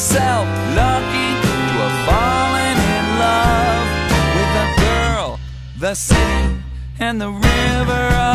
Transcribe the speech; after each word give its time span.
myself 0.00 0.48
lucky 0.74 1.28
to 1.44 1.76
have 1.84 1.98
fallen 2.08 2.76
in 2.96 3.06
love 3.20 3.88
with 4.34 4.52
a 4.64 4.68
girl, 4.80 5.40
the 5.78 5.94
city, 5.94 6.56
and 7.00 7.20
the 7.20 7.28
river 7.28 8.16
of. 8.16 8.30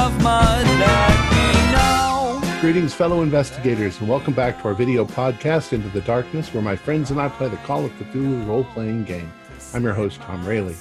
Greetings, 2.62 2.94
fellow 2.94 3.24
investigators, 3.24 4.00
and 4.00 4.08
welcome 4.08 4.34
back 4.34 4.62
to 4.62 4.68
our 4.68 4.76
video 4.76 5.06
podcast, 5.06 5.74
Into 5.74 5.90
the 5.90 6.02
Darkness, 6.02 6.54
where 6.54 6.62
my 6.62 6.76
friends 6.76 7.10
and 7.10 7.20
I 7.20 7.30
play 7.30 7.48
the 7.48 7.58
Call 7.58 7.84
of 7.84 7.92
Cthulhu 7.94 8.48
role 8.48 8.64
playing 8.64 9.04
game. 9.04 9.32
I'm 9.74 9.84
your 9.84 9.94
host, 9.94 10.22
Tom 10.22 10.46
Rayleigh. 10.46 10.76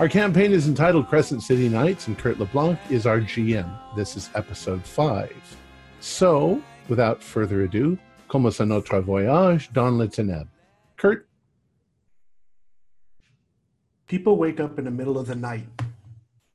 Our 0.00 0.08
campaign 0.08 0.52
is 0.52 0.68
entitled 0.68 1.08
Crescent 1.08 1.42
City 1.42 1.68
Nights, 1.68 2.08
and 2.08 2.18
Kurt 2.18 2.38
LeBlanc 2.38 2.78
is 2.90 3.06
our 3.06 3.20
GM. 3.20 3.70
This 3.94 4.16
is 4.16 4.30
episode 4.34 4.84
5. 4.84 5.34
So, 6.00 6.62
without 6.88 7.22
further 7.22 7.62
ado, 7.62 7.98
commence 8.28 8.60
notre 8.60 9.00
voyage 9.00 9.70
dans 9.72 9.96
le 9.96 10.06
ténèbres. 10.06 10.48
Kurt? 10.96 11.26
People 14.06 14.36
wake 14.36 14.60
up 14.60 14.78
in 14.78 14.84
the 14.84 14.90
middle 14.90 15.18
of 15.18 15.26
the 15.26 15.34
night. 15.34 15.68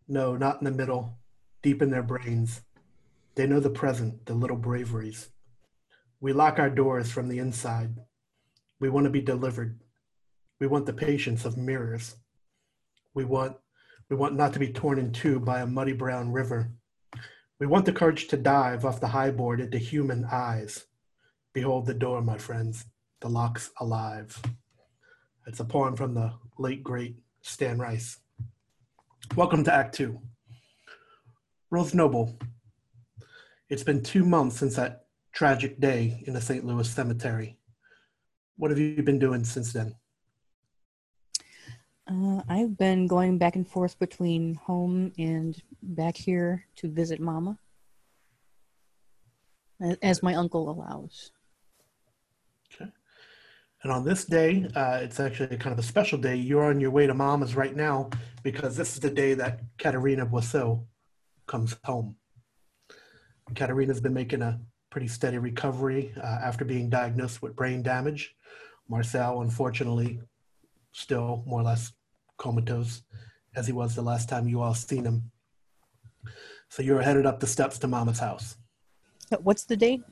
No, 0.07 0.35
not 0.35 0.59
in 0.59 0.65
the 0.65 0.71
middle, 0.71 1.17
deep 1.61 1.81
in 1.81 1.89
their 1.89 2.03
brains. 2.03 2.61
They 3.35 3.47
know 3.47 3.59
the 3.59 3.69
present, 3.69 4.25
the 4.25 4.33
little 4.33 4.57
braveries. 4.57 5.29
We 6.19 6.33
lock 6.33 6.59
our 6.59 6.69
doors 6.69 7.11
from 7.11 7.27
the 7.27 7.39
inside. 7.39 7.95
We 8.79 8.89
want 8.89 9.05
to 9.05 9.09
be 9.09 9.21
delivered. 9.21 9.79
We 10.59 10.67
want 10.67 10.85
the 10.85 10.93
patience 10.93 11.45
of 11.45 11.57
mirrors. 11.57 12.15
We 13.13 13.25
want, 13.25 13.57
we 14.09 14.15
want 14.15 14.35
not 14.35 14.53
to 14.53 14.59
be 14.59 14.71
torn 14.71 14.99
in 14.99 15.11
two 15.11 15.39
by 15.39 15.61
a 15.61 15.67
muddy 15.67 15.93
brown 15.93 16.31
river. 16.31 16.71
We 17.59 17.67
want 17.67 17.85
the 17.85 17.93
courage 17.93 18.27
to 18.27 18.37
dive 18.37 18.85
off 18.85 18.99
the 18.99 19.07
high 19.07 19.31
board 19.31 19.59
into 19.61 19.77
human 19.77 20.25
eyes. 20.31 20.85
Behold 21.53 21.85
the 21.85 21.93
door, 21.93 22.19
my 22.23 22.37
friends. 22.39 22.83
The 23.21 23.29
lock's 23.29 23.69
alive. 23.79 24.41
It's 25.45 25.59
a 25.59 25.63
poem 25.63 25.95
from 25.95 26.15
the 26.15 26.33
late, 26.57 26.83
great 26.83 27.15
Stan 27.43 27.77
Rice. 27.77 28.17
Welcome 29.35 29.63
to 29.65 29.73
Act 29.73 29.93
Two. 29.93 30.19
Rose 31.69 31.93
Noble. 31.93 32.39
It's 33.69 33.83
been 33.83 34.01
two 34.01 34.25
months 34.25 34.57
since 34.57 34.77
that 34.77 35.05
tragic 35.31 35.79
day 35.79 36.23
in 36.25 36.33
the 36.33 36.41
St. 36.41 36.65
Louis 36.65 36.89
cemetery. 36.89 37.59
What 38.57 38.71
have 38.71 38.79
you 38.79 39.03
been 39.03 39.19
doing 39.19 39.43
since 39.43 39.73
then? 39.73 39.95
Uh, 42.07 42.41
I've 42.49 42.75
been 42.79 43.05
going 43.05 43.37
back 43.37 43.55
and 43.55 43.67
forth 43.67 43.99
between 43.99 44.55
home 44.55 45.13
and 45.19 45.55
back 45.83 46.17
here 46.17 46.65
to 46.77 46.89
visit 46.89 47.19
Mama, 47.19 47.59
as 50.01 50.23
my 50.23 50.33
uncle 50.33 50.71
allows. 50.71 51.31
And 53.83 53.91
on 53.91 54.05
this 54.05 54.23
day, 54.23 54.65
uh, 54.75 54.99
it's 55.01 55.19
actually 55.19 55.57
kind 55.57 55.73
of 55.73 55.79
a 55.79 55.87
special 55.87 56.17
day. 56.17 56.35
You're 56.35 56.63
on 56.63 56.79
your 56.79 56.91
way 56.91 57.05
to 57.05 57.13
Mama's 57.13 57.55
right 57.55 57.75
now 57.75 58.09
because 58.41 58.77
this 58.77 58.93
is 58.93 59.01
the 59.01 59.09
day 59.09 59.33
that 59.33 59.59
Katerina 59.77 60.25
Boisseau 60.25 60.85
comes 61.47 61.75
home. 61.83 62.15
Katerina's 63.55 63.99
been 63.99 64.13
making 64.13 64.41
a 64.41 64.61
pretty 64.89 65.07
steady 65.07 65.37
recovery 65.37 66.13
uh, 66.17 66.39
after 66.41 66.63
being 66.63 66.89
diagnosed 66.89 67.41
with 67.41 67.57
brain 67.57 67.83
damage. 67.83 68.33
Marcel, 68.87 69.41
unfortunately, 69.41 70.21
still 70.93 71.43
more 71.45 71.59
or 71.59 71.63
less 71.63 71.91
comatose 72.37 73.01
as 73.55 73.67
he 73.67 73.73
was 73.73 73.95
the 73.95 74.01
last 74.01 74.29
time 74.29 74.47
you 74.47 74.61
all 74.61 74.73
seen 74.73 75.03
him. 75.03 75.31
So 76.69 76.81
you're 76.81 77.01
headed 77.01 77.25
up 77.25 77.41
the 77.41 77.47
steps 77.47 77.77
to 77.79 77.87
Mama's 77.87 78.19
house. 78.19 78.55
What's 79.41 79.65
the 79.65 79.75
date? 79.75 80.03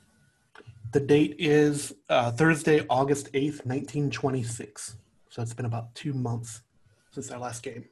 The 0.92 1.00
date 1.00 1.36
is 1.38 1.94
uh, 2.10 2.32
Thursday, 2.32 2.84
August 2.90 3.32
8th, 3.32 3.64
1926. 3.64 4.96
So 5.30 5.40
it's 5.40 5.54
been 5.54 5.64
about 5.64 5.94
two 5.94 6.12
months 6.12 6.60
since 7.12 7.30
our 7.30 7.38
last 7.38 7.62
game. 7.62 7.86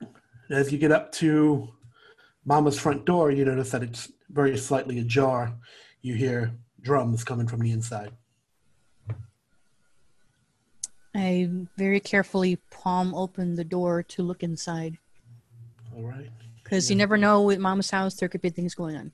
And 0.00 0.58
as 0.58 0.70
you 0.70 0.76
get 0.76 0.92
up 0.92 1.12
to 1.12 1.68
Mama's 2.44 2.78
front 2.78 3.06
door, 3.06 3.30
you 3.30 3.46
notice 3.46 3.70
that 3.70 3.82
it's 3.82 4.12
very 4.28 4.58
slightly 4.58 4.98
ajar. 4.98 5.54
You 6.02 6.14
hear 6.14 6.52
drums 6.82 7.24
coming 7.24 7.46
from 7.48 7.60
the 7.60 7.70
inside. 7.70 8.12
I 11.14 11.48
very 11.78 12.00
carefully 12.00 12.56
palm 12.70 13.14
open 13.14 13.54
the 13.54 13.64
door 13.64 14.02
to 14.04 14.22
look 14.22 14.42
inside 14.42 14.98
All 15.96 16.02
right. 16.02 16.28
because 16.62 16.90
you 16.90 16.96
never 16.96 17.16
know 17.16 17.42
with 17.42 17.58
Mama's 17.58 17.90
house 17.90 18.14
there 18.14 18.28
could 18.28 18.42
be 18.42 18.50
things 18.50 18.74
going 18.74 18.94
on. 18.94 19.10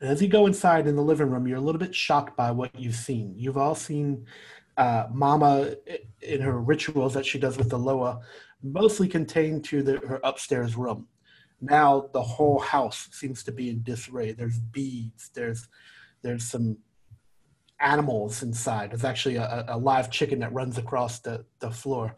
And 0.00 0.10
as 0.10 0.22
you 0.22 0.28
go 0.28 0.46
inside 0.46 0.86
in 0.86 0.96
the 0.96 1.02
living 1.02 1.30
room, 1.30 1.46
you're 1.46 1.58
a 1.58 1.62
little 1.62 1.78
bit 1.78 1.94
shocked 1.94 2.36
by 2.36 2.50
what 2.50 2.78
you've 2.78 2.94
seen. 2.94 3.34
You've 3.36 3.58
all 3.58 3.74
seen 3.74 4.26
uh, 4.76 5.06
Mama 5.12 5.74
in 6.22 6.40
her 6.40 6.58
rituals 6.58 7.14
that 7.14 7.26
she 7.26 7.38
does 7.38 7.58
with 7.58 7.68
the 7.68 7.78
Loa, 7.78 8.20
mostly 8.62 9.08
contained 9.08 9.64
to 9.66 9.82
the, 9.82 9.98
her 9.98 10.20
upstairs 10.24 10.74
room. 10.76 11.06
Now 11.60 12.08
the 12.14 12.22
whole 12.22 12.58
house 12.58 13.08
seems 13.12 13.42
to 13.44 13.52
be 13.52 13.68
in 13.68 13.82
disarray. 13.82 14.32
There's 14.32 14.58
beads. 14.58 15.30
There's 15.34 15.68
there's 16.22 16.44
some 16.44 16.78
animals 17.80 18.42
inside. 18.42 18.90
There's 18.90 19.04
actually 19.04 19.36
a, 19.36 19.64
a 19.68 19.76
live 19.76 20.10
chicken 20.10 20.38
that 20.40 20.52
runs 20.52 20.78
across 20.78 21.18
the, 21.18 21.44
the 21.60 21.70
floor. 21.70 22.14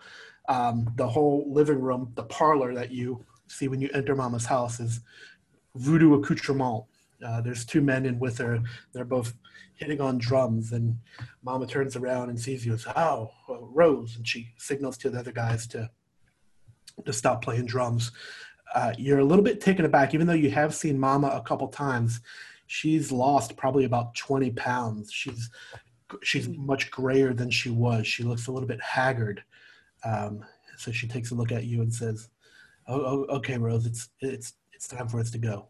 Um, 0.49 0.93
the 0.97 1.06
whole 1.06 1.44
living 1.53 1.81
room, 1.81 2.12
the 2.14 2.25
parlor 2.25 2.75
that 2.75 2.91
you 2.91 3.25
see 3.47 3.69
when 3.69 3.81
you 3.81 3.88
enter 3.94 4.16
Mama's 4.16 4.47
house 4.47 4.81
is 4.81 5.00
voodoo 5.76 6.14
accoutrement. 6.14 6.84
Uh, 7.25 7.41
there's 7.41 7.65
two 7.65 7.81
men 7.81 8.06
in 8.06 8.19
with 8.19 8.38
her. 8.38 8.60
They're 8.93 9.05
both 9.05 9.34
hitting 9.75 10.00
on 10.00 10.19
drums, 10.19 10.72
and 10.72 10.99
Mama 11.43 11.66
turns 11.66 11.97
around 11.97 12.31
and 12.31 12.41
sees 12.41 12.65
you 12.66 12.77
says, 12.77 12.93
"Oh, 12.97 13.31
uh, 13.49 13.59
Rose," 13.60 14.16
and 14.16 14.27
she 14.27 14.53
signals 14.59 14.97
to 14.99 15.10
the 15.10 15.19
other 15.19 15.32
guys 15.32 15.66
to 15.69 15.91
to 17.05 17.12
stop 17.12 17.43
playing 17.43 17.66
drums. 17.66 18.12
Uh, 18.75 18.93
you're 18.99 19.19
a 19.19 19.25
little 19.25 19.44
bit 19.44 19.61
taken 19.61 19.84
aback, 19.84 20.15
even 20.15 20.27
though 20.27 20.32
you 20.32 20.50
have 20.50 20.75
seen 20.75 20.99
Mama 20.99 21.28
a 21.28 21.43
couple 21.43 21.69
times. 21.69 22.21
She's 22.66 23.12
lost 23.12 23.56
probably 23.56 23.84
about 23.84 24.15
20 24.15 24.50
pounds. 24.53 25.12
She's 25.12 25.50
she's 26.22 26.49
much 26.49 26.91
grayer 26.91 27.32
than 27.32 27.50
she 27.50 27.71
was. 27.71 28.06
She 28.06 28.22
looks 28.22 28.47
a 28.47 28.53
little 28.53 28.69
bit 28.69 28.82
haggard. 28.82 29.43
Um, 30.05 30.44
so 30.77 30.91
she 30.91 31.06
takes 31.06 31.31
a 31.31 31.34
look 31.34 31.53
at 31.53 31.65
you 31.65 31.82
and 31.82 31.93
says, 31.93 32.28
"Oh, 32.87 33.00
oh 33.00 33.37
okay, 33.37 33.59
Rose, 33.59 33.87
it's 33.87 34.09
it's 34.21 34.55
it's 34.72 34.88
time 34.88 35.09
for 35.09 35.21
us 35.21 35.31
to 35.32 35.38
go." 35.38 35.69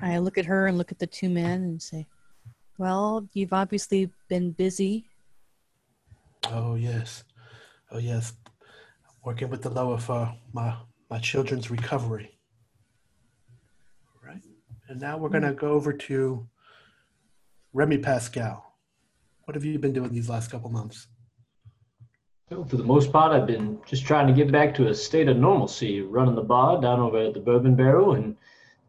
I 0.00 0.18
look 0.18 0.38
at 0.38 0.46
her 0.46 0.66
and 0.66 0.78
look 0.78 0.90
at 0.92 0.98
the 0.98 1.06
two 1.06 1.28
men 1.28 1.62
and 1.62 1.82
say, 1.82 2.06
Well, 2.78 3.28
you've 3.32 3.52
obviously 3.52 4.10
been 4.28 4.52
busy. 4.52 5.06
Oh 6.50 6.74
yes, 6.74 7.24
oh 7.90 7.98
yes. 7.98 8.32
Working 9.24 9.50
with 9.50 9.62
the 9.62 9.70
Loa 9.70 9.98
for 9.98 10.12
uh, 10.12 10.32
my 10.52 10.74
my 11.08 11.18
children's 11.18 11.70
recovery. 11.70 12.36
Right, 14.26 14.42
and 14.88 15.00
now 15.00 15.18
we're 15.18 15.28
gonna 15.28 15.54
go 15.54 15.72
over 15.72 15.92
to 15.92 16.48
Remy 17.72 17.98
Pascal. 17.98 18.74
What 19.44 19.54
have 19.54 19.64
you 19.64 19.78
been 19.78 19.92
doing 19.92 20.12
these 20.12 20.28
last 20.28 20.50
couple 20.50 20.70
months? 20.70 21.06
Well, 22.50 22.64
For 22.64 22.76
the 22.76 22.84
most 22.84 23.12
part, 23.12 23.32
I've 23.32 23.46
been 23.46 23.78
just 23.86 24.04
trying 24.04 24.26
to 24.26 24.32
get 24.32 24.52
back 24.52 24.74
to 24.74 24.88
a 24.88 24.94
state 24.94 25.28
of 25.28 25.36
normalcy, 25.36 26.02
running 26.02 26.34
the 26.34 26.42
bar 26.42 26.80
down 26.80 27.00
over 27.00 27.18
at 27.18 27.34
the 27.34 27.40
Bourbon 27.40 27.74
Barrel 27.74 28.14
and 28.14 28.36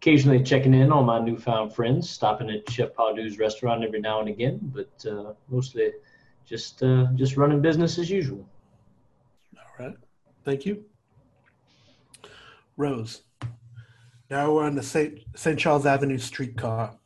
occasionally 0.03 0.43
checking 0.43 0.73
in 0.73 0.91
on 0.91 1.05
my 1.05 1.17
newfound 1.17 1.73
friends, 1.73 2.09
stopping 2.09 2.49
at 2.49 2.69
Chef 2.69 2.93
Pardew's 2.93 3.39
restaurant 3.39 3.85
every 3.85 4.01
now 4.01 4.19
and 4.19 4.27
again, 4.27 4.59
but 4.61 5.05
uh, 5.09 5.31
mostly 5.47 5.93
just 6.45 6.83
uh, 6.83 7.07
just 7.15 7.37
running 7.37 7.61
business 7.61 7.97
as 7.97 8.09
usual. 8.09 8.45
All 9.55 9.85
right, 9.85 9.95
thank 10.43 10.65
you. 10.65 10.83
Rose. 12.75 13.21
Now 14.29 14.53
we're 14.53 14.65
on 14.65 14.75
the 14.75 14.83
St. 14.83 15.19
St. 15.37 15.57
Charles 15.57 15.85
Avenue 15.85 16.17
streetcar, 16.17 16.99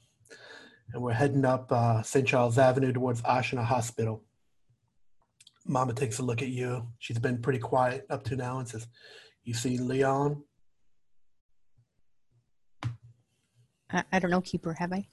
and 0.92 1.04
we're 1.04 1.14
heading 1.14 1.46
up 1.46 1.72
uh, 1.72 2.02
St. 2.02 2.28
Charles 2.28 2.58
Avenue 2.58 2.94
towards 2.94 3.22
Ashina 3.22 3.64
Hospital. 3.64 4.24
Mama 5.68 5.94
takes 5.94 6.18
a 6.18 6.24
look 6.24 6.42
at 6.42 6.48
you. 6.48 6.88
She's 6.98 7.20
been 7.20 7.44
pretty 7.44 7.60
quiet 7.60 8.08
up 8.10 8.24
to 8.24 8.36
now 8.36 8.58
and 8.58 8.68
says, 8.68 8.88
You 9.44 9.54
see 9.54 9.78
Leon? 9.78 10.42
I, 13.92 14.04
I 14.12 14.20
don't 14.20 14.32
know, 14.32 14.42
Keeper, 14.42 14.74
have 14.74 14.94
I? 14.94 15.08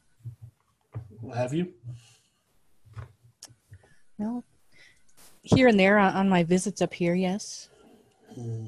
Have 1.35 1.55
you? 1.55 1.73
No. 4.19 4.45
Here 5.43 5.69
and 5.69 5.79
there 5.79 5.99
on, 5.99 6.15
on 6.15 6.29
my 6.29 6.43
visits 6.43 6.83
up 6.83 6.95
here, 6.95 7.15
yes. 7.15 7.69
Hmm. 8.35 8.67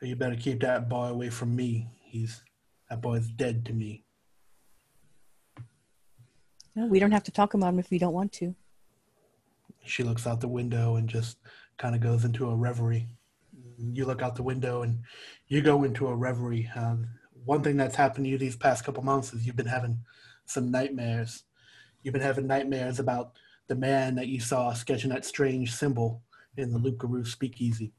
You 0.00 0.16
better 0.16 0.36
keep 0.36 0.60
that 0.60 0.88
boy 0.88 1.06
away 1.06 1.30
from 1.30 1.54
me. 1.54 1.88
He's 2.02 2.42
that 2.90 3.00
boy's 3.00 3.28
dead 3.28 3.64
to 3.66 3.72
me. 3.72 4.04
No, 6.74 6.86
we 6.86 6.98
don't 6.98 7.12
have 7.12 7.22
to 7.24 7.30
talk 7.30 7.54
about 7.54 7.68
him 7.68 7.78
if 7.78 7.90
we 7.90 7.98
don't 7.98 8.12
want 8.12 8.32
to. 8.34 8.54
She 9.84 10.02
looks 10.02 10.26
out 10.26 10.40
the 10.40 10.48
window 10.48 10.96
and 10.96 11.08
just 11.08 11.38
kind 11.78 11.94
of 11.94 12.00
goes 12.00 12.24
into 12.24 12.50
a 12.50 12.56
reverie. 12.56 13.08
You 13.78 14.04
look 14.04 14.22
out 14.22 14.36
the 14.36 14.42
window 14.42 14.82
and 14.82 15.00
you 15.48 15.60
go 15.60 15.84
into 15.84 16.08
a 16.08 16.14
reverie. 16.14 16.68
Uh, 16.74 16.96
one 17.44 17.62
thing 17.62 17.76
that's 17.76 17.96
happened 17.96 18.24
to 18.24 18.30
you 18.30 18.38
these 18.38 18.56
past 18.56 18.84
couple 18.84 19.02
months 19.02 19.32
is 19.32 19.46
you've 19.46 19.56
been 19.56 19.66
having 19.66 19.98
some 20.46 20.70
nightmares. 20.70 21.44
You've 22.02 22.12
been 22.12 22.22
having 22.22 22.46
nightmares 22.46 22.98
about 22.98 23.32
the 23.68 23.74
man 23.74 24.14
that 24.16 24.28
you 24.28 24.40
saw 24.40 24.72
sketching 24.72 25.10
that 25.10 25.24
strange 25.24 25.72
symbol 25.72 26.22
in 26.56 26.72
the 26.72 26.78
Loup 26.78 26.98
Garou 26.98 27.24
speakeasy. 27.24 27.92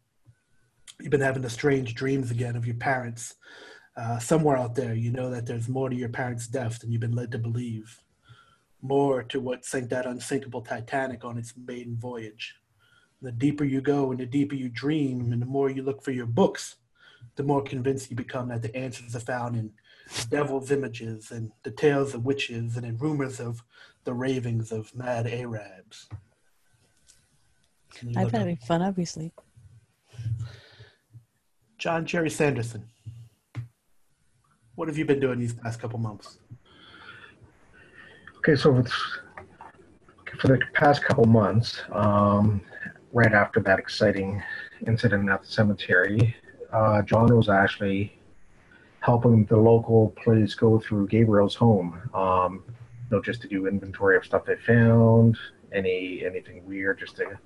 You've 1.00 1.12
been 1.12 1.22
having 1.22 1.42
the 1.42 1.50
strange 1.50 1.96
dreams 1.96 2.32
again 2.32 2.56
of 2.56 2.66
your 2.66 2.76
parents. 2.76 3.36
Uh, 3.96 4.20
somewhere 4.20 4.58
out 4.58 4.76
there, 4.76 4.94
you 4.94 5.12
know 5.12 5.30
that 5.30 5.46
there's 5.46 5.70
more 5.70 5.90
to 5.90 5.96
your 5.96 6.10
parents' 6.10 6.48
death 6.48 6.80
than 6.80 6.92
you've 6.92 7.02
been 7.02 7.16
led 7.16 7.32
to 7.32 7.38
believe. 7.38 8.00
More 8.82 9.24
to 9.24 9.40
what 9.40 9.66
sank 9.66 9.90
that 9.90 10.06
unsinkable 10.06 10.62
Titanic 10.62 11.24
on 11.24 11.38
its 11.38 11.54
maiden 11.56 11.98
voyage. 11.98 12.56
The 13.22 13.32
deeper 13.32 13.64
you 13.64 13.82
go 13.82 14.12
and 14.12 14.20
the 14.20 14.26
deeper 14.26 14.56
you 14.56 14.70
dream, 14.70 15.32
and 15.32 15.42
the 15.42 15.46
more 15.46 15.70
you 15.70 15.84
look 15.84 16.04
for 16.04 16.12
your 16.12 16.26
books, 16.26 16.76
the 17.36 17.44
more 17.44 17.62
convinced 17.62 18.10
you 18.10 18.16
become 18.16 18.50
that 18.50 18.62
the 18.62 18.76
answers 18.76 19.16
are 19.16 19.20
found 19.20 19.56
in 19.56 19.72
devil's 20.30 20.72
images 20.72 21.32
and 21.32 21.52
the 21.64 21.72
tales 21.72 22.14
of 22.14 22.26
witches 22.26 22.78
and 22.78 22.86
in 22.86 22.98
rumors 22.98 23.40
of 23.40 23.64
the 24.04 24.14
ravings 24.14 24.72
of 24.72 24.94
mad 24.96 25.28
Arabs. 25.28 26.08
I've 28.16 28.32
been 28.32 28.40
having 28.40 28.58
fun, 28.58 28.82
obviously. 28.82 29.32
John 31.78 32.06
Jerry 32.06 32.30
Sanderson. 32.30 32.86
What 34.76 34.88
have 34.88 34.98
you 34.98 35.06
been 35.06 35.20
doing 35.20 35.40
these 35.40 35.54
past 35.54 35.80
couple 35.80 36.00
months? 36.00 36.40
Okay, 38.38 38.56
so 38.56 38.84
for 40.40 40.48
the 40.48 40.60
past 40.74 41.04
couple 41.04 41.26
months, 41.26 41.82
um, 41.92 42.62
right 43.12 43.34
after 43.34 43.60
that 43.62 43.80
exciting 43.80 44.42
incident 44.88 45.30
at 45.30 45.42
the 45.42 45.48
cemetery, 45.48 46.36
uh, 46.74 47.02
John 47.04 47.36
was 47.36 47.50
actually 47.50 48.18
helping 49.00 49.46
the 49.46 49.58
local 49.58 50.14
police 50.24 50.56
go 50.56 50.80
through 50.80 51.08
Gabriel's 51.08 51.56
home, 51.56 52.02
um, 52.14 52.64
you 52.68 53.18
know, 53.18 53.22
just 53.22 53.42
to 53.42 53.48
do 53.48 53.68
inventory 53.68 54.18
of 54.18 54.26
stuff 54.26 54.46
they 54.46 54.56
found, 54.56 55.38
any 55.72 56.24
anything 56.26 56.66
weird, 56.66 57.00
just 57.00 57.18
to 57.18 57.38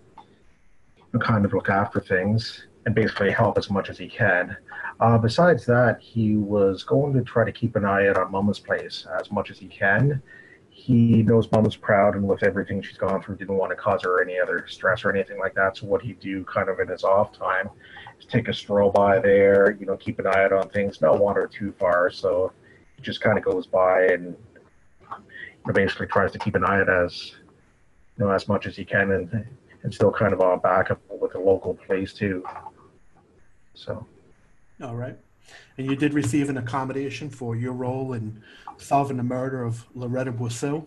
kind 1.19 1.45
of 1.45 1.53
look 1.53 1.69
after 1.69 1.99
things 1.99 2.67
and 2.85 2.93
basically 2.93 3.31
help 3.31 3.57
as 3.57 3.69
much 3.69 3.89
as 3.89 3.97
he 3.97 4.07
can. 4.07 4.55
Uh, 4.99 5.17
besides 5.17 5.65
that, 5.65 5.99
he 5.99 6.37
was 6.37 6.83
going 6.83 7.13
to 7.13 7.21
try 7.23 7.43
to 7.43 7.51
keep 7.51 7.75
an 7.75 7.83
eye 7.83 8.07
out 8.07 8.17
on 8.17 8.31
Mama's 8.31 8.59
place 8.59 9.07
as 9.19 9.31
much 9.31 9.49
as 9.49 9.57
he 9.57 9.67
can 9.67 10.21
he 10.87 11.21
knows 11.21 11.51
mama's 11.51 11.75
proud 11.75 12.15
and 12.15 12.25
with 12.25 12.43
everything 12.43 12.81
she's 12.81 12.97
gone 12.97 13.21
through 13.21 13.35
didn't 13.35 13.57
want 13.57 13.69
to 13.69 13.75
cause 13.75 14.03
her 14.03 14.23
any 14.23 14.39
other 14.39 14.65
stress 14.69 15.03
or 15.03 15.13
anything 15.13 15.37
like 15.37 15.53
that. 15.53 15.75
So 15.75 15.85
what 15.85 16.01
he'd 16.01 16.21
do 16.21 16.45
kind 16.45 16.69
of 16.69 16.79
in 16.79 16.87
his 16.87 17.03
off 17.03 17.37
time 17.37 17.69
is 18.17 18.25
take 18.25 18.47
a 18.47 18.53
stroll 18.53 18.89
by 18.89 19.19
there 19.19 19.75
you 19.77 19.85
know 19.85 19.97
keep 19.97 20.17
an 20.19 20.27
eye 20.27 20.45
out 20.45 20.53
on 20.53 20.69
things 20.69 21.01
not 21.01 21.19
wander 21.19 21.45
too 21.45 21.73
far. 21.77 22.09
So 22.09 22.53
he 22.95 23.01
just 23.01 23.19
kind 23.19 23.37
of 23.37 23.43
goes 23.43 23.67
by 23.67 24.05
and 24.05 24.37
basically 25.73 26.07
tries 26.07 26.31
to 26.31 26.39
keep 26.39 26.55
an 26.55 26.63
eye 26.63 26.79
out 26.79 26.89
as 26.89 27.33
you 28.17 28.23
know 28.23 28.31
as 28.31 28.47
much 28.47 28.65
as 28.65 28.77
he 28.77 28.85
can 28.85 29.11
and 29.11 29.45
and 29.83 29.93
still 29.93 30.11
kind 30.11 30.31
of 30.31 30.39
on 30.39 30.59
backup 30.59 31.01
with 31.19 31.33
the 31.33 31.39
local 31.39 31.73
police 31.85 32.13
too. 32.13 32.45
So. 33.73 34.07
All 34.81 34.95
right. 34.95 35.17
And 35.77 35.87
you 35.87 35.95
did 35.95 36.13
receive 36.13 36.49
an 36.49 36.57
accommodation 36.57 37.29
for 37.29 37.55
your 37.55 37.73
role 37.73 38.13
in 38.13 38.41
solving 38.77 39.17
the 39.17 39.23
murder 39.23 39.63
of 39.63 39.85
Loretta 39.95 40.31
Boisseau 40.31 40.85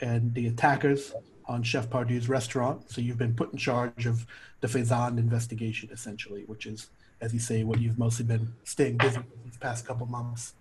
and 0.00 0.34
the 0.34 0.46
attackers 0.46 1.12
on 1.46 1.62
Chef 1.62 1.88
Pardew's 1.90 2.28
restaurant. 2.28 2.90
So 2.90 3.00
you've 3.00 3.18
been 3.18 3.34
put 3.34 3.52
in 3.52 3.58
charge 3.58 4.06
of 4.06 4.26
the 4.60 4.68
Faison 4.68 5.18
investigation, 5.18 5.90
essentially, 5.92 6.44
which 6.46 6.66
is, 6.66 6.88
as 7.20 7.34
you 7.34 7.40
say, 7.40 7.64
what 7.64 7.80
you've 7.80 7.98
mostly 7.98 8.24
been 8.24 8.52
staying 8.64 8.96
busy 8.96 9.18
with 9.18 9.44
these 9.44 9.56
past 9.58 9.86
couple 9.86 10.06
months. 10.06 10.54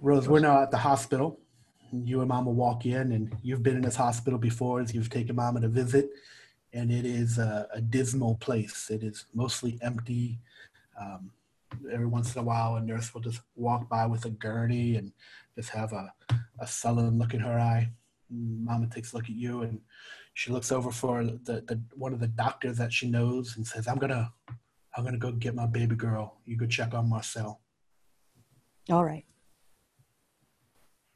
Rose, 0.00 0.28
we're 0.28 0.40
now 0.40 0.62
at 0.62 0.70
the 0.70 0.78
hospital. 0.78 1.38
You 1.92 2.20
and 2.20 2.28
Mama 2.28 2.50
walk 2.50 2.84
in, 2.86 3.12
and 3.12 3.34
you've 3.42 3.62
been 3.62 3.76
in 3.76 3.82
this 3.82 3.96
hospital 3.96 4.38
before 4.38 4.80
as 4.80 4.94
you've 4.94 5.10
taken 5.10 5.36
Mama 5.36 5.60
to 5.60 5.68
visit, 5.68 6.10
and 6.72 6.90
it 6.90 7.06
is 7.06 7.38
a, 7.38 7.68
a 7.72 7.80
dismal 7.80 8.34
place. 8.36 8.90
It 8.90 9.02
is 9.02 9.26
mostly 9.32 9.78
empty. 9.80 10.38
Um, 11.00 11.30
every 11.92 12.06
once 12.06 12.34
in 12.34 12.40
a 12.40 12.44
while, 12.44 12.76
a 12.76 12.80
nurse 12.80 13.12
will 13.12 13.20
just 13.20 13.40
walk 13.54 13.88
by 13.88 14.06
with 14.06 14.24
a 14.24 14.30
gurney 14.30 14.96
and 14.96 15.12
just 15.54 15.70
have 15.70 15.92
a, 15.92 16.12
a 16.60 16.66
sullen 16.66 17.18
look 17.18 17.34
in 17.34 17.40
her 17.40 17.58
eye. 17.58 17.90
Mama 18.30 18.88
takes 18.88 19.12
a 19.12 19.16
look 19.16 19.26
at 19.26 19.36
you, 19.36 19.62
and 19.62 19.80
she 20.34 20.50
looks 20.50 20.72
over 20.72 20.90
for 20.90 21.24
the, 21.24 21.62
the 21.66 21.80
one 21.94 22.12
of 22.12 22.20
the 22.20 22.26
doctors 22.26 22.76
that 22.78 22.92
she 22.92 23.08
knows 23.08 23.56
and 23.56 23.66
says, 23.66 23.86
"I'm 23.86 23.98
gonna, 23.98 24.32
I'm 24.96 25.04
gonna 25.04 25.18
go 25.18 25.32
get 25.32 25.54
my 25.54 25.66
baby 25.66 25.94
girl. 25.94 26.40
You 26.44 26.56
go 26.56 26.66
check 26.66 26.92
on 26.94 27.08
Marcel." 27.08 27.60
All 28.90 29.04
right. 29.04 29.24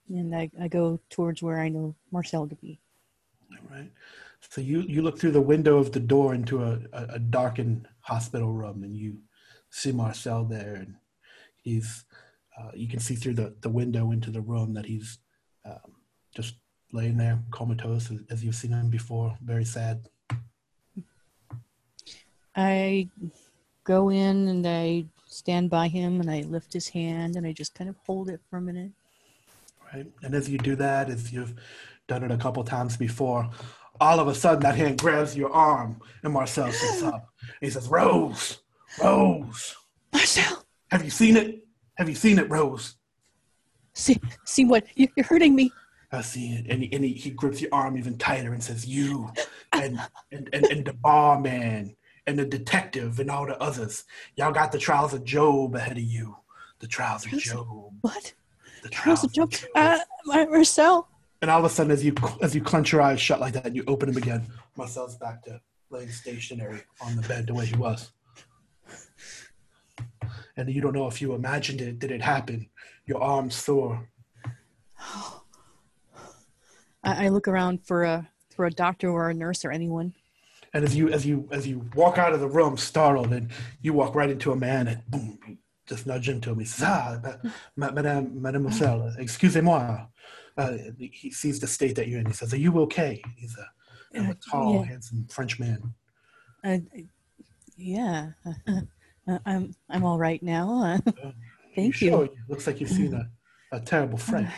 And 0.08 0.34
I, 0.34 0.50
I 0.60 0.68
go 0.68 0.98
towards 1.08 1.42
where 1.42 1.60
I 1.60 1.68
know 1.68 1.94
Marcel 2.10 2.48
to 2.48 2.56
be. 2.56 2.80
All 3.52 3.76
right. 3.76 3.90
So 4.48 4.60
you 4.60 4.80
you 4.82 5.02
look 5.02 5.18
through 5.18 5.32
the 5.32 5.40
window 5.40 5.78
of 5.78 5.92
the 5.92 6.00
door 6.00 6.34
into 6.34 6.62
a, 6.62 6.80
a, 6.92 7.04
a 7.14 7.18
darkened 7.18 7.88
hospital 8.00 8.52
room, 8.52 8.84
and 8.84 8.96
you 8.96 9.18
see 9.70 9.92
Marcel 9.92 10.44
there, 10.44 10.74
and 10.74 10.96
he's 11.56 12.04
uh, 12.58 12.70
you 12.74 12.88
can 12.88 13.00
see 13.00 13.14
through 13.14 13.34
the, 13.34 13.54
the 13.60 13.70
window 13.70 14.10
into 14.10 14.30
the 14.30 14.40
room 14.40 14.74
that 14.74 14.86
he's 14.86 15.18
um, 15.64 15.94
just 16.34 16.56
laying 16.92 17.16
there 17.16 17.38
comatose 17.50 18.10
as, 18.10 18.20
as 18.30 18.44
you've 18.44 18.54
seen 18.54 18.72
him 18.72 18.90
before, 18.90 19.36
very 19.42 19.64
sad. 19.64 20.08
I 22.54 23.08
go 23.84 24.10
in 24.10 24.48
and 24.48 24.66
I 24.66 25.06
stand 25.26 25.70
by 25.70 25.88
him 25.88 26.20
and 26.20 26.30
I 26.30 26.42
lift 26.42 26.72
his 26.72 26.88
hand 26.88 27.36
and 27.36 27.46
I 27.46 27.52
just 27.52 27.74
kind 27.74 27.88
of 27.88 27.96
hold 28.04 28.28
it 28.28 28.40
for 28.50 28.56
a 28.56 28.60
minute. 28.60 28.90
Right. 29.92 30.06
And 30.22 30.34
as 30.34 30.48
you 30.48 30.58
do 30.58 30.76
that, 30.76 31.08
as 31.08 31.32
you've 31.32 31.54
done 32.08 32.24
it 32.24 32.30
a 32.30 32.36
couple 32.36 32.62
times 32.64 32.96
before, 32.96 33.48
all 34.00 34.18
of 34.18 34.28
a 34.28 34.34
sudden 34.34 34.62
that 34.62 34.76
hand 34.76 34.98
grabs 34.98 35.36
your 35.36 35.52
arm, 35.52 36.00
and 36.22 36.32
Marcel 36.32 36.72
sits 36.72 37.02
up. 37.02 37.28
He 37.60 37.68
says, 37.70 37.86
"Rose, 37.88 38.58
Rose, 39.02 39.76
Marcel, 40.12 40.64
have 40.90 41.04
you 41.04 41.10
seen 41.10 41.36
it? 41.36 41.64
Have 41.96 42.08
you 42.08 42.14
seen 42.14 42.38
it, 42.38 42.48
Rose?" 42.50 42.96
see, 43.94 44.18
see 44.44 44.64
what? 44.64 44.84
You- 44.94 45.08
You're 45.16 45.26
hurting 45.26 45.54
me. 45.54 45.72
I 46.12 46.22
see 46.22 46.52
it. 46.54 46.66
And, 46.68 46.82
he, 46.82 46.92
and 46.92 47.04
he, 47.04 47.12
he 47.12 47.30
grips 47.30 47.60
your 47.60 47.72
arm 47.72 47.96
even 47.96 48.18
tighter 48.18 48.52
and 48.52 48.62
says, 48.62 48.84
You 48.86 49.30
and, 49.72 50.00
and, 50.32 50.48
and, 50.52 50.64
and 50.66 50.84
the 50.84 50.92
barman 50.94 51.94
and 52.26 52.38
the 52.38 52.44
detective 52.44 53.20
and 53.20 53.30
all 53.30 53.46
the 53.46 53.60
others. 53.62 54.04
Y'all 54.36 54.52
got 54.52 54.72
the 54.72 54.78
trials 54.78 55.12
of 55.14 55.22
Job 55.24 55.74
ahead 55.76 55.96
of 55.98 56.02
you. 56.02 56.36
The 56.80 56.88
trials 56.88 57.26
of 57.26 57.32
Job. 57.38 57.92
What? 58.00 58.32
The 58.82 58.88
trials 58.88 59.22
of 59.24 59.32
joke? 59.32 59.50
Job. 59.50 59.68
Uh, 59.74 59.98
Marcel. 60.26 61.06
And 61.42 61.50
all 61.50 61.58
of 61.58 61.64
a 61.64 61.68
sudden, 61.68 61.92
as 61.92 62.02
you 62.04 62.14
as 62.42 62.54
you 62.54 62.62
clench 62.62 62.92
your 62.92 63.02
eyes 63.02 63.20
shut 63.20 63.38
like 63.40 63.52
that 63.52 63.66
and 63.66 63.76
you 63.76 63.84
open 63.86 64.08
them 64.10 64.16
again, 64.22 64.46
Marcel's 64.76 65.16
back 65.16 65.42
to 65.44 65.60
laying 65.90 66.08
stationary 66.10 66.80
on 67.00 67.14
the 67.16 67.22
bed 67.28 67.46
the 67.46 67.54
way 67.54 67.66
he 67.66 67.76
was. 67.76 68.10
And 70.60 70.68
you 70.74 70.82
don't 70.82 70.92
know 70.92 71.06
if 71.06 71.22
you 71.22 71.32
imagined 71.32 71.80
it, 71.80 71.98
did 71.98 72.10
it 72.10 72.20
happen? 72.20 72.68
Your 73.06 73.22
arms 73.22 73.54
sore. 73.54 74.06
I, 77.02 77.24
I 77.26 77.28
look 77.28 77.48
around 77.48 77.86
for 77.86 78.04
a 78.04 78.28
for 78.54 78.66
a 78.66 78.70
doctor 78.70 79.08
or 79.08 79.30
a 79.30 79.34
nurse 79.34 79.64
or 79.64 79.70
anyone. 79.70 80.14
And 80.74 80.84
as 80.84 80.94
you 80.94 81.08
as 81.08 81.24
you 81.24 81.48
as 81.50 81.66
you 81.66 81.88
walk 81.94 82.18
out 82.18 82.34
of 82.34 82.40
the 82.40 82.46
room, 82.48 82.76
startled, 82.76 83.32
and 83.32 83.50
you 83.80 83.94
walk 83.94 84.14
right 84.14 84.28
into 84.28 84.52
a 84.52 84.56
man, 84.56 84.86
and 84.88 85.02
boom, 85.10 85.58
just 85.86 86.06
nudge 86.06 86.28
into 86.28 86.50
him. 86.50 86.58
He 86.58 86.66
says, 86.66 86.84
"Ah, 86.86 87.36
ma- 87.76 87.90
Madame, 87.90 88.40
Mademoiselle, 88.40 89.14
excusez-moi." 89.18 90.06
Uh, 90.58 90.76
he 90.98 91.30
sees 91.30 91.58
the 91.58 91.66
state 91.66 91.96
that 91.96 92.06
you're 92.08 92.20
in. 92.20 92.26
He 92.26 92.34
says, 92.34 92.52
"Are 92.52 92.58
you 92.58 92.78
okay?" 92.80 93.22
He's 93.38 93.56
a, 93.56 94.18
a 94.20 94.30
Uh, 94.30 94.34
tall, 94.50 94.74
yeah. 94.74 94.84
handsome 94.84 95.26
French 95.30 95.58
man. 95.58 95.94
I- 96.62 97.06
yeah, 97.78 98.32
uh, 99.30 99.38
I'm 99.46 99.74
I'm 99.88 100.04
all 100.04 100.18
right 100.18 100.42
now. 100.42 100.98
Uh, 101.22 101.32
thank 101.76 102.00
you. 102.00 102.10
sure? 102.10 102.28
Looks 102.48 102.66
like 102.66 102.80
you've 102.80 102.90
seen 102.90 103.14
a, 103.14 103.30
a 103.76 103.80
terrible 103.80 104.18
friend. 104.18 104.50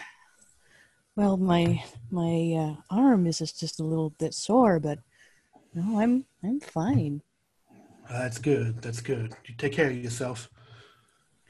Well, 1.14 1.37
my 1.37 1.85
my 2.11 2.55
uh, 2.59 2.95
arm 2.95 3.26
is 3.26 3.38
just, 3.38 3.81
a 3.81 3.85
little 3.85 4.11
bit 4.11 4.33
sore, 4.33 4.81
but 4.81 4.99
no, 5.75 6.00
I'm 6.00 6.25
I'm 6.43 6.59
fine. 6.61 7.21
Uh, 8.09 8.19
that's 8.19 8.38
good. 8.38 8.81
That's 8.81 9.00
good. 9.00 9.35
You 9.47 9.55
take 9.57 9.73
care 9.73 9.91
of 9.91 9.97
yourself. 9.97 10.49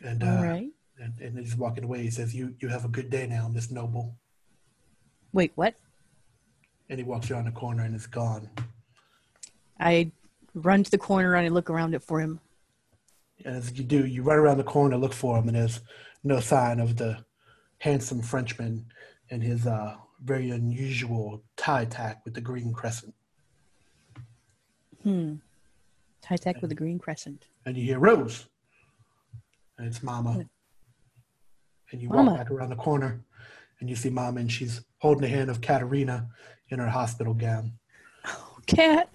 And 0.03 0.25
uh, 0.25 0.27
All 0.27 0.43
right. 0.43 0.71
and, 0.99 1.21
and 1.21 1.39
he's 1.39 1.55
walking 1.55 1.85
away. 1.85 2.03
He 2.03 2.11
says, 2.11 2.35
"You 2.35 2.55
you 2.59 2.69
have 2.69 2.85
a 2.85 2.89
good 2.89 3.09
day 3.09 3.27
now, 3.29 3.49
Miss 3.49 3.71
Noble." 3.71 4.17
Wait, 5.33 5.53
what? 5.55 5.75
And 6.91 6.99
he 6.99 7.05
walks 7.05 7.31
around 7.31 7.45
the 7.45 7.53
corner 7.53 7.85
and 7.85 7.95
is 7.95 8.07
gone. 8.07 8.51
I 9.79 10.11
run 10.55 10.83
to 10.85 10.91
the 10.91 10.99
corner 10.99 11.35
and 11.35 11.47
I 11.47 11.49
look 11.49 11.71
around 11.71 11.95
it 11.95 12.03
for 12.03 12.21
him. 12.21 12.41
And 13.45 13.57
as 13.57 13.77
you 13.77 13.85
do, 13.85 14.07
you 14.07 14.23
run 14.23 14.39
around 14.39 14.59
the 14.59 14.65
corner, 14.65 14.97
look 14.97 15.13
for 15.13 15.39
him, 15.39 15.49
and 15.49 15.57
there's 15.57 15.81
no 16.23 16.41
sign 16.41 16.81
of 16.81 16.97
the 16.97 17.25
handsome 17.79 18.23
Frenchman 18.23 18.87
in 19.31 19.41
his 19.41 19.67
uh, 19.67 19.97
very 20.23 20.51
unusual 20.51 21.43
tie 21.57 21.85
tack 21.85 22.23
with 22.25 22.35
the 22.35 22.41
green 22.41 22.73
crescent. 22.73 23.15
Hmm. 25.03 25.35
Tie 26.23 26.37
tack 26.37 26.63
with 26.63 26.71
a 26.71 26.75
green 26.77 26.99
crescent. 26.99 27.47
And 27.67 27.77
you 27.77 27.85
hear 27.85 27.99
Rose, 27.99 28.47
and 29.79 29.89
it's 29.89 30.03
Mama. 30.03 30.45
and 31.91 32.01
you 32.01 32.09
walk 32.09 32.37
back 32.37 32.51
around 32.51 32.71
the 32.71 32.77
corner, 32.77 33.21
and 33.81 33.91
you 33.91 33.97
see 33.97 34.11
Mama, 34.11 34.41
and 34.41 34.53
she's 34.53 34.83
holding 34.99 35.23
the 35.23 35.29
hand 35.29 35.51
of 35.51 35.61
Katerina 35.61 36.29
in 36.69 36.79
her 36.79 36.89
hospital 36.89 37.35
gown, 37.35 37.73
Oh, 38.25 38.59
Cat. 38.67 39.11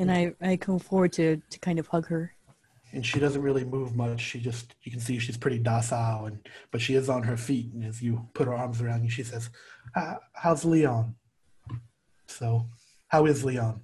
And 0.00 0.10
I, 0.10 0.34
I 0.40 0.56
come 0.56 0.80
forward 0.80 1.12
to, 1.14 1.40
to 1.50 1.58
kind 1.60 1.78
of 1.78 1.86
hug 1.86 2.08
her. 2.08 2.34
And 2.92 3.04
she 3.04 3.20
doesn't 3.20 3.42
really 3.42 3.64
move 3.64 3.96
much. 3.96 4.20
She 4.20 4.40
just 4.40 4.74
you 4.82 4.90
can 4.90 5.00
see 5.00 5.18
she's 5.18 5.36
pretty 5.36 5.58
docile, 5.58 6.26
and 6.26 6.48
but 6.70 6.80
she 6.80 6.94
is 6.94 7.08
on 7.08 7.22
her 7.22 7.36
feet. 7.36 7.72
And 7.72 7.84
as 7.84 8.02
you 8.02 8.28
put 8.34 8.46
her 8.46 8.54
arms 8.54 8.80
around 8.80 9.04
you, 9.04 9.10
she 9.10 9.22
says, 9.22 9.50
"How's 10.32 10.64
Leon?" 10.64 11.14
So, 12.26 12.66
how 13.08 13.26
is 13.26 13.44
Leon? 13.44 13.82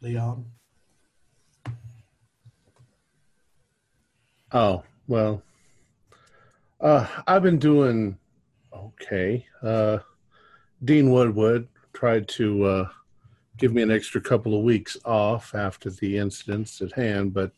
Leon. 0.00 0.46
Oh, 4.52 4.82
well. 5.06 5.42
Uh, 6.80 7.06
I've 7.26 7.42
been 7.42 7.58
doing 7.58 8.18
okay. 8.72 9.46
Uh, 9.62 9.98
Dean 10.84 11.10
Woodwood 11.10 11.68
tried 11.92 12.28
to 12.28 12.64
uh, 12.64 12.88
give 13.56 13.72
me 13.72 13.82
an 13.82 13.90
extra 13.90 14.20
couple 14.20 14.56
of 14.56 14.64
weeks 14.64 14.96
off 15.04 15.54
after 15.54 15.90
the 15.90 16.18
incidents 16.18 16.80
at 16.80 16.92
hand, 16.92 17.32
but 17.32 17.52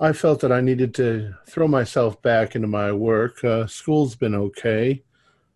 I 0.00 0.12
felt 0.12 0.40
that 0.40 0.52
I 0.52 0.60
needed 0.60 0.94
to 0.96 1.34
throw 1.48 1.66
myself 1.66 2.22
back 2.22 2.54
into 2.54 2.68
my 2.68 2.92
work. 2.92 3.42
Uh, 3.42 3.66
school's 3.66 4.14
been 4.14 4.34
okay. 4.34 5.02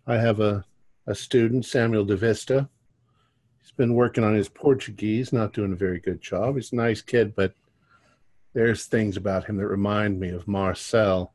I 0.07 0.17
have 0.17 0.41
a, 0.41 0.65
a 1.07 1.15
student, 1.15 1.65
Samuel 1.65 2.05
De 2.05 2.17
Vista. 2.17 2.69
He's 3.61 3.71
been 3.71 3.95
working 3.95 4.25
on 4.25 4.35
his 4.35 4.49
Portuguese, 4.49 5.33
not 5.33 5.53
doing 5.53 5.73
a 5.73 5.77
very 5.77 6.01
good 6.01 6.21
job. 6.21 6.57
He's 6.57 6.73
a 6.73 6.77
nice 6.77 7.01
kid, 7.01 7.37
but 7.37 7.55
there's 8.53 8.87
things 8.87 9.17
about 9.17 9.45
him 9.45 9.57
that 9.59 9.69
remind 9.69 10.19
me 10.19 10.31
of 10.31 10.49
Marcel. 10.49 11.33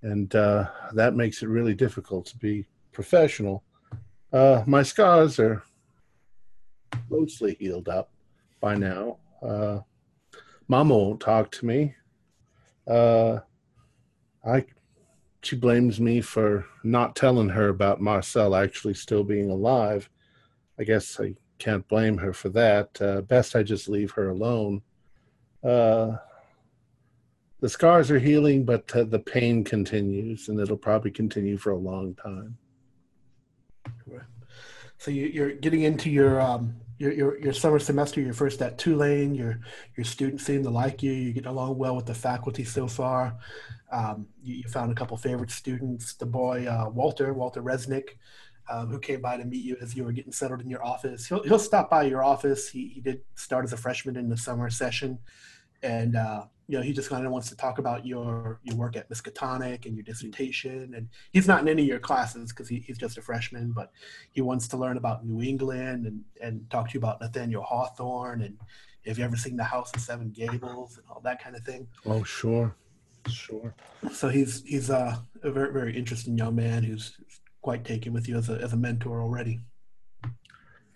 And 0.00 0.34
uh, 0.34 0.70
that 0.94 1.14
makes 1.14 1.42
it 1.42 1.48
really 1.48 1.74
difficult 1.74 2.24
to 2.26 2.38
be 2.38 2.66
professional. 2.92 3.62
Uh, 4.32 4.62
my 4.66 4.82
scars 4.82 5.38
are 5.38 5.62
mostly 7.10 7.56
healed 7.58 7.88
up 7.88 8.10
by 8.60 8.74
now. 8.74 9.18
Uh, 9.42 9.80
Mama 10.68 10.96
won't 10.96 11.20
talk 11.20 11.50
to 11.52 11.66
me. 11.66 11.94
Uh, 12.86 13.40
I, 14.44 14.64
she 15.42 15.56
blames 15.56 16.00
me 16.00 16.20
for 16.20 16.66
not 16.82 17.16
telling 17.16 17.48
her 17.50 17.68
about 17.68 18.00
Marcel 18.00 18.54
actually 18.54 18.94
still 18.94 19.24
being 19.24 19.50
alive. 19.50 20.08
I 20.78 20.84
guess 20.84 21.20
I 21.20 21.34
can't 21.58 21.86
blame 21.88 22.18
her 22.18 22.32
for 22.32 22.48
that. 22.50 23.00
Uh, 23.00 23.20
best 23.22 23.54
I 23.54 23.62
just 23.62 23.88
leave 23.88 24.10
her 24.12 24.30
alone. 24.30 24.82
Uh, 25.62 26.16
the 27.60 27.68
scars 27.68 28.10
are 28.10 28.18
healing, 28.18 28.64
but 28.64 28.94
uh, 28.96 29.04
the 29.04 29.20
pain 29.20 29.62
continues, 29.62 30.48
and 30.48 30.58
it'll 30.58 30.76
probably 30.76 31.12
continue 31.12 31.56
for 31.56 31.70
a 31.70 31.76
long 31.76 32.14
time. 32.16 32.56
So 34.98 35.10
you, 35.10 35.26
you're 35.26 35.52
getting 35.52 35.82
into 35.82 36.10
your 36.10 36.40
um 36.40 36.76
your, 37.02 37.12
your 37.12 37.38
your 37.40 37.52
summer 37.52 37.80
semester. 37.80 38.20
You're 38.20 38.32
first 38.32 38.62
at 38.62 38.78
Tulane. 38.78 39.34
Your 39.34 39.58
your 39.96 40.04
students 40.04 40.44
seem 40.44 40.62
to 40.62 40.70
like 40.70 41.02
you. 41.02 41.10
You 41.10 41.32
get 41.32 41.46
along 41.46 41.76
well 41.76 41.96
with 41.96 42.06
the 42.06 42.14
faculty 42.14 42.64
so 42.64 42.86
far. 42.86 43.36
Um, 43.90 44.28
you, 44.40 44.56
you 44.56 44.68
found 44.68 44.92
a 44.92 44.94
couple 44.94 45.16
favorite 45.16 45.50
students. 45.50 46.14
The 46.14 46.26
boy 46.26 46.66
uh, 46.66 46.88
Walter 46.88 47.32
Walter 47.32 47.60
Resnick, 47.60 48.10
um, 48.70 48.88
who 48.88 49.00
came 49.00 49.20
by 49.20 49.36
to 49.36 49.44
meet 49.44 49.64
you 49.64 49.76
as 49.80 49.96
you 49.96 50.04
were 50.04 50.12
getting 50.12 50.32
settled 50.32 50.60
in 50.60 50.70
your 50.70 50.84
office. 50.84 51.26
He'll 51.26 51.42
he'll 51.42 51.58
stop 51.58 51.90
by 51.90 52.04
your 52.04 52.22
office. 52.22 52.68
He 52.68 52.86
he 52.88 53.00
did 53.00 53.22
start 53.34 53.64
as 53.64 53.72
a 53.72 53.76
freshman 53.76 54.16
in 54.16 54.28
the 54.28 54.36
summer 54.36 54.70
session, 54.70 55.18
and 55.82 56.14
uh, 56.14 56.44
you 56.72 56.78
know 56.78 56.82
he 56.82 56.94
just 56.94 57.10
kind 57.10 57.26
of 57.26 57.32
wants 57.32 57.50
to 57.50 57.56
talk 57.56 57.78
about 57.78 58.06
your 58.06 58.58
your 58.62 58.76
work 58.76 58.96
at 58.96 59.06
Miskatonic 59.10 59.84
and 59.84 59.94
your 59.94 60.04
dissertation. 60.04 60.94
And 60.96 61.06
he's 61.30 61.46
not 61.46 61.60
in 61.60 61.68
any 61.68 61.82
of 61.82 61.88
your 61.88 61.98
classes 61.98 62.50
because 62.50 62.66
he, 62.66 62.78
he's 62.78 62.96
just 62.96 63.18
a 63.18 63.22
freshman, 63.22 63.72
but 63.72 63.92
he 64.30 64.40
wants 64.40 64.66
to 64.68 64.78
learn 64.78 64.96
about 64.96 65.26
New 65.26 65.42
England 65.42 66.06
and, 66.06 66.22
and 66.40 66.70
talk 66.70 66.88
to 66.88 66.94
you 66.94 67.00
about 67.00 67.20
Nathaniel 67.20 67.62
Hawthorne 67.62 68.40
and 68.40 68.56
have 69.04 69.18
you 69.18 69.24
ever 69.24 69.36
seen 69.36 69.54
the 69.54 69.64
House 69.64 69.92
of 69.94 70.00
Seven 70.00 70.30
Gables 70.30 70.96
and 70.96 71.04
all 71.10 71.20
that 71.24 71.42
kind 71.42 71.56
of 71.56 71.62
thing. 71.62 71.86
Oh, 72.06 72.22
sure, 72.22 72.74
sure. 73.28 73.74
So 74.10 74.30
he's 74.30 74.62
he's 74.64 74.88
uh, 74.88 75.16
a 75.42 75.50
very 75.50 75.74
very 75.74 75.94
interesting 75.94 76.38
young 76.38 76.54
man 76.54 76.84
who's 76.84 77.18
quite 77.60 77.84
taken 77.84 78.14
with 78.14 78.26
you 78.28 78.38
as 78.38 78.48
a 78.48 78.54
as 78.54 78.72
a 78.72 78.78
mentor 78.78 79.20
already. 79.20 79.60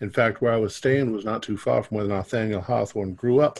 In 0.01 0.09
fact, 0.09 0.41
where 0.41 0.53
I 0.53 0.57
was 0.57 0.75
staying 0.75 1.11
was 1.11 1.23
not 1.23 1.43
too 1.43 1.55
far 1.55 1.83
from 1.83 1.97
where 1.97 2.07
Nathaniel 2.07 2.61
Hawthorne 2.61 3.13
grew 3.13 3.41
up. 3.41 3.59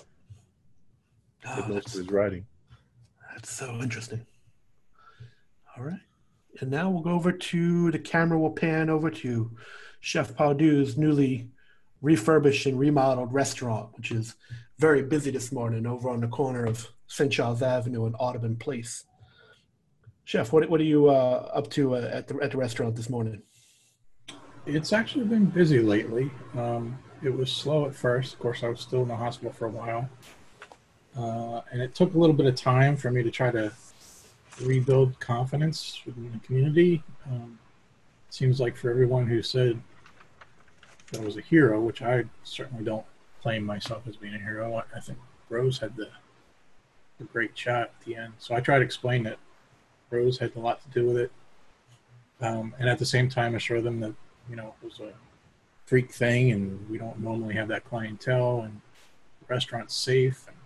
Oh, 1.49 1.55
Did 1.55 1.67
most 1.67 1.73
that's, 1.73 1.95
of 1.95 2.01
his 2.01 2.11
writing. 2.11 2.45
that's 3.31 3.51
so 3.51 3.79
interesting. 3.81 4.25
All 5.77 5.83
right, 5.83 5.99
and 6.59 6.71
now 6.71 6.89
we'll 6.89 7.03
go 7.03 7.11
over 7.11 7.31
to 7.31 7.91
the 7.91 7.99
camera. 7.99 8.39
Will 8.39 8.51
pan 8.51 8.89
over 8.89 9.09
to 9.09 9.51
Chef 9.99 10.35
Pardew's 10.35 10.97
newly 10.97 11.49
refurbished 12.01 12.65
and 12.65 12.79
remodeled 12.79 13.33
restaurant, 13.33 13.89
which 13.95 14.11
is 14.11 14.35
very 14.77 15.01
busy 15.01 15.31
this 15.31 15.51
morning 15.51 15.85
over 15.85 16.09
on 16.09 16.21
the 16.21 16.27
corner 16.27 16.65
of 16.65 16.87
St. 17.07 17.31
Charles 17.31 17.61
Avenue 17.61 18.05
and 18.05 18.15
Audubon 18.19 18.55
Place. 18.55 19.05
Chef, 20.25 20.51
what, 20.51 20.69
what 20.69 20.79
are 20.81 20.85
you 20.85 21.09
uh, 21.09 21.49
up 21.53 21.69
to 21.71 21.95
uh, 21.95 22.09
at, 22.13 22.27
the, 22.27 22.37
at 22.41 22.51
the 22.51 22.57
restaurant 22.57 22.95
this 22.95 23.09
morning? 23.09 23.41
It's 24.65 24.91
actually 24.91 25.25
been 25.25 25.45
busy 25.45 25.79
lately. 25.79 26.29
Um, 26.55 26.99
it 27.23 27.29
was 27.33 27.51
slow 27.51 27.85
at 27.85 27.95
first. 27.95 28.33
Of 28.33 28.39
course, 28.39 28.63
I 28.63 28.67
was 28.67 28.81
still 28.81 29.03
in 29.03 29.07
the 29.07 29.15
hospital 29.15 29.53
for 29.53 29.65
a 29.67 29.71
while. 29.71 30.09
Uh, 31.17 31.61
and 31.71 31.81
it 31.81 31.95
took 31.95 32.13
a 32.13 32.17
little 32.17 32.35
bit 32.35 32.45
of 32.45 32.55
time 32.55 32.95
for 32.95 33.09
me 33.09 33.23
to 33.23 33.31
try 33.31 33.49
to 33.49 33.71
rebuild 34.61 35.19
confidence 35.19 36.01
within 36.05 36.31
the 36.31 36.39
community. 36.45 37.03
Um, 37.25 37.57
seems 38.29 38.59
like 38.59 38.75
for 38.75 38.89
everyone 38.89 39.25
who 39.25 39.41
said 39.41 39.81
that 41.11 41.21
I 41.21 41.25
was 41.25 41.37
a 41.37 41.41
hero, 41.41 41.79
which 41.81 42.01
I 42.01 42.25
certainly 42.43 42.83
don't 42.83 43.05
claim 43.41 43.63
myself 43.63 44.03
as 44.07 44.15
being 44.15 44.35
a 44.35 44.39
hero, 44.39 44.75
I, 44.75 44.97
I 44.97 44.99
think 44.99 45.17
Rose 45.49 45.79
had 45.79 45.95
the, 45.95 46.09
the 47.17 47.23
great 47.25 47.57
shot 47.57 47.81
at 47.81 48.01
the 48.05 48.15
end. 48.15 48.33
So 48.37 48.55
I 48.55 48.59
tried 48.59 48.79
to 48.79 48.85
explain 48.85 49.23
that 49.23 49.37
Rose 50.09 50.37
had 50.37 50.55
a 50.55 50.59
lot 50.59 50.81
to 50.83 50.89
do 50.89 51.07
with 51.07 51.17
it. 51.17 51.31
Um, 52.41 52.75
and 52.77 52.87
at 52.87 52.99
the 52.99 53.05
same 53.05 53.29
time, 53.29 53.55
assure 53.55 53.81
them 53.81 53.99
that, 54.01 54.13
you 54.49 54.55
know, 54.55 54.75
it 54.81 54.85
was 54.85 54.99
a 54.99 55.13
freak 55.85 56.11
thing 56.11 56.51
and 56.51 56.87
we 56.89 56.97
don't 56.97 57.19
normally 57.19 57.55
have 57.55 57.69
that 57.69 57.85
clientele 57.85 58.61
and 58.61 58.81
the 59.39 59.53
restaurant's 59.53 59.95
safe. 59.95 60.45
And 60.47 60.56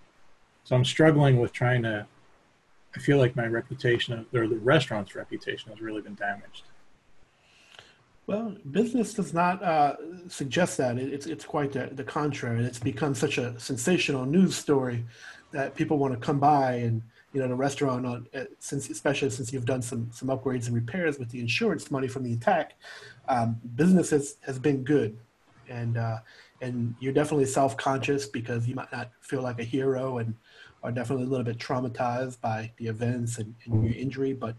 so 0.63 0.75
I'm 0.75 0.85
struggling 0.85 1.39
with 1.39 1.53
trying 1.53 1.83
to, 1.83 2.05
I 2.95 2.99
feel 2.99 3.17
like 3.17 3.35
my 3.35 3.47
reputation, 3.47 4.25
or 4.33 4.47
the 4.47 4.57
restaurant's 4.57 5.15
reputation 5.15 5.71
has 5.71 5.81
really 5.81 6.01
been 6.01 6.15
damaged. 6.15 6.63
Well, 8.27 8.55
business 8.69 9.13
does 9.13 9.33
not 9.33 9.61
uh, 9.63 9.95
suggest 10.27 10.77
that. 10.77 10.97
It, 10.97 11.11
it's 11.11 11.25
it's 11.25 11.43
quite 11.43 11.71
the, 11.71 11.89
the 11.91 12.03
contrary. 12.03 12.63
It's 12.63 12.79
become 12.79 13.15
such 13.15 13.37
a 13.37 13.59
sensational 13.59 14.25
news 14.25 14.55
story 14.55 15.03
that 15.51 15.75
people 15.75 15.97
want 15.97 16.13
to 16.13 16.19
come 16.19 16.39
by 16.39 16.75
and 16.75 17.01
you 17.33 17.41
know 17.41 17.47
the 17.47 17.55
restaurant 17.55 18.05
on 18.05 18.27
uh, 18.33 18.43
since 18.59 18.89
especially 18.89 19.29
since 19.31 19.51
you've 19.51 19.65
done 19.65 19.81
some 19.81 20.09
some 20.13 20.29
upgrades 20.29 20.67
and 20.67 20.75
repairs 20.75 21.17
with 21.17 21.29
the 21.29 21.39
insurance 21.39 21.89
money 21.91 22.07
from 22.07 22.23
the 22.23 22.33
attack. 22.33 22.75
Um, 23.27 23.59
business 23.75 24.11
has, 24.11 24.35
has 24.45 24.59
been 24.59 24.83
good, 24.83 25.17
and 25.67 25.97
uh, 25.97 26.19
and 26.61 26.95
you're 26.99 27.13
definitely 27.13 27.45
self 27.45 27.75
conscious 27.75 28.25
because 28.27 28.67
you 28.67 28.75
might 28.75 28.91
not 28.91 29.11
feel 29.21 29.41
like 29.41 29.59
a 29.59 29.63
hero 29.63 30.19
and 30.19 30.35
are 30.83 30.91
definitely 30.91 31.25
a 31.25 31.27
little 31.27 31.45
bit 31.45 31.57
traumatized 31.57 32.41
by 32.41 32.71
the 32.77 32.87
events 32.87 33.37
and, 33.37 33.53
and 33.65 33.83
your 33.83 33.93
injury, 33.93 34.33
but 34.33 34.55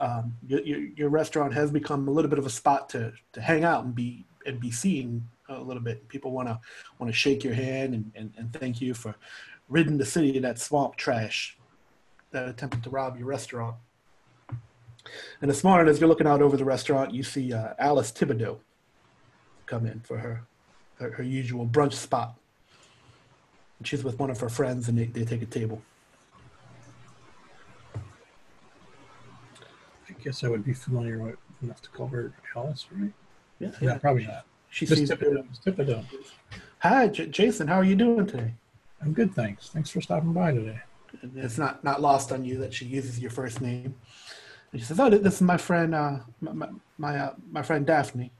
um, 0.00 0.34
your, 0.46 0.60
your, 0.62 0.80
your 0.96 1.08
restaurant 1.08 1.54
has 1.54 1.70
become 1.70 2.08
a 2.08 2.10
little 2.10 2.28
bit 2.28 2.38
of 2.38 2.46
a 2.46 2.50
spot 2.50 2.88
to, 2.90 3.12
to 3.32 3.40
hang 3.40 3.64
out 3.64 3.84
and 3.84 3.94
be 3.94 4.24
and 4.44 4.58
be 4.58 4.70
seen 4.70 5.28
a 5.48 5.60
little 5.60 5.82
bit. 5.82 6.08
People 6.08 6.32
want 6.32 6.48
to 6.48 6.58
want 6.98 7.12
to 7.12 7.16
shake 7.16 7.44
your 7.44 7.54
hand 7.54 7.94
and, 7.94 8.10
and, 8.14 8.32
and 8.36 8.52
thank 8.52 8.80
you 8.80 8.94
for 8.94 9.14
ridding 9.68 9.98
the 9.98 10.04
city 10.04 10.36
of 10.36 10.42
that 10.42 10.58
swamp 10.58 10.96
trash 10.96 11.56
that 12.32 12.48
attempted 12.48 12.82
to 12.82 12.90
rob 12.90 13.16
your 13.16 13.26
restaurant. 13.26 13.76
And 15.40 15.50
this 15.50 15.62
morning, 15.62 15.88
as 15.88 16.00
you're 16.00 16.08
looking 16.08 16.26
out 16.26 16.42
over 16.42 16.56
the 16.56 16.64
restaurant, 16.64 17.12
you 17.12 17.22
see 17.22 17.52
uh, 17.52 17.74
Alice 17.78 18.10
Thibodeau 18.10 18.58
come 19.66 19.86
in 19.86 20.00
for 20.00 20.18
her, 20.18 20.44
her 20.98 21.12
her 21.12 21.22
usual 21.22 21.66
brunch 21.66 21.94
spot. 21.94 22.36
And 23.82 23.86
she's 23.88 24.04
with 24.04 24.16
one 24.20 24.30
of 24.30 24.38
her 24.38 24.48
friends, 24.48 24.88
and 24.88 24.96
they, 24.96 25.06
they 25.06 25.24
take 25.24 25.42
a 25.42 25.46
table. 25.46 25.82
I 30.08 30.12
guess 30.22 30.44
I 30.44 30.48
would 30.48 30.64
be 30.64 30.72
familiar 30.72 31.18
with 31.20 31.34
enough 31.64 31.82
to 31.82 31.90
call 31.90 32.06
her 32.06 32.32
Alice, 32.54 32.86
right? 32.92 33.10
Yeah, 33.58 33.72
Yeah, 33.80 33.98
probably 33.98 34.28
not. 34.28 34.44
She 34.70 34.86
Miss 34.86 35.00
sees. 35.00 35.10
Thibodeau. 35.10 35.44
Miss 35.48 35.58
Thibodeau. 35.58 36.04
Hi, 36.78 37.08
J- 37.08 37.26
Jason. 37.26 37.66
How 37.66 37.74
are 37.74 37.82
you 37.84 37.96
doing 37.96 38.24
today? 38.24 38.54
I'm 39.00 39.12
good, 39.12 39.34
thanks. 39.34 39.70
Thanks 39.70 39.90
for 39.90 40.00
stopping 40.00 40.32
by 40.32 40.52
today. 40.52 40.78
And 41.22 41.36
it's 41.36 41.58
not 41.58 41.82
not 41.82 42.00
lost 42.00 42.30
on 42.30 42.44
you 42.44 42.58
that 42.58 42.72
she 42.72 42.84
uses 42.84 43.18
your 43.18 43.32
first 43.32 43.60
name. 43.60 43.96
And 44.70 44.80
she 44.80 44.86
says, 44.86 45.00
"Oh, 45.00 45.10
this 45.10 45.34
is 45.34 45.42
my 45.42 45.56
friend, 45.56 45.92
uh, 45.92 46.20
my 46.40 46.52
my 46.52 46.68
my, 46.98 47.18
uh, 47.18 47.34
my 47.50 47.62
friend 47.62 47.84
Daphne." 47.84 48.30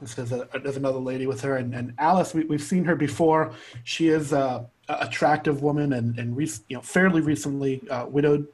This 0.00 0.18
is 0.18 0.32
a, 0.32 0.48
there's 0.62 0.76
another 0.76 0.98
lady 0.98 1.26
with 1.26 1.40
her, 1.40 1.56
and, 1.56 1.74
and 1.74 1.94
Alice. 1.98 2.34
We, 2.34 2.44
we've 2.44 2.62
seen 2.62 2.84
her 2.84 2.96
before. 2.96 3.54
She 3.84 4.08
is 4.08 4.32
a, 4.32 4.66
a 4.88 4.96
attractive 5.00 5.62
woman, 5.62 5.94
and 5.94 6.18
and 6.18 6.36
rec- 6.36 6.60
you 6.68 6.76
know 6.76 6.82
fairly 6.82 7.20
recently 7.20 7.82
uh, 7.88 8.06
widowed. 8.06 8.46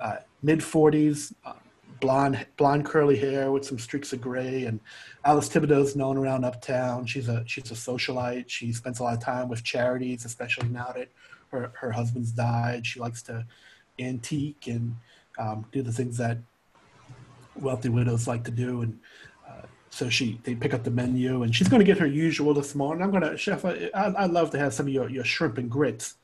Uh, 0.00 0.16
mid 0.42 0.60
40s, 0.60 1.32
uh, 1.44 1.54
blonde, 2.00 2.46
blonde 2.56 2.84
curly 2.84 3.16
hair 3.16 3.50
with 3.50 3.64
some 3.64 3.78
streaks 3.78 4.12
of 4.12 4.20
gray. 4.20 4.64
And 4.64 4.80
Alice 5.24 5.48
Thibodeau's 5.48 5.96
known 5.96 6.16
around 6.16 6.44
Uptown. 6.44 7.06
She's 7.06 7.28
a 7.28 7.42
she's 7.46 7.70
a 7.70 7.74
socialite. 7.74 8.48
She 8.48 8.72
spends 8.72 9.00
a 9.00 9.02
lot 9.02 9.14
of 9.14 9.20
time 9.20 9.48
with 9.48 9.64
charities, 9.64 10.24
especially 10.24 10.68
now 10.68 10.92
that 10.96 11.08
her 11.50 11.72
her 11.74 11.92
husband's 11.92 12.32
died. 12.32 12.86
She 12.86 13.00
likes 13.00 13.22
to 13.22 13.46
antique 13.98 14.66
and 14.66 14.94
um, 15.38 15.66
do 15.72 15.82
the 15.82 15.92
things 15.92 16.16
that 16.18 16.38
wealthy 17.56 17.88
widows 17.88 18.28
like 18.28 18.44
to 18.44 18.50
do. 18.50 18.82
And 18.82 18.98
so 19.90 20.08
she 20.08 20.40
they 20.44 20.54
pick 20.54 20.74
up 20.74 20.84
the 20.84 20.90
menu, 20.90 21.42
and 21.42 21.54
she's 21.54 21.68
going 21.68 21.80
to 21.80 21.84
get 21.84 21.98
her 21.98 22.06
usual 22.06 22.54
this 22.54 22.74
morning. 22.74 23.02
I'm 23.02 23.10
going 23.10 23.22
to 23.22 23.36
chef. 23.36 23.64
I, 23.64 23.90
I'd 23.94 24.30
love 24.30 24.50
to 24.50 24.58
have 24.58 24.74
some 24.74 24.86
of 24.86 24.92
your, 24.92 25.08
your 25.08 25.24
shrimp 25.24 25.58
and 25.58 25.70
grits. 25.70 26.16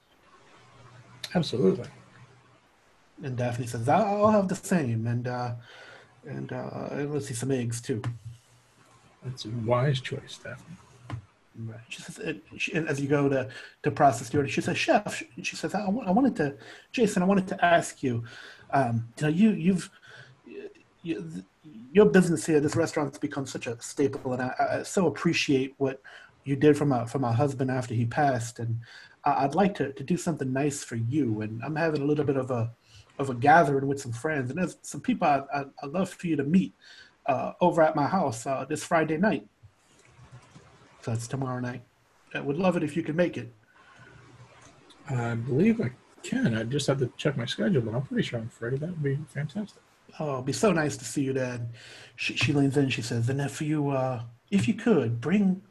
Absolutely. 1.35 1.89
And 3.23 3.37
Daphne 3.37 3.67
says, 3.67 3.89
"I'll 3.89 4.31
have 4.31 4.49
the 4.49 4.57
same, 4.57 5.07
and 5.07 5.27
uh, 5.27 5.53
and 6.27 6.53
uh, 6.53 6.89
and 6.91 7.13
let's 7.13 7.27
see 7.27 7.35
some 7.35 7.51
eggs 7.51 7.81
too." 7.81 8.03
That's 9.25 9.45
a 9.47 9.49
wise 9.49 10.01
choice, 10.01 10.39
Daphne. 10.43 10.77
Right. 11.57 11.79
She 11.89 12.03
says, 12.03 12.19
it, 12.19 12.43
she, 12.57 12.73
and 12.73 12.89
as 12.89 13.01
you 13.01 13.09
go 13.09 13.29
to, 13.29 13.49
to 13.85 13.91
process 13.91 14.29
the 14.29 14.39
order, 14.39 14.49
she 14.49 14.61
says, 14.61 14.77
Chef, 14.77 15.23
she 15.41 15.55
says, 15.57 15.75
I, 15.75 15.85
I 15.85 16.11
wanted 16.11 16.35
to, 16.37 16.57
Jason, 16.91 17.23
I 17.23 17.27
wanted 17.27 17.47
to 17.49 17.65
ask 17.65 18.03
you, 18.03 18.25
um, 18.73 19.09
you 19.17 19.23
know, 19.23 19.29
you, 19.29 19.51
you've, 19.51 19.91
you, 21.03 21.45
your 21.93 22.07
business 22.07 22.45
here, 22.45 22.61
this 22.61 22.77
restaurant's 22.77 23.19
become 23.19 23.47
such 23.47 23.67
a 23.67 23.81
staple, 23.81 24.33
and 24.33 24.43
I, 24.43 24.55
I 24.59 24.83
so 24.83 25.07
appreciate 25.07 25.75
what 25.79 26.03
you 26.45 26.57
did 26.57 26.77
for 26.77 26.85
my, 26.85 27.05
for 27.07 27.19
my 27.19 27.33
husband 27.33 27.71
after 27.71 27.95
he 27.95 28.05
passed. 28.05 28.59
And 28.59 28.81
I, 29.25 29.45
I'd 29.45 29.55
like 29.55 29.75
to, 29.77 29.93
to 29.93 30.03
do 30.03 30.17
something 30.17 30.53
nice 30.53 30.85
for 30.85 30.97
you. 30.97 31.41
And 31.41 31.63
I'm 31.65 31.77
having 31.77 32.03
a 32.03 32.05
little 32.05 32.25
bit 32.25 32.37
of 32.37 32.51
a, 32.51 32.71
of 33.19 33.31
a 33.31 33.35
gathering 33.35 33.87
with 33.87 34.01
some 34.01 34.13
friends, 34.13 34.51
and 34.51 34.59
there's 34.59 34.77
some 34.83 35.01
people 35.01 35.29
I, 35.29 35.43
I, 35.55 35.65
I'd 35.83 35.91
love 35.91 36.11
for 36.11 36.27
you 36.27 36.37
to 36.37 36.45
meet 36.45 36.75
uh, 37.27 37.53
over 37.61 37.81
at 37.83 37.97
my 37.97 38.07
house 38.07 38.47
uh, 38.47 38.65
this 38.69 38.85
Friday 38.85 39.17
night. 39.17 39.47
So 41.03 41.13
that's 41.13 41.29
tomorrow 41.29 41.61
night. 41.61 41.83
I 42.35 42.41
would 42.41 42.57
love 42.57 42.77
it 42.77 42.83
if 42.83 42.97
you 42.97 43.03
could 43.03 43.17
make 43.17 43.37
it. 43.37 43.53
I 45.09 45.35
believe 45.35 45.81
I 45.81 45.93
can. 46.23 46.57
I 46.57 46.65
just 46.65 46.87
have 46.89 46.99
to 46.99 47.13
check 47.17 47.37
my 47.37 47.45
schedule, 47.45 47.83
but 47.83 47.95
I'm 47.95 48.03
pretty 48.03 48.25
sure 48.25 48.41
I'm 48.41 48.49
free. 48.49 48.77
That 48.77 48.91
would 48.91 49.03
be 49.03 49.19
fantastic. 49.29 49.84
Oh, 50.19 50.35
it'd 50.35 50.45
be 50.45 50.53
so 50.53 50.73
nice 50.73 50.97
to 50.97 51.05
see 51.05 51.23
you, 51.23 51.33
Dad. 51.33 51.73
She, 52.17 52.37
she 52.37 52.53
leans 52.53 52.77
in. 52.77 52.89
She 52.89 53.03
says, 53.03 53.29
"And 53.29 53.41
if 53.41 53.61
you, 53.61 53.91
uh, 53.91 54.23
if 54.51 54.69
you 54.69 54.75
could, 54.75 55.21
bring, 55.21 55.63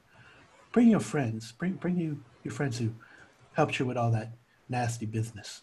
bring 0.72 0.90
your 0.90 1.00
friends. 1.00 1.52
Bring, 1.54 1.74
bring 1.74 1.98
you 1.98 2.22
your 2.44 2.54
friends 2.54 2.78
who 2.78 2.94
helped 3.54 3.80
you 3.80 3.86
with 3.86 3.98
all 3.98 4.12
that 4.12 4.34
nasty 4.68 5.06
business." 5.06 5.62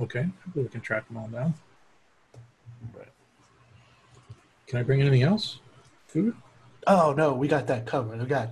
Okay, 0.00 0.20
I 0.20 0.50
we 0.54 0.68
can 0.68 0.80
track 0.80 1.08
them 1.08 1.16
all 1.16 1.28
down. 1.28 1.54
Right. 2.96 3.08
Can 4.66 4.78
I 4.78 4.82
bring 4.82 5.00
anything 5.00 5.22
else? 5.22 5.60
Food? 6.06 6.36
Oh 6.86 7.14
no, 7.16 7.32
we 7.34 7.48
got 7.48 7.66
that 7.68 7.86
covered. 7.86 8.20
We 8.20 8.26
got. 8.26 8.50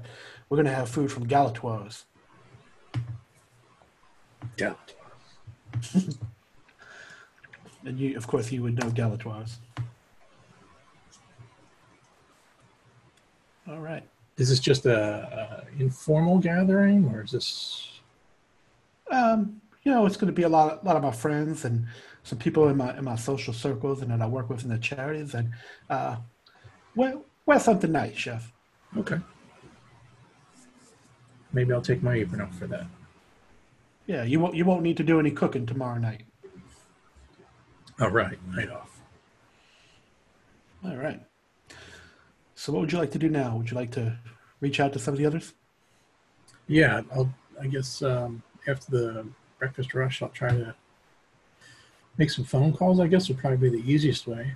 We're 0.49 0.57
gonna 0.57 0.75
have 0.75 0.89
food 0.89 1.13
from 1.13 1.27
Galatoire's. 1.27 2.07
Yeah. 4.57 4.75
And 7.84 7.99
you, 7.99 8.17
of 8.17 8.26
course, 8.26 8.50
you 8.50 8.62
would 8.62 8.78
know 8.78 8.91
Galatoire's. 8.91 9.58
All 13.69 13.78
right. 13.78 14.02
Is 14.36 14.49
this 14.49 14.60
just 14.60 14.86
a, 14.86 15.64
a 15.76 15.82
informal 15.82 16.38
gathering, 16.38 17.06
or 17.12 17.23
is 17.23 17.32
this? 17.32 18.00
Um, 19.10 19.60
you 19.82 19.93
know, 19.93 20.06
it's 20.06 20.17
going 20.17 20.28
to 20.28 20.32
be 20.32 20.43
a 20.43 20.49
lot, 20.49 20.82
a 20.82 20.86
lot 20.86 20.97
of 20.97 21.02
my 21.02 21.10
friends 21.10 21.64
and 21.64 21.86
some 22.23 22.38
people 22.38 22.69
in 22.69 22.76
my 22.76 22.97
in 22.97 23.04
my 23.04 23.17
social 23.17 23.54
circles 23.54 24.02
and 24.02 24.10
that 24.10 24.21
I 24.21 24.26
work 24.26 24.50
with 24.50 24.62
in 24.62 24.69
the 24.69 24.78
charities, 24.78 25.34
and 25.34 25.50
uh, 25.88 26.17
wear 26.95 27.19
wear 27.47 27.58
something 27.58 27.91
nice, 27.91 28.17
chef. 28.17 28.52
Okay. 28.97 29.19
Maybe 31.52 31.73
I'll 31.73 31.80
take 31.80 32.02
my 32.02 32.14
apron 32.14 32.43
off 32.43 32.56
for 32.58 32.67
that. 32.67 32.86
Yeah, 34.06 34.25
you 34.25 34.41
won't 34.41 34.54
you 34.54 34.64
won't 34.64 34.82
need 34.82 34.97
to 34.99 35.04
do 35.04 35.19
any 35.19 35.30
cooking 35.30 35.67
tomorrow 35.67 35.99
night. 35.99 36.23
All 38.00 38.11
right, 38.11 38.39
night 38.54 38.71
off. 38.71 39.00
All 40.84 40.97
right. 40.97 41.21
So, 42.54 42.73
what 42.73 42.80
would 42.80 42.93
you 42.93 42.99
like 42.99 43.11
to 43.13 43.19
do 43.19 43.28
now? 43.28 43.56
Would 43.56 43.71
you 43.71 43.76
like 43.76 43.91
to 43.93 44.17
reach 44.61 44.78
out 44.78 44.93
to 44.93 44.99
some 44.99 45.15
of 45.15 45.19
the 45.19 45.26
others? 45.26 45.54
Yeah, 46.69 47.02
I'll. 47.13 47.32
I 47.61 47.67
guess 47.67 48.02
um, 48.02 48.43
after 48.69 48.91
the 48.91 49.26
breakfast 49.58 49.93
rush, 49.95 50.23
I'll 50.23 50.28
try 50.28 50.50
to 50.50 50.75
make 52.19 52.30
some 52.30 52.45
phone 52.45 52.73
calls. 52.73 53.00
I 53.00 53.08
guess 53.08 53.28
would 53.28 53.39
probably 53.39 53.71
be 53.71 53.80
the 53.80 53.91
easiest 53.91 54.28
way. 54.28 54.54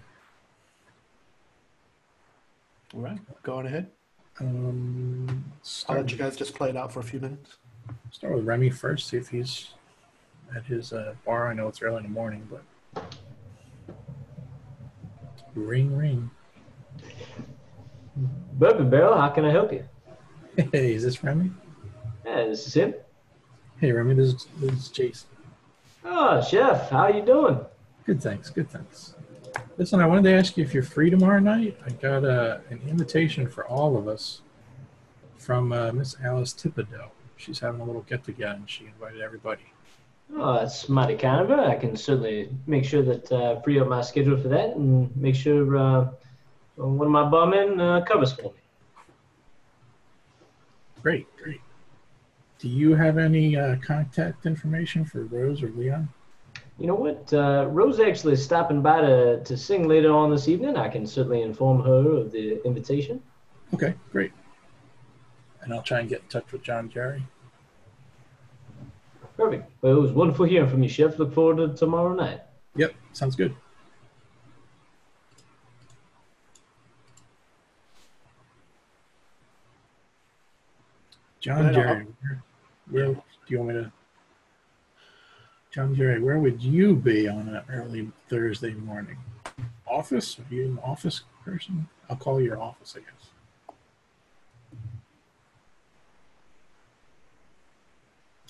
All 2.94 3.00
right, 3.00 3.18
go 3.42 3.56
on 3.56 3.66
ahead. 3.66 3.90
Um, 4.38 5.44
I'll 5.88 5.96
let 5.96 6.12
you 6.12 6.16
guys 6.16 6.36
just 6.36 6.54
play 6.54 6.68
it 6.70 6.76
out 6.76 6.92
for 6.92 7.00
a 7.00 7.04
few 7.04 7.18
minutes. 7.18 7.56
start 8.12 8.34
with 8.34 8.44
Remy 8.44 8.70
first. 8.70 9.08
See 9.08 9.16
if 9.16 9.28
he's 9.28 9.70
at 10.54 10.64
his 10.64 10.92
uh, 10.92 11.14
bar. 11.24 11.48
I 11.48 11.54
know 11.54 11.66
it's 11.66 11.82
early 11.82 11.98
in 11.98 12.02
the 12.04 12.08
morning, 12.08 12.46
but 12.48 12.62
ring 15.54 15.96
ring. 15.96 16.30
Bourbon 18.54 18.90
Barrel, 18.90 19.18
how 19.18 19.28
can 19.28 19.44
I 19.44 19.50
help 19.50 19.72
you? 19.72 19.84
Hey, 20.72 20.94
is 20.94 21.02
this 21.02 21.24
Remy? 21.24 21.50
Yeah, 22.26 22.44
this 22.44 22.66
is 22.66 22.74
him. 22.74 22.94
Hey, 23.78 23.90
Remy, 23.90 24.14
this 24.14 24.28
is, 24.28 24.46
this 24.58 24.72
is 24.72 24.88
Jason. 24.88 25.28
Oh, 26.04 26.42
Chef, 26.42 26.90
how 26.90 27.08
you 27.08 27.24
doing? 27.24 27.58
Good, 28.04 28.22
thanks. 28.22 28.50
Good, 28.50 28.70
thanks. 28.70 29.14
Listen, 29.78 30.00
I 30.00 30.06
wanted 30.06 30.24
to 30.24 30.34
ask 30.34 30.56
you 30.56 30.64
if 30.64 30.74
you're 30.74 30.82
free 30.82 31.08
tomorrow 31.10 31.38
night. 31.38 31.78
I 31.86 31.90
got 31.90 32.24
uh, 32.24 32.58
an 32.68 32.80
invitation 32.86 33.48
for 33.48 33.66
all 33.66 33.96
of 33.96 34.08
us 34.08 34.42
from 35.38 35.72
uh, 35.72 35.92
Miss 35.92 36.16
Alice 36.22 36.52
Thibodeau. 36.52 37.08
She's 37.36 37.58
having 37.58 37.80
a 37.80 37.84
little 37.84 38.02
get 38.02 38.24
together, 38.24 38.54
and 38.54 38.68
she 38.68 38.86
invited 38.86 39.20
everybody. 39.20 39.72
Oh, 40.34 40.54
that's 40.54 40.88
mighty 40.88 41.16
kind 41.16 41.42
of 41.42 41.48
her. 41.48 41.60
I 41.60 41.76
can 41.76 41.94
certainly 41.96 42.50
make 42.66 42.84
sure 42.84 43.02
that 43.02 43.30
uh, 43.30 43.60
free 43.60 43.78
up 43.78 43.88
my 43.88 44.00
schedule 44.00 44.36
for 44.36 44.48
that 44.48 44.76
and 44.76 45.14
make 45.16 45.34
sure 45.34 45.76
uh, 45.76 46.08
one 46.76 47.06
of 47.06 47.12
my 47.12 47.24
barmen 47.24 47.80
uh, 47.80 48.04
covers 48.04 48.32
for 48.32 48.44
me. 48.44 48.60
Great, 51.02 51.26
great. 51.36 51.60
Do 52.58 52.68
you 52.68 52.94
have 52.94 53.18
any 53.18 53.56
uh, 53.56 53.76
contact 53.84 54.46
information 54.46 55.04
for 55.04 55.24
Rose 55.24 55.62
or 55.62 55.68
Leon? 55.70 56.08
You 56.78 56.86
know 56.86 56.94
what? 56.94 57.32
Uh, 57.32 57.66
Rose 57.68 58.00
actually 58.00 58.34
is 58.34 58.44
stopping 58.44 58.80
by 58.80 59.00
to, 59.00 59.44
to 59.44 59.56
sing 59.56 59.86
later 59.86 60.12
on 60.12 60.30
this 60.30 60.48
evening. 60.48 60.76
I 60.76 60.88
can 60.88 61.06
certainly 61.06 61.42
inform 61.42 61.82
her 61.82 62.16
of 62.16 62.32
the 62.32 62.64
invitation. 62.64 63.22
Okay, 63.74 63.94
great. 64.10 64.32
And 65.60 65.74
I'll 65.74 65.82
try 65.82 66.00
and 66.00 66.08
get 66.08 66.22
in 66.22 66.28
touch 66.28 66.50
with 66.52 66.62
John 66.62 66.88
Jerry. 66.88 67.22
Perfect. 69.36 69.70
Well, 69.80 69.96
it 69.96 70.00
was 70.00 70.12
wonderful 70.12 70.46
hearing 70.46 70.68
from 70.68 70.82
you, 70.82 70.88
Chef. 70.88 71.18
Look 71.18 71.34
forward 71.34 71.56
to 71.56 71.76
tomorrow 71.76 72.14
night. 72.14 72.42
Yep, 72.76 72.94
sounds 73.12 73.36
good. 73.36 73.54
John 81.40 81.74
Jerry, 81.74 82.06
where, 82.20 82.42
where 82.88 83.06
do 83.14 83.22
you 83.48 83.58
want 83.58 83.68
me 83.70 83.82
to? 83.82 83.92
John 85.72 85.94
Jerry, 85.94 86.22
where 86.22 86.38
would 86.38 86.62
you 86.62 86.94
be 86.94 87.26
on 87.26 87.48
an 87.48 87.62
early 87.68 88.12
Thursday 88.28 88.74
morning? 88.74 89.16
Office? 89.86 90.38
Are 90.38 90.54
you 90.54 90.66
an 90.66 90.78
office 90.84 91.22
person? 91.44 91.88
I'll 92.08 92.16
call 92.16 92.40
your 92.40 92.60
office, 92.60 92.94
I 92.96 93.00
guess. 93.00 93.30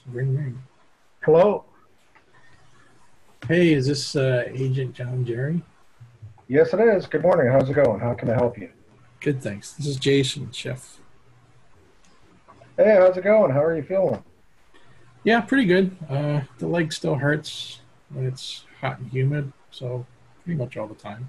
Ring 0.06 0.36
ring. 0.36 0.62
Hello. 1.24 1.64
Hey, 3.46 3.74
is 3.74 3.86
this 3.86 4.16
uh, 4.16 4.42
Agent 4.48 4.92
John 4.92 5.24
Jerry? 5.24 5.62
Yes, 6.48 6.74
it 6.74 6.80
is. 6.80 7.06
Good 7.06 7.22
morning. 7.22 7.46
How's 7.46 7.70
it 7.70 7.74
going? 7.74 8.00
How 8.00 8.12
can 8.12 8.28
I 8.28 8.34
help 8.34 8.58
you? 8.58 8.70
Good, 9.20 9.40
thanks. 9.40 9.74
This 9.74 9.86
is 9.86 9.96
Jason, 9.98 10.50
Chef. 10.50 10.98
Hey, 12.76 12.96
how's 12.98 13.16
it 13.16 13.22
going? 13.22 13.52
How 13.52 13.62
are 13.62 13.76
you 13.76 13.84
feeling? 13.84 14.20
Yeah, 15.22 15.42
pretty 15.42 15.64
good. 15.64 15.96
Uh, 16.10 16.40
the 16.58 16.66
leg 16.66 16.92
still 16.92 17.14
hurts 17.14 17.78
when 18.08 18.26
it's 18.26 18.64
hot 18.80 18.98
and 18.98 19.08
humid, 19.12 19.52
so 19.70 20.04
pretty 20.42 20.58
much 20.58 20.76
all 20.76 20.88
the 20.88 20.96
time. 20.96 21.28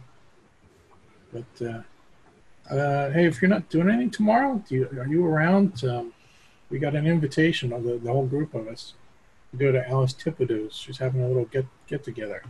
But 1.32 1.68
uh, 1.68 2.74
uh, 2.74 3.12
hey, 3.12 3.28
if 3.28 3.44
you're 3.44 3.50
not 3.50 3.70
doing 3.70 3.90
anything 3.90 4.10
tomorrow, 4.10 4.60
do 4.68 4.74
you, 4.74 4.90
are 5.00 5.08
you 5.08 5.24
around? 5.24 5.84
Um, 5.84 6.14
we 6.72 6.80
got 6.80 6.96
an 6.96 7.06
invitation 7.06 7.72
of 7.72 7.84
the, 7.84 8.00
the 8.00 8.12
whole 8.12 8.26
group 8.26 8.56
of 8.56 8.68
us 8.68 8.96
go 9.58 9.72
to 9.72 9.88
Alice 9.90 10.14
Thibodeau's. 10.14 10.76
She's 10.76 10.98
having 10.98 11.22
a 11.22 11.28
little 11.28 11.46
get 11.46 11.66
get 11.88 12.04
together. 12.04 12.44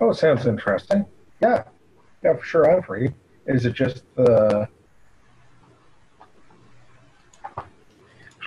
Oh, 0.00 0.12
sounds 0.12 0.46
interesting. 0.46 1.06
Yeah, 1.40 1.64
yeah, 2.22 2.34
for 2.34 2.44
sure. 2.44 2.70
I'm 2.70 2.82
free. 2.82 3.10
Is 3.46 3.66
it 3.66 3.74
just 3.74 4.02
the? 4.16 4.68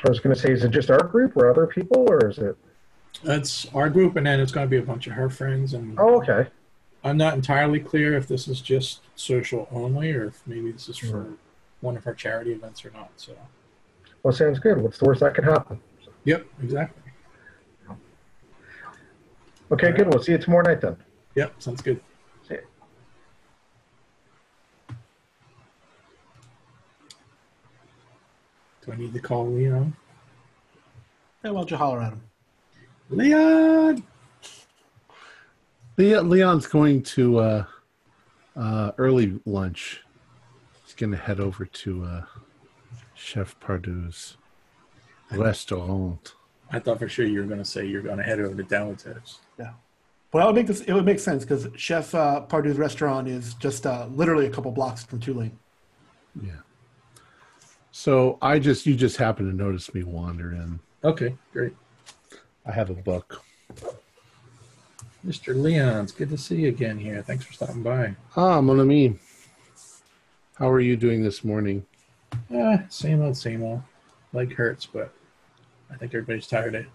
I 0.06 0.10
was 0.10 0.20
going 0.20 0.36
to 0.36 0.42
say, 0.42 0.52
is 0.52 0.64
it 0.64 0.72
just 0.72 0.92
our 0.92 1.02
group 1.02 1.38
or 1.38 1.50
other 1.50 1.66
people, 1.66 2.06
or 2.10 2.30
is 2.30 2.38
it? 2.38 2.58
That's 3.24 3.68
our 3.74 3.90
group, 3.90 4.18
and 4.18 4.26
then 4.26 4.40
it's 4.40 4.52
going 4.52 4.66
to 4.66 4.70
be 4.70 4.78
a 4.78 4.82
bunch 4.82 5.08
of 5.08 5.14
her 5.14 5.30
friends 5.30 5.74
and 5.74 5.98
Oh, 5.98 6.22
okay. 6.22 6.50
I'm 7.06 7.18
not 7.18 7.36
entirely 7.36 7.80
clear 7.80 8.18
if 8.18 8.28
this 8.28 8.48
is 8.48 8.60
just 8.62 9.02
social 9.16 9.68
only 9.72 10.12
or 10.12 10.26
if 10.26 10.42
maybe 10.46 10.72
this 10.72 10.90
is 10.90 10.98
for 10.98 11.06
mm-hmm. 11.06 11.34
one 11.82 11.96
of 11.98 12.06
our 12.08 12.14
charity 12.14 12.52
events 12.52 12.84
or 12.86 12.92
not. 12.92 13.12
So, 13.18 13.34
Well, 14.24 14.34
sounds 14.34 14.60
good. 14.60 14.82
What's 14.82 14.98
the 14.98 15.06
worst 15.06 15.22
that 15.22 15.36
could 15.36 15.46
happen? 15.46 15.80
yep, 16.26 16.46
exactly. 16.62 17.03
Okay, 19.74 19.92
good. 19.92 20.08
We'll 20.08 20.22
see 20.22 20.34
you 20.34 20.38
tomorrow 20.38 20.62
night 20.70 20.82
then. 20.82 20.96
Yep, 21.34 21.60
sounds 21.60 21.82
good. 21.82 22.00
See 22.48 22.54
ya. 22.54 22.60
Do 28.86 28.92
I 28.92 28.96
need 28.98 29.14
to 29.14 29.20
call 29.20 29.48
Leon? 29.48 29.96
Yeah, 31.44 31.50
why 31.50 31.62
don't 31.62 31.72
you 31.72 31.78
holler 31.78 32.02
at 32.02 32.14
him? 32.14 32.22
Leon! 33.10 34.04
Le- 35.98 36.22
Leon's 36.22 36.68
going 36.68 37.02
to 37.02 37.40
uh, 37.40 37.66
uh, 38.56 38.92
early 39.00 39.40
lunch. 39.48 40.04
He's 40.86 40.94
going 40.94 41.14
to 41.14 41.18
head 41.18 41.40
over 41.40 41.66
to 41.66 42.04
uh, 42.04 42.22
Chef 43.16 43.60
Pardew's 43.60 44.38
restaurant. 45.32 46.36
I 46.70 46.78
thought 46.78 47.00
for 47.00 47.10
sure 47.10 47.26
you 47.26 47.40
were 47.40 47.48
going 47.48 47.58
to 47.58 47.66
say 47.66 47.88
you're 47.88 48.04
going 48.04 48.18
to 48.18 48.24
head 48.24 48.40
over 48.40 48.54
to 48.54 48.64
Downwood's. 48.64 49.40
Well, 50.34 50.46
it 50.46 50.48
would 50.48 50.56
make 50.56 50.68
this. 50.68 50.82
It 50.82 50.94
would 50.94 51.06
make 51.06 51.20
sense 51.20 51.46
because 51.46 51.68
Chef 51.76 52.14
uh, 52.16 52.42
Pardew's 52.42 52.78
restaurant 52.78 53.28
is 53.28 53.54
just 53.54 53.86
uh, 53.86 54.08
literally 54.12 54.48
a 54.48 54.50
couple 54.50 54.72
blocks 54.72 55.04
from 55.04 55.20
Tulane. 55.20 55.58
Yeah. 56.42 56.54
So 57.92 58.40
I 58.42 58.58
just 58.58 58.88
you 58.88 58.96
just 58.96 59.18
happen 59.18 59.48
to 59.48 59.56
notice 59.56 59.94
me 59.94 60.02
wander 60.04 60.52
in. 60.52 60.80
Okay, 61.04 61.38
great. 61.52 61.74
I 62.66 62.72
have 62.72 62.90
a 62.90 62.96
book. 62.96 63.44
Mr. 65.26 65.56
Leon, 65.56 66.04
it's 66.04 66.12
good 66.12 66.30
to 66.30 66.38
see 66.38 66.56
you 66.62 66.70
again 66.70 66.98
here. 66.98 67.22
Thanks 67.22 67.46
for 67.46 67.54
stopping 67.54 67.84
by. 67.84 68.16
Ah, 68.36 68.60
mon 68.60 68.80
ami. 68.80 69.20
How 70.56 70.70
are 70.70 70.80
you 70.80 70.98
doing 70.98 71.24
this 71.24 71.44
morning? 71.44 71.86
Ah, 72.54 72.84
same 72.90 73.22
old, 73.22 73.38
same 73.38 73.64
old. 73.64 73.84
Leg 74.34 74.56
hurts, 74.56 74.88
but 74.88 75.14
I 75.92 75.96
think 75.96 76.14
everybody's 76.14 76.48
tired 76.48 76.74
of 76.74 76.86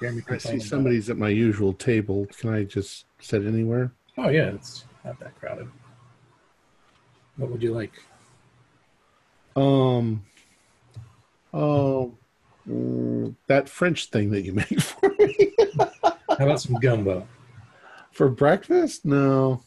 me 0.00 0.22
I 0.28 0.38
see 0.38 0.60
somebody's 0.60 1.10
at 1.10 1.16
my 1.18 1.28
usual 1.28 1.72
table. 1.72 2.26
Can 2.38 2.50
I 2.50 2.64
just 2.64 3.06
sit 3.20 3.44
anywhere? 3.44 3.92
Oh 4.16 4.28
yeah, 4.28 4.50
it's 4.54 4.84
not 5.04 5.18
that 5.20 5.38
crowded. 5.38 5.68
What 7.36 7.50
would 7.50 7.62
you 7.62 7.72
like? 7.72 7.92
Um. 9.56 10.24
Oh, 11.52 12.16
mm, 12.68 13.34
that 13.46 13.68
French 13.68 14.06
thing 14.06 14.30
that 14.30 14.42
you 14.42 14.52
make 14.54 14.80
for 14.80 15.08
me 15.18 15.54
How 15.78 16.44
about 16.46 16.60
some 16.60 16.76
gumbo? 16.76 17.26
for 18.12 18.28
breakfast? 18.28 19.04
No. 19.04 19.62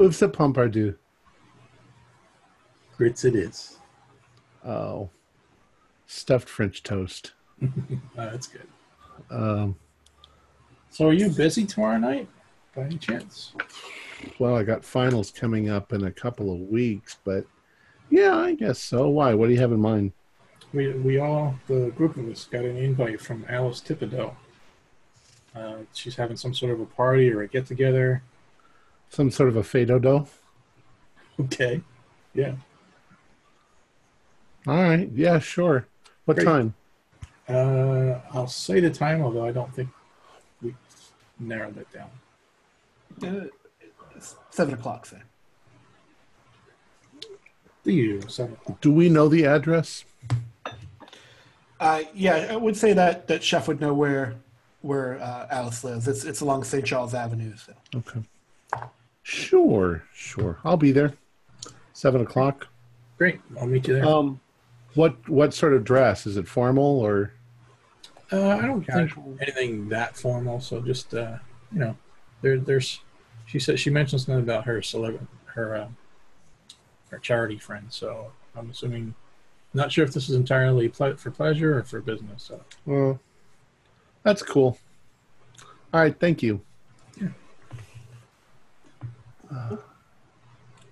Oops, 0.00 0.20
a 0.22 0.28
pompadour. 0.28 0.96
Grits 2.96 3.24
it 3.24 3.36
is. 3.36 3.78
Oh, 4.64 5.10
stuffed 6.06 6.48
French 6.48 6.82
toast. 6.82 7.32
Oh, 7.62 7.68
that's 8.16 8.46
good. 8.46 8.66
Um. 9.30 9.76
So, 10.90 11.08
are 11.08 11.12
you 11.12 11.28
busy 11.28 11.66
tomorrow 11.66 11.98
night, 11.98 12.28
by 12.74 12.82
any 12.82 12.98
chance? 12.98 13.52
Well, 14.38 14.56
I 14.56 14.62
got 14.62 14.84
finals 14.84 15.30
coming 15.30 15.68
up 15.68 15.92
in 15.92 16.04
a 16.04 16.10
couple 16.10 16.52
of 16.52 16.60
weeks, 16.60 17.18
but 17.24 17.44
yeah, 18.10 18.36
I 18.36 18.54
guess 18.54 18.78
so. 18.78 19.08
Why? 19.08 19.34
What 19.34 19.48
do 19.48 19.52
you 19.52 19.60
have 19.60 19.72
in 19.72 19.80
mind? 19.80 20.12
We 20.72 20.92
we 20.92 21.18
all 21.18 21.56
the 21.68 21.92
group 21.96 22.16
of 22.16 22.28
us 22.28 22.44
got 22.44 22.64
an 22.64 22.76
invite 22.76 23.20
from 23.20 23.44
Alice 23.48 23.80
Thibodeau. 23.80 24.34
Uh, 25.54 25.76
she's 25.92 26.16
having 26.16 26.36
some 26.36 26.52
sort 26.52 26.72
of 26.72 26.80
a 26.80 26.86
party 26.86 27.30
or 27.30 27.42
a 27.42 27.48
get 27.48 27.66
together. 27.66 28.22
Some 29.08 29.30
sort 29.30 29.48
of 29.48 29.56
a 29.56 29.62
fais 29.62 29.84
do-do? 29.84 30.26
Okay. 31.38 31.80
Yeah. 32.34 32.54
All 34.66 34.82
right. 34.82 35.08
Yeah, 35.14 35.38
sure. 35.38 35.86
What 36.24 36.36
Great. 36.36 36.46
time? 36.46 36.74
Uh, 37.48 38.20
I'll 38.32 38.46
say 38.46 38.80
the 38.80 38.90
time, 38.90 39.22
although 39.22 39.44
I 39.44 39.52
don't 39.52 39.72
think 39.74 39.90
we 40.62 40.74
narrowed 41.38 41.76
it 41.76 41.88
down. 41.92 42.10
Uh, 43.22 43.48
seven 44.50 44.74
o'clock, 44.74 45.06
say. 45.06 45.18
The 47.84 47.92
usual 47.92 48.30
seven 48.30 48.54
o'clock. 48.54 48.80
Do 48.80 48.90
we 48.90 49.10
know 49.10 49.28
the 49.28 49.44
address? 49.44 50.04
Uh, 51.78 52.02
yeah, 52.14 52.48
I 52.50 52.56
would 52.56 52.76
say 52.76 52.94
that 52.94 53.26
that 53.28 53.44
Chef 53.44 53.68
would 53.68 53.80
know 53.80 53.92
where 53.92 54.36
where 54.80 55.20
uh, 55.20 55.46
Alice 55.50 55.84
lives. 55.84 56.08
It's 56.08 56.24
it's 56.24 56.40
along 56.40 56.64
St. 56.64 56.84
Charles 56.84 57.12
Avenue. 57.12 57.54
So. 57.56 57.74
Okay. 57.94 58.20
Sure, 59.22 60.02
sure. 60.14 60.58
I'll 60.64 60.78
be 60.78 60.92
there. 60.92 61.12
Seven 61.92 62.22
o'clock. 62.22 62.68
Great. 63.18 63.40
I'll 63.60 63.66
meet 63.66 63.86
you 63.86 63.94
there. 63.94 64.04
Um, 64.06 64.40
what 64.94 65.28
what 65.28 65.52
sort 65.52 65.74
of 65.74 65.84
dress? 65.84 66.26
Is 66.26 66.38
it 66.38 66.48
formal 66.48 67.00
or? 67.00 67.33
Uh, 68.32 68.48
I 68.48 68.62
don't 68.62 68.82
think 68.84 69.12
anything 69.40 69.88
that 69.90 70.16
formal. 70.16 70.60
So 70.60 70.80
just 70.80 71.14
uh, 71.14 71.36
you 71.72 71.78
know, 71.80 71.96
there, 72.42 72.58
there's. 72.58 73.00
She 73.46 73.58
said 73.58 73.78
she 73.78 73.90
mentioned 73.90 74.22
something 74.22 74.42
about 74.42 74.64
her 74.64 74.80
celeb, 74.80 75.18
her, 75.44 75.76
uh, 75.76 75.88
her 77.10 77.18
charity 77.18 77.58
friend. 77.58 77.86
So 77.90 78.32
I'm 78.56 78.70
assuming, 78.70 79.14
not 79.74 79.92
sure 79.92 80.04
if 80.04 80.14
this 80.14 80.30
is 80.30 80.34
entirely 80.34 80.88
ple- 80.88 81.16
for 81.16 81.30
pleasure 81.30 81.78
or 81.78 81.82
for 81.82 82.00
business. 82.00 82.42
So 82.44 82.62
Well, 82.86 83.20
that's 84.22 84.42
cool. 84.42 84.78
All 85.92 86.00
right. 86.00 86.18
Thank 86.18 86.42
you. 86.42 86.62
Yeah. 87.20 87.28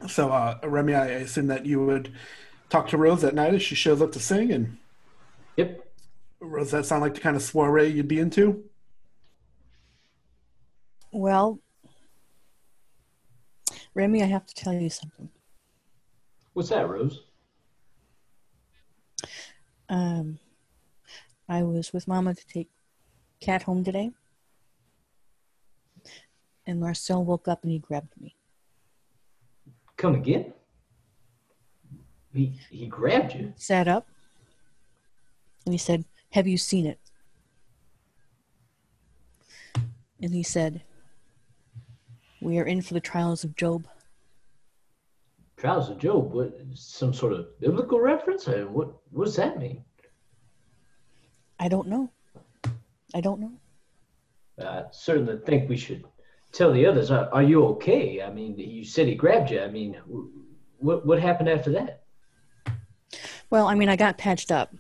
So, 0.09 0.31
uh, 0.31 0.59
Remy, 0.63 0.95
I 0.95 1.07
assume 1.07 1.47
that 1.47 1.65
you 1.65 1.85
would 1.85 2.13
talk 2.69 2.89
to 2.89 2.97
Rose 2.99 3.23
that 3.23 3.35
night 3.35 3.55
as 3.55 3.63
she 3.63 3.75
shows 3.75 4.03
up 4.03 4.13
to 4.13 4.21
sing, 4.21 4.51
and 4.53 4.67
Yep. 4.67 4.77
Rose, 6.43 6.73
that 6.73 6.85
sound 6.85 7.03
like 7.03 7.15
the 7.15 7.21
kind 7.21 7.37
of 7.37 7.43
soiree 7.43 7.89
you'd 7.89 8.09
be 8.09 8.19
into? 8.19 8.65
Well, 11.13 11.61
Remy, 13.95 14.23
I 14.23 14.27
have 14.27 14.47
to 14.47 14.55
tell 14.55 14.73
you 14.73 14.91
something. 14.91 15.29
What's 16.53 16.71
that, 16.71 16.89
Rose? 16.89 17.23
Um, 19.89 20.39
I 21.49 21.63
was 21.63 21.93
with 21.93 22.09
Mama 22.09 22.35
to 22.35 22.47
take 22.47 22.71
Cat 23.41 23.63
home 23.63 23.85
today, 23.85 24.11
and 26.67 26.81
Marcel 26.81 27.25
woke 27.25 27.49
up 27.49 27.63
and 27.63 27.73
he 27.73 27.79
grabbed 27.79 28.13
me. 28.21 28.35
Come 29.97 30.15
again? 30.15 30.53
He 32.33 32.59
he 32.71 32.87
grabbed 32.87 33.35
you. 33.35 33.53
Sat 33.57 33.89
up, 33.89 34.07
and 35.67 35.75
he 35.75 35.79
said, 35.79 36.05
"Have 36.33 36.47
you 36.47 36.59
seen 36.59 36.87
it?" 36.87 36.99
And 40.21 40.35
he 40.35 40.43
said, 40.43 40.83
"We 42.41 42.59
are 42.59 42.65
in 42.65 42.83
for 42.83 42.95
the 42.95 43.01
trials 43.01 43.45
of 43.45 43.57
Job." 43.57 43.87
Trials 45.57 45.89
of 45.91 45.99
Job. 45.99 46.33
What? 46.33 46.59
Some 46.75 47.15
sort 47.15 47.33
of 47.33 47.59
biblical 47.61 48.01
reference? 48.01 48.49
Uh, 48.49 48.67
what? 48.71 48.95
What 49.11 49.25
does 49.27 49.37
that 49.37 49.59
mean? 49.59 49.85
I 51.61 51.69
don't 51.69 51.89
know. 51.89 52.11
I 53.15 53.21
don't 53.21 53.41
know. 53.41 53.53
I 54.61 54.85
certainly 54.91 55.39
think 55.47 55.69
we 55.69 55.77
should 55.77 56.05
tell 56.53 56.73
the 56.73 56.87
others. 56.87 57.11
Are, 57.11 57.29
are 57.33 57.43
you 57.43 57.65
okay? 57.67 58.23
I 58.23 58.31
mean, 58.31 58.59
you 58.59 58.85
said 58.85 59.07
he 59.07 59.15
grabbed 59.15 59.51
you. 59.51 59.61
I 59.61 59.69
mean, 59.69 59.97
what 60.79 61.07
what 61.07 61.21
happened 61.21 61.49
after 61.49 61.71
that? 61.73 62.03
Well, 63.51 63.67
I 63.69 63.75
mean, 63.75 63.89
I 63.89 63.97
got 63.97 64.19
patched 64.19 64.51
up, 64.51 64.75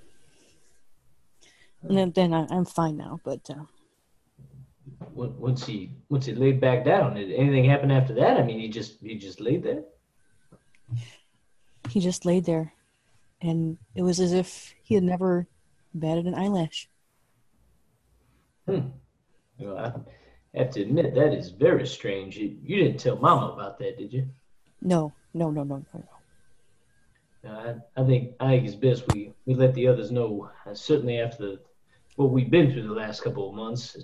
and 1.82 1.96
then, 1.96 2.12
then 2.12 2.34
I, 2.34 2.46
I'm 2.50 2.64
fine 2.64 2.96
now. 2.96 3.20
But 3.24 3.48
uh, 3.50 3.64
Once 5.14 5.66
he 5.66 5.90
once 6.08 6.26
he 6.26 6.34
laid 6.34 6.60
back 6.60 6.84
down, 6.84 7.14
did 7.14 7.32
anything 7.32 7.64
happen 7.64 7.90
after 7.90 8.14
that? 8.14 8.38
I 8.38 8.42
mean, 8.42 8.60
he 8.60 8.68
just 8.68 9.00
he 9.00 9.16
just 9.16 9.40
laid 9.40 9.62
there. 9.62 9.82
he 11.88 12.00
just 12.00 12.24
laid 12.24 12.44
there, 12.44 12.72
and 13.40 13.78
it 13.94 14.02
was 14.02 14.20
as 14.20 14.32
if 14.32 14.74
he 14.82 14.94
had 14.94 15.04
never 15.04 15.46
batted 15.94 16.26
an 16.26 16.34
eyelash. 16.34 16.88
Hmm. 18.66 18.88
Well, 19.58 19.78
I 19.78 20.58
have 20.58 20.70
to 20.70 20.82
admit 20.82 21.14
that 21.14 21.34
is 21.34 21.50
very 21.50 21.86
strange. 21.86 22.36
You, 22.36 22.56
you 22.62 22.76
didn't 22.76 22.98
tell 23.00 23.16
Mama 23.16 23.52
about 23.52 23.78
that, 23.78 23.98
did 23.98 24.12
you? 24.12 24.28
No, 24.80 25.12
no, 25.34 25.50
no, 25.50 25.62
no, 25.62 25.76
no. 25.76 25.84
no. 25.94 26.04
No, 27.44 27.50
I, 27.96 28.00
I 28.00 28.04
think 28.06 28.34
I 28.38 28.48
think 28.50 28.66
it's 28.66 28.76
best 28.76 29.04
we, 29.12 29.32
we 29.46 29.54
let 29.54 29.74
the 29.74 29.88
others 29.88 30.12
know. 30.12 30.48
Uh, 30.64 30.74
certainly 30.74 31.18
after 31.18 31.38
the, 31.38 31.60
what 32.16 32.30
we've 32.30 32.50
been 32.50 32.72
through 32.72 32.86
the 32.86 32.92
last 32.92 33.22
couple 33.22 33.48
of 33.48 33.54
months, 33.54 33.96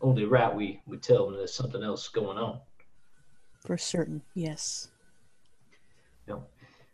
only 0.00 0.24
right 0.24 0.54
we, 0.54 0.80
we 0.86 0.98
tell 0.98 1.26
them 1.26 1.36
there's 1.36 1.54
something 1.54 1.82
else 1.82 2.08
going 2.08 2.38
on. 2.38 2.60
For 3.64 3.78
certain, 3.78 4.22
yes. 4.34 4.88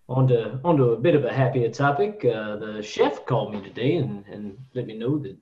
On 0.09 0.29
to, 0.29 0.61
on 0.65 0.77
to 0.77 0.91
a 0.91 0.97
bit 0.97 1.15
of 1.15 1.25
a 1.25 1.33
happier 1.33 1.71
topic. 1.71 2.25
Uh, 2.25 2.57
the 2.57 2.83
chef 2.83 3.25
called 3.25 3.55
me 3.55 3.63
today 3.63 3.97
and, 3.97 4.27
and 4.27 4.59
let 4.75 4.87
me 4.87 4.95
know 4.95 5.19
that 5.19 5.37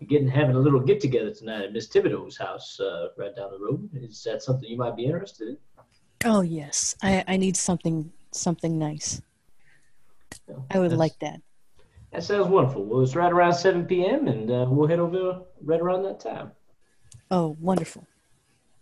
we're 0.00 0.06
getting 0.06 0.28
having 0.28 0.54
a 0.54 0.58
little 0.58 0.80
get 0.80 1.00
together 1.00 1.32
tonight 1.32 1.64
at 1.64 1.72
Miss 1.72 1.88
Thibodeau's 1.88 2.36
house 2.36 2.78
uh, 2.78 3.08
right 3.16 3.34
down 3.34 3.50
the 3.50 3.58
road. 3.58 3.88
Is 3.94 4.22
that 4.24 4.42
something 4.42 4.68
you 4.68 4.76
might 4.76 4.96
be 4.96 5.06
interested 5.06 5.48
in? 5.48 5.56
Oh 6.24 6.42
yes, 6.42 6.94
I, 7.02 7.24
I 7.26 7.36
need 7.36 7.56
something 7.56 8.12
something 8.32 8.78
nice. 8.78 9.22
No, 10.48 10.64
I 10.70 10.78
would 10.78 10.92
like 10.92 11.18
that. 11.20 11.40
That 12.16 12.22
sounds 12.22 12.48
wonderful. 12.48 12.82
Well, 12.82 13.02
it's 13.02 13.14
right 13.14 13.30
around 13.30 13.52
7 13.52 13.84
p.m. 13.84 14.26
and 14.26 14.50
uh, 14.50 14.64
we'll 14.70 14.88
head 14.88 15.00
over 15.00 15.42
right 15.62 15.78
around 15.78 16.04
that 16.04 16.18
time. 16.18 16.50
Oh, 17.30 17.58
wonderful. 17.60 18.06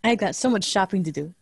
I 0.05 0.15
got 0.15 0.35
so 0.35 0.49
much 0.49 0.63
shopping 0.63 1.03
to 1.03 1.11
do. 1.11 1.33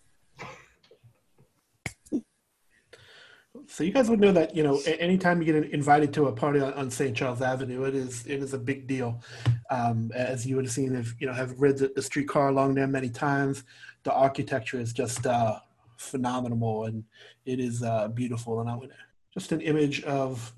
So 3.68 3.84
you 3.84 3.92
guys 3.92 4.10
would 4.10 4.20
know 4.20 4.32
that 4.32 4.56
you 4.56 4.64
know 4.64 4.82
anytime 4.88 5.40
you 5.40 5.54
get 5.54 5.72
invited 5.72 6.12
to 6.16 6.26
a 6.26 6.32
party 6.32 6.62
on, 6.62 6.74
on 6.74 6.90
St. 6.90 7.16
Charles 7.16 7.44
Avenue, 7.44 7.84
it 7.84 7.94
is 7.94 8.26
it 8.26 8.42
is 8.42 8.56
a 8.56 8.60
big 8.60 8.88
deal. 8.88 9.22
Um, 9.70 10.12
as 10.16 10.48
you 10.48 10.56
would 10.56 10.66
have 10.66 10.74
seen 10.74 10.96
if 10.96 11.14
you 11.20 11.28
know 11.28 11.34
have 11.34 11.62
rid 11.62 11.78
the, 11.78 11.92
the 11.96 12.02
streetcar 12.02 12.50
along 12.50 12.74
there 12.74 12.88
many 12.88 13.10
times. 13.10 13.66
The 14.02 14.12
architecture 14.12 14.80
is 14.80 14.94
just 14.94 15.28
uh, 15.28 15.60
phenomenal 15.98 16.86
and 16.86 17.04
it 17.46 17.60
is 17.60 17.84
uh, 17.84 18.08
beautiful. 18.08 18.62
And 18.62 18.70
I 18.70 18.76
would 18.76 18.90
just 19.36 19.52
an 19.52 19.62
image 19.62 20.04
of 20.06 20.54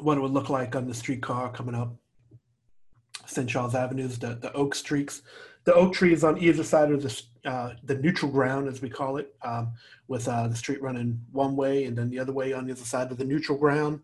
what 0.00 0.18
it 0.18 0.20
would 0.20 0.32
look 0.32 0.50
like 0.50 0.76
on 0.76 0.86
the 0.86 0.94
streetcar 0.94 1.50
coming 1.50 1.74
up 1.74 1.94
St. 3.26 3.48
Charles 3.48 3.74
Avenues, 3.74 4.18
the, 4.18 4.34
the 4.36 4.52
oak 4.54 4.74
streaks, 4.74 5.22
the 5.64 5.74
oak 5.74 5.92
trees 5.92 6.24
on 6.24 6.42
either 6.42 6.64
side 6.64 6.90
of 6.90 7.02
the, 7.02 7.22
uh, 7.44 7.74
the 7.84 7.96
neutral 7.96 8.32
ground, 8.32 8.68
as 8.68 8.80
we 8.80 8.88
call 8.88 9.18
it, 9.18 9.34
um, 9.42 9.72
with 10.08 10.26
uh, 10.26 10.48
the 10.48 10.56
street 10.56 10.80
running 10.80 11.20
one 11.30 11.54
way 11.54 11.84
and 11.84 11.96
then 11.96 12.08
the 12.08 12.18
other 12.18 12.32
way 12.32 12.52
on 12.54 12.66
the 12.66 12.72
other 12.72 12.84
side 12.84 13.10
of 13.10 13.18
the 13.18 13.24
neutral 13.24 13.58
ground. 13.58 14.00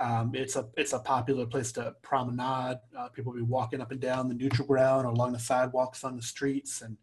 Um, 0.00 0.32
it's 0.34 0.56
a 0.56 0.66
it's 0.76 0.94
a 0.94 0.98
popular 0.98 1.44
place 1.44 1.70
to 1.72 1.94
promenade. 2.02 2.78
Uh, 2.96 3.08
people 3.08 3.32
will 3.32 3.40
be 3.40 3.44
walking 3.44 3.80
up 3.80 3.90
and 3.90 4.00
down 4.00 4.28
the 4.28 4.34
neutral 4.34 4.66
ground 4.66 5.06
or 5.06 5.10
along 5.10 5.32
the 5.32 5.38
sidewalks 5.38 6.02
on 6.02 6.16
the 6.16 6.22
streets, 6.22 6.80
and 6.80 6.96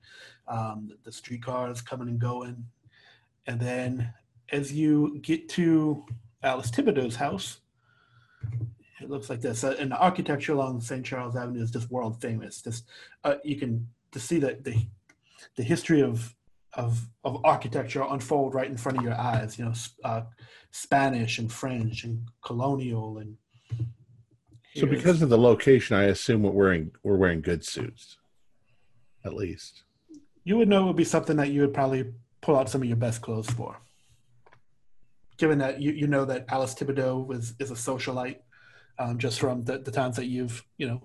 um, 0.48 0.90
the 1.04 1.12
streetcars 1.12 1.82
coming 1.82 2.08
and 2.08 2.20
going. 2.20 2.66
And 3.46 3.60
then 3.60 4.12
as 4.52 4.74
you 4.74 5.20
get 5.22 5.50
to 5.50 6.04
Alice 6.42 6.72
Thibodeau's 6.72 7.16
house, 7.16 7.60
it 9.02 9.10
looks 9.10 9.30
like 9.30 9.42
this. 9.42 9.64
Uh, 9.64 9.76
and 9.80 9.92
the 9.92 9.98
architecture 9.98 10.54
along 10.54 10.82
St. 10.82 11.06
Charles 11.06 11.36
Avenue 11.36 11.64
is 11.64 11.72
just 11.72 11.90
world 11.92 12.22
famous. 12.22 12.62
Just 12.62 12.86
uh, 13.24 13.36
you 13.44 13.56
can 13.56 13.88
to 14.12 14.20
see 14.20 14.40
that 14.40 14.64
the 14.64 14.76
the 15.56 15.64
history 15.64 16.02
of 16.02 16.36
of 16.74 17.08
of 17.24 17.44
architecture 17.46 18.06
unfold 18.08 18.54
right 18.54 18.70
in 18.70 18.78
front 18.78 18.98
of 18.98 19.04
your 19.04 19.16
eyes. 19.16 19.58
You 19.58 19.66
know, 19.66 19.74
uh, 20.04 20.22
Spanish 20.72 21.40
and 21.40 21.52
French 21.52 22.04
and 22.04 22.28
colonial 22.44 23.18
and. 23.20 23.38
So 24.76 24.86
because 24.86 25.22
of 25.24 25.30
the 25.30 25.38
location, 25.38 25.98
I 25.98 26.04
assume 26.04 26.44
we're 26.44 26.52
wearing 26.52 26.92
we're 27.04 27.18
wearing 27.18 27.42
good 27.42 27.66
suits, 27.66 28.18
at 29.26 29.34
least. 29.34 29.84
you 30.44 30.58
would 30.58 30.68
know 30.68 30.84
it 30.84 30.88
would 30.88 30.96
be 30.96 31.04
something 31.04 31.38
that 31.38 31.50
you 31.50 31.62
would 31.62 31.74
probably 31.74 32.14
pull 32.42 32.56
out 32.56 32.70
some 32.70 32.82
of 32.82 32.88
your 32.88 32.98
best 32.98 33.22
clothes 33.22 33.50
for. 33.50 33.78
Given 35.40 35.58
that 35.60 35.82
you, 35.82 35.94
you 35.94 36.06
know 36.06 36.26
that 36.26 36.46
Alice 36.50 36.76
Thibodeau 36.76 37.26
was 37.26 37.56
is 37.60 37.72
a 37.72 37.74
socialite, 37.76 38.40
um, 39.00 39.18
just 39.18 39.40
from 39.40 39.64
the, 39.64 39.80
the 39.80 39.90
times 39.90 40.18
that 40.18 40.26
you've 40.26 40.64
you 40.78 40.88
know 40.88 41.02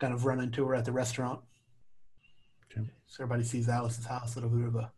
kind 0.00 0.12
of 0.12 0.26
run 0.26 0.40
into 0.40 0.66
her 0.66 0.74
at 0.74 0.84
the 0.84 0.92
restaurant. 0.92 1.40
Okay. 2.70 2.90
So 3.06 3.22
everybody 3.22 3.44
sees 3.44 3.68
Alice's 3.68 4.06
house, 4.06 4.34
a 4.34 4.40
little 4.40 4.50
bit 4.58 4.66
of 4.66 4.74
a 4.74 4.92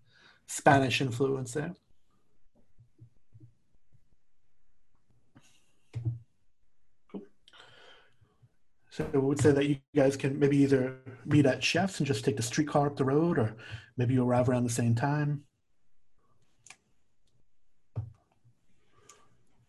Spanish 0.47 1.03
influence 1.03 1.53
there. 1.53 1.75
Cool. 7.13 7.23
So 8.89 9.07
we 9.13 9.19
would 9.19 9.39
say 9.39 9.53
that 9.53 9.67
you 9.67 9.77
guys 9.95 10.17
can 10.17 10.39
maybe 10.39 10.57
either 10.57 10.97
meet 11.27 11.45
at 11.45 11.63
Chef's 11.63 12.01
and 12.01 12.07
just 12.07 12.25
take 12.25 12.39
the 12.39 12.43
streetcar 12.43 12.87
up 12.87 12.97
the 12.97 13.05
road, 13.05 13.39
or 13.39 13.55
maybe 13.99 14.15
you 14.15 14.25
arrive 14.25 14.49
around 14.49 14.65
the 14.65 14.71
same 14.71 14.95
time. 14.95 15.43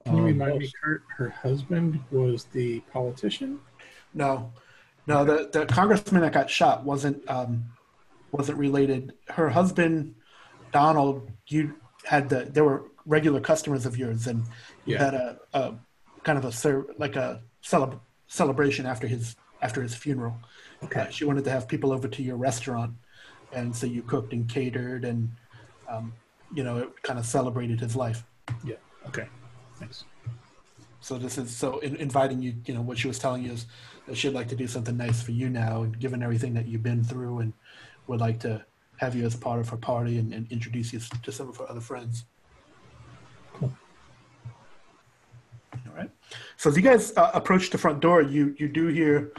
Can 0.08 0.16
you 0.16 0.22
Um, 0.22 0.28
remind 0.28 0.60
me, 0.60 0.72
Kurt? 0.82 1.04
Her 1.18 1.30
husband 1.30 2.00
was 2.12 2.46
the 2.46 2.80
politician. 2.94 3.60
No, 4.14 4.52
no, 5.06 5.26
the, 5.26 5.50
the 5.52 5.66
congressman 5.66 6.22
that 6.22 6.32
got 6.34 6.50
shot 6.50 6.86
wasn't 6.86 7.30
um, 7.30 7.66
wasn't 8.32 8.58
related. 8.58 9.14
Her 9.30 9.50
husband, 9.50 10.16
Donald, 10.72 11.30
you 11.48 11.76
had 12.06 12.30
the 12.30 12.46
there 12.50 12.64
were 12.64 12.86
regular 13.06 13.42
customers 13.42 13.86
of 13.86 13.98
yours, 13.98 14.28
and 14.28 14.44
you 14.86 14.96
Yeah. 14.96 15.04
had 15.06 15.14
a, 15.14 15.40
a 15.54 15.76
kind 16.24 16.38
of 16.38 16.46
a 16.46 16.52
cer- 16.52 16.86
like 16.98 17.16
a 17.18 17.42
celeb- 17.62 18.00
celebration 18.28 18.86
after 18.86 19.08
his 19.08 19.36
after 19.62 19.82
his 19.82 19.94
funeral. 19.94 20.38
Okay. 20.84 21.02
Uh, 21.02 21.10
she 21.10 21.26
wanted 21.26 21.44
to 21.44 21.52
have 21.52 21.68
people 21.68 21.92
over 21.92 22.08
to 22.08 22.24
your 22.24 22.38
restaurant, 22.38 22.94
and 23.52 23.76
so 23.76 23.86
you 23.88 24.04
cooked 24.04 24.32
and 24.32 24.48
catered, 24.48 25.04
and 25.04 25.30
um, 25.90 26.14
you 26.54 26.64
know 26.64 26.78
it 26.78 27.02
kind 27.04 27.20
of 27.20 27.26
celebrated 27.26 27.80
his 27.82 27.94
life. 27.96 28.24
Yeah. 28.64 28.76
Okay. 29.08 29.28
Thanks. 29.80 30.06
So 31.02 31.18
this 31.18 31.38
is 31.38 31.56
so 31.56 31.80
in, 31.80 31.96
inviting 31.98 32.42
you. 32.42 32.56
You 32.66 32.74
know 32.74 32.82
what 32.82 32.98
she 32.98 33.08
was 33.08 33.20
telling 33.20 33.44
you 33.44 33.52
is 33.52 33.66
that 34.08 34.18
she'd 34.18 34.32
like 34.32 34.48
to 34.50 34.56
do 34.56 34.68
something 34.68 34.98
nice 34.98 35.22
for 35.22 35.32
you 35.32 35.50
now, 35.50 35.84
and 35.84 35.98
given 36.00 36.24
everything 36.24 36.54
that 36.56 36.68
you've 36.68 36.84
been 36.84 37.04
through, 37.04 37.40
and 37.40 37.54
would 38.08 38.20
like 38.20 38.40
to 38.42 38.66
have 38.98 39.16
you 39.16 39.26
as 39.26 39.36
part 39.36 39.60
of 39.60 39.70
her 39.70 39.78
party 39.78 40.18
and, 40.18 40.34
and 40.34 40.52
introduce 40.52 40.92
you 40.92 41.00
to 41.22 41.32
some 41.32 41.48
of 41.48 41.58
her 41.58 41.70
other 41.70 41.82
friends. 41.82 42.26
Cool. 43.54 43.72
All 45.74 45.96
right. 45.96 46.10
So 46.58 46.70
as 46.70 46.76
you 46.76 46.82
guys 46.82 47.16
uh, 47.16 47.32
approach 47.34 47.70
the 47.70 47.78
front 47.78 48.00
door, 48.00 48.22
you 48.22 48.56
you 48.58 48.68
do 48.68 48.88
hear. 48.88 49.32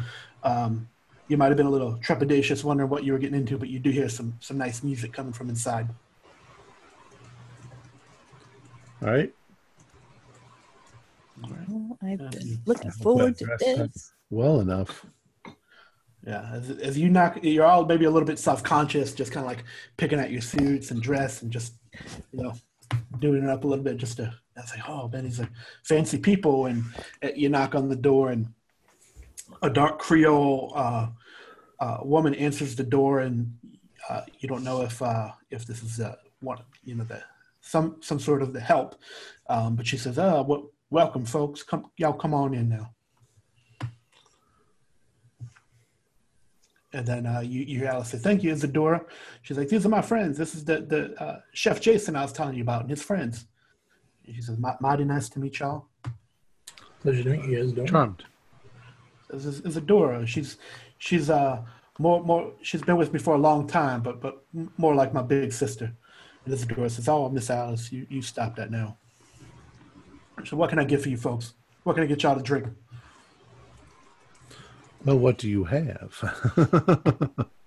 Um, 0.44 0.88
you 1.27 1.37
might 1.37 1.48
have 1.48 1.59
been 1.59 1.66
a 1.66 1.70
little 1.70 1.96
trepidatious, 1.96 2.64
wondering 2.64 2.88
what 2.88 3.05
you 3.05 3.12
were 3.12 3.18
getting 3.18 3.38
into, 3.38 3.59
but 3.59 3.68
you 3.68 3.79
do 3.79 3.90
hear 3.90 4.09
some 4.09 4.35
some 4.40 4.57
nice 4.57 4.83
music 4.83 5.12
coming 5.12 5.33
from 5.33 5.51
inside. 5.51 5.88
All 9.03 9.09
right. 9.09 9.33
Oh, 11.70 11.96
I've 12.03 12.20
Yeah. 12.20 12.31
been 12.31 12.62
looking 12.66 12.90
forward 12.90 13.37
to 13.38 13.46
this. 13.59 14.12
Well 14.31 14.61
enough. 14.61 15.07
Yeah, 16.27 16.51
as, 16.53 16.70
as 16.70 16.98
you 16.98 17.09
knock, 17.09 17.38
you're 17.42 17.64
all 17.64 17.87
maybe 17.87 18.05
a 18.05 18.11
little 18.11 18.27
bit 18.27 18.38
self-conscious, 18.38 19.14
just 19.14 19.33
kind 19.33 19.46
of 19.46 19.51
like 19.51 19.64
picking 19.96 20.18
at 20.18 20.31
your 20.31 20.40
suits 20.40 20.90
and 20.90 21.01
dress 21.01 21.42
and 21.42 21.51
just, 21.51 21.74
you 22.33 22.42
know, 22.42 22.55
doing 23.20 23.44
it 23.44 23.48
up 23.48 23.64
a 23.64 23.66
little 23.66 23.85
bit 23.85 23.96
just 23.96 24.16
to 24.16 24.35
I 24.57 24.64
say, 24.64 24.83
oh, 24.88 25.09
man, 25.09 25.24
these 25.24 25.40
are 25.40 25.48
fancy 25.85 26.18
people. 26.18 26.66
And 26.66 26.85
uh, 27.22 27.29
you 27.35 27.48
knock 27.48 27.74
on 27.74 27.88
the 27.88 27.96
door, 27.96 28.31
and 28.31 28.48
a 29.62 29.70
dark 29.70 30.01
Creole 30.01 30.72
uh, 30.74 31.09
uh, 31.81 31.98
woman 32.03 32.35
answers 32.35 32.74
the 32.74 32.85
door, 32.85 33.20
and 33.20 33.57
uh, 34.09 34.22
you 34.40 34.48
don't 34.48 34.64
know 34.64 34.83
if 34.83 35.01
uh, 35.01 35.31
if 35.51 35.64
this 35.66 35.83
is 35.83 36.01
uh, 36.01 36.16
one, 36.40 36.59
you 36.85 36.96
know, 36.96 37.05
the 37.05 37.22
some 37.61 37.96
some 38.01 38.18
sort 38.18 38.42
of 38.42 38.53
the 38.53 38.61
help, 38.61 38.96
um, 39.48 39.77
but 39.77 39.87
she 39.87 39.96
says, 39.96 40.18
oh, 40.18 40.42
well, 40.42 40.70
welcome, 40.90 41.24
folks. 41.24 41.62
Come, 41.62 41.90
y'all, 41.96 42.12
come 42.12 42.35
on 42.35 42.55
in 42.55 42.68
now. 42.68 42.94
And 46.92 47.07
then 47.07 47.27
uh, 47.27 47.40
you, 47.40 47.62
you 47.62 47.79
hear 47.81 47.88
Alice 47.88 48.09
say, 48.09 48.18
thank 48.18 48.42
you, 48.42 48.51
Isadora. 48.51 49.05
She's 49.42 49.59
like, 49.59 49.68
these 49.68 49.85
are 49.85 49.90
my 49.90 50.01
friends. 50.01 50.38
This 50.38 50.55
is 50.55 50.64
the, 50.64 50.81
the 50.81 51.22
uh, 51.22 51.40
Chef 51.53 51.81
Jason 51.81 52.16
I 52.16 52.22
was 52.22 52.33
telling 52.33 52.55
you 52.55 52.62
about 52.62 52.83
and 52.83 52.90
his 52.90 53.03
friends. 53.03 53.46
And 54.29 54.35
she 54.35 54.42
says, 54.42 54.59
"Mi- 54.59 54.70
mighty 54.81 55.05
nice 55.05 55.29
to 55.31 55.40
meet 55.40 55.59
y'all. 55.59 55.87
Pleasure 57.01 57.24
to 57.24 57.31
meet 57.31 57.44
you 57.44 57.57
guys. 57.57 57.72
Don't 57.72 57.87
Charmed. 57.87 58.24
This 59.31 59.44
is 59.44 59.61
Isadora. 59.64 60.27
She's 60.27 60.59
she's 60.98 61.31
uh 61.31 61.62
more 61.98 62.22
more 62.22 62.53
she's 62.62 62.83
been 62.83 62.96
with 62.96 63.12
me 63.12 63.18
for 63.18 63.35
a 63.35 63.38
long 63.38 63.66
time, 63.66 64.03
but 64.03 64.20
but 64.20 64.44
more 64.77 64.94
like 64.94 65.14
my 65.14 65.22
big 65.22 65.53
sister. 65.53 65.92
And 66.44 66.55
Isadora 66.55 66.90
says, 66.90 67.09
"Oh, 67.09 67.29
Miss 67.31 67.51
Alice, 67.51 67.90
you 67.90 68.07
you 68.11 68.20
stop 68.20 68.57
that 68.57 68.70
now." 68.70 68.98
So 70.44 70.57
what 70.57 70.70
can 70.70 70.79
I 70.79 70.85
get 70.85 71.03
for 71.03 71.09
you 71.09 71.16
folks? 71.16 71.55
What 71.85 71.94
can 71.94 72.05
I 72.05 72.07
get 72.07 72.22
y'all 72.22 72.37
to 72.37 72.42
drink? 72.42 72.66
Well, 75.05 75.18
what 75.18 75.38
do 75.38 75.48
you 75.48 75.64
have? 75.64 77.44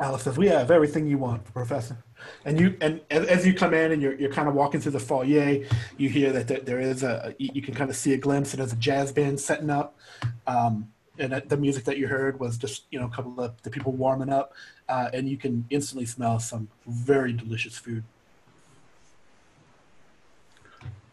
Alice 0.00 0.22
says, 0.22 0.38
"We 0.38 0.48
have 0.48 0.70
everything 0.70 1.06
you 1.06 1.18
want, 1.18 1.44
Professor." 1.52 1.96
And 2.44 2.58
you 2.58 2.76
and 2.80 3.00
as, 3.10 3.46
you 3.46 3.54
come 3.54 3.74
in 3.74 3.92
and 3.92 4.02
you're 4.02 4.14
you're 4.14 4.32
kind 4.32 4.48
of 4.48 4.54
walking 4.54 4.80
through 4.80 4.92
the 4.92 5.00
foyer, 5.00 5.64
you 5.98 6.08
hear 6.08 6.32
that 6.32 6.48
there, 6.48 6.60
there 6.60 6.80
is 6.80 7.02
a 7.02 7.34
you, 7.38 7.50
you 7.54 7.62
can 7.62 7.74
kind 7.74 7.90
of 7.90 7.96
see 7.96 8.14
a 8.14 8.16
glimpse. 8.16 8.52
And 8.52 8.60
there's 8.60 8.72
a 8.72 8.76
jazz 8.76 9.12
band 9.12 9.38
setting 9.38 9.68
up, 9.68 9.98
um, 10.46 10.90
and 11.18 11.34
the 11.46 11.56
music 11.56 11.84
that 11.84 11.98
you 11.98 12.08
heard 12.08 12.40
was 12.40 12.56
just 12.56 12.84
you 12.90 12.98
know 12.98 13.06
a 13.06 13.10
couple 13.10 13.38
of 13.40 13.62
the 13.62 13.70
people 13.70 13.92
warming 13.92 14.30
up, 14.30 14.54
uh, 14.88 15.10
and 15.12 15.28
you 15.28 15.36
can 15.36 15.66
instantly 15.70 16.06
smell 16.06 16.38
some 16.38 16.68
very 16.86 17.32
delicious 17.34 17.76
food. 17.76 18.02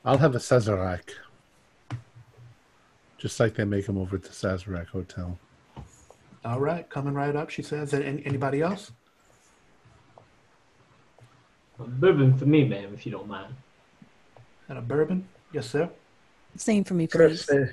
I'll 0.08 0.17
have 0.17 0.36
a 0.36 0.39
Sazerac. 0.39 1.02
Just 3.17 3.41
like 3.41 3.56
they 3.56 3.65
make 3.65 3.86
them 3.88 3.98
over 3.98 4.15
at 4.15 4.24
the 4.24 4.30
Sazerac 4.30 4.88
Hotel. 4.88 5.38
All 6.46 6.62
right, 6.62 6.89
coming 6.89 7.13
right 7.13 7.36
up. 7.36 7.50
She 7.50 7.62
says, 7.62 7.91
"And 7.93 8.26
anybody 8.26 8.62
else?" 8.62 8.93
A 11.80 11.84
bourbon 11.84 12.38
for 12.38 12.46
me, 12.46 12.63
ma'am, 12.63 12.93
if 12.93 13.06
you 13.06 13.12
don't 13.12 13.28
mind. 13.28 13.54
And 14.70 14.78
a 14.78 14.82
bourbon? 14.82 15.28
Yes, 15.52 15.70
sir. 15.70 15.89
Same 16.56 16.86
for 16.86 16.93
me, 16.93 17.06
please. 17.08 17.48
uh, 17.50 17.65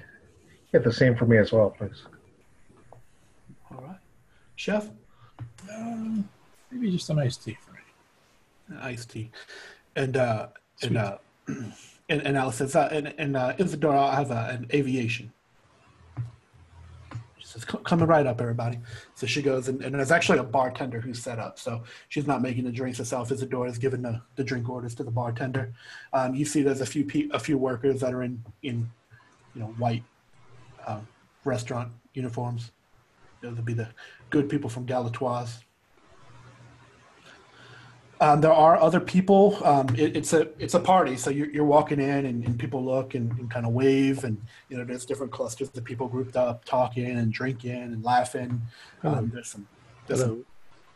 Get 0.73 0.83
the 0.83 0.92
same 0.92 1.14
for 1.14 1.27
me 1.27 1.38
as 1.38 1.53
well, 1.53 1.70
please. 1.70 2.03
All 3.70 3.81
right. 3.81 3.99
Chef, 4.57 4.90
Um, 5.73 6.29
maybe 6.73 6.90
just 6.90 7.09
a 7.11 7.14
nice 7.14 7.37
tea 7.37 7.57
for 7.64 7.73
me. 7.73 8.81
iced 8.83 9.11
tea. 9.11 9.31
And 9.94 10.16
uh 10.16 10.49
Sweet. 10.77 10.97
uh 10.97 11.18
and, 11.47 11.57
and 11.73 11.73
Alice 12.11 12.57
says, 12.57 12.77
uh, 12.77 12.88
and, 12.93 13.14
and 13.19 13.37
uh, 13.37 13.55
Isadora, 13.59 14.14
have 14.14 14.31
uh, 14.31 14.49
an 14.51 14.67
aviation. 14.73 15.33
She 17.38 17.47
says, 17.47 17.64
coming 17.64 18.07
right 18.07 18.27
up, 18.27 18.40
everybody. 18.40 18.79
So 19.14 19.27
she 19.27 19.40
goes, 19.43 19.69
and, 19.69 19.83
and 19.83 19.95
there's 19.95 20.11
actually 20.11 20.38
a 20.38 20.45
bartender 20.45 21.01
who's 21.01 21.23
set 21.23 21.38
up. 21.38 21.59
So 21.59 21.83
she's 22.09 22.27
not 22.27 22.43
making 22.43 22.64
the 22.64 22.73
drinks 22.73 22.99
herself. 22.99 23.33
Isadora 23.33 23.71
is 23.71 23.79
giving 23.79 24.03
the, 24.03 24.21
the 24.37 24.45
drink 24.45 24.69
orders 24.69 24.95
to 24.97 25.05
the 25.05 25.11
bartender. 25.11 25.73
Um, 26.12 26.35
you 26.35 26.45
see, 26.45 26.62
there's 26.62 26.81
a 26.81 26.87
few 26.87 27.05
pe- 27.05 27.29
a 27.33 27.38
few 27.38 27.57
workers 27.57 28.01
that 28.01 28.12
are 28.12 28.23
in 28.23 28.43
in 28.62 28.90
you 29.55 29.61
know 29.62 29.69
white 29.79 30.03
um, 30.87 31.07
restaurant 31.45 31.93
uniforms. 32.12 32.71
Those 33.40 33.57
would 33.57 33.64
be 33.64 33.75
the 33.75 33.88
good 34.31 34.49
people 34.49 34.71
from 34.71 34.87
Galatoire's. 34.87 35.64
Um, 38.24 38.40
there 38.40 38.54
are 38.54 38.80
other 38.80 39.00
people. 39.00 39.58
Um, 39.62 39.87
it, 39.98 40.16
it's 40.16 40.32
a 40.32 40.48
it's 40.58 40.72
a 40.72 40.80
party, 40.80 41.14
so 41.14 41.28
you're, 41.28 41.50
you're 41.50 41.66
walking 41.66 42.00
in 42.00 42.24
and, 42.24 42.42
and 42.46 42.58
people 42.58 42.82
look 42.82 43.14
and, 43.14 43.30
and 43.32 43.50
kind 43.50 43.66
of 43.66 43.72
wave, 43.72 44.24
and 44.24 44.40
you 44.70 44.78
know 44.78 44.84
there's 44.84 45.04
different 45.04 45.30
clusters 45.30 45.68
of 45.76 45.84
people 45.84 46.08
grouped 46.08 46.34
up, 46.34 46.64
talking 46.64 47.04
and 47.04 47.30
drinking 47.30 47.72
and 47.72 48.02
laughing. 48.02 48.62
Um, 49.02 49.30
there's 49.34 49.48
some 49.48 49.68
there's 50.06 50.20
some 50.20 50.46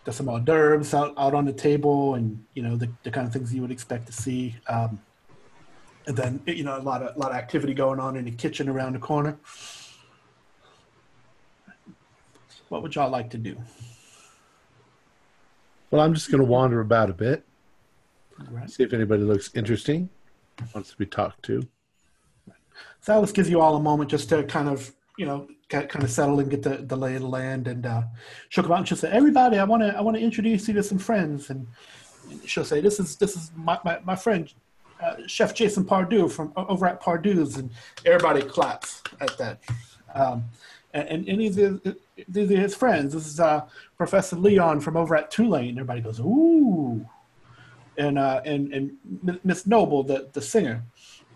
there's 0.04 0.16
some 0.16 0.30
hors 0.30 0.40
d'oeuvres 0.40 0.94
out, 0.94 1.12
out 1.18 1.34
on 1.34 1.44
the 1.44 1.52
table, 1.52 2.14
and 2.14 2.42
you 2.54 2.62
know 2.62 2.76
the, 2.76 2.88
the 3.02 3.10
kind 3.10 3.26
of 3.26 3.32
things 3.34 3.52
you 3.52 3.60
would 3.60 3.72
expect 3.72 4.06
to 4.06 4.12
see. 4.12 4.56
Um, 4.66 4.98
and 6.06 6.16
then 6.16 6.40
you 6.46 6.64
know 6.64 6.78
a 6.78 6.80
lot 6.80 7.02
of 7.02 7.14
a 7.14 7.18
lot 7.18 7.32
of 7.32 7.36
activity 7.36 7.74
going 7.74 8.00
on 8.00 8.16
in 8.16 8.24
the 8.24 8.30
kitchen 8.30 8.70
around 8.70 8.94
the 8.94 9.00
corner. 9.00 9.36
What 12.70 12.82
would 12.82 12.94
y'all 12.94 13.10
like 13.10 13.28
to 13.30 13.38
do? 13.38 13.58
Well, 15.90 16.02
I'm 16.02 16.14
just 16.14 16.30
going 16.30 16.40
to 16.40 16.46
wander 16.46 16.80
about 16.80 17.10
a 17.10 17.14
bit, 17.14 17.44
Right. 18.50 18.70
see 18.70 18.82
if 18.82 18.92
anybody 18.92 19.22
looks 19.22 19.50
interesting, 19.54 20.08
wants 20.74 20.90
to 20.90 20.96
be 20.96 21.06
talked 21.06 21.42
to. 21.44 21.66
So 23.00 23.14
Alice 23.14 23.32
gives 23.32 23.48
you 23.48 23.60
all 23.60 23.76
a 23.76 23.80
moment 23.80 24.10
just 24.10 24.28
to 24.28 24.44
kind 24.44 24.68
of, 24.68 24.92
you 25.16 25.26
know, 25.26 25.48
kind 25.68 25.88
kind 25.88 26.04
of 26.04 26.10
settle 26.10 26.40
and 26.40 26.50
get 26.50 26.62
the, 26.62 26.76
the 26.78 26.96
lay 26.96 27.14
of 27.16 27.22
the 27.22 27.28
land. 27.28 27.66
And 27.66 27.84
uh, 27.86 28.02
she'll 28.48 28.64
come 28.64 28.72
out 28.72 28.78
and 28.78 28.88
she'll 28.88 28.96
say, 28.98 29.10
"Everybody, 29.10 29.58
I 29.58 29.64
want 29.64 29.82
to 29.82 29.96
I 29.96 30.00
want 30.00 30.16
to 30.16 30.22
introduce 30.22 30.68
you 30.68 30.74
to 30.74 30.82
some 30.82 30.98
friends." 30.98 31.50
And 31.50 31.66
she'll 32.44 32.64
say, 32.64 32.80
"This 32.80 33.00
is 33.00 33.16
this 33.16 33.34
is 33.36 33.50
my 33.56 33.78
my, 33.84 33.98
my 34.04 34.14
friend, 34.16 34.52
uh, 35.02 35.16
Chef 35.26 35.54
Jason 35.54 35.84
Pardew 35.84 36.30
from 36.30 36.52
over 36.56 36.86
at 36.86 37.00
Pardew's." 37.02 37.56
And 37.56 37.70
everybody 38.04 38.42
claps 38.42 39.02
at 39.20 39.36
that. 39.38 39.60
Um, 40.14 40.44
and, 40.94 41.28
and 41.28 41.40
these, 41.40 41.58
are, 41.58 41.80
these 42.28 42.50
are 42.50 42.56
his 42.56 42.74
friends. 42.74 43.14
This 43.14 43.26
is 43.26 43.40
uh, 43.40 43.66
Professor 43.96 44.36
Leon 44.36 44.80
from 44.80 44.96
over 44.96 45.14
at 45.16 45.30
Tulane. 45.30 45.78
Everybody 45.78 46.00
goes, 46.00 46.20
"Ooh!" 46.20 47.06
And 47.96 48.18
uh, 48.18 48.40
and 48.44 48.72
and 48.72 49.40
Miss 49.44 49.66
Noble, 49.66 50.02
the 50.02 50.28
the 50.32 50.40
singer 50.40 50.84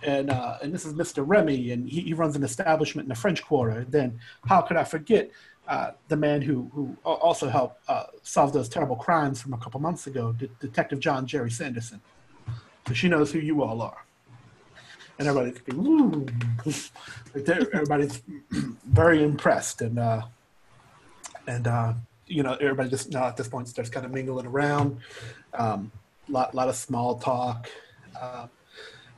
and 0.02 0.30
uh, 0.30 0.58
and 0.62 0.72
this 0.72 0.84
is 0.84 0.94
Mr. 0.94 1.22
Remy, 1.26 1.70
and 1.72 1.88
he, 1.88 2.00
he 2.00 2.14
runs 2.14 2.36
an 2.36 2.42
establishment 2.42 3.06
in 3.06 3.08
the 3.08 3.14
French 3.14 3.42
Quarter. 3.42 3.86
Then 3.88 4.18
how 4.46 4.60
could 4.60 4.76
I 4.76 4.84
forget 4.84 5.30
uh, 5.68 5.92
the 6.08 6.16
man 6.16 6.42
who 6.42 6.70
who 6.74 6.96
also 7.04 7.48
helped 7.48 7.88
uh, 7.88 8.06
solve 8.22 8.52
those 8.52 8.68
terrible 8.68 8.96
crimes 8.96 9.40
from 9.40 9.52
a 9.52 9.58
couple 9.58 9.80
months 9.80 10.06
ago, 10.06 10.32
De- 10.32 10.48
Detective 10.60 11.00
John 11.00 11.26
Jerry 11.26 11.50
Sanderson. 11.50 12.00
So 12.88 12.94
she 12.94 13.08
knows 13.08 13.30
who 13.30 13.38
you 13.38 13.62
all 13.62 13.80
are, 13.80 14.04
and 15.18 15.28
everybody's 15.28 15.58
going, 15.60 16.30
like 17.34 17.48
everybody's 17.48 18.22
very 18.50 19.22
impressed, 19.22 19.82
and 19.82 19.98
uh, 19.98 20.22
and 21.46 21.66
uh, 21.66 21.94
you 22.26 22.42
know 22.42 22.54
everybody 22.54 22.90
just 22.90 23.12
now 23.12 23.26
at 23.26 23.36
this 23.36 23.48
point 23.48 23.68
starts 23.68 23.90
kind 23.90 24.06
of 24.06 24.12
mingling 24.12 24.46
around. 24.46 24.98
Um, 25.54 25.92
lot 26.28 26.54
lot 26.54 26.68
of 26.68 26.76
small 26.76 27.18
talk. 27.18 27.68
Uh, 28.20 28.46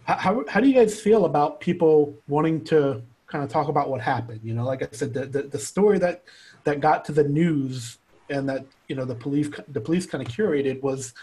how, 0.04 0.16
how, 0.16 0.44
how 0.48 0.60
do 0.60 0.68
you 0.68 0.74
guys 0.74 1.00
feel 1.00 1.24
about 1.24 1.60
people 1.60 2.14
wanting 2.28 2.62
to 2.64 3.02
kind 3.26 3.42
of 3.42 3.50
talk 3.50 3.68
about 3.68 3.88
what 3.88 4.00
happened? 4.00 4.40
You 4.42 4.54
know, 4.54 4.64
like 4.64 4.82
I 4.82 4.88
said, 4.92 5.14
the, 5.14 5.26
the, 5.26 5.42
the 5.42 5.58
story 5.58 5.98
that, 5.98 6.24
that 6.64 6.80
got 6.80 7.04
to 7.06 7.12
the 7.12 7.24
news 7.24 7.98
and 8.30 8.48
that, 8.48 8.66
you 8.88 8.96
know, 8.96 9.04
the 9.04 9.14
police, 9.14 9.48
the 9.68 9.80
police 9.80 10.06
kind 10.06 10.26
of 10.26 10.32
curated 10.32 10.82
was 10.82 11.14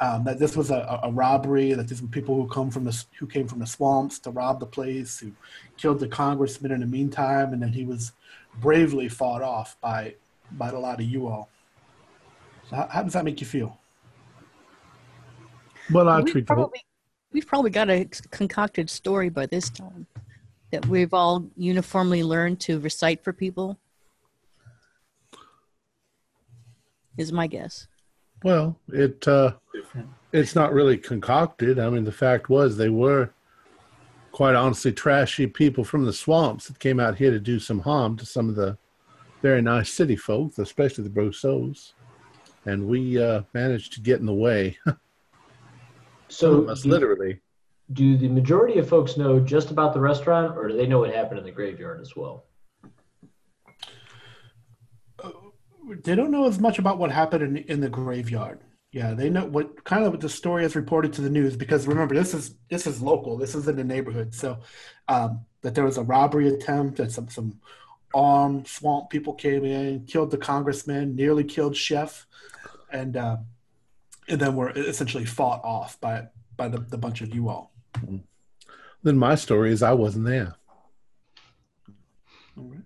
um, 0.00 0.24
that 0.24 0.38
this 0.38 0.56
was 0.56 0.70
a, 0.70 1.00
a 1.02 1.10
robbery, 1.10 1.74
that 1.74 1.86
these 1.86 2.00
were 2.00 2.08
people 2.08 2.34
who 2.34 2.48
come 2.48 2.70
from 2.70 2.84
the, 2.84 3.04
who 3.18 3.26
came 3.26 3.46
from 3.46 3.58
the 3.58 3.66
swamps 3.66 4.18
to 4.20 4.30
rob 4.30 4.58
the 4.58 4.66
place, 4.66 5.20
who 5.20 5.30
killed 5.76 6.00
the 6.00 6.08
congressman 6.08 6.72
in 6.72 6.80
the 6.80 6.86
meantime, 6.86 7.52
and 7.52 7.62
then 7.62 7.72
he 7.72 7.84
was 7.84 8.12
bravely 8.60 9.08
fought 9.08 9.42
off 9.42 9.76
by, 9.82 10.14
by 10.52 10.70
a 10.70 10.78
lot 10.78 11.00
of 11.00 11.06
you 11.06 11.26
all. 11.26 11.50
So 12.70 12.76
how, 12.76 12.88
how 12.90 13.02
does 13.02 13.12
that 13.12 13.24
make 13.24 13.40
you 13.40 13.46
feel? 13.46 13.78
Well, 15.92 16.08
I 16.08 16.20
we've 16.20 16.32
treat 16.32 16.46
probably, 16.46 16.80
we've 17.32 17.46
probably 17.46 17.70
got 17.70 17.90
a 17.90 18.06
concocted 18.30 18.88
story 18.88 19.28
by 19.28 19.46
this 19.46 19.68
time 19.68 20.06
that 20.70 20.86
we've 20.86 21.12
all 21.12 21.44
uniformly 21.56 22.22
learned 22.22 22.60
to 22.60 22.80
recite 22.80 23.22
for 23.22 23.34
people. 23.34 23.76
Is 27.18 27.32
my 27.32 27.48
guess. 27.48 27.86
well. 28.42 28.78
It 28.88 29.26
uh, 29.28 29.52
Different. 29.69 29.69
It's 30.32 30.54
not 30.54 30.72
really 30.72 30.96
concocted. 30.96 31.78
I 31.78 31.90
mean, 31.90 32.04
the 32.04 32.12
fact 32.12 32.48
was 32.48 32.76
they 32.76 32.88
were 32.88 33.30
quite 34.32 34.54
honestly 34.54 34.92
trashy 34.92 35.46
people 35.46 35.84
from 35.84 36.04
the 36.04 36.12
swamps 36.12 36.68
that 36.68 36.78
came 36.78 37.00
out 37.00 37.16
here 37.16 37.30
to 37.30 37.40
do 37.40 37.58
some 37.58 37.80
harm 37.80 38.16
to 38.16 38.26
some 38.26 38.48
of 38.48 38.54
the 38.54 38.78
very 39.42 39.60
nice 39.62 39.92
city 39.92 40.16
folks, 40.16 40.58
especially 40.58 41.04
the 41.04 41.10
Brosseaus. 41.10 41.92
And 42.66 42.86
we 42.86 43.20
uh, 43.20 43.42
managed 43.54 43.94
to 43.94 44.00
get 44.00 44.20
in 44.20 44.26
the 44.26 44.34
way, 44.34 44.78
So, 46.28 46.62
of 46.62 46.68
us 46.68 46.82
do, 46.82 46.90
literally. 46.90 47.40
do 47.92 48.16
the 48.16 48.28
majority 48.28 48.78
of 48.78 48.88
folks 48.88 49.16
know 49.16 49.40
just 49.40 49.70
about 49.70 49.92
the 49.94 50.00
restaurant, 50.00 50.56
or 50.56 50.68
do 50.68 50.76
they 50.76 50.86
know 50.86 51.00
what 51.00 51.12
happened 51.12 51.38
in 51.38 51.44
the 51.44 51.50
graveyard 51.50 52.00
as 52.00 52.14
well? 52.14 52.44
they 56.04 56.14
don't 56.14 56.30
know 56.30 56.46
as 56.46 56.60
much 56.60 56.78
about 56.78 56.98
what 56.98 57.10
happened 57.10 57.42
in, 57.42 57.64
in 57.64 57.80
the 57.80 57.88
graveyard. 57.88 58.60
Yeah, 58.92 59.14
they 59.14 59.30
know 59.30 59.46
what 59.46 59.84
kind 59.84 60.04
of 60.04 60.10
what 60.10 60.20
the 60.20 60.28
story 60.28 60.64
is 60.64 60.74
reported 60.74 61.12
to 61.12 61.22
the 61.22 61.30
news 61.30 61.56
because 61.56 61.86
remember 61.86 62.14
this 62.14 62.34
is 62.34 62.56
this 62.68 62.88
is 62.88 63.00
local. 63.00 63.36
This 63.36 63.54
is 63.54 63.68
in 63.68 63.76
the 63.76 63.84
neighborhood. 63.84 64.34
So 64.34 64.58
um, 65.06 65.44
that 65.62 65.74
there 65.76 65.84
was 65.84 65.96
a 65.96 66.02
robbery 66.02 66.48
attempt 66.48 66.96
that 66.96 67.12
some 67.12 67.28
some 67.28 67.60
armed 68.12 68.66
swamp 68.66 69.08
people 69.10 69.34
came 69.34 69.64
in, 69.64 70.06
killed 70.06 70.32
the 70.32 70.38
congressman, 70.38 71.14
nearly 71.14 71.44
killed 71.44 71.76
Chef, 71.76 72.26
and 72.90 73.16
uh, 73.16 73.36
and 74.28 74.40
then 74.40 74.56
were 74.56 74.70
essentially 74.70 75.24
fought 75.24 75.60
off 75.62 76.00
by 76.00 76.26
by 76.56 76.68
the, 76.68 76.78
the 76.78 76.98
bunch 76.98 77.20
of 77.20 77.32
you 77.32 77.48
all. 77.48 77.72
Then 79.02 79.16
my 79.16 79.36
story 79.36 79.72
is 79.72 79.82
I 79.82 79.92
wasn't 79.92 80.26
there. 80.26 80.54
All 82.58 82.64
right. 82.64 82.80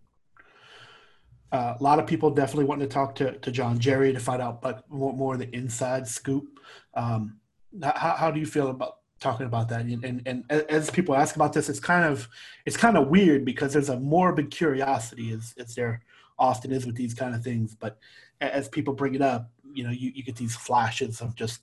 Uh, 1.54 1.76
a 1.78 1.82
lot 1.84 2.00
of 2.00 2.06
people 2.08 2.32
definitely 2.32 2.64
wanting 2.64 2.88
to 2.88 2.92
talk 2.92 3.14
to, 3.14 3.38
to 3.38 3.52
John 3.52 3.78
Jerry 3.78 4.12
to 4.12 4.18
find 4.18 4.42
out 4.42 4.60
but 4.60 4.90
more, 4.90 5.12
more 5.12 5.36
the 5.36 5.48
inside 5.54 6.08
scoop. 6.08 6.58
Um, 6.94 7.38
how, 7.80 8.16
how 8.18 8.30
do 8.32 8.40
you 8.40 8.46
feel 8.46 8.70
about 8.70 8.96
talking 9.20 9.46
about 9.46 9.68
that? 9.68 9.82
And, 9.82 10.04
and, 10.04 10.22
and 10.26 10.44
as 10.50 10.90
people 10.90 11.14
ask 11.14 11.36
about 11.36 11.52
this, 11.52 11.68
it's 11.68 11.78
kind 11.78 12.04
of 12.04 12.26
it's 12.66 12.76
kind 12.76 12.96
of 12.96 13.06
weird 13.06 13.44
because 13.44 13.72
there's 13.72 13.88
a 13.88 14.00
morbid 14.00 14.50
curiosity 14.50 15.32
as, 15.32 15.54
as 15.56 15.76
there 15.76 16.02
often 16.40 16.72
is 16.72 16.86
with 16.86 16.96
these 16.96 17.14
kind 17.14 17.36
of 17.36 17.44
things. 17.44 17.76
But 17.76 17.98
as 18.40 18.68
people 18.68 18.92
bring 18.92 19.14
it 19.14 19.22
up, 19.22 19.48
you 19.72 19.84
know, 19.84 19.92
you, 19.92 20.10
you 20.12 20.24
get 20.24 20.34
these 20.34 20.56
flashes 20.56 21.20
of 21.20 21.36
just 21.36 21.60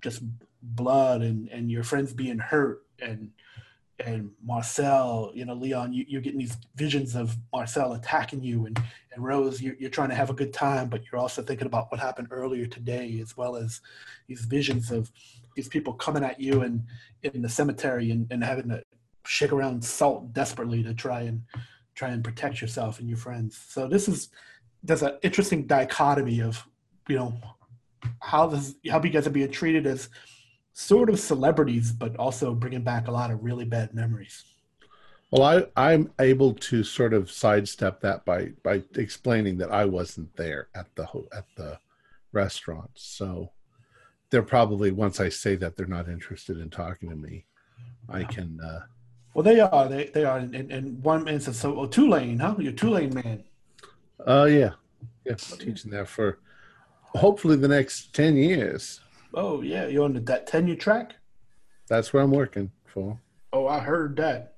just 0.00 0.20
blood 0.62 1.22
and, 1.22 1.48
and 1.50 1.70
your 1.70 1.84
friends 1.84 2.12
being 2.12 2.40
hurt 2.40 2.82
and 3.00 3.30
and 4.04 4.30
Marcel, 4.44 5.32
you 5.34 5.44
know, 5.44 5.54
Leon, 5.54 5.92
you, 5.92 6.04
you're 6.06 6.20
getting 6.20 6.38
these 6.38 6.56
visions 6.74 7.16
of 7.16 7.36
Marcel 7.52 7.94
attacking 7.94 8.42
you, 8.42 8.66
and, 8.66 8.80
and 9.12 9.24
Rose, 9.24 9.62
you're, 9.62 9.74
you're 9.78 9.90
trying 9.90 10.10
to 10.10 10.14
have 10.14 10.30
a 10.30 10.34
good 10.34 10.52
time, 10.52 10.88
but 10.88 11.02
you're 11.04 11.20
also 11.20 11.42
thinking 11.42 11.66
about 11.66 11.90
what 11.90 12.00
happened 12.00 12.28
earlier 12.30 12.66
today, 12.66 13.18
as 13.22 13.36
well 13.36 13.56
as 13.56 13.80
these 14.26 14.44
visions 14.44 14.90
of 14.90 15.10
these 15.54 15.68
people 15.68 15.94
coming 15.94 16.22
at 16.22 16.38
you 16.38 16.62
and 16.62 16.84
in 17.22 17.40
the 17.40 17.48
cemetery 17.48 18.10
and, 18.10 18.26
and 18.30 18.44
having 18.44 18.68
to 18.68 18.82
shake 19.24 19.52
around 19.52 19.82
salt 19.82 20.32
desperately 20.32 20.82
to 20.82 20.94
try 20.94 21.22
and 21.22 21.42
try 21.94 22.10
and 22.10 22.22
protect 22.22 22.60
yourself 22.60 23.00
and 23.00 23.08
your 23.08 23.18
friends. 23.18 23.58
So 23.68 23.88
this 23.88 24.06
is 24.08 24.28
there's 24.82 25.02
an 25.02 25.18
interesting 25.22 25.66
dichotomy 25.66 26.42
of 26.42 26.62
you 27.08 27.16
know 27.16 27.34
how 28.20 28.46
this 28.46 28.74
how 28.90 29.02
you 29.02 29.10
guys 29.10 29.26
are 29.26 29.30
being 29.30 29.50
treated 29.50 29.86
as 29.86 30.08
sort 30.78 31.08
of 31.08 31.18
celebrities, 31.18 31.90
but 31.90 32.14
also 32.16 32.52
bringing 32.54 32.82
back 32.82 33.08
a 33.08 33.10
lot 33.10 33.30
of 33.30 33.42
really 33.42 33.64
bad 33.64 33.94
memories. 33.94 34.44
Well, 35.30 35.42
I, 35.42 35.92
I'm 35.92 36.12
able 36.20 36.52
to 36.52 36.84
sort 36.84 37.14
of 37.14 37.30
sidestep 37.30 38.02
that 38.02 38.26
by 38.26 38.50
by 38.62 38.82
explaining 38.94 39.56
that 39.58 39.72
I 39.72 39.86
wasn't 39.86 40.36
there 40.36 40.68
at 40.74 40.94
the 40.94 41.04
at 41.34 41.46
the 41.56 41.78
restaurant. 42.32 42.90
So 42.94 43.52
they're 44.28 44.42
probably 44.42 44.90
once 44.90 45.18
I 45.18 45.30
say 45.30 45.56
that 45.56 45.76
they're 45.76 45.86
not 45.86 46.10
interested 46.10 46.58
in 46.58 46.68
talking 46.68 47.08
to 47.08 47.16
me, 47.16 47.46
I 48.10 48.24
can 48.24 48.60
uh, 48.62 48.80
Well, 49.32 49.44
they 49.44 49.60
are. 49.60 49.88
They 49.88 50.04
they 50.12 50.24
are. 50.24 50.38
And, 50.38 50.54
and 50.54 51.02
one 51.02 51.24
man 51.24 51.40
says, 51.40 51.58
"So, 51.58 51.78
oh, 51.78 51.86
Tulane, 51.86 52.38
huh? 52.38 52.56
You're 52.58 52.72
a 52.72 52.76
Tulane 52.76 53.14
man." 53.14 53.44
Uh, 54.26 54.46
yeah, 54.48 54.72
yeah. 55.24 55.36
I'm 55.52 55.58
teaching 55.58 55.90
there 55.90 56.06
for 56.06 56.38
hopefully 57.00 57.56
the 57.56 57.68
next 57.68 58.14
ten 58.14 58.36
years. 58.36 59.00
Oh 59.34 59.62
yeah, 59.62 59.86
you're 59.86 60.04
on 60.04 60.14
the, 60.14 60.20
that 60.20 60.46
tenure 60.46 60.76
track. 60.76 61.14
That's 61.88 62.12
where 62.12 62.22
I'm 62.22 62.30
working 62.30 62.70
for. 62.84 63.18
Oh, 63.52 63.66
I 63.66 63.80
heard 63.80 64.16
that. 64.16 64.54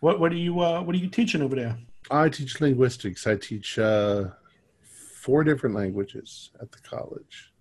What 0.00 0.20
what 0.20 0.32
are 0.32 0.36
you 0.36 0.60
uh, 0.60 0.82
what 0.82 0.94
are 0.94 0.98
you 0.98 1.08
teaching 1.08 1.42
over 1.42 1.56
there? 1.56 1.78
I 2.10 2.28
teach 2.28 2.60
linguistics. 2.60 3.26
I 3.26 3.36
teach 3.36 3.78
uh, 3.78 4.26
four 5.20 5.42
different 5.44 5.74
languages 5.74 6.50
at 6.60 6.70
the 6.72 6.78
college. 6.78 7.52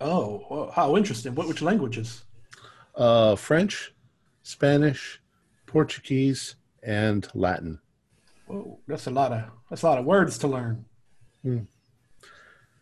Oh, 0.00 0.46
well, 0.50 0.70
how 0.74 0.96
interesting. 0.96 1.34
What 1.34 1.48
which 1.48 1.62
languages? 1.62 2.24
Uh, 2.94 3.36
French, 3.36 3.92
Spanish, 4.42 5.20
Portuguese, 5.66 6.56
and 6.82 7.28
Latin. 7.34 7.80
Whoa, 8.46 8.78
that's 8.88 9.06
a 9.06 9.10
lot 9.10 9.32
of 9.32 9.44
that's 9.70 9.82
a 9.82 9.86
lot 9.86 9.98
of 9.98 10.04
words 10.04 10.38
to 10.38 10.48
learn. 10.48 10.84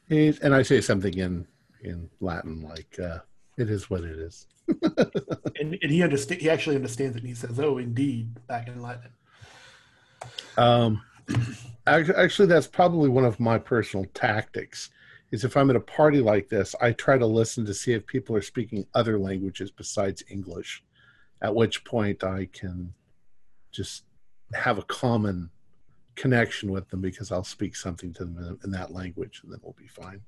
It- 0.09 0.39
and 0.41 0.55
I 0.55 0.63
say 0.63 0.81
something 0.81 1.15
in 1.17 1.47
in 1.83 2.09
Latin 2.21 2.63
like 2.63 2.99
uh, 2.99 3.19
"it 3.57 3.71
is 3.71 3.91
what 3.91 4.05
it 4.05 4.19
is." 4.19 4.47
And, 5.59 5.79
and 5.81 5.91
he 5.91 6.03
understand. 6.03 6.41
He 6.41 6.51
actually 6.51 6.77
understands 6.77 7.17
it. 7.17 7.21
and 7.21 7.29
He 7.29 7.35
says, 7.35 7.59
"Oh, 7.59 7.79
indeed," 7.79 8.47
back 8.47 8.69
in 8.69 8.83
Latin. 8.83 9.11
Um, 10.57 11.03
actually, 11.87 12.49
that's 12.49 12.67
probably 12.67 13.09
one 13.09 13.25
of 13.25 13.41
my 13.41 13.59
personal 13.59 14.07
tactics. 14.15 14.91
Is 15.33 15.45
if 15.45 15.57
I'm 15.57 15.71
at 15.71 15.77
a 15.77 15.81
party 15.81 16.21
like 16.21 16.49
this, 16.49 16.75
I 16.81 16.93
try 16.93 17.19
to 17.19 17.27
listen 17.27 17.67
to 17.67 17.75
see 17.75 17.93
if 17.93 18.07
people 18.07 18.37
are 18.37 18.43
speaking 18.43 18.87
other 18.95 19.19
languages 19.19 19.71
besides 19.71 20.23
English. 20.29 20.85
At 21.43 21.55
which 21.55 21.85
point, 21.85 22.23
I 22.23 22.49
can 22.53 22.95
just 23.73 24.05
have 24.55 24.79
a 24.79 24.83
common 24.83 25.51
connection 26.15 26.71
with 26.71 26.89
them 26.91 27.01
because 27.01 27.33
I'll 27.33 27.45
speak 27.45 27.77
something 27.77 28.13
to 28.15 28.25
them 28.25 28.39
in, 28.39 28.59
in 28.65 28.71
that 28.71 28.93
language, 28.93 29.41
and 29.43 29.53
then 29.53 29.61
we'll 29.63 29.75
be 29.79 29.89
fine. 29.89 30.23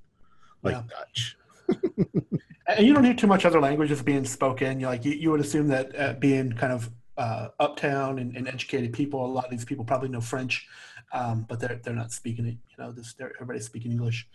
Like 0.62 0.74
Yeah. 0.74 0.82
Dutch. 0.88 1.36
And 2.68 2.86
you 2.86 2.92
don't 2.92 3.04
hear 3.04 3.14
too 3.14 3.26
much 3.26 3.46
other 3.46 3.60
languages 3.60 4.02
being 4.02 4.26
spoken. 4.26 4.78
You 4.78 4.88
like 4.88 5.02
you, 5.02 5.12
you 5.12 5.30
would 5.30 5.40
assume 5.40 5.68
that 5.68 5.98
uh, 5.98 6.12
being 6.12 6.52
kind 6.52 6.70
of 6.70 6.90
uh, 7.16 7.48
uptown 7.58 8.18
and, 8.18 8.36
and 8.36 8.46
educated 8.46 8.92
people, 8.92 9.24
a 9.24 9.26
lot 9.26 9.46
of 9.46 9.50
these 9.50 9.64
people 9.64 9.86
probably 9.86 10.10
know 10.10 10.20
French, 10.20 10.68
um, 11.12 11.46
but 11.48 11.60
they're 11.60 11.80
they're 11.82 11.94
not 11.94 12.12
speaking 12.12 12.46
it. 12.46 12.56
You 12.70 12.84
know, 12.84 12.92
this, 12.92 13.14
they're, 13.14 13.32
everybody's 13.36 13.64
speaking 13.64 13.90
English. 13.90 14.28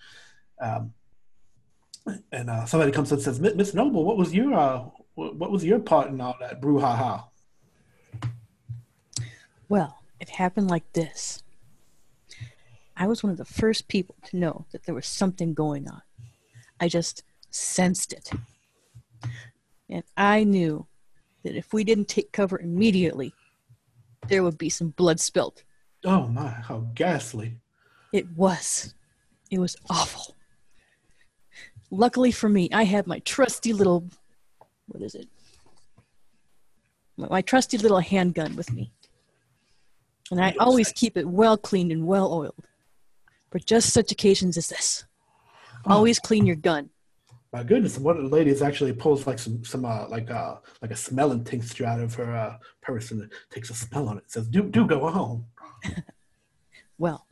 Um, 0.60 0.94
and 2.32 2.50
uh, 2.50 2.66
somebody 2.66 2.92
comes 2.92 3.12
and 3.12 3.22
says, 3.22 3.40
"Miss 3.40 3.76
Noble, 3.76 4.04
what 4.04 4.18
was 4.18 4.34
your 4.34 4.54
uh, 4.56 4.84
what, 5.14 5.36
what 5.36 5.52
was 5.52 5.64
your 5.64 5.80
part 5.80 6.10
in 6.10 6.20
all 6.20 6.36
that 6.40 6.60
brouhaha?" 6.60 7.26
Well, 9.70 10.00
it 10.20 10.30
happened 10.30 10.70
like 10.72 10.92
this. 10.94 11.44
I 12.98 13.06
was 13.06 13.22
one 13.22 13.32
of 13.32 13.38
the 13.38 13.46
first 13.46 13.88
people 13.88 14.16
to 14.26 14.38
know 14.38 14.66
that 14.72 14.84
there 14.86 14.96
was 14.96 15.06
something 15.06 15.54
going 15.54 15.88
on. 15.88 16.02
I 16.84 16.90
just 16.90 17.24
sensed 17.50 18.12
it. 18.12 18.30
And 19.90 20.04
I 20.18 20.44
knew 20.44 20.86
that 21.44 21.56
if 21.56 21.72
we 21.72 21.86
didn't 21.86 22.10
take 22.10 22.34
cover 22.34 22.60
immediately, 22.60 23.34
there 24.28 24.44
would 24.44 24.58
be 24.58 24.70
some 24.70 24.90
blood 24.90 25.22
spilled. 25.22 25.64
Oh 26.04 26.28
my, 26.28 26.50
how 26.50 26.80
ghastly! 26.94 27.56
It 28.12 28.28
was. 28.36 28.96
It 29.50 29.60
was 29.60 29.78
awful. 29.90 30.36
Luckily 31.90 32.34
for 32.34 32.50
me, 32.50 32.70
I 32.74 32.84
had 32.84 33.08
my 33.08 33.20
trusty 33.20 33.72
little. 33.72 34.10
What 34.88 35.02
is 35.02 35.16
it? 35.16 35.30
My, 37.16 37.28
my 37.30 37.42
trusty 37.42 37.78
little 37.78 38.02
handgun 38.02 38.58
with 38.58 38.74
me. 38.74 38.92
And 40.32 40.44
I 40.44 40.54
always 40.60 40.92
keep 40.92 41.16
it 41.16 41.30
well 41.30 41.56
cleaned 41.56 41.94
and 41.94 42.06
well 42.06 42.34
oiled. 42.34 42.68
For 43.52 43.60
just 43.60 43.94
such 43.94 44.12
occasions 44.12 44.58
as 44.58 44.68
this. 44.68 45.06
Always 45.86 46.20
clean 46.20 46.46
your 46.46 46.56
gun. 46.56 46.90
My 47.52 47.64
goodness, 47.64 48.00
one 48.00 48.18
of 48.18 48.24
the 48.24 48.30
ladies 48.30 48.62
actually 48.62 48.94
pulls 48.94 49.28
like 49.28 49.38
some 49.38 49.64
some 49.64 49.86
uh, 49.86 50.08
like 50.08 50.32
uh 50.32 50.56
like 50.82 50.92
a 50.92 50.96
smelling 50.96 51.44
tincture 51.44 51.86
out 51.86 52.00
of 52.00 52.14
her 52.16 52.36
uh, 52.36 52.58
purse 52.82 53.12
and 53.12 53.32
takes 53.52 53.70
a 53.70 53.76
smell 53.76 54.10
on 54.10 54.18
it. 54.18 54.24
Says, 54.28 54.48
"Do 54.48 54.64
do 54.64 54.88
go 54.88 55.10
home." 55.10 55.46
Well, 56.98 57.26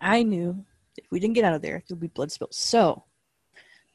I 0.00 0.22
knew 0.22 0.64
if 0.96 1.04
we 1.10 1.20
didn't 1.20 1.34
get 1.34 1.44
out 1.44 1.54
of 1.54 1.60
there, 1.60 1.82
there'd 1.86 2.00
be 2.00 2.06
blood 2.06 2.32
spills. 2.32 2.56
So, 2.56 3.04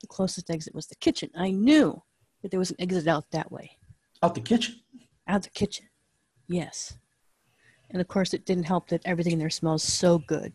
the 0.02 0.08
closest 0.08 0.50
exit 0.50 0.76
was 0.76 0.88
the 0.88 0.96
kitchen. 0.96 1.30
I 1.36 1.52
knew 1.52 2.04
that 2.42 2.52
there 2.52 2.60
was 2.60 2.70
an 2.70 2.76
exit 2.80 3.08
out 3.08 3.32
that 3.32 3.52
way. 3.52 3.78
Out 4.22 4.36
the 4.36 4.42
kitchen. 4.42 4.76
out 5.28 5.44
the 5.44 5.50
kitchen. 5.50 5.88
Yes. 6.48 6.98
And 7.90 8.02
of 8.02 8.08
course, 8.08 8.34
it 8.34 8.46
didn't 8.46 8.66
help 8.66 8.90
that 8.90 9.02
everything 9.06 9.34
in 9.34 9.40
there 9.40 9.50
smells 9.50 9.84
so 9.84 10.18
good 10.20 10.54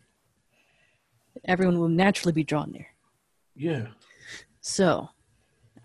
everyone 1.45 1.79
will 1.79 1.89
naturally 1.89 2.33
be 2.33 2.43
drawn 2.43 2.71
there. 2.71 2.87
Yeah. 3.55 3.87
So 4.61 5.09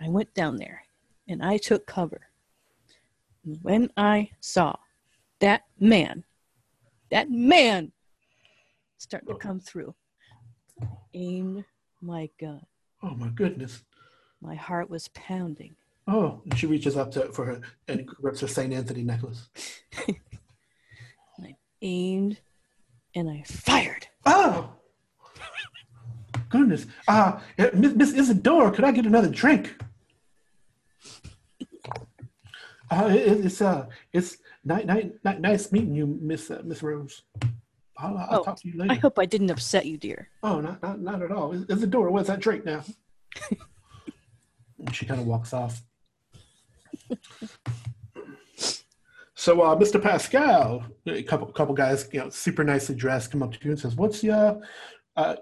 I 0.00 0.08
went 0.08 0.34
down 0.34 0.56
there 0.56 0.82
and 1.28 1.42
I 1.42 1.56
took 1.56 1.86
cover. 1.86 2.20
And 3.44 3.58
when 3.62 3.90
I 3.96 4.30
saw 4.40 4.76
that 5.40 5.62
man, 5.78 6.24
that 7.10 7.30
man 7.30 7.92
starting 8.98 9.28
to 9.28 9.34
oh. 9.34 9.38
come 9.38 9.60
through, 9.60 9.94
I 10.80 10.86
aimed 11.12 11.64
my 12.00 12.30
gun. 12.40 12.64
Oh 13.02 13.14
my 13.14 13.28
goodness. 13.28 13.82
My 14.40 14.54
heart 14.54 14.90
was 14.90 15.08
pounding. 15.08 15.76
Oh, 16.06 16.42
and 16.44 16.58
she 16.58 16.66
reaches 16.66 16.96
up 16.96 17.10
to 17.12 17.32
for 17.32 17.46
her 17.46 17.60
and 17.88 18.06
grips 18.06 18.40
her 18.40 18.48
Saint 18.48 18.72
Anthony 18.72 19.02
necklace. 19.02 19.48
I 21.40 21.56
aimed 21.80 22.40
and 23.14 23.30
I 23.30 23.42
fired. 23.46 24.06
Oh, 24.26 24.70
goodness. 26.58 26.86
Uh, 27.08 27.40
Miss, 27.74 27.94
Miss 27.94 28.12
Isadora, 28.14 28.70
could 28.70 28.84
I 28.84 28.92
get 28.92 29.06
another 29.06 29.28
drink? 29.28 29.74
Uh, 32.90 33.08
it, 33.10 33.44
it's 33.46 33.60
uh, 33.60 33.86
it's 34.12 34.36
ni- 34.64 34.84
ni- 34.84 35.10
ni- 35.24 35.38
nice 35.40 35.72
meeting 35.72 35.94
you, 35.94 36.06
Miss 36.06 36.50
uh, 36.50 36.62
Miss 36.64 36.82
Rose. 36.82 37.22
I'll, 37.98 38.16
I'll 38.18 38.40
Oh, 38.40 38.44
talk 38.44 38.60
to 38.60 38.68
you 38.68 38.84
I 38.88 38.94
hope 38.94 39.18
I 39.18 39.26
didn't 39.26 39.50
upset 39.50 39.86
you, 39.86 39.96
dear. 39.96 40.28
Oh, 40.42 40.60
not, 40.60 40.80
not 40.82 41.00
not 41.00 41.22
at 41.22 41.32
all. 41.32 41.52
Is- 41.52 41.64
Isadora, 41.68 42.12
where's 42.12 42.28
that 42.28 42.40
drink 42.40 42.64
now? 42.64 42.84
and 43.50 44.94
she 44.94 45.06
kind 45.06 45.20
of 45.20 45.26
walks 45.26 45.52
off. 45.52 45.82
So, 49.36 49.60
uh, 49.62 49.76
Mr. 49.76 50.00
Pascal, 50.00 50.84
a 51.06 51.22
couple 51.24 51.46
couple 51.48 51.74
guys, 51.74 52.08
you 52.12 52.20
know, 52.20 52.30
super 52.30 52.62
nicely 52.64 52.94
dressed, 52.94 53.32
come 53.32 53.42
up 53.42 53.52
to 53.52 53.58
you 53.62 53.72
and 53.72 53.80
says, 53.80 53.96
"What's 53.96 54.22
your?" 54.22 54.60
Uh, 55.16 55.36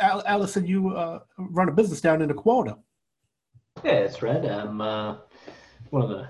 Al- 0.00 0.22
Alice 0.26 0.52
said 0.52 0.68
you 0.68 0.90
uh, 0.96 1.20
run 1.38 1.68
a 1.68 1.72
business 1.72 2.00
down 2.00 2.22
in 2.22 2.28
the 2.28 2.34
quota. 2.34 2.76
Yeah, 3.84 4.02
that's 4.02 4.22
right. 4.22 4.44
I'm 4.44 4.80
uh, 4.80 5.16
one 5.90 6.02
of 6.02 6.08
the. 6.10 6.28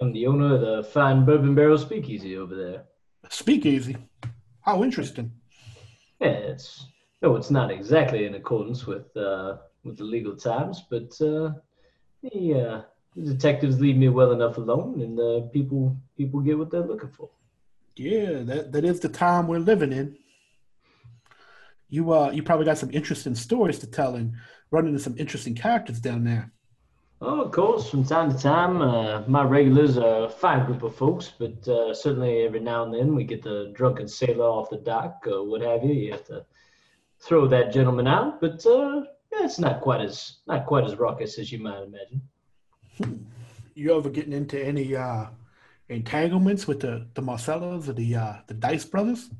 I'm 0.00 0.12
the 0.12 0.26
owner 0.26 0.54
of 0.54 0.60
the 0.60 0.82
fine 0.90 1.24
Bourbon 1.24 1.54
Barrel 1.54 1.78
Speakeasy 1.78 2.36
over 2.36 2.54
there. 2.56 2.84
Speakeasy. 3.28 3.96
How 4.60 4.82
interesting. 4.82 5.30
Yeah, 6.20 6.28
it's 6.28 6.86
no, 7.22 7.36
it's 7.36 7.50
not 7.50 7.70
exactly 7.70 8.26
in 8.26 8.34
accordance 8.34 8.86
with 8.86 9.16
uh, 9.16 9.58
with 9.84 9.98
the 9.98 10.04
legal 10.04 10.34
times, 10.36 10.84
but 10.90 11.12
uh, 11.20 11.52
the, 12.22 12.54
uh, 12.54 12.82
the 13.14 13.34
detectives 13.34 13.80
leave 13.80 13.96
me 13.96 14.08
well 14.08 14.32
enough 14.32 14.56
alone, 14.56 15.00
and 15.00 15.20
uh, 15.20 15.46
people 15.48 15.96
people 16.16 16.40
get 16.40 16.58
what 16.58 16.70
they're 16.70 16.86
looking 16.86 17.10
for. 17.10 17.30
Yeah, 17.96 18.42
that, 18.42 18.72
that 18.72 18.84
is 18.84 18.98
the 19.00 19.08
time 19.08 19.46
we're 19.46 19.58
living 19.58 19.92
in. 19.92 20.16
You 21.94 22.12
uh, 22.12 22.32
you 22.32 22.42
probably 22.42 22.66
got 22.66 22.78
some 22.78 22.90
interesting 22.90 23.36
stories 23.36 23.78
to 23.78 23.86
tell 23.86 24.16
and 24.16 24.32
run 24.72 24.88
into 24.88 24.98
some 24.98 25.14
interesting 25.16 25.54
characters 25.54 26.00
down 26.00 26.24
there. 26.24 26.50
Oh, 27.20 27.42
of 27.42 27.52
course, 27.52 27.88
from 27.88 28.04
time 28.04 28.32
to 28.32 28.36
time, 28.36 28.82
uh, 28.82 29.22
my 29.28 29.44
regulars 29.44 29.96
are 29.96 30.24
a 30.24 30.28
fine 30.28 30.66
group 30.66 30.82
of 30.82 30.96
folks, 30.96 31.32
but 31.38 31.68
uh, 31.68 31.94
certainly 31.94 32.42
every 32.42 32.58
now 32.58 32.82
and 32.82 32.92
then 32.92 33.14
we 33.14 33.22
get 33.22 33.42
the 33.42 33.70
drunken 33.76 34.08
sailor 34.08 34.44
off 34.44 34.70
the 34.70 34.78
dock 34.78 35.24
or 35.28 35.48
what 35.48 35.60
have 35.62 35.84
you. 35.84 35.94
You 35.94 36.10
have 36.10 36.24
to 36.24 36.44
throw 37.20 37.46
that 37.46 37.72
gentleman 37.72 38.08
out, 38.08 38.40
but 38.40 38.66
uh, 38.66 39.02
yeah, 39.32 39.44
it's 39.44 39.60
not 39.60 39.80
quite 39.80 40.00
as 40.00 40.38
not 40.48 40.66
quite 40.66 40.84
as 40.84 40.96
raucous 40.96 41.38
as 41.38 41.52
you 41.52 41.60
might 41.60 41.84
imagine. 41.84 43.28
You 43.76 43.96
ever 43.96 44.10
getting 44.10 44.32
into 44.32 44.60
any 44.60 44.96
uh, 44.96 45.26
entanglements 45.88 46.66
with 46.66 46.80
the 46.80 47.06
the 47.14 47.22
Marcellos 47.22 47.88
or 47.88 47.92
the 47.92 48.16
uh, 48.16 48.34
the 48.48 48.54
Dice 48.54 48.84
brothers? 48.84 49.30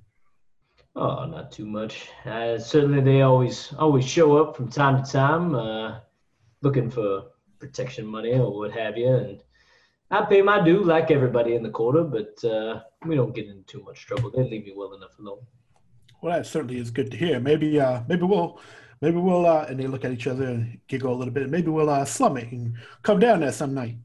Oh, 0.97 1.25
not 1.25 1.51
too 1.51 1.67
much. 1.67 2.09
Uh, 2.25 2.57
certainly, 2.57 3.01
they 3.01 3.23
always 3.23 3.73
always 3.79 4.07
show 4.07 4.37
up 4.39 4.57
from 4.57 4.69
time 4.69 5.03
to 5.03 5.11
time, 5.11 5.55
uh, 5.55 5.99
looking 6.63 6.89
for 6.89 7.25
protection 7.59 8.07
money 8.07 8.33
or 8.35 8.57
what 8.57 8.71
have 8.73 8.97
you, 8.97 9.09
and 9.09 9.43
I 10.11 10.25
pay 10.25 10.43
my 10.43 10.63
due 10.65 10.85
like 10.85 11.11
everybody 11.11 11.57
in 11.57 11.65
the 11.65 11.71
quarter, 11.71 12.05
but 12.05 12.45
uh, 12.45 12.81
we 13.05 13.17
don't 13.17 13.35
get 13.35 13.49
into 13.49 13.63
too 13.63 13.83
much 13.83 14.07
trouble. 14.07 14.31
They 14.31 14.45
leave 14.45 14.65
me 14.65 14.73
well 14.77 14.95
enough 14.95 15.19
alone. 15.19 15.41
Well, 16.23 16.37
that 16.37 16.47
certainly 16.47 16.79
is 16.79 16.93
good 16.93 17.11
to 17.11 17.17
hear. 17.17 17.41
Maybe 17.41 17.81
uh, 17.81 18.03
maybe 18.09 18.23
we'll 18.23 18.61
maybe 19.01 19.17
we'll 19.17 19.47
uh, 19.47 19.67
and 19.69 19.81
they 19.81 19.89
look 19.89 20.05
at 20.05 20.13
each 20.13 20.29
other 20.29 20.45
and 20.45 20.79
giggle 20.87 21.13
a 21.13 21.17
little 21.17 21.35
bit. 21.35 21.51
Maybe 21.51 21.71
we'll 21.71 21.91
uh, 21.91 22.05
slum 22.05 22.37
it 22.37 22.53
and 22.53 22.77
come 23.03 23.19
down 23.19 23.41
there 23.41 23.51
some 23.51 23.75
night. 23.75 23.97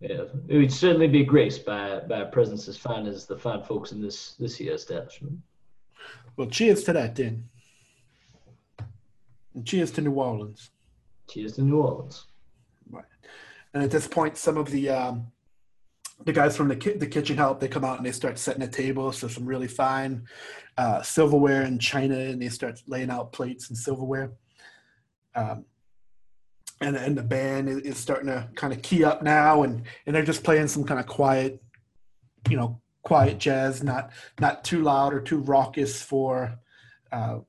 Yeah, 0.00 0.24
it 0.48 0.56
would 0.58 0.72
certainly 0.72 1.08
be 1.08 1.24
graced 1.24 1.64
by 1.64 2.00
by 2.00 2.20
a 2.20 2.26
presence 2.26 2.68
as 2.68 2.76
fine 2.76 3.06
as 3.06 3.24
the 3.24 3.38
fine 3.38 3.62
folks 3.62 3.92
in 3.92 4.02
this 4.02 4.34
this 4.34 4.56
here 4.56 4.74
establishment. 4.74 5.38
Well, 6.36 6.48
cheers 6.48 6.84
to 6.84 6.92
that 6.92 7.14
then. 7.14 7.48
And 9.54 9.66
cheers 9.66 9.90
to 9.92 10.00
New 10.00 10.12
Orleans. 10.12 10.70
Cheers 11.28 11.54
to 11.54 11.62
New 11.62 11.80
Orleans. 11.80 12.26
Right. 12.90 13.04
And 13.72 13.82
at 13.82 13.90
this 13.90 14.06
point, 14.06 14.36
some 14.36 14.56
of 14.56 14.70
the 14.70 14.90
um, 14.90 15.28
the 16.24 16.32
guys 16.32 16.56
from 16.56 16.68
the 16.68 16.76
ki- 16.76 16.94
the 16.94 17.06
kitchen 17.06 17.36
help 17.36 17.60
they 17.60 17.68
come 17.68 17.84
out 17.84 17.98
and 17.98 18.06
they 18.06 18.12
start 18.12 18.38
setting 18.38 18.62
a 18.62 18.68
table. 18.68 19.12
So 19.12 19.28
some 19.28 19.46
really 19.46 19.68
fine 19.68 20.26
uh, 20.76 21.02
silverware 21.02 21.62
and 21.62 21.80
china, 21.80 22.16
and 22.16 22.42
they 22.42 22.48
start 22.48 22.82
laying 22.86 23.10
out 23.10 23.32
plates 23.32 23.68
and 23.68 23.78
silverware. 23.78 24.32
Um, 25.34 25.64
and 26.80 26.96
and 26.96 27.16
the 27.16 27.22
band 27.22 27.68
is, 27.68 27.78
is 27.78 27.98
starting 27.98 28.26
to 28.26 28.48
kind 28.54 28.72
of 28.72 28.82
key 28.82 29.04
up 29.04 29.22
now, 29.22 29.62
and 29.62 29.84
and 30.06 30.14
they're 30.14 30.24
just 30.24 30.44
playing 30.44 30.68
some 30.68 30.84
kind 30.84 31.00
of 31.00 31.06
quiet, 31.06 31.62
you 32.48 32.56
know, 32.56 32.80
quiet 33.04 33.38
jazz, 33.38 33.82
not 33.82 34.10
not 34.40 34.64
too 34.64 34.82
loud 34.82 35.14
or 35.14 35.20
too 35.20 35.38
raucous 35.38 36.02
for. 36.02 36.58
Uh, 37.12 37.40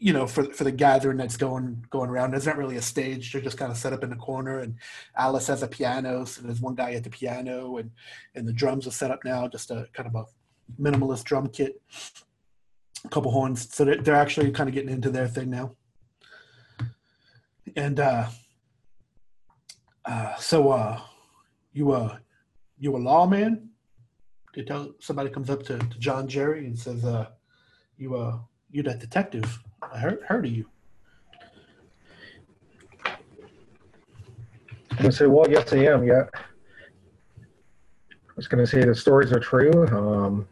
you 0.00 0.12
know, 0.12 0.28
for 0.28 0.44
for 0.52 0.62
the 0.62 0.70
gathering 0.70 1.16
that's 1.16 1.36
going 1.36 1.84
going 1.90 2.08
around. 2.08 2.30
There's 2.30 2.46
not 2.46 2.56
really 2.56 2.76
a 2.76 2.82
stage. 2.82 3.32
They're 3.32 3.42
just 3.42 3.58
kind 3.58 3.72
of 3.72 3.76
set 3.76 3.92
up 3.92 4.04
in 4.04 4.10
the 4.10 4.16
corner, 4.16 4.60
and 4.60 4.76
Alice 5.16 5.48
has 5.48 5.64
a 5.64 5.66
piano, 5.66 6.24
so 6.24 6.40
there's 6.42 6.60
one 6.60 6.76
guy 6.76 6.92
at 6.92 7.02
the 7.02 7.10
piano, 7.10 7.78
and 7.78 7.90
and 8.36 8.46
the 8.46 8.52
drums 8.52 8.86
are 8.86 8.92
set 8.92 9.10
up 9.10 9.24
now, 9.24 9.48
just 9.48 9.72
a 9.72 9.88
kind 9.92 10.08
of 10.08 10.14
a 10.14 10.24
minimalist 10.80 11.24
drum 11.24 11.48
kit, 11.48 11.82
a 13.04 13.08
couple 13.08 13.32
horns. 13.32 13.74
So 13.74 13.84
they're, 13.84 14.00
they're 14.00 14.14
actually 14.14 14.52
kind 14.52 14.68
of 14.68 14.74
getting 14.74 14.92
into 14.92 15.10
their 15.10 15.26
thing 15.26 15.50
now. 15.50 15.74
And 17.74 17.98
uh, 17.98 18.28
uh, 20.04 20.36
so 20.36 20.70
uh, 20.70 21.00
you 21.72 21.90
uh, 21.90 22.18
you 22.78 22.96
a 22.96 22.98
lawman? 22.98 23.70
Tell 24.64 24.92
somebody 24.98 25.30
comes 25.30 25.50
up 25.50 25.62
to, 25.64 25.78
to 25.78 25.98
John 25.98 26.26
Jerry 26.28 26.66
and 26.66 26.78
says, 26.78 27.04
uh, 27.04 27.28
"You 27.96 28.16
uh, 28.16 28.38
you 28.70 28.82
that 28.82 28.98
detective? 28.98 29.58
I 29.80 29.98
heard 29.98 30.22
heard 30.26 30.44
of 30.46 30.52
you." 30.52 30.66
I 35.00 35.10
say, 35.10 35.26
well, 35.26 35.48
yes, 35.48 35.72
I 35.72 35.76
am. 35.76 36.04
Yeah. 36.04 36.24
I 37.38 38.34
was 38.34 38.48
going 38.48 38.64
to 38.64 38.70
say 38.70 38.82
the 38.84 38.94
stories 38.94 39.32
are 39.32 39.38
true. 39.38 39.86
Um, 39.88 40.48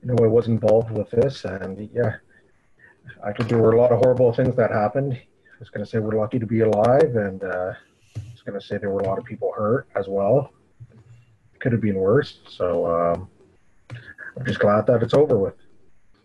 you 0.00 0.08
know, 0.08 0.16
I 0.24 0.26
was 0.26 0.46
involved 0.46 0.90
with 0.90 1.10
this, 1.10 1.44
and 1.44 1.90
yeah, 1.92 2.16
I 3.22 3.32
think 3.32 3.50
there 3.50 3.58
were 3.58 3.72
a 3.72 3.80
lot 3.80 3.92
of 3.92 3.98
horrible 3.98 4.32
things 4.32 4.56
that 4.56 4.70
happened. 4.70 5.14
I 5.14 5.58
was 5.58 5.68
going 5.68 5.84
to 5.84 5.90
say 5.90 5.98
we're 5.98 6.18
lucky 6.18 6.38
to 6.38 6.46
be 6.46 6.60
alive, 6.60 7.16
and 7.16 7.42
uh, 7.44 7.72
I 8.16 8.20
was 8.32 8.42
going 8.44 8.58
to 8.58 8.66
say 8.66 8.78
there 8.78 8.90
were 8.90 9.00
a 9.00 9.08
lot 9.08 9.18
of 9.18 9.24
people 9.24 9.52
hurt 9.54 9.86
as 9.94 10.06
well. 10.08 10.52
Could 11.60 11.72
have 11.72 11.80
been 11.80 11.96
worse. 11.96 12.38
So 12.48 12.86
um, 12.86 13.28
I'm 14.36 14.46
just 14.46 14.60
glad 14.60 14.86
that 14.86 15.02
it's 15.02 15.14
over 15.14 15.38
with. 15.38 15.54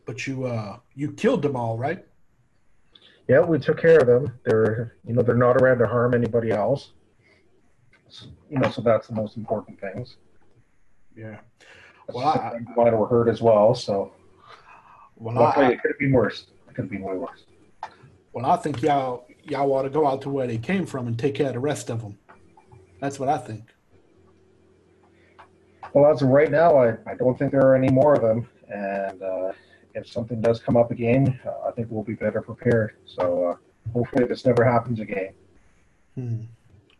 But 0.05 0.27
you 0.27 0.45
uh, 0.45 0.77
you 0.93 1.13
killed 1.13 1.41
them 1.41 1.55
all, 1.55 1.77
right? 1.77 2.05
Yeah, 3.27 3.39
we 3.39 3.57
took 3.57 3.79
care 3.79 3.99
of 3.99 4.07
them. 4.07 4.37
They're, 4.43 4.97
you 5.07 5.13
know, 5.13 5.21
they're 5.21 5.35
not 5.35 5.55
around 5.57 5.77
to 5.77 5.87
harm 5.87 6.13
anybody 6.13 6.51
else. 6.51 6.91
So, 8.09 8.25
you 8.49 8.59
know, 8.59 8.69
so 8.69 8.81
that's 8.81 9.07
the 9.07 9.15
most 9.15 9.37
important 9.37 9.79
things. 9.79 10.17
Yeah. 11.15 11.39
Well, 12.09 12.27
I, 12.27 12.59
Mine 12.75 12.97
were 12.97 13.07
hurt 13.07 13.29
as 13.29 13.41
well, 13.41 13.73
so 13.75 14.11
well, 15.15 15.35
luckily 15.35 15.67
I, 15.67 15.69
it 15.69 15.81
could 15.81 15.91
have 15.91 15.99
been 15.99 16.11
worse. 16.11 16.47
It 16.67 16.75
could 16.75 16.83
have 16.83 16.91
been 16.91 17.01
way 17.01 17.15
worse. 17.15 17.45
well, 18.33 18.45
I 18.45 18.57
think 18.57 18.81
y'all 18.81 19.25
y'all 19.43 19.71
ought 19.71 19.83
to 19.83 19.89
go 19.89 20.05
out 20.05 20.21
to 20.23 20.29
where 20.29 20.45
they 20.47 20.57
came 20.57 20.85
from 20.85 21.07
and 21.07 21.17
take 21.17 21.35
care 21.35 21.47
of 21.47 21.53
the 21.53 21.59
rest 21.59 21.89
of 21.89 22.01
them. 22.01 22.17
That's 22.99 23.19
what 23.19 23.29
I 23.29 23.37
think. 23.37 23.69
Well, 25.93 26.11
as 26.11 26.21
of 26.21 26.29
right 26.29 26.49
now, 26.51 26.77
I, 26.77 26.97
I 27.05 27.15
don't 27.15 27.37
think 27.37 27.51
there 27.51 27.61
are 27.61 27.75
any 27.75 27.89
more 27.89 28.13
of 28.15 28.21
them. 28.21 28.49
And 28.69 29.21
uh, 29.21 29.51
if 29.93 30.07
something 30.07 30.41
does 30.41 30.59
come 30.59 30.75
up 30.75 30.91
again, 30.91 31.39
uh, 31.45 31.67
I 31.67 31.71
think 31.71 31.87
we'll 31.91 32.03
be 32.03 32.15
better 32.15 32.41
prepared. 32.41 32.95
So 33.05 33.49
uh, 33.51 33.55
hopefully 33.93 34.25
this 34.25 34.45
never 34.45 34.63
happens 34.65 34.99
again. 34.99 35.33
Hmm. 36.15 36.41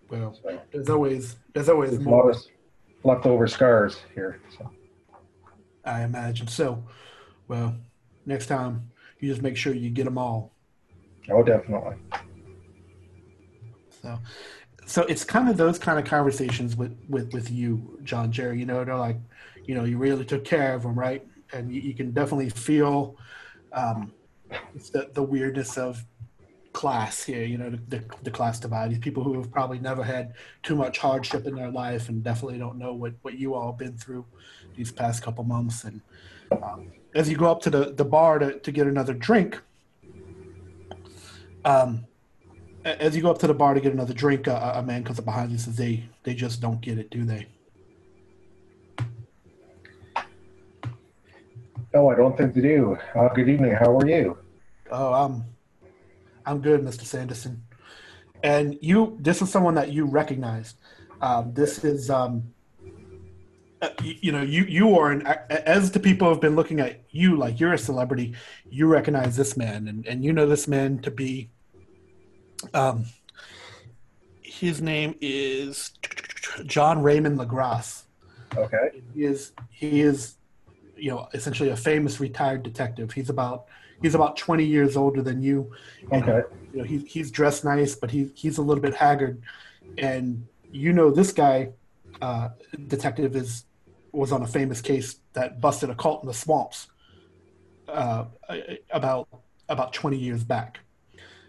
Well, 0.10 0.38
So 0.44 0.60
there's 0.72 0.90
always 0.90 1.38
there's 1.54 1.70
always 1.70 1.92
there's 1.92 2.06
a 2.06 2.10
lot 2.10 2.26
more. 2.26 2.32
of 2.32 2.38
leftover 3.04 3.48
scars 3.48 3.98
here. 4.14 4.40
So 4.58 4.70
I 5.86 6.04
imagine 6.04 6.48
so. 6.48 6.84
Well, 7.48 7.76
next 8.26 8.46
time 8.48 8.92
you 9.20 9.30
just 9.30 9.42
make 9.42 9.58
sure 9.58 9.74
you 9.74 9.90
get 9.90 10.06
them 10.06 10.18
all. 10.20 10.52
oh, 11.32 11.42
definitely. 11.42 11.96
So, 14.02 14.20
so 14.86 15.04
it's 15.04 15.24
kind 15.24 15.50
of 15.50 15.58
those 15.58 15.80
kind 15.80 16.00
of 16.00 16.06
conversations 16.06 16.76
with 16.76 16.98
with 17.10 17.34
with 17.34 17.50
you, 17.50 18.00
John 18.04 18.32
Jerry. 18.32 18.60
You 18.60 18.66
know, 18.66 18.84
they're 18.84 18.96
like, 18.96 19.18
you 19.66 19.76
know, 19.76 19.84
you 19.84 19.98
really 19.98 20.26
took 20.26 20.44
care 20.44 20.74
of 20.74 20.84
them, 20.84 20.98
right? 20.98 21.26
And 21.54 21.72
you, 21.72 21.82
you 21.82 21.94
can 21.94 22.12
definitely 22.12 22.50
feel 22.50 23.18
um, 23.72 24.14
the 24.92 25.10
the 25.14 25.24
weirdness 25.24 25.78
of 25.78 26.04
class 26.74 27.24
here. 27.24 27.46
You 27.46 27.58
know, 27.58 27.70
the, 27.70 27.78
the 27.88 28.04
the 28.24 28.32
class 28.32 28.60
divide. 28.60 28.92
These 28.92 29.00
people 29.00 29.24
who 29.24 29.36
have 29.36 29.52
probably 29.52 29.80
never 29.80 30.04
had 30.04 30.34
too 30.64 30.76
much 30.76 30.98
hardship 30.98 31.46
in 31.46 31.56
their 31.56 31.72
life 31.72 32.10
and 32.10 32.24
definitely 32.24 32.60
don't 32.60 32.78
know 32.78 32.94
what 32.94 33.14
what 33.22 33.38
you 33.38 33.54
all 33.54 33.72
been 33.72 33.98
through 33.98 34.26
these 34.76 34.92
past 34.92 35.24
couple 35.24 35.44
months. 35.44 35.84
And 35.84 36.02
um, 36.52 36.92
as 37.16 37.30
you 37.30 37.38
go 37.38 37.50
up 37.50 37.62
to 37.62 37.70
the 37.70 37.94
the 37.94 38.06
bar 38.06 38.40
to 38.40 38.60
to 38.60 38.72
get 38.72 38.88
another 38.88 39.14
drink. 39.14 39.62
Um, 41.66 42.06
as 42.86 43.16
you 43.16 43.22
go 43.22 43.32
up 43.32 43.40
to 43.40 43.48
the 43.48 43.54
bar 43.54 43.74
to 43.74 43.82
get 43.82 43.94
another 43.94 44.14
drink, 44.14 44.48
a, 44.48 44.74
a 44.76 44.84
man 44.84 45.04
comes 45.04 45.20
up 45.20 45.26
behind 45.26 45.50
you 45.50 45.56
and 45.56 45.62
says, 45.62 45.76
"They 45.76 46.06
they 46.24 46.34
just 46.34 46.62
don't 46.62 46.82
get 46.82 46.98
it, 46.98 47.10
do 47.10 47.26
they?" 47.26 47.48
No, 51.94 52.10
I 52.10 52.16
don't 52.16 52.36
think 52.36 52.56
they 52.56 52.62
do. 52.62 52.98
Uh, 53.16 53.30
good 53.30 53.48
evening. 53.48 53.74
How 53.74 53.96
are 53.98 54.08
you? 54.08 54.38
Oh, 54.92 55.14
I'm 55.14 55.46
I'm 56.46 56.60
good, 56.60 56.82
Mr. 56.82 57.04
Sanderson. 57.04 57.64
And 58.42 58.78
you, 58.82 59.18
this 59.22 59.42
is 59.42 59.50
someone 59.50 59.76
that 59.76 59.92
you 59.92 60.06
recognize. 60.06 60.76
Um, 61.22 61.54
this 61.54 61.86
is, 61.86 62.10
um, 62.10 62.44
uh, 63.82 63.90
you, 64.04 64.16
you 64.22 64.32
know, 64.32 64.42
you 64.42 64.64
you 64.66 64.98
are 64.98 65.12
an 65.12 65.26
as 65.50 65.92
the 65.92 66.00
people 66.00 66.28
have 66.30 66.42
been 66.42 66.56
looking 66.56 66.80
at 66.80 67.04
you 67.12 67.38
like 67.38 67.60
you're 67.60 67.74
a 67.74 67.78
celebrity. 67.78 68.34
You 68.70 68.88
recognize 68.88 69.38
this 69.38 69.56
man, 69.56 69.88
and 69.88 70.06
and 70.06 70.24
you 70.24 70.34
know 70.34 70.48
this 70.48 70.68
man 70.68 71.00
to 71.00 71.12
be. 71.12 71.50
Um, 72.74 73.06
his 74.42 74.82
name 74.82 75.16
is 75.22 75.92
John 76.66 77.02
Raymond 77.02 77.40
Legrasse. 77.40 78.04
Okay. 78.56 79.02
he 79.16 79.24
is 79.24 79.52
he 79.72 80.02
is 80.02 80.36
you 80.96 81.10
know 81.10 81.28
essentially 81.34 81.70
a 81.70 81.76
famous 81.76 82.20
retired 82.20 82.62
detective 82.62 83.12
he's 83.12 83.32
about 83.32 83.66
he's 84.00 84.14
about 84.14 84.38
20 84.38 84.64
years 84.64 84.96
older 84.96 85.24
than 85.24 85.42
you 85.42 85.72
And, 86.12 86.22
Okay. 86.24 86.48
you 86.72 86.78
know 86.78 86.84
he's, 86.84 87.12
he's 87.12 87.32
dressed 87.32 87.66
nice 87.66 87.96
but 87.96 88.12
he, 88.12 88.30
he's 88.36 88.60
a 88.60 88.62
little 88.62 88.82
bit 88.82 88.94
haggard 88.94 89.42
and 89.98 90.46
you 90.72 90.94
know 90.94 91.10
this 91.10 91.32
guy 91.32 91.70
uh, 92.22 92.50
detective 92.88 93.36
is 93.36 93.66
was 94.12 94.32
on 94.32 94.44
a 94.44 94.48
famous 94.48 94.82
case 94.82 95.16
that 95.34 95.60
busted 95.60 95.90
a 95.90 95.96
cult 95.96 96.22
in 96.22 96.28
the 96.28 96.34
swamps 96.34 96.88
uh, 97.88 98.26
about 98.92 99.28
about 99.68 99.94
20 99.94 100.16
years 100.16 100.44
back 100.44 100.80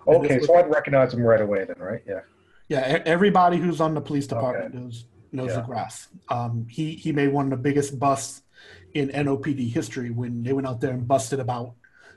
Okay, 0.06 0.40
so 0.40 0.54
I'd 0.56 0.70
recognize 0.70 1.12
him 1.14 1.22
right 1.22 1.40
away 1.40 1.64
then, 1.64 1.76
right? 1.78 2.02
Yeah. 2.06 2.20
yeah, 2.68 2.96
e- 2.98 3.02
everybody 3.06 3.56
who's 3.58 3.80
on 3.80 3.94
the 3.94 4.00
police 4.00 4.26
department 4.26 4.74
knows 4.74 5.06
knows 5.32 5.50
Yeah. 5.50 5.62
Legrasse. 5.62 6.08
Um, 6.28 6.66
he 6.70 6.94
he 6.94 7.12
made 7.12 7.28
one 7.32 7.46
of 7.46 7.50
the 7.50 7.56
biggest 7.68 7.98
busts 7.98 8.42
in 8.94 9.08
NOPD 9.10 9.68
history 9.72 10.10
when 10.10 10.42
they 10.42 10.52
went 10.52 10.66
out 10.66 10.80
there 10.80 10.92
and 10.92 11.06
busted 11.08 11.40
about 11.40 11.72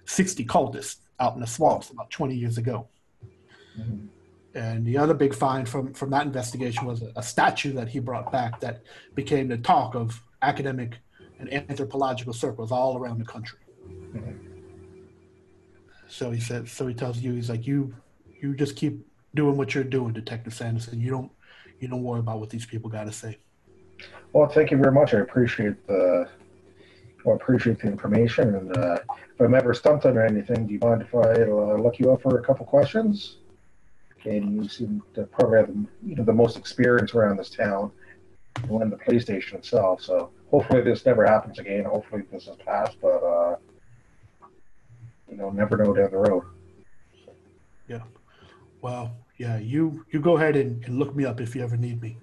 sixty 0.05 0.45
cultists 0.45 0.97
out 1.19 1.33
in 1.35 1.39
the 1.41 1.47
swamps 1.47 1.89
about 1.89 2.09
twenty 2.11 2.35
years 2.35 2.57
ago. 2.57 2.87
Mhm. 3.79 4.07
And 4.53 4.85
the 4.85 4.97
other 4.97 5.13
big 5.13 5.33
find 5.33 5.67
from 5.69 5.93
from 5.93 6.09
that 6.11 6.25
investigation 6.25 6.85
was 6.85 7.01
a, 7.01 7.11
a 7.15 7.23
statue 7.23 7.73
that 7.73 7.87
he 7.89 7.99
brought 7.99 8.31
back 8.31 8.59
that 8.59 8.81
became 9.15 9.47
the 9.47 9.57
talk 9.57 9.95
of 9.95 10.21
academic 10.41 10.97
and 11.39 11.51
anthropological 11.53 12.33
circles 12.33 12.71
all 12.71 12.97
around 12.97 13.19
the 13.19 13.25
country. 13.25 13.59
Mhm. 14.13 14.35
So 16.07 16.31
he 16.31 16.39
says, 16.39 16.71
So 16.71 16.87
he 16.87 16.93
tells 16.93 17.17
you, 17.19 17.33
he's 17.33 17.49
like, 17.49 17.67
you 17.67 17.93
you 18.39 18.55
just 18.55 18.75
keep 18.75 19.05
doing 19.35 19.57
what 19.57 19.73
you're 19.75 19.83
doing, 19.83 20.13
Detective 20.13 20.53
Sanderson. 20.53 20.99
You 20.99 21.11
don't 21.11 21.31
you 21.79 21.87
don't 21.87 22.03
worry 22.03 22.19
about 22.19 22.39
what 22.39 22.49
these 22.49 22.65
people 22.65 22.89
got 22.89 23.05
to 23.05 23.11
say. 23.11 23.37
Well, 24.33 24.47
thank 24.47 24.71
you 24.71 24.77
very 24.77 24.91
much. 24.91 25.13
I 25.13 25.19
appreciate 25.19 25.85
the 25.87 26.27
well, 27.23 27.33
I 27.33 27.43
appreciate 27.43 27.79
the 27.79 27.87
information. 27.87 28.55
And 28.55 28.77
uh, 28.77 28.99
if 29.09 29.41
I'm 29.41 29.53
ever 29.53 29.73
stumped 29.73 30.05
on 30.05 30.17
anything, 30.17 30.67
do 30.67 30.73
you 30.73 30.79
mind 30.79 31.01
if 31.01 31.13
I 31.13 31.43
uh, 31.43 31.77
look 31.77 31.99
you 31.99 32.11
up 32.11 32.21
for 32.21 32.39
a 32.39 32.43
couple 32.43 32.65
questions? 32.65 33.37
And 34.25 34.55
you 34.55 34.69
seem 34.69 35.03
to 35.13 35.23
probably 35.23 35.57
have 35.57 35.67
the, 35.67 35.85
you 36.05 36.15
know, 36.15 36.23
the 36.23 36.33
most 36.33 36.57
experience 36.57 37.13
around 37.13 37.37
this 37.37 37.49
town 37.49 37.91
and 38.69 38.91
the 38.91 38.97
police 38.97 39.23
station 39.23 39.57
itself. 39.57 40.01
So 40.01 40.31
hopefully 40.51 40.81
this 40.81 41.05
never 41.05 41.25
happens 41.25 41.59
again. 41.59 41.85
Hopefully 41.85 42.23
this 42.31 42.47
is 42.47 42.55
past, 42.65 42.97
but 43.01 43.23
uh, 43.23 43.55
you 45.37 45.43
know, 45.43 45.49
never 45.51 45.77
know 45.77 45.93
down 45.93 46.09
the 46.09 46.17
road. 46.17 46.43
Yeah. 47.87 48.01
Well, 48.81 49.15
yeah, 49.37 49.59
you 49.59 50.03
you 50.09 50.19
go 50.19 50.37
ahead 50.37 50.55
and, 50.55 50.83
and 50.85 50.97
look 50.97 51.15
me 51.15 51.25
up 51.25 51.39
if 51.39 51.55
you 51.55 51.63
ever 51.63 51.77
need 51.77 52.01
me. 52.01 52.17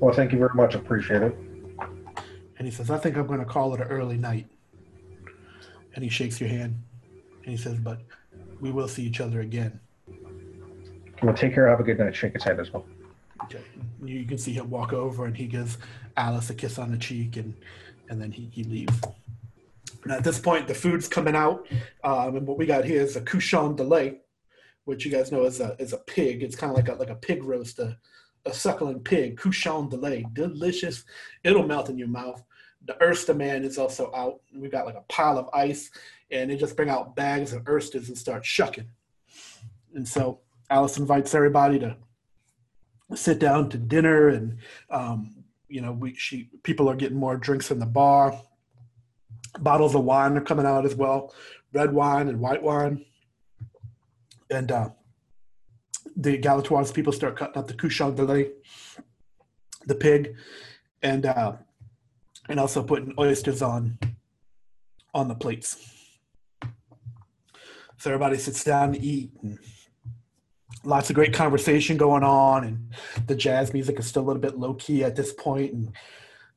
Well, 0.00 0.12
thank 0.12 0.32
you 0.32 0.38
very 0.38 0.54
much. 0.54 0.74
Appreciate 0.74 1.22
it. 1.22 1.36
And 2.58 2.66
he 2.66 2.70
says, 2.70 2.90
I 2.90 2.98
think 2.98 3.16
I'm 3.16 3.26
going 3.26 3.38
to 3.38 3.46
call 3.46 3.72
it 3.74 3.80
an 3.80 3.86
early 3.86 4.18
night. 4.18 4.46
And 5.94 6.02
he 6.02 6.10
shakes 6.10 6.40
your 6.40 6.50
hand. 6.50 6.74
And 7.44 7.50
he 7.50 7.56
says, 7.56 7.78
But 7.78 8.00
we 8.60 8.70
will 8.72 8.88
see 8.88 9.04
each 9.04 9.20
other 9.20 9.40
again. 9.40 9.78
Well, 11.22 11.34
take 11.34 11.54
care. 11.54 11.68
Have 11.68 11.80
a 11.80 11.84
good 11.84 11.98
night. 11.98 12.16
Shake 12.16 12.34
his 12.34 12.42
hand 12.42 12.58
as 12.58 12.72
well. 12.72 12.84
Okay. 13.44 13.62
You 14.02 14.18
you 14.18 14.26
can 14.26 14.38
see 14.38 14.52
him 14.52 14.68
walk 14.70 14.92
over 14.92 15.24
and 15.24 15.36
he 15.36 15.46
gives 15.46 15.78
Alice 16.16 16.50
a 16.50 16.54
kiss 16.54 16.78
on 16.78 16.90
the 16.90 16.98
cheek 16.98 17.36
and, 17.36 17.54
and 18.08 18.20
then 18.20 18.32
he, 18.32 18.50
he 18.52 18.64
leaves. 18.64 19.00
And 20.02 20.12
at 20.12 20.24
this 20.24 20.38
point, 20.38 20.66
the 20.66 20.74
food's 20.74 21.08
coming 21.08 21.36
out. 21.36 21.66
Um, 22.02 22.36
and 22.36 22.46
what 22.46 22.58
we 22.58 22.66
got 22.66 22.84
here 22.84 23.02
is 23.02 23.16
a 23.16 23.20
cochon 23.20 23.76
de 23.76 23.84
lait, 23.84 24.20
which 24.84 25.04
you 25.04 25.10
guys 25.10 25.30
know 25.30 25.44
is 25.44 25.60
a, 25.60 25.76
is 25.78 25.92
a 25.92 25.98
pig. 25.98 26.42
It's 26.42 26.56
kind 26.56 26.70
of 26.70 26.76
like 26.76 26.88
a, 26.88 26.94
like 26.94 27.10
a 27.10 27.16
pig 27.16 27.44
roast, 27.44 27.78
a, 27.78 27.98
a 28.46 28.54
suckling 28.54 29.00
pig, 29.00 29.36
cochon 29.36 29.88
de 29.88 29.96
lait. 29.96 30.32
Delicious. 30.32 31.04
It'll 31.44 31.66
melt 31.66 31.90
in 31.90 31.98
your 31.98 32.08
mouth. 32.08 32.42
The 32.86 32.94
Erster 32.94 33.36
man 33.36 33.62
is 33.64 33.76
also 33.76 34.10
out. 34.14 34.40
We 34.54 34.68
got 34.68 34.86
like 34.86 34.94
a 34.94 35.04
pile 35.08 35.38
of 35.38 35.50
ice, 35.52 35.90
and 36.30 36.50
they 36.50 36.56
just 36.56 36.76
bring 36.76 36.88
out 36.88 37.14
bags 37.14 37.52
of 37.52 37.64
Ersters 37.64 38.08
and 38.08 38.16
start 38.16 38.44
shucking. 38.46 38.88
And 39.94 40.08
so 40.08 40.40
Alice 40.70 40.96
invites 40.96 41.34
everybody 41.34 41.78
to 41.80 41.96
sit 43.14 43.38
down 43.38 43.68
to 43.70 43.78
dinner, 43.78 44.28
and 44.28 44.56
um, 44.88 45.44
you 45.68 45.82
know, 45.82 45.92
we 45.92 46.14
she 46.14 46.48
people 46.62 46.88
are 46.88 46.96
getting 46.96 47.18
more 47.18 47.36
drinks 47.36 47.70
in 47.70 47.78
the 47.78 47.86
bar. 47.86 48.40
Bottles 49.58 49.94
of 49.94 50.04
wine 50.04 50.36
are 50.36 50.40
coming 50.40 50.66
out 50.66 50.86
as 50.86 50.94
well, 50.94 51.34
red 51.72 51.92
wine 51.92 52.28
and 52.28 52.40
white 52.40 52.62
wine, 52.62 53.04
and 54.50 54.70
uh, 54.70 54.90
the 56.16 56.38
Galatoire's 56.38 56.92
people 56.92 57.12
start 57.12 57.36
cutting 57.36 57.56
up 57.56 57.66
the 57.66 57.74
cochon 57.74 58.14
de 58.14 58.22
lait, 58.22 58.52
the 59.86 59.94
pig, 59.94 60.34
and 61.02 61.26
uh, 61.26 61.56
and 62.48 62.60
also 62.60 62.82
putting 62.82 63.14
oysters 63.18 63.62
on 63.62 63.98
on 65.14 65.28
the 65.28 65.34
plates. 65.34 65.76
So 67.98 68.10
everybody 68.10 68.38
sits 68.38 68.64
down 68.64 68.92
to 68.92 69.00
eat. 69.00 69.32
And 69.42 69.58
lots 70.84 71.10
of 71.10 71.16
great 71.16 71.34
conversation 71.34 71.96
going 71.96 72.22
on, 72.22 72.64
and 72.64 72.94
the 73.26 73.34
jazz 73.34 73.72
music 73.74 73.98
is 73.98 74.06
still 74.06 74.22
a 74.22 74.26
little 74.26 74.40
bit 74.40 74.58
low 74.58 74.74
key 74.74 75.04
at 75.04 75.16
this 75.16 75.32
point, 75.32 75.72
and 75.72 75.92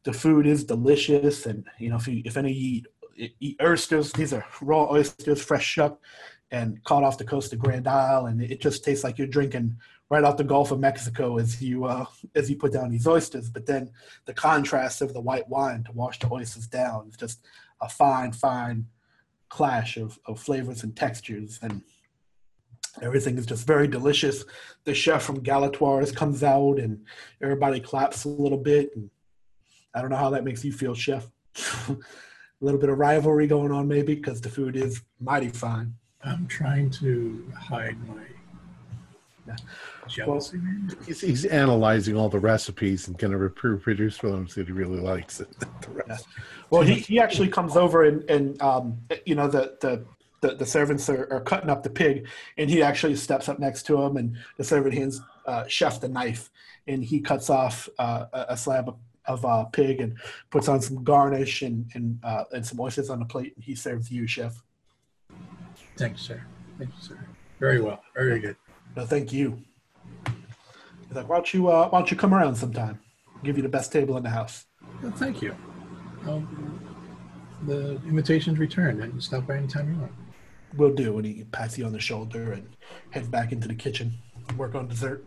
the 0.03 0.13
food 0.13 0.45
is 0.45 0.63
delicious. 0.63 1.45
And 1.45 1.65
you 1.79 1.89
know, 1.89 1.97
if 1.97 2.07
you 2.07 2.21
if 2.25 2.37
any 2.37 2.51
you 2.51 2.83
eat, 3.15 3.35
eat 3.39 3.57
oysters, 3.61 4.11
these 4.13 4.33
are 4.33 4.45
raw 4.61 4.89
oysters, 4.89 5.41
fresh 5.41 5.65
shucked 5.65 6.03
and 6.51 6.81
caught 6.83 7.03
off 7.03 7.17
the 7.17 7.25
coast 7.25 7.51
of 7.51 7.59
Grand 7.59 7.87
Isle, 7.87 8.27
and 8.27 8.41
it 8.41 8.61
just 8.61 8.83
tastes 8.83 9.03
like 9.03 9.17
you're 9.17 9.27
drinking 9.27 9.75
right 10.09 10.23
off 10.23 10.37
the 10.37 10.43
Gulf 10.43 10.69
of 10.69 10.79
Mexico 10.79 11.39
as 11.39 11.61
you 11.61 11.85
uh, 11.85 12.05
as 12.35 12.49
you 12.49 12.55
put 12.55 12.71
down 12.71 12.91
these 12.91 13.07
oysters. 13.07 13.49
But 13.49 13.65
then 13.65 13.91
the 14.25 14.33
contrast 14.33 15.01
of 15.01 15.13
the 15.13 15.21
white 15.21 15.49
wine 15.49 15.83
to 15.85 15.91
wash 15.93 16.19
the 16.19 16.31
oysters 16.31 16.67
down 16.67 17.07
is 17.09 17.17
just 17.17 17.43
a 17.81 17.89
fine, 17.89 18.31
fine 18.31 18.85
clash 19.49 19.97
of, 19.97 20.19
of 20.27 20.39
flavors 20.39 20.83
and 20.83 20.95
textures, 20.95 21.59
and 21.63 21.81
everything 23.01 23.37
is 23.37 23.47
just 23.47 23.65
very 23.65 23.87
delicious. 23.87 24.45
The 24.83 24.93
chef 24.93 25.23
from 25.23 25.41
Galatoire's 25.41 26.11
comes 26.11 26.43
out, 26.43 26.77
and 26.77 27.03
everybody 27.41 27.79
claps 27.79 28.25
a 28.25 28.29
little 28.29 28.59
bit. 28.59 28.91
And 28.95 29.09
I 29.93 30.01
don't 30.01 30.09
know 30.09 30.17
how 30.17 30.29
that 30.31 30.43
makes 30.43 30.63
you 30.65 30.71
feel, 30.71 30.95
chef. 30.95 31.27
a 31.89 31.95
little 32.61 32.79
bit 32.79 32.89
of 32.89 32.97
rivalry 32.97 33.47
going 33.47 33.71
on, 33.71 33.87
maybe, 33.87 34.15
because 34.15 34.41
the 34.41 34.49
food 34.49 34.75
is 34.75 35.01
mighty 35.19 35.49
fine. 35.49 35.93
I'm 36.23 36.47
trying 36.47 36.89
to 36.91 37.51
hide 37.57 37.97
my 38.07 38.23
Yeah. 39.45 39.55
jealousy. 40.07 40.59
He's, 41.05 41.19
he's 41.19 41.45
analyzing 41.45 42.15
all 42.15 42.29
the 42.29 42.39
recipes 42.39 43.07
and 43.07 43.17
going 43.17 43.31
to 43.31 43.37
reproduce 43.37 44.17
for 44.17 44.31
them 44.31 44.47
so 44.47 44.63
he 44.63 44.71
really 44.71 44.99
likes 44.99 45.41
it. 45.41 45.49
The 45.81 46.03
rest. 46.07 46.27
Well, 46.69 46.81
he, 46.81 46.93
he 46.93 47.19
actually 47.19 47.49
comes 47.49 47.75
over 47.75 48.05
and, 48.05 48.23
and 48.29 48.61
um, 48.61 48.97
you 49.25 49.35
know, 49.35 49.49
the, 49.49 49.77
the, 49.81 50.05
the, 50.39 50.55
the 50.55 50.65
servants 50.65 51.09
are, 51.09 51.27
are 51.31 51.41
cutting 51.41 51.69
up 51.69 51.83
the 51.83 51.89
pig, 51.89 52.27
and 52.57 52.69
he 52.69 52.81
actually 52.81 53.15
steps 53.17 53.49
up 53.49 53.59
next 53.59 53.83
to 53.87 54.01
him, 54.01 54.15
and 54.17 54.37
the 54.57 54.63
servant 54.63 54.93
hands 54.93 55.21
uh, 55.45 55.65
Chef 55.67 55.99
the 55.99 56.07
knife, 56.07 56.49
and 56.87 57.03
he 57.03 57.19
cuts 57.19 57.49
off 57.49 57.89
uh, 57.99 58.25
a, 58.31 58.45
a 58.49 58.57
slab 58.57 58.87
of, 58.89 58.95
of 59.27 59.45
uh, 59.45 59.65
pig 59.65 60.01
and 60.01 60.17
puts 60.49 60.67
on 60.67 60.81
some 60.81 61.03
garnish 61.03 61.61
and, 61.61 61.89
and, 61.93 62.19
uh, 62.23 62.43
and 62.51 62.65
some 62.65 62.79
oysters 62.79 63.09
on 63.09 63.19
the 63.19 63.25
plate, 63.25 63.53
and 63.55 63.63
he 63.63 63.75
serves 63.75 64.11
you, 64.11 64.27
Chef. 64.27 64.61
Thanks, 65.97 66.21
sir. 66.21 66.41
Thank 66.77 66.89
you, 66.89 67.01
sir. 67.01 67.19
Very 67.59 67.79
well. 67.81 68.01
Very 68.15 68.39
good. 68.39 68.55
No, 68.95 69.05
thank 69.05 69.31
you. 69.31 69.61
He's 71.07 71.15
like, 71.15 71.29
why 71.29 71.37
don't 71.37 71.53
you, 71.53 71.69
uh, 71.69 71.89
why 71.89 71.99
don't 71.99 72.11
you 72.11 72.17
come 72.17 72.33
around 72.33 72.55
sometime? 72.55 72.99
Give 73.43 73.57
you 73.57 73.63
the 73.63 73.69
best 73.69 73.91
table 73.91 74.17
in 74.17 74.23
the 74.23 74.29
house. 74.29 74.65
Well, 75.01 75.11
thank 75.11 75.41
you. 75.41 75.55
Um, 76.27 76.79
the 77.67 78.01
invitation's 78.07 78.57
returned, 78.59 79.01
and 79.01 79.21
stop 79.21 79.47
by 79.47 79.57
anytime 79.57 79.93
you 79.93 79.99
want. 79.99 80.11
Will 80.75 80.93
do. 80.93 81.17
And 81.17 81.25
he 81.25 81.43
pats 81.45 81.77
you 81.77 81.85
on 81.85 81.91
the 81.91 81.99
shoulder 81.99 82.53
and 82.53 82.67
heads 83.11 83.27
back 83.27 83.51
into 83.51 83.67
the 83.67 83.75
kitchen, 83.75 84.13
work 84.57 84.75
on 84.75 84.87
dessert. 84.87 85.25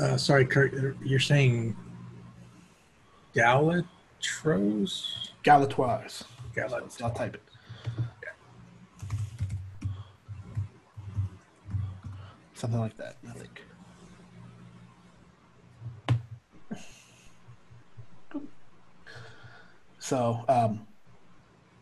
Uh, 0.00 0.16
sorry, 0.16 0.46
Kurt. 0.46 0.96
You're 1.02 1.20
saying 1.20 1.76
Galatros? 3.34 5.30
Galatoire's. 5.42 6.24
Galat. 6.54 6.92
So 6.92 7.04
I'll 7.06 7.10
type 7.12 7.34
it. 7.34 7.42
Something 12.54 12.80
like 12.80 12.96
that, 12.96 13.16
I 13.28 13.32
think. 13.32 13.62
So, 19.98 20.44
um, 20.48 20.86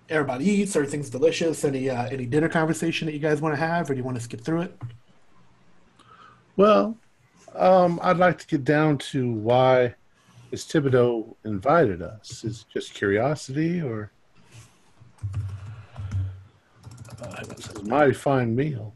everybody 0.09 0.49
eats. 0.49 0.75
Everything's 0.77 1.11
delicious. 1.11 1.65
Any 1.65 1.91
uh, 1.91 2.07
any 2.07 2.25
dinner 2.25 2.49
conversation 2.49 3.07
that 3.07 3.13
you 3.13 3.19
guys 3.19 3.41
want 3.41 3.55
to 3.55 3.61
have, 3.61 3.91
or 3.91 3.95
do 3.95 3.99
you 3.99 4.05
want 4.05 4.17
to 4.17 4.23
skip 4.23 4.41
through 4.41 4.63
it? 4.63 4.79
Well, 6.57 6.97
um, 7.55 7.99
I'd 8.03 8.19
like 8.19 8.39
to 8.39 8.47
get 8.47 8.65
down 8.65 8.99
to 8.99 9.33
why 9.33 9.95
is 10.53 10.65
Thibodeau 10.65 11.35
invited 11.45 12.03
us? 12.03 12.45
Is 12.45 12.61
it 12.61 12.67
just 12.73 12.95
curiosity 12.95 13.81
or 13.81 14.13
uh, 17.23 17.37
it's 17.51 17.69
a 17.71 17.83
mighty 17.85 18.13
fine 18.13 18.55
meal? 18.55 18.95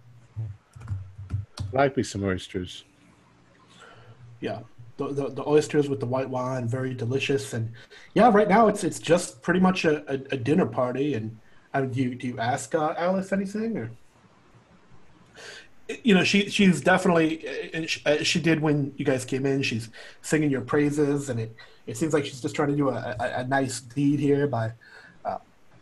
Like 1.72 1.96
me 1.96 2.02
some 2.02 2.22
oysters. 2.24 2.84
Yeah, 4.40 4.60
the, 4.98 5.08
the 5.08 5.28
the 5.30 5.48
oysters 5.48 5.88
with 5.88 5.98
the 5.98 6.06
white 6.06 6.28
wine, 6.28 6.68
very 6.68 6.94
delicious. 6.94 7.54
And 7.54 7.72
yeah, 8.14 8.30
right 8.30 8.48
now 8.48 8.68
it's 8.68 8.84
it's 8.84 8.98
just 8.98 9.42
pretty 9.42 9.60
much 9.60 9.84
a, 9.86 10.04
a, 10.12 10.20
a 10.32 10.36
dinner 10.36 10.66
party. 10.66 11.14
And 11.14 11.38
uh, 11.72 11.80
do 11.82 12.02
you 12.02 12.14
do 12.14 12.28
you 12.28 12.38
ask 12.38 12.74
uh, 12.74 12.94
Alice 12.98 13.32
anything 13.32 13.78
or? 13.78 13.90
You 16.02 16.14
know, 16.14 16.24
she 16.24 16.50
she's 16.50 16.80
definitely 16.80 17.86
she, 17.86 18.02
uh, 18.04 18.22
she 18.22 18.40
did 18.40 18.60
when 18.60 18.92
you 18.96 19.04
guys 19.04 19.24
came 19.24 19.46
in. 19.46 19.62
She's 19.62 19.88
singing 20.22 20.50
your 20.50 20.62
praises, 20.62 21.28
and 21.28 21.38
it 21.38 21.54
it 21.86 21.96
seems 21.96 22.12
like 22.12 22.24
she's 22.24 22.40
just 22.40 22.56
trying 22.56 22.68
to 22.68 22.76
do 22.76 22.88
a, 22.88 23.16
a, 23.20 23.40
a 23.40 23.44
nice 23.44 23.80
deed 23.80 24.18
here 24.18 24.46
by, 24.46 24.72
uh, 25.24 25.38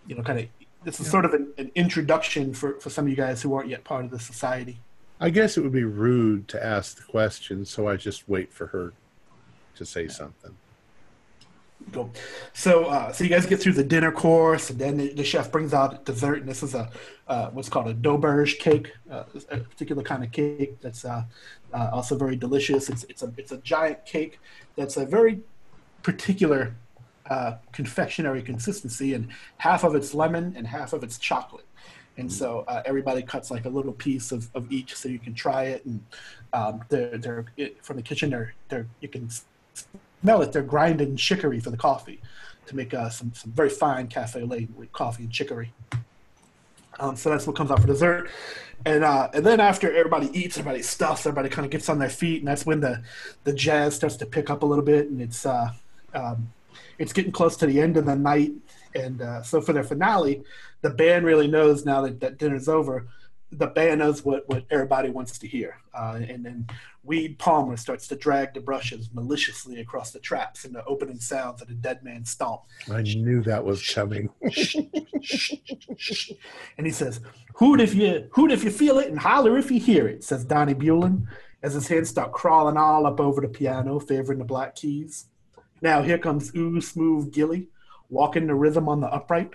you 0.07 0.15
know, 0.15 0.23
kind 0.23 0.41
of. 0.41 0.47
This 0.85 1.01
is 1.01 1.11
sort 1.11 1.25
of 1.25 1.33
an, 1.33 1.49
an 1.57 1.71
introduction 1.75 2.53
for, 2.53 2.79
for 2.79 2.91
some 2.91 3.07
of 3.07 3.09
you 3.09 3.17
guys 3.17 3.41
who 3.41 3.55
aren't 3.55 3.71
yet 3.71 3.85
part 3.85 4.05
of 4.05 4.11
the 4.11 4.19
society. 4.19 4.77
I 5.19 5.31
guess 5.31 5.57
it 5.57 5.63
would 5.63 5.73
be 5.73 5.85
rude 5.85 6.47
to 6.49 6.63
ask 6.63 6.99
the 6.99 7.05
question, 7.05 7.65
so 7.65 7.89
I 7.89 7.97
just 7.97 8.29
wait 8.29 8.53
for 8.53 8.67
her 8.67 8.93
to 9.77 9.87
say 9.87 10.09
something. 10.09 10.55
Cool. 11.93 12.11
So, 12.53 12.87
uh, 12.87 13.13
so 13.13 13.25
you 13.25 13.31
guys 13.31 13.47
get 13.47 13.61
through 13.61 13.75
the 13.75 13.85
dinner 13.85 14.11
course, 14.11 14.71
and 14.71 14.79
then 14.79 14.97
the, 14.97 15.13
the 15.13 15.25
chef 15.25 15.53
brings 15.53 15.75
out 15.75 16.05
dessert, 16.05 16.39
and 16.41 16.49
this 16.49 16.63
is 16.63 16.75
a 16.75 16.91
uh, 17.29 17.51
what's 17.51 17.69
called 17.69 17.89
a 17.89 17.95
Doberge 17.95 18.59
cake, 18.59 18.93
uh, 19.11 19.25
a 19.51 19.59
particular 19.59 20.03
kind 20.03 20.25
of 20.25 20.33
cake 20.33 20.81
that's 20.81 21.05
uh, 21.05 21.25
uh, 21.73 21.91
also 21.93 22.17
very 22.17 22.37
delicious. 22.37 22.89
It's 22.89 23.05
it's 23.05 23.23
a 23.23 23.33
it's 23.37 23.53
a 23.53 23.59
giant 23.59 24.05
cake 24.07 24.41
that's 24.77 24.97
a 24.97 25.05
very 25.05 25.41
particular 26.03 26.75
uh, 27.31 27.55
confectionery 27.73 28.43
consistency, 28.43 29.15
and 29.15 29.29
half 29.59 29.85
of 29.85 29.95
it's 29.95 30.15
lemon 30.15 30.55
and 30.57 30.67
half 30.67 30.93
of 30.93 31.03
it's 31.03 31.19
chocolate. 31.19 31.67
And 32.17 32.33
so 32.33 32.65
everybody 32.85 33.23
cuts 33.23 33.51
like 33.51 33.65
a 33.65 33.69
little 33.69 33.93
piece 33.93 34.31
of, 34.31 34.49
of 34.55 34.71
each, 34.71 34.95
so 34.95 35.09
you 35.09 35.19
can 35.19 35.35
try 35.35 35.65
it. 35.65 35.85
And 35.85 36.05
um, 36.53 36.85
they're 36.89 37.19
they're 37.19 37.45
from 37.83 37.97
the 37.97 38.03
kitchen. 38.03 38.31
They're 38.31 38.55
they're 38.69 38.87
you 39.01 39.09
can 39.09 39.29
it. 40.41 40.53
They're 40.53 40.63
grinding 40.63 41.17
chicory 41.17 41.61
for 41.61 41.71
the 41.71 41.77
coffee 41.77 42.21
to 42.67 42.77
make 42.77 42.95
uh, 42.95 43.11
some 43.11 43.33
some 43.35 43.53
very 43.53 43.71
fine 43.71 44.09
cafe 44.09 44.43
lait 44.43 44.71
with 44.75 44.93
coffee 44.93 45.25
and 45.25 45.33
chicory. 45.33 45.73
Um, 46.99 47.17
so 47.17 47.31
that's 47.31 47.47
what 47.47 47.57
comes 47.57 47.71
out 47.71 47.81
for 47.81 47.87
dessert. 47.87 48.31
And 48.87 49.05
uh, 49.05 49.29
and 49.33 49.45
then 49.45 49.61
after 49.61 49.95
everybody 49.95 50.31
eats, 50.39 50.59
everybody 50.59 50.83
stuffs, 50.83 51.27
everybody 51.27 51.49
kind 51.49 51.65
of 51.65 51.71
gets 51.71 51.89
on 51.89 51.99
their 51.99 52.11
feet, 52.11 52.41
and 52.41 52.49
that's 52.49 52.67
when 52.67 52.81
the 52.81 53.03
the 53.45 53.53
jazz 53.53 53.95
starts 53.95 54.17
to 54.17 54.27
pick 54.27 54.51
up 54.51 54.63
a 54.63 54.67
little 54.67 54.85
bit, 54.85 55.09
and 55.09 55.21
it's 55.21 55.47
uh, 55.47 55.71
um, 56.15 56.53
it's 56.99 57.13
getting 57.13 57.33
close 57.33 57.57
to 57.59 57.67
the 57.67 57.81
end 57.81 57.97
of 57.97 58.07
the 58.07 58.17
night. 58.17 58.53
And 58.95 59.23
uh, 59.23 59.43
so 59.43 59.61
for 59.61 59.73
their 59.73 59.85
finale, 59.85 60.43
the 60.83 60.91
band 60.91 61.25
really 61.25 61.49
knows 61.49 61.85
now 61.85 62.03
that, 62.03 62.21
that 62.21 62.39
dinner's 62.39 62.69
over 62.69 63.07
the 63.59 63.67
band 63.67 64.01
knows 64.01 64.25
what, 64.25 64.49
what 64.49 64.65
everybody 64.71 65.11
wants 65.11 65.39
to 65.39 65.49
hear. 65.49 65.79
Uh, 65.95 66.21
and 66.29 66.45
then 66.45 66.67
Weed 67.03 67.39
Palmer 67.39 67.77
starts 67.77 68.09
to 68.09 68.17
drag 68.17 68.55
the 68.55 68.61
brushes 68.61 69.11
maliciously 69.13 69.81
across 69.81 70.11
the 70.11 70.19
traps 70.19 70.65
in 70.65 70.73
the 70.73 70.85
opening 70.85 71.21
sounds 71.21 71.63
of 71.63 71.69
the 71.69 71.75
dead 71.75 72.03
man's 72.03 72.31
stomp. 72.31 72.63
I 72.91 73.03
knew 73.03 73.43
that 73.43 73.65
was 73.65 73.87
coming. 73.87 74.31
and 76.79 76.87
he 76.87 76.91
says, 76.91 77.21
"Hoot 77.55 77.81
if 77.81 77.95
you 77.95 78.29
hoot 78.33 78.51
if 78.51 78.65
you 78.65 78.71
feel 78.71 78.99
it, 78.99 79.09
and 79.09 79.19
holler 79.19 79.59
if 79.59 79.71
you 79.71 79.81
hear 79.81 80.09
it," 80.09 80.25
says 80.25 80.45
Donnie 80.45 80.75
Bulin 80.75 81.27
as 81.63 81.75
his 81.75 81.89
hands 81.89 82.11
start 82.11 82.33
crawling 82.33 82.77
all 82.77 83.07
up 83.07 83.21
over 83.21 83.41
the 83.41 83.49
piano, 83.49 83.99
favoring 83.99 84.39
the 84.39 84.45
black 84.45 84.77
keys. 84.77 85.27
Now 85.81 86.03
here 86.03 86.19
comes 86.19 86.55
Ooh 86.55 86.81
Smooth 86.81 87.33
Gilly, 87.33 87.69
walk 88.09 88.37
into 88.37 88.55
rhythm 88.55 88.89
on 88.89 89.01
the 89.01 89.09
upright. 89.09 89.51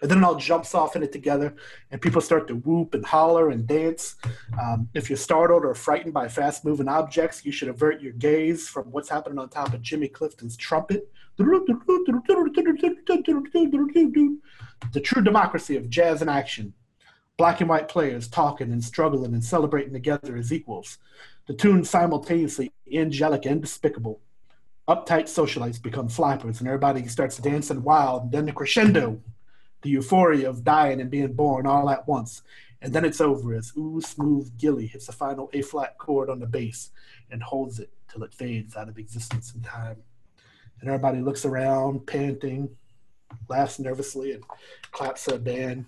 And 0.00 0.10
then 0.10 0.18
it 0.18 0.24
all 0.24 0.36
jumps 0.36 0.74
off 0.74 0.94
in 0.94 1.02
it 1.02 1.12
together, 1.12 1.54
and 1.90 2.00
people 2.00 2.20
start 2.20 2.46
to 2.48 2.56
whoop 2.56 2.94
and 2.94 3.04
holler 3.04 3.50
and 3.50 3.66
dance. 3.66 4.16
Um, 4.60 4.88
if 4.92 5.08
you're 5.08 5.16
startled 5.16 5.64
or 5.64 5.74
frightened 5.74 6.12
by 6.12 6.28
fast 6.28 6.64
moving 6.64 6.88
objects, 6.88 7.44
you 7.44 7.52
should 7.52 7.68
avert 7.68 8.02
your 8.02 8.12
gaze 8.12 8.68
from 8.68 8.84
what's 8.90 9.08
happening 9.08 9.38
on 9.38 9.48
top 9.48 9.72
of 9.72 9.80
Jimmy 9.80 10.08
Clifton's 10.08 10.56
trumpet. 10.56 11.10
The 14.92 15.00
true 15.00 15.22
democracy 15.22 15.76
of 15.76 15.88
jazz 15.88 16.20
and 16.20 16.28
action 16.28 16.74
black 17.36 17.60
and 17.60 17.68
white 17.68 17.88
players 17.88 18.28
talking 18.28 18.70
and 18.72 18.84
struggling 18.84 19.32
and 19.32 19.44
celebrating 19.44 19.92
together 19.92 20.36
as 20.36 20.52
equals. 20.52 20.98
The 21.46 21.54
tune 21.54 21.84
simultaneously 21.84 22.72
angelic 22.92 23.46
and 23.46 23.60
despicable. 23.60 24.20
Uptight 24.88 25.24
socialites 25.24 25.82
become 25.82 26.08
flappers, 26.08 26.60
and 26.60 26.68
everybody 26.68 27.06
starts 27.08 27.38
dancing 27.38 27.82
wild. 27.82 28.24
And 28.24 28.32
then 28.32 28.46
the 28.46 28.52
crescendo, 28.52 29.20
the 29.82 29.90
euphoria 29.90 30.48
of 30.48 30.64
dying 30.64 31.00
and 31.00 31.10
being 31.10 31.32
born 31.32 31.66
all 31.66 31.90
at 31.90 32.06
once. 32.06 32.42
And 32.80 32.92
then 32.92 33.04
it's 33.04 33.20
over 33.20 33.54
as 33.54 33.72
Ooh 33.76 34.00
Smooth 34.00 34.58
Gilly 34.58 34.86
hits 34.86 35.06
the 35.06 35.12
final 35.12 35.50
A 35.52 35.62
flat 35.62 35.98
chord 35.98 36.28
on 36.28 36.40
the 36.40 36.46
bass 36.46 36.90
and 37.30 37.42
holds 37.42 37.78
it 37.78 37.90
till 38.08 38.24
it 38.24 38.34
fades 38.34 38.76
out 38.76 38.88
of 38.88 38.98
existence 38.98 39.54
in 39.54 39.62
time. 39.62 39.96
And 40.80 40.88
everybody 40.88 41.20
looks 41.20 41.44
around, 41.44 42.06
panting, 42.06 42.76
laughs 43.48 43.78
nervously, 43.78 44.32
and 44.32 44.42
claps 44.90 45.24
to 45.24 45.32
the 45.32 45.38
band. 45.38 45.86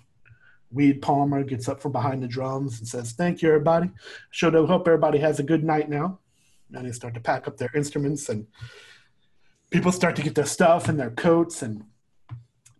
Weed 0.75 1.01
Palmer 1.01 1.43
gets 1.43 1.69
up 1.69 1.81
from 1.81 1.93
behind 1.93 2.21
the 2.21 2.27
drums 2.27 2.79
and 2.79 2.87
says, 2.87 3.13
Thank 3.13 3.41
you, 3.41 3.47
everybody. 3.47 3.89
Sure 4.29 4.51
do 4.51 4.65
hope 4.65 4.87
everybody 4.87 5.17
has 5.19 5.39
a 5.39 5.43
good 5.43 5.63
night 5.63 5.89
now. 5.89 6.19
And 6.73 6.85
they 6.85 6.91
start 6.91 7.13
to 7.13 7.21
pack 7.21 7.47
up 7.47 7.57
their 7.57 7.71
instruments, 7.73 8.27
and 8.27 8.45
people 9.71 9.91
start 9.91 10.15
to 10.17 10.21
get 10.21 10.35
their 10.35 10.45
stuff 10.45 10.89
and 10.89 10.99
their 10.99 11.11
coats, 11.11 11.61
and 11.61 11.85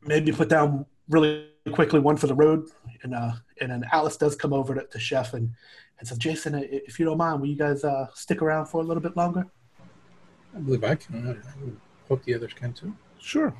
maybe 0.01 0.31
put 0.33 0.49
down 0.49 0.85
really 1.07 1.47
quickly 1.71 2.01
one 2.01 2.17
for 2.17 2.27
the 2.27 2.35
road. 2.35 2.67
And 3.03 3.15
uh, 3.15 3.33
and 3.61 3.71
then 3.71 3.85
Alice 3.93 4.17
does 4.17 4.35
come 4.35 4.51
over 4.51 4.75
to, 4.75 4.85
to 4.85 4.99
Chef 4.99 5.33
and, 5.33 5.51
and 5.99 6.07
says, 6.07 6.17
Jason, 6.17 6.55
if 6.69 6.99
you 6.99 7.05
don't 7.05 7.17
mind, 7.17 7.39
will 7.39 7.47
you 7.47 7.55
guys 7.55 7.85
uh, 7.85 8.07
stick 8.13 8.41
around 8.41 8.65
for 8.65 8.81
a 8.81 8.83
little 8.83 9.03
bit 9.03 9.15
longer? 9.15 9.45
I 10.53 10.59
believe 10.59 10.83
I 10.83 10.95
can. 10.95 11.29
I 11.29 12.07
hope 12.09 12.23
the 12.25 12.33
others 12.33 12.53
can 12.53 12.73
too. 12.73 12.93
Sure. 13.19 13.53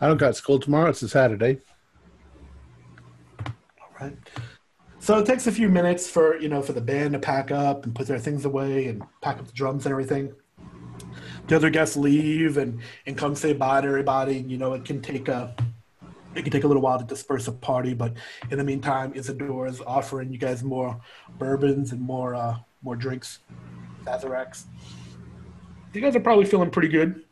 I 0.00 0.08
don't 0.08 0.16
got 0.16 0.36
school 0.36 0.58
tomorrow. 0.58 0.88
It's 0.90 1.02
a 1.02 1.08
Saturday. 1.08 1.60
Right. 4.00 4.16
So 4.98 5.18
it 5.18 5.26
takes 5.26 5.46
a 5.46 5.52
few 5.52 5.68
minutes 5.68 6.08
for 6.08 6.40
you 6.40 6.48
know 6.48 6.62
for 6.62 6.72
the 6.72 6.80
band 6.80 7.12
to 7.12 7.18
pack 7.18 7.50
up 7.50 7.84
and 7.84 7.94
put 7.94 8.06
their 8.06 8.18
things 8.18 8.44
away 8.44 8.86
and 8.86 9.02
pack 9.20 9.38
up 9.38 9.46
the 9.46 9.52
drums 9.52 9.84
and 9.86 9.92
everything. 9.92 10.34
The 11.46 11.56
other 11.56 11.70
guests 11.70 11.96
leave 11.96 12.56
and 12.56 12.80
and 13.06 13.16
come 13.16 13.34
say 13.34 13.52
bye 13.52 13.80
to 13.82 13.86
everybody. 13.86 14.38
You 14.38 14.56
know 14.56 14.72
it 14.72 14.84
can 14.84 15.02
take 15.02 15.28
a 15.28 15.54
it 16.34 16.42
can 16.42 16.52
take 16.52 16.64
a 16.64 16.66
little 16.66 16.82
while 16.82 16.98
to 16.98 17.04
disperse 17.04 17.46
a 17.48 17.52
party, 17.52 17.94
but 17.94 18.14
in 18.50 18.58
the 18.58 18.64
meantime, 18.64 19.12
Isadora 19.14 19.70
is 19.70 19.80
offering 19.80 20.32
you 20.32 20.38
guys 20.38 20.64
more 20.64 21.00
bourbons 21.38 21.92
and 21.92 22.00
more 22.00 22.34
uh, 22.34 22.56
more 22.82 22.96
drinks, 22.96 23.40
Sazeracs. 24.04 24.64
You 25.92 26.00
guys 26.00 26.16
are 26.16 26.20
probably 26.20 26.44
feeling 26.44 26.70
pretty 26.70 26.88
good 26.88 27.24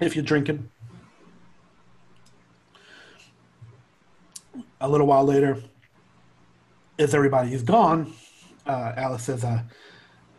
if 0.00 0.16
you're 0.16 0.24
drinking. 0.24 0.68
A 4.84 4.88
little 4.88 5.06
while 5.06 5.24
later, 5.24 5.62
as 6.98 7.14
everybody 7.14 7.54
is 7.54 7.62
gone, 7.62 8.12
uh, 8.66 8.92
Alice 8.98 9.22
says, 9.22 9.42
uh, 9.42 9.62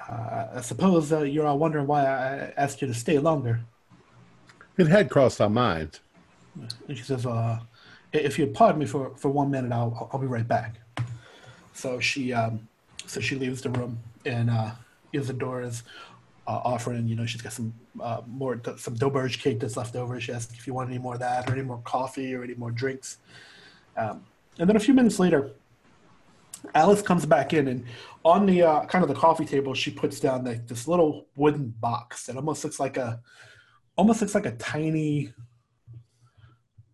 uh, 0.08 0.48
I 0.58 0.62
suppose 0.62 1.12
uh, 1.12 1.24
you're 1.24 1.48
all 1.48 1.58
wondering 1.58 1.88
why 1.88 2.02
I 2.06 2.54
asked 2.56 2.80
you 2.80 2.88
to 2.88 2.94
stay 2.94 3.18
longer. 3.18 3.62
It 4.78 4.86
had 4.86 5.10
crossed 5.10 5.42
our 5.42 5.50
minds. 5.50 6.00
And 6.88 6.96
she 6.96 7.04
says, 7.04 7.26
uh, 7.26 7.60
if 8.14 8.38
you'd 8.38 8.54
pardon 8.54 8.80
me 8.80 8.86
for, 8.86 9.16
for 9.16 9.30
one 9.30 9.50
minute, 9.50 9.72
I'll, 9.72 10.12
I'll 10.14 10.20
be 10.20 10.28
right 10.28 10.48
back. 10.48 10.76
So 11.74 12.00
she, 12.00 12.32
um, 12.32 12.68
so 13.08 13.20
she 13.20 13.36
leaves 13.38 13.64
the 13.64 13.72
room 13.72 13.98
and 14.28 14.52
uh, 14.52 14.74
Isadora 15.12 15.66
is 15.66 15.82
uh, 16.46 16.62
offering, 16.64 17.08
you 17.08 17.16
know, 17.16 17.26
she's 17.26 17.42
got 17.42 17.54
some 17.54 17.74
uh, 18.00 18.22
more, 18.28 18.62
some 18.78 18.96
Doberge 18.96 19.40
cake 19.40 19.60
that's 19.60 19.76
left 19.76 19.96
over. 19.96 20.22
She 20.22 20.32
asks 20.32 20.54
if 20.54 20.68
you 20.68 20.76
want 20.76 20.92
any 20.92 21.00
more 21.00 21.16
of 21.16 21.20
that 21.22 21.50
or 21.50 21.54
any 21.54 21.64
more 21.64 21.82
coffee 21.84 22.36
or 22.36 22.44
any 22.44 22.54
more 22.54 22.70
drinks. 22.70 23.18
Um, 23.98 24.24
and 24.60 24.70
then 24.70 24.76
a 24.76 24.80
few 24.80 24.94
minutes 24.94 25.20
later, 25.20 25.52
Alice 26.74 27.02
comes 27.02 27.26
back 27.26 27.54
in, 27.54 27.68
and 27.68 27.86
on 28.24 28.46
the 28.46 28.64
uh, 28.64 28.86
kind 28.86 29.04
of 29.04 29.10
the 29.10 29.16
coffee 29.16 29.46
table, 29.46 29.74
she 29.74 29.92
puts 29.92 30.20
down 30.20 30.46
like 30.46 30.68
this 30.68 30.88
little 30.88 31.28
wooden 31.36 31.74
box 31.80 32.26
that 32.26 32.36
almost 32.36 32.64
looks 32.64 32.80
like 32.80 32.98
a, 32.98 33.22
almost 33.98 34.22
looks 34.22 34.34
like 34.36 34.46
a 34.48 34.52
tiny 34.54 35.32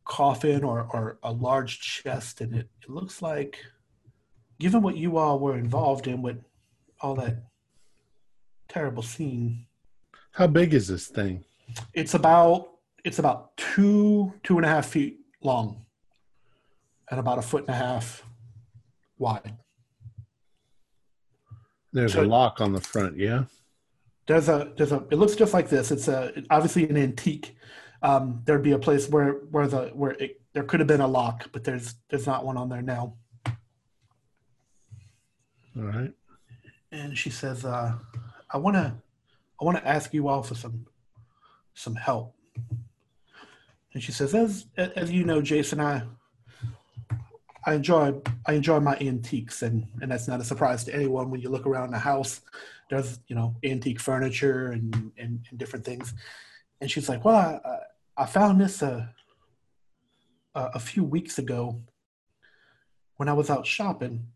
coffin 0.03 0.63
or, 0.63 0.87
or 0.91 1.17
a 1.23 1.31
large 1.31 1.79
chest, 1.79 2.41
and 2.41 2.53
it, 2.53 2.67
it 2.81 2.89
looks 2.89 3.21
like, 3.21 3.57
given 4.59 4.81
what 4.81 4.97
you 4.97 5.17
all 5.17 5.39
were 5.39 5.57
involved 5.57 6.07
in 6.07 6.21
with 6.21 6.43
all 6.99 7.15
that 7.15 7.43
terrible 8.67 9.03
scene, 9.03 9.65
How 10.31 10.47
big 10.47 10.73
is 10.73 10.87
this 10.87 11.07
thing? 11.07 11.43
it's 11.93 12.13
about 12.15 12.67
it's 13.05 13.19
about 13.19 13.55
two 13.55 14.33
two 14.43 14.57
and 14.57 14.65
a 14.65 14.69
half 14.69 14.87
feet 14.87 15.19
long, 15.41 15.85
and 17.11 17.19
about 17.19 17.37
a 17.37 17.41
foot 17.41 17.61
and 17.67 17.75
a 17.75 17.77
half 17.77 18.23
wide. 19.19 19.57
There's 21.93 22.13
So- 22.13 22.23
a 22.23 22.25
lock 22.25 22.61
on 22.61 22.71
the 22.73 22.81
front, 22.81 23.17
yeah? 23.17 23.43
There's 24.27 24.47
a 24.47 24.71
there's 24.77 24.93
a 24.93 25.05
it 25.11 25.15
looks 25.17 25.35
just 25.35 25.53
like 25.53 25.67
this. 25.69 25.91
It's 25.91 26.07
a 26.07 26.43
obviously 26.49 26.87
an 26.89 26.95
antique. 26.95 27.55
Um, 28.01 28.41
there'd 28.45 28.63
be 28.63 28.71
a 28.71 28.79
place 28.79 29.09
where 29.09 29.33
where 29.33 29.67
the 29.67 29.87
where 29.89 30.11
it, 30.11 30.41
there 30.53 30.63
could 30.63 30.79
have 30.79 30.87
been 30.87 31.01
a 31.01 31.07
lock, 31.07 31.49
but 31.51 31.63
there's 31.65 31.95
there's 32.09 32.25
not 32.27 32.45
one 32.45 32.55
on 32.55 32.69
there 32.69 32.81
now. 32.81 33.15
All 35.75 35.83
right. 35.83 36.13
And 36.91 37.17
she 37.17 37.29
says, 37.29 37.65
uh, 37.65 37.97
"I 38.49 38.57
want 38.57 38.75
to 38.75 38.93
I 39.59 39.65
want 39.65 39.77
to 39.77 39.87
ask 39.87 40.13
you 40.13 40.27
all 40.29 40.43
for 40.43 40.55
some 40.55 40.85
some 41.73 41.95
help." 41.95 42.35
And 43.93 44.01
she 44.01 44.11
says, 44.13 44.33
"As 44.33 44.67
as 44.77 45.11
you 45.11 45.25
know, 45.25 45.41
Jason, 45.41 45.81
I 45.81 46.03
I 47.65 47.73
enjoy 47.75 48.13
I 48.45 48.53
enjoy 48.53 48.79
my 48.79 48.97
antiques, 48.97 49.61
and 49.61 49.85
and 50.01 50.11
that's 50.11 50.27
not 50.27 50.39
a 50.41 50.43
surprise 50.43 50.83
to 50.85 50.95
anyone 50.95 51.29
when 51.29 51.41
you 51.41 51.49
look 51.49 51.65
around 51.67 51.91
the 51.91 51.99
house. 51.99 52.41
There's 52.89 53.19
you 53.27 53.35
know 53.35 53.55
antique 53.63 53.99
furniture 53.99 54.71
and 54.71 54.93
and, 55.17 55.45
and 55.49 55.59
different 55.59 55.85
things." 55.85 56.13
And 56.79 56.89
she's 56.89 57.09
like, 57.09 57.23
"Well, 57.23 57.35
I 57.35 58.23
I- 58.23 58.25
found 58.25 58.59
this 58.59 58.81
uh, 58.81 59.05
a 60.55 60.61
a 60.75 60.79
few 60.79 61.03
weeks 61.03 61.37
ago 61.37 61.81
when 63.17 63.29
I 63.29 63.33
was 63.33 63.49
out 63.49 63.65
shopping." 63.67 64.27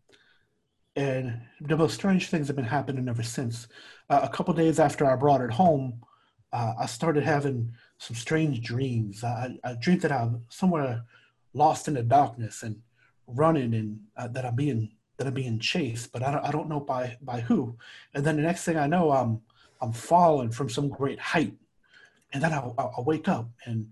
And 0.94 1.42
the 1.60 1.76
most 1.76 1.94
strange 1.94 2.28
things 2.30 2.46
have 2.46 2.56
been 2.56 2.64
happening 2.64 3.06
ever 3.08 3.22
since. 3.22 3.68
Uh, 4.08 4.20
a 4.22 4.30
couple 4.30 4.54
days 4.54 4.80
after 4.80 5.04
I 5.04 5.14
brought 5.14 5.42
it 5.42 5.50
home, 5.50 6.02
uh, 6.54 6.72
I 6.78 6.86
started 6.86 7.22
having 7.22 7.72
some 7.98 8.16
strange 8.16 8.62
dreams. 8.62 9.22
I, 9.22 9.58
I 9.62 9.74
dreamed 9.74 10.00
that 10.02 10.12
I'm 10.12 10.46
somewhere 10.48 11.02
lost 11.52 11.86
in 11.88 11.94
the 11.94 12.02
darkness 12.02 12.62
and 12.62 12.80
running, 13.26 13.74
and 13.74 14.00
uh, 14.16 14.28
that 14.28 14.44
I'm 14.44 14.56
being 14.56 14.90
that 15.16 15.26
I'm 15.26 15.34
being 15.34 15.58
chased, 15.58 16.12
but 16.12 16.22
I 16.22 16.30
don't, 16.30 16.44
I 16.44 16.50
don't 16.50 16.68
know 16.68 16.80
by 16.80 17.16
by 17.22 17.40
who. 17.40 17.76
And 18.14 18.24
then 18.24 18.36
the 18.36 18.42
next 18.42 18.64
thing 18.64 18.76
I 18.76 18.86
know, 18.86 19.10
I'm 19.10 19.40
I'm 19.80 19.92
falling 19.92 20.50
from 20.50 20.68
some 20.68 20.88
great 20.88 21.20
height, 21.20 21.54
and 22.32 22.42
then 22.42 22.52
I, 22.52 22.58
I, 22.78 23.00
wake 23.00 23.28
up 23.28 23.48
and 23.64 23.88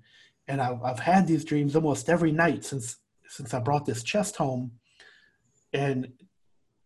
and 0.48 0.60
I've, 0.60 0.82
I've 0.82 0.98
had 0.98 1.26
these 1.26 1.44
dreams 1.44 1.76
almost 1.76 2.08
every 2.08 2.32
night 2.32 2.64
since 2.64 2.96
since 3.28 3.54
I 3.54 3.60
brought 3.60 3.86
this 3.86 4.02
chest 4.02 4.36
home, 4.36 4.72
and 5.72 6.12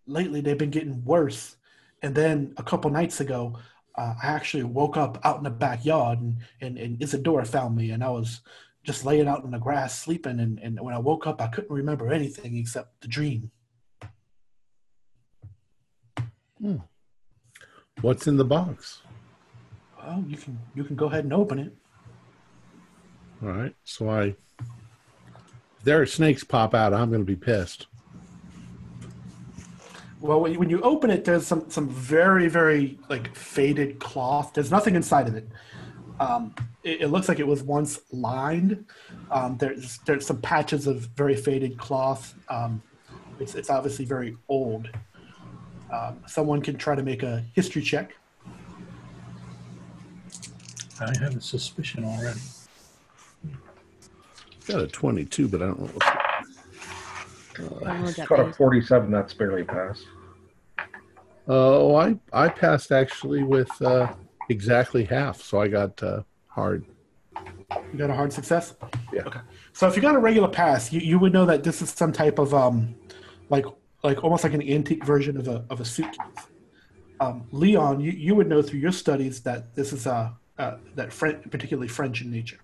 lately 0.07 0.41
they've 0.41 0.59
been 0.59 0.71
getting 0.71 1.05
worse. 1.05 1.57
And 2.03 2.15
then 2.15 2.55
a 2.57 2.63
couple 2.63 2.91
nights 2.91 3.21
ago, 3.21 3.59
uh, 3.97 4.15
I 4.23 4.29
actually 4.29 4.63
woke 4.63 4.97
up 4.97 5.19
out 5.25 5.39
in 5.39 5.43
the 5.45 5.51
backyard 5.51 6.21
and, 6.21 6.37
and, 6.61 6.79
and 6.79 7.03
Isadora 7.03 7.45
found 7.45 7.75
me 7.75 7.91
and 7.91 8.05
I 8.05 8.11
was 8.11 8.41
just 8.89 9.05
laying 9.05 9.29
out 9.29 9.45
in 9.45 9.51
the 9.51 9.59
grass 9.59 10.01
sleeping. 10.01 10.41
And, 10.41 10.59
and 10.61 10.81
when 10.81 10.95
I 10.95 10.99
woke 10.99 11.27
up, 11.27 11.43
I 11.43 11.47
couldn't 11.49 11.71
remember 11.71 12.11
anything 12.11 12.57
except 12.57 13.03
the 13.03 13.09
dream. 13.09 13.51
Hmm. 16.59 16.77
What's 18.01 18.27
in 18.27 18.39
the 18.39 18.47
box? 18.47 19.03
Well, 19.99 20.25
you 20.27 20.39
can, 20.39 20.59
you 20.75 20.85
can 20.85 20.97
go 20.97 21.05
ahead 21.05 21.25
and 21.25 21.35
open 21.35 21.59
it. 21.59 21.77
All 23.43 23.51
right. 23.51 23.75
So 23.85 24.09
I, 24.09 24.23
if 24.23 25.85
there 25.85 26.01
are 26.01 26.07
snakes 26.07 26.43
pop 26.43 26.75
out, 26.75 26.95
I'm 26.95 27.11
going 27.11 27.21
to 27.21 27.27
be 27.27 27.37
pissed. 27.37 27.89
Well, 30.19 30.41
when 30.41 30.53
you, 30.53 30.59
when 30.59 30.71
you 30.71 30.81
open 30.81 31.11
it, 31.11 31.27
there's 31.27 31.47
some 31.47 31.71
some 31.71 31.89
very 31.89 32.49
very 32.49 32.99
like 33.09 33.37
faded 33.37 34.01
cloth. 34.01 34.53
There's 34.53 34.73
nothing 34.73 34.97
inside 34.97 35.29
of 35.29 35.37
it. 35.37 35.49
Um, 36.21 36.55
it, 36.83 37.03
it 37.03 37.09
looks 37.09 37.29
like 37.29 37.39
it 37.39 37.47
was 37.47 37.63
once 37.63 38.01
lined. 38.13 38.85
Um, 39.31 39.57
there's 39.59 39.99
there's 40.07 40.27
some 40.27 40.41
patches 40.41 40.87
of 40.87 41.01
very 41.17 41.37
faded 41.37 41.79
cloth. 41.79 42.35
Um, 42.49 42.83
it's 43.41 43.55
it's 43.55 43.71
obviously 43.71 44.05
very 44.05 44.37
old. 44.49 44.89
Um, 45.93 46.21
someone 46.27 46.61
can 46.61 46.77
try 46.77 46.95
to 46.95 47.03
make 47.03 47.23
a 47.23 47.45
history 47.55 47.83
check. 47.83 48.15
I 51.01 51.17
have 51.21 51.37
a 51.37 51.41
suspicion 51.41 52.05
already. 52.05 52.41
Got 54.67 54.81
a 54.83 54.87
22, 54.87 55.49
but 55.49 55.63
I 55.63 55.67
don't 55.67 55.81
know. 55.81 55.87
What 55.87 56.07
I 56.07 56.33
don't 57.55 58.01
know 58.01 58.07
what 58.07 58.17
that 58.17 58.29
Got 58.29 58.41
a 58.41 58.53
47. 58.53 59.11
That's 59.11 59.33
barely 59.33 59.65
passed. 59.65 60.05
Oh, 61.47 61.95
I 61.97 62.19
I 62.33 62.49
passed 62.49 62.93
actually 62.93 63.43
with 63.43 63.71
uh, 63.81 64.13
exactly 64.49 65.05
half, 65.05 65.41
so 65.43 65.61
I 65.61 65.69
got 65.69 66.03
uh, 66.03 66.23
hard. 66.47 66.85
You 67.37 67.99
got 67.99 68.11
a 68.11 68.15
hard 68.15 68.33
success. 68.33 68.75
Yeah. 69.13 69.23
Okay. 69.27 69.41
So 69.73 69.87
if 69.87 69.97
you 69.97 70.03
got 70.03 70.15
a 70.15 70.19
regular 70.19 70.49
pass, 70.49 70.93
you, 70.93 71.01
you 71.01 71.19
would 71.19 71.33
know 71.33 71.47
that 71.47 71.63
this 71.65 71.83
is 71.83 71.91
some 71.91 72.13
type 72.13 72.39
of 72.39 72.55
um, 72.55 72.95
like 73.51 73.65
like 74.03 74.23
almost 74.25 74.45
like 74.45 74.55
an 74.55 74.63
antique 74.63 75.05
version 75.05 75.37
of 75.37 75.49
a 75.49 75.65
of 75.71 75.81
a 75.81 75.85
suitcase. 75.85 76.19
Um, 77.21 77.47
Leon, 77.51 78.01
you, 78.01 78.13
you 78.13 78.35
would 78.35 78.49
know 78.49 78.63
through 78.63 78.79
your 78.79 78.93
studies 78.93 79.41
that 79.43 79.75
this 79.75 79.93
is 79.93 80.07
a 80.07 80.37
uh, 80.59 80.77
that 80.95 81.13
French, 81.13 81.49
particularly 81.51 81.89
French 81.89 82.23
in 82.23 82.31
nature. 82.31 82.59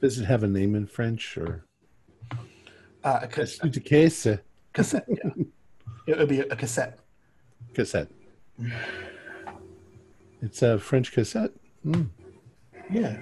Does 0.00 0.18
it 0.18 0.24
have 0.24 0.42
a 0.42 0.48
name 0.48 0.74
in 0.74 0.86
French 0.86 1.36
or? 1.36 1.64
Uh, 3.04 3.20
a 3.22 3.28
cas- 3.28 3.58
Suitcase. 3.58 4.26
cassette. 4.72 5.06
Yeah. 5.08 5.44
it 6.06 6.18
would 6.18 6.28
be 6.28 6.40
a 6.40 6.56
cassette. 6.56 6.98
Cassette. 7.74 8.08
It's 10.40 10.62
a 10.62 10.78
French 10.78 11.12
cassette. 11.12 11.52
Hmm. 11.84 12.02
Yeah. 12.90 13.16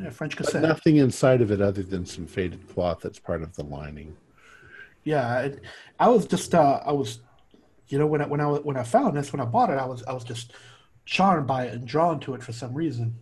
Yeah, 0.00 0.10
French 0.10 0.36
But 0.36 0.46
cassette. 0.46 0.62
nothing 0.62 0.96
inside 0.96 1.40
of 1.42 1.50
it 1.50 1.60
other 1.60 1.82
than 1.82 2.04
some 2.06 2.26
faded 2.26 2.66
cloth 2.68 3.00
that's 3.02 3.18
part 3.18 3.42
of 3.42 3.54
the 3.54 3.62
lining. 3.64 4.16
Yeah, 5.04 5.40
it, 5.40 5.60
I 5.98 6.08
was 6.08 6.26
just 6.26 6.54
uh, 6.54 6.80
I 6.84 6.92
was, 6.92 7.20
you 7.88 7.98
know, 7.98 8.06
when 8.06 8.20
I 8.20 8.26
when 8.26 8.40
I 8.40 8.46
when 8.46 8.76
I 8.76 8.82
found 8.82 9.16
this 9.16 9.32
when 9.32 9.40
I 9.40 9.44
bought 9.44 9.70
it, 9.70 9.78
I 9.78 9.84
was 9.86 10.02
I 10.04 10.12
was 10.12 10.24
just 10.24 10.52
charmed 11.06 11.46
by 11.46 11.64
it 11.66 11.74
and 11.74 11.86
drawn 11.86 12.18
to 12.20 12.34
it 12.34 12.42
for 12.42 12.52
some 12.52 12.74
reason. 12.74 13.14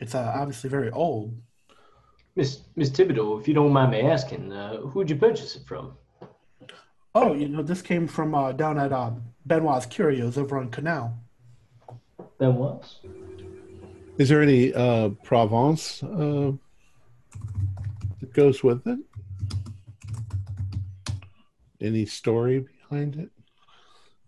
It's 0.00 0.14
uh, 0.14 0.32
obviously 0.34 0.68
very 0.68 0.90
old. 0.90 1.34
Miss 2.34 2.60
Miss 2.76 2.90
Thibodeau, 2.90 3.40
if 3.40 3.48
you 3.48 3.54
don't 3.54 3.72
mind 3.72 3.92
me 3.92 4.02
asking, 4.02 4.52
uh, 4.52 4.78
who'd 4.78 5.08
you 5.08 5.16
purchase 5.16 5.56
it 5.56 5.62
from? 5.66 5.96
Oh, 7.18 7.32
you 7.32 7.48
know, 7.48 7.62
this 7.62 7.80
came 7.80 8.06
from 8.06 8.34
uh, 8.34 8.52
down 8.52 8.78
at 8.78 8.92
uh, 8.92 9.10
Benoit's 9.46 9.86
Curios 9.86 10.36
over 10.36 10.58
on 10.58 10.68
Canal. 10.68 11.18
Then 12.38 12.56
was? 12.56 13.00
Is 14.18 14.28
there 14.28 14.42
any 14.42 14.74
uh, 14.74 15.08
Provence 15.24 16.02
uh, 16.02 16.52
that 18.20 18.32
goes 18.34 18.62
with 18.62 18.86
it? 18.86 18.98
Any 21.80 22.04
story 22.04 22.66
behind 22.80 23.16
it? 23.16 23.30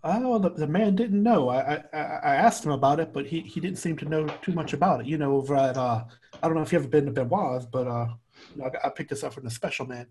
Oh, 0.02 0.38
the, 0.38 0.48
the 0.48 0.66
man 0.66 0.96
didn't 0.96 1.22
know. 1.22 1.50
I, 1.50 1.58
I 1.58 1.84
I 1.92 1.98
I 1.98 2.34
asked 2.36 2.64
him 2.64 2.72
about 2.72 3.00
it, 3.00 3.12
but 3.12 3.26
he, 3.26 3.40
he 3.40 3.60
didn't 3.60 3.78
seem 3.78 3.98
to 3.98 4.06
know 4.06 4.26
too 4.40 4.52
much 4.52 4.72
about 4.72 5.00
it. 5.00 5.06
You 5.06 5.18
know, 5.18 5.36
over 5.36 5.54
at 5.56 5.76
uh, 5.76 6.04
I 6.42 6.46
don't 6.46 6.56
know 6.56 6.62
if 6.62 6.72
you've 6.72 6.82
ever 6.82 6.88
been 6.88 7.04
to 7.04 7.12
Benoit's, 7.12 7.66
but 7.66 7.86
uh, 7.86 8.06
you 8.54 8.62
know, 8.62 8.70
I, 8.82 8.86
I 8.86 8.90
picked 8.90 9.10
this 9.10 9.24
up 9.24 9.34
from 9.34 9.44
the 9.44 9.50
special 9.50 9.84
man. 9.84 10.06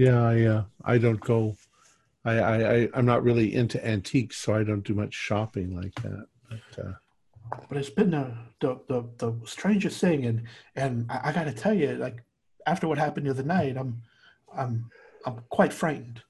Yeah, 0.00 0.22
I 0.22 0.44
uh, 0.44 0.64
I 0.82 0.96
don't 0.96 1.20
go. 1.20 1.56
I, 2.24 2.38
I 2.38 2.74
I 2.74 2.88
I'm 2.94 3.04
not 3.04 3.22
really 3.22 3.54
into 3.54 3.84
antiques, 3.86 4.38
so 4.38 4.54
I 4.54 4.64
don't 4.64 4.80
do 4.80 4.94
much 4.94 5.12
shopping 5.12 5.76
like 5.76 5.94
that. 5.96 6.26
But, 6.48 6.84
uh, 6.84 6.92
but 7.68 7.76
it's 7.76 7.90
been 7.90 8.10
the 8.10 8.34
the, 8.60 8.80
the, 8.88 9.04
the 9.18 9.46
strangest 9.46 10.00
thing 10.00 10.24
and 10.24 10.44
and 10.74 11.04
I, 11.10 11.20
I 11.24 11.32
gotta 11.32 11.52
tell 11.52 11.74
you 11.74 11.96
like 11.96 12.22
after 12.66 12.88
what 12.88 12.96
happened 12.96 13.26
the 13.26 13.30
other 13.30 13.42
night 13.42 13.76
i'm 13.78 14.02
i'm 14.54 14.90
i'm 15.24 15.40
quite 15.48 15.72
frightened 15.72 16.22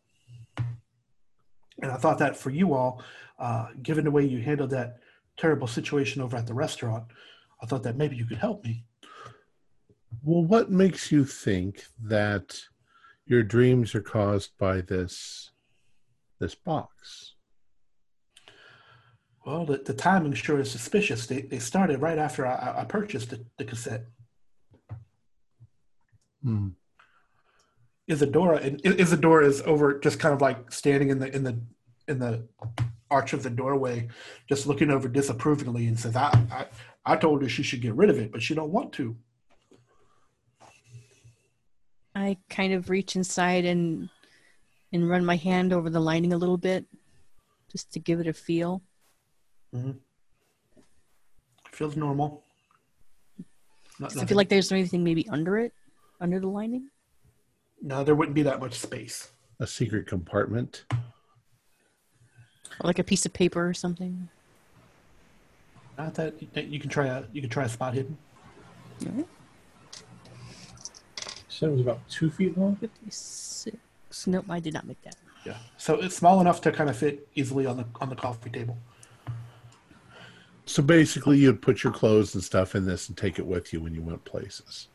and 1.82 1.90
i 1.90 1.96
thought 1.96 2.18
that 2.18 2.36
for 2.36 2.50
you 2.50 2.72
all 2.72 3.02
uh, 3.38 3.68
given 3.82 4.04
the 4.04 4.10
way 4.10 4.24
you 4.24 4.40
handled 4.40 4.70
that 4.70 4.98
terrible 5.36 5.66
situation 5.66 6.22
over 6.22 6.36
at 6.36 6.46
the 6.46 6.54
restaurant 6.54 7.04
i 7.62 7.66
thought 7.66 7.82
that 7.82 7.96
maybe 7.96 8.14
you 8.14 8.26
could 8.26 8.38
help 8.38 8.62
me 8.64 8.84
well, 10.22 10.44
what 10.44 10.70
makes 10.70 11.10
you 11.10 11.24
think 11.24 11.84
that 12.02 12.60
your 13.31 13.43
dreams 13.45 13.95
are 13.95 14.03
caused 14.03 14.51
by 14.59 14.81
this 14.81 15.53
this 16.41 16.55
box? 16.55 17.35
well 19.47 19.64
the, 19.64 19.78
the 19.78 19.95
timing 19.95 20.35
sure 20.35 20.61
is 20.61 20.70
suspicious 20.70 21.26
they, 21.26 21.43
they 21.43 21.59
started 21.59 22.01
right 22.03 22.18
after 22.18 22.47
i, 22.47 22.81
I- 22.81 22.85
purchased 22.85 23.31
the, 23.31 23.45
the 23.57 23.64
cassette 23.64 24.05
Hmm. 26.43 26.68
Isadora 28.09 28.57
and 28.61 28.81
Isadora 28.83 29.47
is 29.47 29.61
over 29.66 29.99
just 30.01 30.18
kind 30.18 30.33
of 30.35 30.41
like 30.41 30.72
standing 30.72 31.11
in 31.11 31.18
the 31.18 31.28
in 31.37 31.45
the 31.45 31.61
in 32.09 32.18
the 32.18 32.49
arch 33.11 33.35
of 33.35 33.43
the 33.43 33.51
doorway, 33.51 34.09
just 34.49 34.66
looking 34.66 34.91
over 34.91 35.07
disapprovingly 35.07 35.87
and 35.87 35.99
says, 36.01 36.16
I, 36.16 36.31
I 36.51 36.66
I 37.05 37.16
told 37.16 37.43
her 37.43 37.49
she 37.51 37.62
should 37.62 37.83
get 37.83 37.95
rid 37.95 38.09
of 38.09 38.18
it, 38.18 38.33
but 38.33 38.41
she 38.43 38.55
don't 38.55 38.70
want 38.72 38.95
to. 38.95 39.14
I 42.20 42.36
kind 42.48 42.72
of 42.72 42.90
reach 42.90 43.16
inside 43.16 43.64
and 43.64 44.08
and 44.92 45.08
run 45.08 45.24
my 45.24 45.36
hand 45.36 45.72
over 45.72 45.88
the 45.88 46.00
lining 46.00 46.32
a 46.32 46.36
little 46.36 46.56
bit, 46.56 46.84
just 47.70 47.92
to 47.92 48.00
give 48.00 48.20
it 48.20 48.26
a 48.26 48.32
feel. 48.32 48.82
Mm-hmm. 49.74 49.92
Feels 51.70 51.96
normal. 51.96 52.42
Not, 53.98 54.10
Does 54.10 54.22
it 54.22 54.28
feel 54.28 54.36
like 54.36 54.48
there's 54.48 54.72
anything 54.72 55.04
maybe 55.04 55.28
under 55.28 55.58
it, 55.58 55.72
under 56.20 56.40
the 56.40 56.48
lining? 56.48 56.88
no, 57.82 58.04
there 58.04 58.14
wouldn't 58.14 58.34
be 58.34 58.42
that 58.42 58.60
much 58.60 58.74
space. 58.74 59.30
A 59.58 59.66
secret 59.66 60.06
compartment. 60.06 60.84
Or 60.92 62.84
like 62.84 62.98
a 62.98 63.04
piece 63.04 63.26
of 63.26 63.32
paper 63.32 63.66
or 63.66 63.74
something? 63.74 64.28
Not 65.98 66.14
that 66.14 66.34
you 66.40 66.80
can 66.80 66.88
try 66.88 67.06
a 67.08 67.24
you 67.32 67.42
can 67.42 67.50
try 67.50 67.64
a 67.64 67.68
spot 67.68 67.94
hidden. 67.94 68.16
All 69.06 69.12
right. 69.12 69.26
You 71.61 71.66
said 71.66 71.72
it 71.72 71.72
was 71.72 71.80
about 71.82 72.08
two 72.08 72.30
feet 72.30 72.56
long. 72.56 72.74
56. 72.76 73.76
Nope, 74.26 74.46
I 74.48 74.61
did 74.61 74.72
not 74.72 74.86
make 74.86 75.00
that. 75.02 75.16
Yeah, 75.44 75.58
so 75.76 75.96
it's 76.00 76.16
small 76.16 76.40
enough 76.40 76.62
to 76.62 76.72
kind 76.72 76.88
of 76.88 76.96
fit 76.96 77.28
easily 77.34 77.66
on 77.66 77.76
the 77.76 77.84
on 78.00 78.08
the 78.08 78.16
coffee 78.16 78.48
table. 78.48 78.78
So 80.64 80.82
basically, 80.82 81.36
you'd 81.38 81.61
put 81.61 81.84
your 81.84 81.92
clothes 81.92 82.34
and 82.34 82.42
stuff 82.42 82.74
in 82.74 82.86
this 82.86 83.08
and 83.08 83.16
take 83.16 83.38
it 83.38 83.44
with 83.46 83.74
you 83.74 83.80
when 83.80 83.94
you 83.94 84.00
went 84.00 84.24
places. 84.24 84.88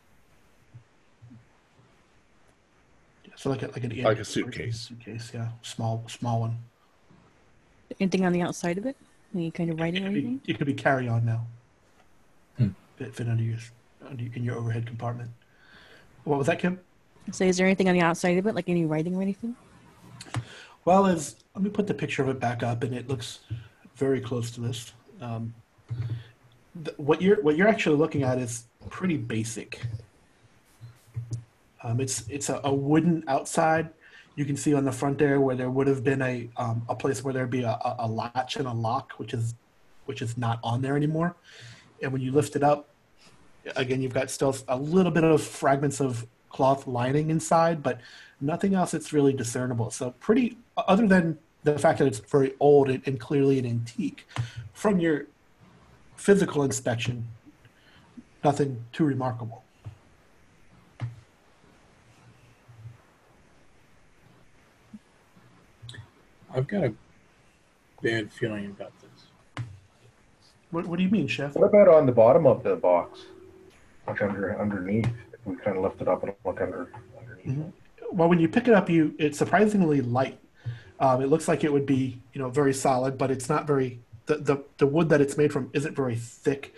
Yeah, 3.25 3.31
So 3.35 3.51
like 3.51 3.61
a, 3.61 3.67
like 3.67 3.83
an 3.83 4.01
Like 4.01 4.19
a 4.19 4.25
suitcase. 4.25 4.79
Suitcase, 4.89 5.31
yeah, 5.35 5.49
small 5.61 6.03
small 6.07 6.39
one. 6.41 6.57
Anything 7.99 8.25
on 8.25 8.33
the 8.33 8.41
outside 8.41 8.79
of 8.79 8.87
it? 8.87 8.95
Any 9.35 9.51
kind 9.51 9.69
of 9.69 9.79
writing 9.79 10.03
It 10.03 10.07
or 10.07 10.09
could 10.09 10.13
be, 10.15 10.19
anything? 10.19 10.41
it 10.47 10.57
could 10.57 10.67
be 10.67 10.73
carry 10.73 11.07
on 11.07 11.25
now. 11.25 11.45
Hmm. 12.57 12.69
Fit, 12.97 13.13
fit 13.13 13.27
under 13.29 13.43
your, 13.43 13.57
under 14.09 14.23
in 14.33 14.43
your 14.43 14.55
overhead 14.55 14.87
compartment. 14.87 15.29
What 16.25 16.39
was 16.39 16.47
that, 16.47 16.59
Kim? 16.59 16.79
Say, 17.31 17.47
is 17.47 17.57
there 17.57 17.65
anything 17.65 17.87
on 17.87 17.95
the 17.95 18.01
outside 18.01 18.37
of 18.37 18.45
it, 18.45 18.53
like 18.53 18.67
any 18.67 18.85
writing 18.85 19.15
or 19.15 19.21
anything? 19.21 19.55
Well, 20.83 21.05
as 21.05 21.37
let 21.55 21.63
me 21.63 21.69
put 21.69 21.87
the 21.87 21.93
picture 21.93 22.21
of 22.21 22.29
it 22.29 22.39
back 22.39 22.61
up, 22.61 22.83
and 22.83 22.93
it 22.93 23.07
looks 23.07 23.39
very 23.95 24.19
close 24.19 24.51
to 24.51 24.61
this. 24.61 24.93
Um, 25.21 25.53
th- 26.83 26.97
what 26.97 27.21
you're 27.21 27.41
what 27.41 27.55
you're 27.55 27.67
actually 27.67 27.95
looking 27.95 28.23
at 28.23 28.37
is 28.37 28.65
pretty 28.89 29.17
basic. 29.17 29.81
Um, 31.83 31.99
it's 31.99 32.27
it's 32.27 32.49
a, 32.49 32.59
a 32.63 32.73
wooden 32.73 33.23
outside. 33.27 33.89
You 34.35 34.45
can 34.45 34.57
see 34.57 34.73
on 34.73 34.83
the 34.83 34.91
front 34.91 35.17
there 35.17 35.39
where 35.39 35.55
there 35.55 35.69
would 35.69 35.87
have 35.87 36.03
been 36.03 36.21
a 36.21 36.49
um, 36.57 36.83
a 36.89 36.95
place 36.95 37.23
where 37.23 37.33
there'd 37.33 37.49
be 37.49 37.63
a, 37.63 37.71
a, 37.71 37.95
a 37.99 38.07
latch 38.07 38.57
and 38.57 38.67
a 38.67 38.73
lock, 38.73 39.13
which 39.13 39.33
is 39.33 39.55
which 40.05 40.21
is 40.21 40.37
not 40.37 40.59
on 40.63 40.81
there 40.81 40.95
anymore. 40.95 41.35
And 42.01 42.11
when 42.11 42.21
you 42.21 42.31
lift 42.31 42.55
it 42.55 42.63
up, 42.63 42.89
again, 43.75 44.01
you've 44.01 44.13
got 44.13 44.29
still 44.29 44.55
a 44.67 44.77
little 44.77 45.11
bit 45.11 45.23
of 45.23 45.41
fragments 45.41 45.99
of 45.99 46.25
cloth 46.49 46.87
lining 46.87 47.29
inside, 47.29 47.83
but 47.83 47.99
nothing 48.39 48.73
else 48.73 48.91
that's 48.91 49.11
really 49.11 49.33
discernible. 49.33 49.91
So 49.91 50.11
pretty, 50.19 50.57
other 50.77 51.07
than 51.07 51.37
the 51.63 51.77
fact 51.77 51.99
that 51.99 52.07
it's 52.07 52.19
very 52.19 52.53
old 52.59 52.89
and, 52.89 53.01
and 53.07 53.19
clearly 53.19 53.59
an 53.59 53.65
antique, 53.65 54.27
from 54.73 54.99
your 54.99 55.25
physical 56.15 56.63
inspection, 56.63 57.27
nothing 58.43 58.85
too 58.93 59.03
remarkable. 59.03 59.63
I've 66.53 66.67
got 66.67 66.85
a 66.85 66.93
bad 68.01 68.31
feeling 68.31 68.67
about 68.67 68.93
this. 69.01 69.65
What, 70.71 70.87
what 70.87 70.97
do 70.97 71.03
you 71.03 71.09
mean, 71.09 71.27
Chef? 71.27 71.53
What 71.55 71.65
about 71.67 71.89
on 71.89 72.05
the 72.05 72.13
bottom 72.13 72.47
of 72.47 72.63
the 72.63 72.77
box? 72.77 73.25
Like 74.07 74.21
under 74.21 74.59
underneath? 74.59 75.07
If 75.33 75.45
we 75.45 75.55
kind 75.55 75.77
of 75.77 75.83
lift 75.83 76.01
it 76.01 76.07
up 76.07 76.23
and 76.23 76.33
look 76.45 76.61
under 76.61 76.91
underneath. 77.19 77.57
Mhm. 77.57 77.71
Well, 78.11 78.29
when 78.29 78.39
you 78.39 78.47
pick 78.47 78.67
it 78.67 78.73
up, 78.73 78.89
you 78.89 79.15
it's 79.17 79.37
surprisingly 79.37 80.01
light. 80.01 80.39
Um, 80.99 81.21
it 81.21 81.27
looks 81.27 81.47
like 81.47 81.63
it 81.63 81.73
would 81.73 81.85
be, 81.85 82.21
you 82.33 82.41
know, 82.41 82.49
very 82.49 82.73
solid, 82.73 83.17
but 83.17 83.31
it's 83.31 83.49
not 83.49 83.67
very. 83.67 83.99
The, 84.27 84.37
the, 84.37 84.63
the 84.77 84.87
wood 84.87 85.09
that 85.09 85.21
it's 85.21 85.37
made 85.37 85.53
from 85.53 85.69
isn't 85.73 85.95
very 85.95 86.15
thick, 86.15 86.73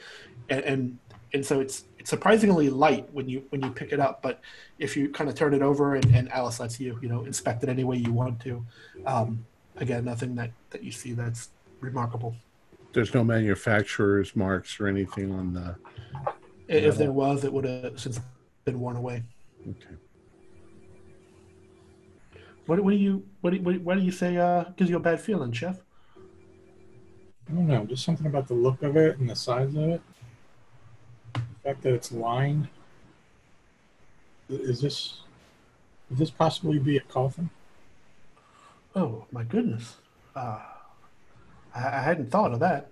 and, 0.50 0.62
and 0.66 0.98
and 1.34 1.46
so 1.46 1.60
it's 1.60 1.86
it's 1.98 2.10
surprisingly 2.10 2.70
light 2.70 3.08
when 3.14 3.30
you 3.30 3.44
when 3.50 3.62
you 3.62 3.70
pick 3.70 3.94
it 3.94 4.00
up. 4.00 4.22
But 4.22 4.42
if 4.80 4.98
you 4.98 5.10
kind 5.10 5.30
of 5.30 5.36
turn 5.36 5.54
it 5.54 5.62
over 5.62 5.96
and, 5.96 6.06
and 6.14 6.32
Alice 6.32 6.60
lets 6.60 6.80
you, 6.80 7.00
you 7.02 7.08
know, 7.08 7.24
inspect 7.26 7.64
it 7.64 7.70
any 7.70 7.84
way 7.84 7.98
you 7.98 8.12
want 8.12 8.40
to, 8.42 8.66
um, 9.06 9.46
again, 9.78 10.06
nothing 10.06 10.36
that 10.36 10.52
that 10.72 10.84
you 10.84 10.92
see 10.92 11.14
that's 11.14 11.50
remarkable. 11.80 12.36
There's 12.94 13.14
no 13.14 13.24
manufacturer's 13.24 14.36
marks 14.36 14.80
or 14.80 14.88
anything 14.88 15.32
on 15.32 15.54
the. 15.54 15.76
If 16.68 16.98
there 16.98 17.12
was, 17.12 17.44
it 17.44 17.54
would 17.54 17.66
have 17.66 18.00
since 18.00 18.20
been 18.66 18.80
worn 18.80 18.98
away. 18.98 19.24
Okay. 19.68 19.96
What, 22.66 22.82
what 22.82 22.92
do 22.92 22.98
you 22.98 23.26
what 23.42 23.52
do, 23.52 23.58
you- 23.58 23.64
what, 23.64 23.96
do- 23.96 24.00
do 24.02 24.06
you 24.06 24.12
say 24.12 24.38
uh, 24.38 24.66
gives 24.76 24.90
you 24.90 24.98
a 24.98 25.00
bad 25.00 25.22
feeling, 25.22 25.52
Chef? 25.54 25.82
I 27.50 27.54
don't 27.54 27.68
know, 27.68 27.86
just 27.86 28.04
something 28.04 28.26
about 28.28 28.48
the 28.50 28.54
look 28.56 28.84
of 28.84 28.98
it 28.98 29.18
and 29.20 29.30
the 29.30 29.36
size 29.36 29.70
of 29.74 29.84
it. 29.84 30.02
The 31.34 31.40
fact 31.64 31.82
that 31.84 31.94
it's 31.94 32.12
lined. 32.12 32.68
Is 34.50 34.82
this, 34.82 35.22
could 36.10 36.18
this 36.18 36.30
possibly 36.30 36.78
be 36.80 36.98
a 36.98 37.02
coffin? 37.02 37.50
Oh 38.96 39.26
my 39.32 39.44
goodness, 39.44 39.96
uh, 40.36 40.60
I, 41.74 41.80
I 41.80 42.02
hadn't 42.02 42.32
thought 42.32 42.52
of 42.52 42.60
that. 42.60 42.92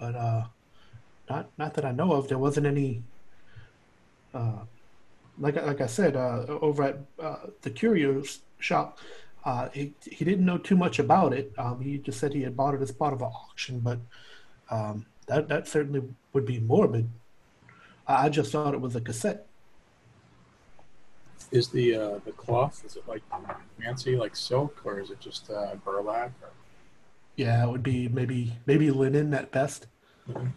But 0.00 0.14
uh, 0.16 0.44
not 1.28 1.50
not 1.58 1.74
that 1.74 1.84
I 1.84 1.92
know 1.92 2.12
of. 2.12 2.28
There 2.28 2.38
wasn't 2.38 2.66
any. 2.66 3.02
Uh, 4.32 4.64
like 5.38 5.56
I- 5.56 5.64
like 5.64 5.80
I 5.80 5.86
said, 5.86 6.16
uh, 6.16 6.44
over 6.60 6.82
at 6.82 6.98
uh, 7.18 7.46
the 7.62 7.70
curios 7.70 8.40
shop, 8.58 8.98
uh, 9.44 9.68
he 9.70 9.94
he 10.02 10.24
didn't 10.24 10.44
know 10.44 10.58
too 10.58 10.76
much 10.76 10.98
about 10.98 11.32
it. 11.32 11.52
Um, 11.58 11.80
he 11.80 11.98
just 11.98 12.18
said 12.20 12.32
he 12.32 12.42
had 12.42 12.56
bought 12.56 12.74
it 12.74 12.82
as 12.82 12.92
part 12.92 13.12
of 13.12 13.20
an 13.20 13.28
auction, 13.28 13.80
but 13.80 13.98
um, 14.70 15.06
that 15.26 15.48
that 15.48 15.68
certainly 15.68 16.02
would 16.32 16.46
be 16.46 16.60
morbid. 16.60 17.08
I 18.06 18.26
I 18.26 18.28
just 18.28 18.52
thought 18.52 18.74
it 18.74 18.80
was 18.80 18.96
a 18.96 19.00
cassette. 19.00 19.46
Is 21.50 21.68
the 21.68 21.94
uh, 21.94 22.18
the 22.24 22.32
cloth, 22.32 22.82
is 22.84 22.96
it 22.96 23.06
like 23.06 23.22
fancy, 23.80 24.16
like 24.16 24.34
silk, 24.34 24.80
or 24.84 24.98
is 24.98 25.10
it 25.10 25.20
just 25.20 25.50
uh, 25.50 25.74
burlap? 25.84 26.32
Or... 26.42 26.50
Yeah, 27.36 27.64
it 27.64 27.70
would 27.70 27.82
be 27.82 28.08
maybe 28.08 28.54
maybe 28.66 28.90
linen 28.90 29.34
at 29.34 29.52
best. 29.52 29.86
Okay. 30.28 30.48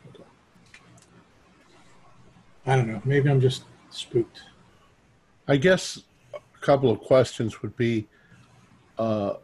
I 2.68 2.76
don't 2.76 2.88
know. 2.88 3.02
Maybe 3.06 3.30
I'm 3.30 3.40
just 3.40 3.64
spooked. 3.90 4.42
I 5.48 5.56
guess 5.56 6.04
a 6.34 6.60
couple 6.60 6.92
of 6.92 7.00
questions 7.00 7.62
would 7.62 7.76
be 7.78 8.08
uh, 8.98 9.36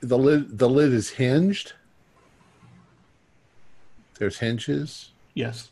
the 0.00 0.18
lid 0.18 0.58
the 0.58 0.68
lid 0.68 0.92
is 0.92 1.10
hinged. 1.10 1.72
There's 4.18 4.38
hinges. 4.38 5.12
Yes. 5.32 5.70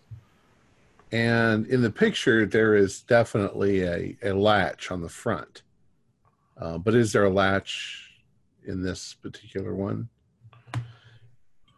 And 1.13 1.67
in 1.67 1.83
the 1.83 1.91
picture, 1.91 2.47
there 2.47 2.75
is 2.75 3.03
definitely 3.03 3.83
a, 3.83 4.17
a 4.23 4.33
latch 4.33 4.91
on 4.91 5.03
the 5.03 5.09
front. 5.09 5.63
Uh, 6.57 6.79
but 6.79 6.95
is 6.95 7.13
there 7.13 7.25
a 7.25 7.31
latch 7.31 8.11
in 8.67 8.83
this 8.83 9.15
particular 9.15 9.75
one? 9.75 10.09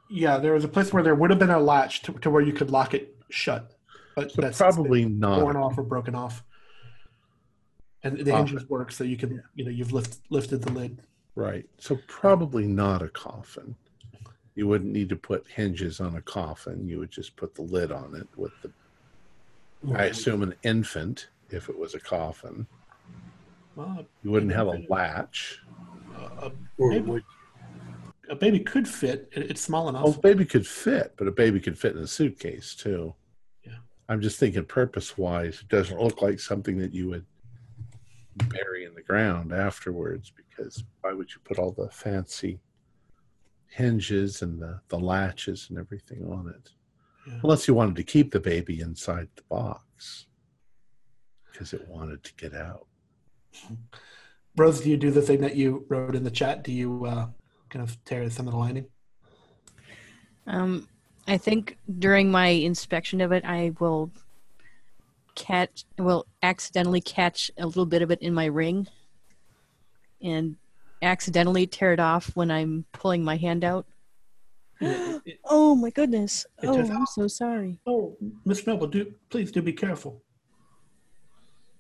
Yeah, 0.09 0.39
there 0.39 0.55
was 0.55 0.65
a 0.65 0.69
place 0.69 0.93
where 0.93 1.03
there 1.03 1.15
would 1.15 1.31
have 1.31 1.39
been 1.39 1.51
a 1.51 1.61
latch 1.61 2.03
to, 2.03 2.13
to 2.15 2.31
where 2.31 2.43
you 2.43 2.53
could 2.53 2.71
lock 2.71 2.95
it 2.95 3.17
shut, 3.31 3.77
but 4.15 4.31
So 4.33 4.43
that's 4.43 4.59
probably 4.59 5.05
not. 5.05 5.41
torn 5.41 5.57
off 5.57 5.79
or 5.79 5.83
broken 5.83 6.15
off. 6.15 6.45
And 8.03 8.19
the 8.19 8.33
Ah. 8.33 8.39
hinges 8.39 8.69
work, 8.69 8.93
so 8.93 9.05
you 9.05 9.17
can, 9.17 9.43
you 9.55 9.65
know, 9.65 9.71
you've 9.71 9.93
lift, 9.93 10.21
lifted 10.31 10.63
the 10.63 10.73
lid. 10.73 11.03
Right. 11.35 11.69
So 11.79 11.99
probably 12.07 12.67
not 12.67 13.03
a 13.03 13.09
coffin. 13.09 13.77
You 14.55 14.67
wouldn't 14.67 14.93
need 14.93 15.09
to 15.11 15.17
put 15.17 15.47
hinges 15.49 16.01
on 16.01 16.17
a 16.17 16.23
coffin. 16.23 16.89
You 16.89 16.99
would 16.99 17.11
just 17.11 17.37
put 17.37 17.55
the 17.55 17.63
lid 17.63 17.93
on 17.93 18.15
it 18.15 18.27
with 18.37 18.53
the, 18.63 18.73
I 19.97 20.07
assume, 20.07 20.43
an 20.43 20.55
infant 20.63 21.29
if 21.51 21.69
it 21.69 21.79
was 21.79 21.95
a 21.95 22.01
coffin. 22.01 22.67
Well, 23.77 24.05
You 24.23 24.31
wouldn't 24.31 24.53
have 24.53 24.67
a 24.67 24.85
latch. 24.89 25.61
a, 26.17 26.47
a, 26.49 26.53
Or 26.79 27.21
a 28.29 28.35
baby 28.35 28.61
could 28.61 28.89
fit. 28.89 29.29
It's 29.33 29.61
small 29.61 29.89
enough. 29.89 30.03
Oh, 30.07 30.13
a 30.15 30.19
baby 30.21 30.45
could 30.45 30.67
fit, 30.67 31.15
but 31.17 31.27
a 31.29 31.33
baby 31.33 31.61
could 31.61 31.79
fit 31.79 31.97
in 31.97 32.03
a 32.03 32.07
suitcase 32.07 32.75
too. 32.75 33.15
Yeah. 34.11 34.15
I'm 34.15 34.21
just 34.21 34.39
thinking 34.39 34.65
purpose 34.65 35.17
wise, 35.17 35.61
it 35.61 35.69
doesn't 35.69 36.01
look 36.01 36.21
like 36.23 36.41
something 36.41 36.79
that 36.79 36.93
you 36.93 37.09
would 37.11 37.27
bury 38.49 38.85
in 38.85 38.95
the 38.95 39.03
ground 39.03 39.53
afterwards 39.53 40.33
because 40.35 40.85
why 41.01 41.13
would 41.13 41.31
you 41.31 41.41
put 41.45 41.59
all 41.59 41.73
the 41.73 41.91
fancy 41.91 42.61
hinges 43.69 44.43
and 44.43 44.61
the, 44.61 44.81
the 44.89 44.99
latches 44.99 45.69
and 45.71 45.79
everything 45.79 46.25
on 46.31 46.49
it? 46.49 46.71
Yeah. 47.27 47.41
Unless 47.43 47.69
you 47.69 47.75
wanted 47.75 47.97
to 47.97 48.03
keep 48.03 48.33
the 48.33 48.41
baby 48.41 48.81
inside 48.81 49.29
the 49.37 49.43
box 49.49 50.27
because 51.51 51.73
it 51.73 51.87
wanted 51.89 52.25
to 52.25 52.35
get 52.35 52.55
out. 52.55 52.87
Rose, 54.57 54.81
do 54.81 54.91
you 54.91 54.97
do 54.97 55.11
the 55.11 55.23
thing 55.23 55.41
that 55.41 55.57
you 55.57 55.87
wrote 55.89 56.17
in 56.17 56.25
the 56.25 56.31
chat? 56.31 56.65
Do 56.65 56.73
you 56.73 57.05
uh, 57.07 57.27
kind 57.69 57.83
of 57.83 58.03
tear 58.05 58.29
some 58.31 58.47
of 58.47 58.53
the 58.53 58.59
lining? 58.59 58.87
Um, 60.47 60.89
I 61.31 61.39
think 61.39 61.79
during 62.01 62.29
my 62.29 62.49
inspection 62.49 63.21
of 63.21 63.31
it, 63.31 63.45
I 63.45 63.71
will 63.79 64.11
catch, 65.37 65.85
will 65.97 66.27
accidentally 66.43 67.01
catch 67.01 67.53
a 67.57 67.67
little 67.67 67.87
bit 67.87 68.03
of 68.03 68.11
it 68.11 68.21
in 68.21 68.35
my 68.35 68.47
ring, 68.47 68.89
and 70.21 70.57
accidentally 71.03 71.69
tear 71.69 71.93
it 71.93 72.01
off 72.01 72.35
when 72.35 72.51
I'm 72.51 72.85
pulling 72.91 73.23
my 73.23 73.37
hand 73.37 73.63
out. 73.63 73.87
It- 74.81 75.23
it- 75.25 75.41
Oh 75.45 75.77
my 75.77 75.91
goodness! 75.91 76.47
Oh, 76.65 76.75
turns 76.75 76.91
I'm 76.91 77.07
so 77.07 77.29
sorry. 77.29 77.79
oh, 77.87 78.17
Miss 78.45 78.67
Noble, 78.67 78.89
do 78.89 79.15
please 79.29 79.53
do 79.53 79.63
be 79.63 79.73
careful. 79.73 80.21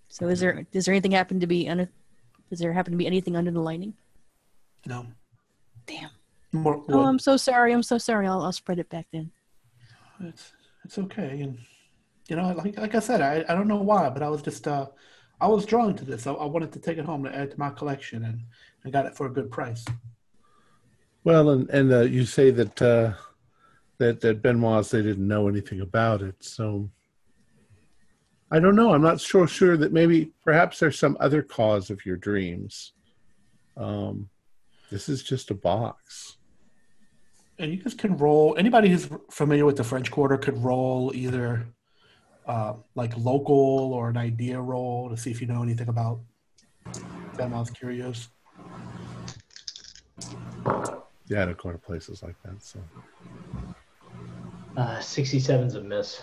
So, 0.06 0.28
is 0.28 0.38
there 0.38 0.64
does 0.70 0.84
there 0.84 0.94
anything 0.94 1.10
happen 1.10 1.40
to 1.40 1.48
be 1.48 1.68
under? 1.68 1.88
Does 2.50 2.60
there 2.60 2.72
happen 2.72 2.92
to 2.92 2.96
be 2.96 3.06
anything 3.06 3.34
under 3.34 3.50
the 3.50 3.60
lining? 3.60 3.94
No. 4.86 5.06
Damn. 5.86 6.10
More 6.52 6.76
oh, 6.76 6.84
wood. 6.86 6.96
Oh, 6.96 7.04
I'm 7.04 7.18
so 7.18 7.36
sorry. 7.36 7.72
I'm 7.72 7.82
so 7.82 7.98
sorry. 7.98 8.28
I'll 8.28 8.42
I'll 8.42 8.52
spread 8.52 8.78
it 8.78 8.88
back 8.88 9.08
then. 9.12 9.32
It's 10.24 10.52
it's 10.84 10.98
okay 10.98 11.40
and 11.40 11.58
you 12.28 12.36
know 12.36 12.52
like, 12.52 12.78
like 12.78 12.94
i 12.94 12.98
said 12.98 13.20
I, 13.20 13.44
I 13.48 13.54
don't 13.54 13.68
know 13.68 13.82
why 13.82 14.08
but 14.10 14.22
i 14.22 14.28
was 14.28 14.42
just 14.42 14.66
uh 14.68 14.86
i 15.40 15.46
was 15.46 15.66
drawn 15.66 15.94
to 15.96 16.04
this 16.04 16.26
I, 16.26 16.32
I 16.32 16.46
wanted 16.46 16.72
to 16.72 16.78
take 16.78 16.98
it 16.98 17.04
home 17.04 17.24
to 17.24 17.34
add 17.34 17.50
to 17.52 17.58
my 17.58 17.70
collection 17.70 18.24
and 18.24 18.42
i 18.84 18.90
got 18.90 19.06
it 19.06 19.16
for 19.16 19.26
a 19.26 19.32
good 19.32 19.50
price 19.50 19.84
Well, 21.24 21.50
and 21.50 21.68
and 21.70 21.92
uh, 21.92 22.00
you 22.00 22.24
say 22.24 22.50
that 22.50 22.80
uh, 22.80 23.12
that 23.98 24.20
that 24.20 24.42
Benoit's 24.42 24.90
they 24.90 25.02
didn't 25.02 25.28
know 25.28 25.48
anything 25.48 25.80
about 25.82 26.22
it, 26.22 26.36
so 26.40 26.90
I 28.50 28.58
don't 28.58 28.74
know. 28.74 28.94
I'm 28.94 29.02
not 29.02 29.20
so 29.20 29.46
sure 29.46 29.76
that 29.76 29.92
maybe 29.92 30.32
perhaps 30.42 30.78
there's 30.78 30.98
some 30.98 31.16
other 31.20 31.42
cause 31.42 31.90
of 31.90 32.04
your 32.06 32.16
dreams. 32.16 32.94
Um, 33.76 34.28
this 34.90 35.08
is 35.08 35.22
just 35.22 35.50
a 35.50 35.54
box. 35.54 36.38
And 37.60 37.70
you 37.70 37.82
guys 37.82 37.94
can 37.94 38.16
roll 38.16 38.56
anybody 38.58 38.88
who's 38.88 39.08
familiar 39.30 39.66
with 39.66 39.76
the 39.76 39.84
french 39.84 40.10
quarter 40.10 40.38
could 40.38 40.56
roll 40.64 41.12
either 41.14 41.66
uh, 42.46 42.72
like 42.94 43.16
local 43.16 43.92
or 43.92 44.08
an 44.08 44.16
idea 44.16 44.58
roll 44.60 45.10
to 45.10 45.16
see 45.16 45.30
if 45.30 45.40
you 45.40 45.46
know 45.46 45.62
anything 45.62 45.88
about 45.88 46.20
Benoit's 47.36 47.70
Curios. 47.70 48.28
Yeah, 51.28 51.42
I 51.42 51.44
don't 51.44 51.58
go 51.58 51.70
to 51.70 51.78
places 51.78 52.22
like 52.22 52.34
that. 52.42 52.62
So 52.62 52.80
Uh, 54.76 54.98
67's 54.98 55.74
a 55.74 55.82
miss. 55.82 56.22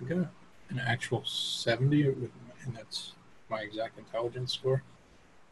I 0.00 0.04
got 0.04 0.28
an 0.68 0.78
actual 0.86 1.24
70, 1.24 2.02
and 2.02 2.30
that's 2.76 3.14
my 3.48 3.60
exact 3.60 3.98
intelligence 3.98 4.52
score. 4.52 4.82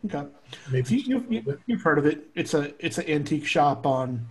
Okay. 0.07 0.27
Maybe 0.71 0.97
You, 0.97 0.99
a 0.99 1.03
you, 1.03 1.15
little 1.19 1.33
you, 1.33 1.43
bit. 1.43 1.61
you've 1.67 1.83
heard 1.83 1.99
of 1.99 2.07
it. 2.07 2.29
It's 2.35 2.55
a 2.55 2.73
it's 2.85 2.99
an 2.99 3.09
antique 3.09 3.47
shop 3.47 3.87
on 3.87 4.27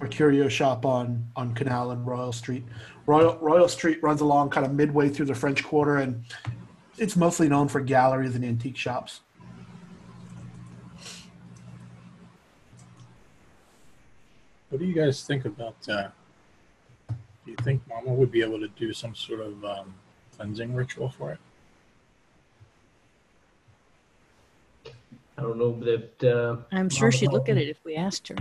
or 0.00 0.08
curio 0.08 0.48
shop 0.48 0.86
on 0.86 1.26
on 1.36 1.54
Canal 1.54 1.90
and 1.90 2.06
Royal 2.06 2.32
Street. 2.32 2.64
Royal 3.06 3.36
Royal 3.38 3.68
Street 3.68 4.02
runs 4.02 4.20
along 4.20 4.50
kind 4.50 4.64
of 4.64 4.72
midway 4.72 5.08
through 5.08 5.26
the 5.26 5.34
French 5.34 5.62
Quarter, 5.64 5.96
and 5.98 6.24
it's 6.98 7.16
mostly 7.16 7.48
known 7.48 7.68
for 7.68 7.80
galleries 7.80 8.34
and 8.36 8.44
antique 8.44 8.76
shops. 8.76 9.20
What 14.70 14.78
do 14.80 14.84
you 14.84 14.94
guys 14.94 15.22
think 15.24 15.44
about? 15.46 15.76
Uh, 15.88 16.08
do 17.08 17.50
you 17.52 17.56
think 17.62 17.82
Mama 17.88 18.12
would 18.12 18.30
be 18.30 18.42
able 18.42 18.60
to 18.60 18.68
do 18.68 18.92
some 18.92 19.14
sort 19.14 19.40
of 19.40 19.64
um, 19.64 19.94
cleansing 20.36 20.74
ritual 20.74 21.08
for 21.08 21.32
it? 21.32 21.38
I 25.38 25.42
don't 25.42 25.56
know 25.56 25.78
that 25.80 26.24
uh, 26.24 26.56
I'm 26.72 26.88
sure 26.90 27.12
she'd 27.12 27.30
look 27.30 27.48
at 27.48 27.56
it 27.56 27.68
if 27.68 27.84
we 27.84 27.94
asked 27.94 28.26
her. 28.26 28.34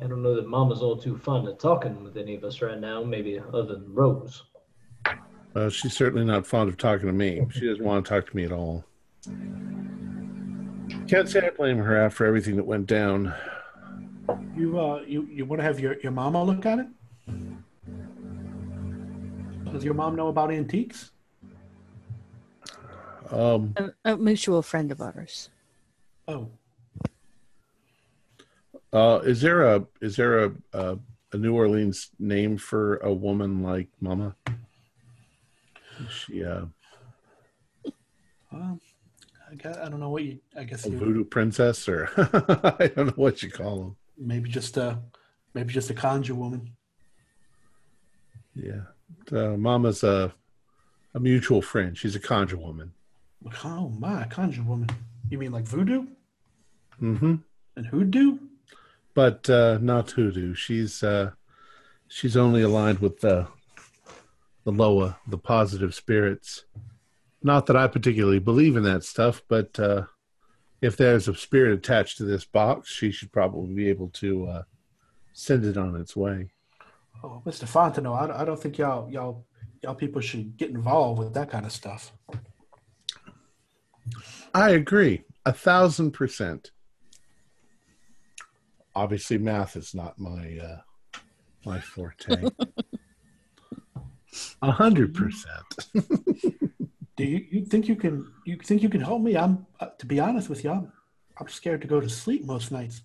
I 0.00 0.06
don't 0.06 0.22
know 0.22 0.36
that 0.36 0.46
Mama's 0.46 0.80
all 0.80 0.96
too 0.96 1.18
fond 1.18 1.48
of 1.48 1.58
talking 1.58 2.04
with 2.04 2.16
any 2.16 2.36
of 2.36 2.44
us 2.44 2.62
right 2.62 2.78
now. 2.78 3.02
Maybe 3.02 3.40
other 3.40 3.74
than 3.74 3.92
Rose. 3.92 4.44
Uh, 5.56 5.68
she's 5.68 5.94
certainly 5.94 6.24
not 6.24 6.46
fond 6.46 6.68
of 6.68 6.76
talking 6.76 7.08
to 7.08 7.12
me. 7.12 7.44
She 7.50 7.66
doesn't 7.66 7.84
want 7.84 8.06
to 8.06 8.08
talk 8.08 8.30
to 8.30 8.36
me 8.36 8.44
at 8.44 8.52
all. 8.52 8.84
Can't 11.08 11.28
say 11.28 11.44
I 11.44 11.50
blame 11.50 11.78
her 11.78 11.96
after 11.96 12.26
everything 12.26 12.54
that 12.56 12.64
went 12.64 12.86
down. 12.86 13.34
You 14.56 14.78
uh, 14.78 15.02
you 15.04 15.26
you 15.26 15.44
want 15.44 15.58
to 15.60 15.64
have 15.64 15.80
your 15.80 15.98
your 16.00 16.12
mama 16.12 16.44
look 16.44 16.64
at 16.64 16.78
it? 16.78 16.86
Does 19.72 19.82
your 19.84 19.94
mom 19.94 20.14
know 20.14 20.28
about 20.28 20.52
antiques? 20.52 21.10
Um, 23.30 23.74
A, 23.76 24.12
a 24.12 24.16
mutual 24.16 24.62
friend 24.62 24.92
of 24.92 25.00
ours. 25.00 25.50
Oh, 26.28 26.50
uh, 28.92 29.20
is 29.24 29.40
there 29.40 29.62
a 29.62 29.84
is 30.00 30.16
there 30.16 30.44
a, 30.44 30.52
a 30.72 30.98
a 31.32 31.36
New 31.36 31.54
Orleans 31.54 32.10
name 32.18 32.58
for 32.58 32.96
a 32.98 33.12
woman 33.12 33.62
like 33.62 33.88
Mama? 34.00 34.36
She 36.08 36.44
uh, 36.44 36.66
well, 38.52 38.78
I 39.50 39.54
guess, 39.54 39.76
I 39.78 39.88
don't 39.88 40.00
know 40.00 40.10
what 40.10 40.22
you. 40.24 40.38
I 40.56 40.64
guess 40.64 40.86
a 40.86 40.90
you 40.90 40.98
voodoo 40.98 41.24
princess, 41.24 41.88
or 41.88 42.08
I 42.78 42.88
don't 42.94 43.06
know 43.06 43.12
what 43.16 43.42
you 43.42 43.50
call 43.50 43.78
them. 43.78 43.96
maybe 44.16 44.48
just 44.50 44.76
a 44.76 44.98
maybe 45.54 45.72
just 45.72 45.90
a 45.90 45.94
conjure 45.94 46.34
woman. 46.34 46.72
Yeah, 48.54 48.82
uh, 49.32 49.56
Mama's 49.56 50.02
a 50.04 50.34
a 51.14 51.20
mutual 51.20 51.62
friend. 51.62 51.96
She's 51.96 52.14
a 52.14 52.20
conjure 52.20 52.58
woman. 52.58 52.92
Oh 53.64 53.88
my, 53.88 54.24
conjure 54.24 54.62
woman. 54.62 54.88
You 55.32 55.38
mean 55.38 55.50
like 55.50 55.64
voodoo 55.64 56.08
Mm-hmm. 57.00 57.36
and 57.76 57.86
hoodoo? 57.86 58.38
but 59.14 59.48
uh, 59.48 59.78
not 59.80 60.10
hoodoo. 60.10 60.52
She's 60.54 61.02
uh, 61.02 61.30
she's 62.06 62.36
only 62.36 62.60
aligned 62.60 62.98
with 62.98 63.20
the 63.20 63.46
the 64.64 64.72
Loa, 64.72 65.16
the 65.26 65.38
positive 65.38 65.94
spirits. 65.94 66.64
Not 67.42 67.64
that 67.66 67.76
I 67.76 67.86
particularly 67.86 68.40
believe 68.40 68.76
in 68.76 68.82
that 68.82 69.04
stuff, 69.04 69.40
but 69.48 69.80
uh, 69.80 70.02
if 70.82 70.98
there's 70.98 71.28
a 71.28 71.34
spirit 71.34 71.72
attached 71.78 72.18
to 72.18 72.24
this 72.24 72.44
box, 72.44 72.90
she 72.90 73.10
should 73.10 73.32
probably 73.32 73.72
be 73.74 73.88
able 73.88 74.10
to 74.10 74.46
uh, 74.46 74.62
send 75.32 75.64
it 75.64 75.78
on 75.78 75.96
its 75.96 76.14
way. 76.14 76.50
Oh, 77.24 77.40
Mr. 77.46 77.64
Fontenot, 77.64 78.20
I, 78.22 78.26
don't- 78.26 78.36
I 78.36 78.44
don't 78.44 78.60
think 78.60 78.76
y'all 78.76 79.10
y'all 79.10 79.46
y'all 79.82 79.94
people 79.94 80.20
should 80.20 80.58
get 80.58 80.68
involved 80.70 81.18
with 81.20 81.32
that 81.34 81.48
kind 81.50 81.64
of 81.64 81.72
stuff. 81.72 82.12
I 84.54 84.70
agree, 84.70 85.22
a 85.44 85.52
thousand 85.52 86.12
percent. 86.12 86.70
Obviously, 88.94 89.38
math 89.38 89.76
is 89.76 89.94
not 89.94 90.18
my 90.18 90.58
uh, 90.58 91.18
my 91.64 91.80
forte. 91.80 92.44
A 94.62 94.70
hundred 94.70 95.14
percent. 95.14 95.64
Do 97.16 97.24
you, 97.24 97.46
you 97.50 97.64
think 97.66 97.88
you 97.88 97.96
can 97.96 98.32
you 98.44 98.56
think 98.56 98.82
you 98.82 98.88
can 98.88 99.00
help 99.00 99.22
me? 99.22 99.36
I'm 99.36 99.66
uh, 99.80 99.88
to 99.98 100.06
be 100.06 100.18
honest 100.18 100.48
with 100.48 100.64
you, 100.64 100.70
I'm, 100.70 100.92
I'm 101.38 101.48
scared 101.48 101.82
to 101.82 101.86
go 101.86 102.00
to 102.00 102.08
sleep 102.08 102.44
most 102.44 102.72
nights. 102.72 103.02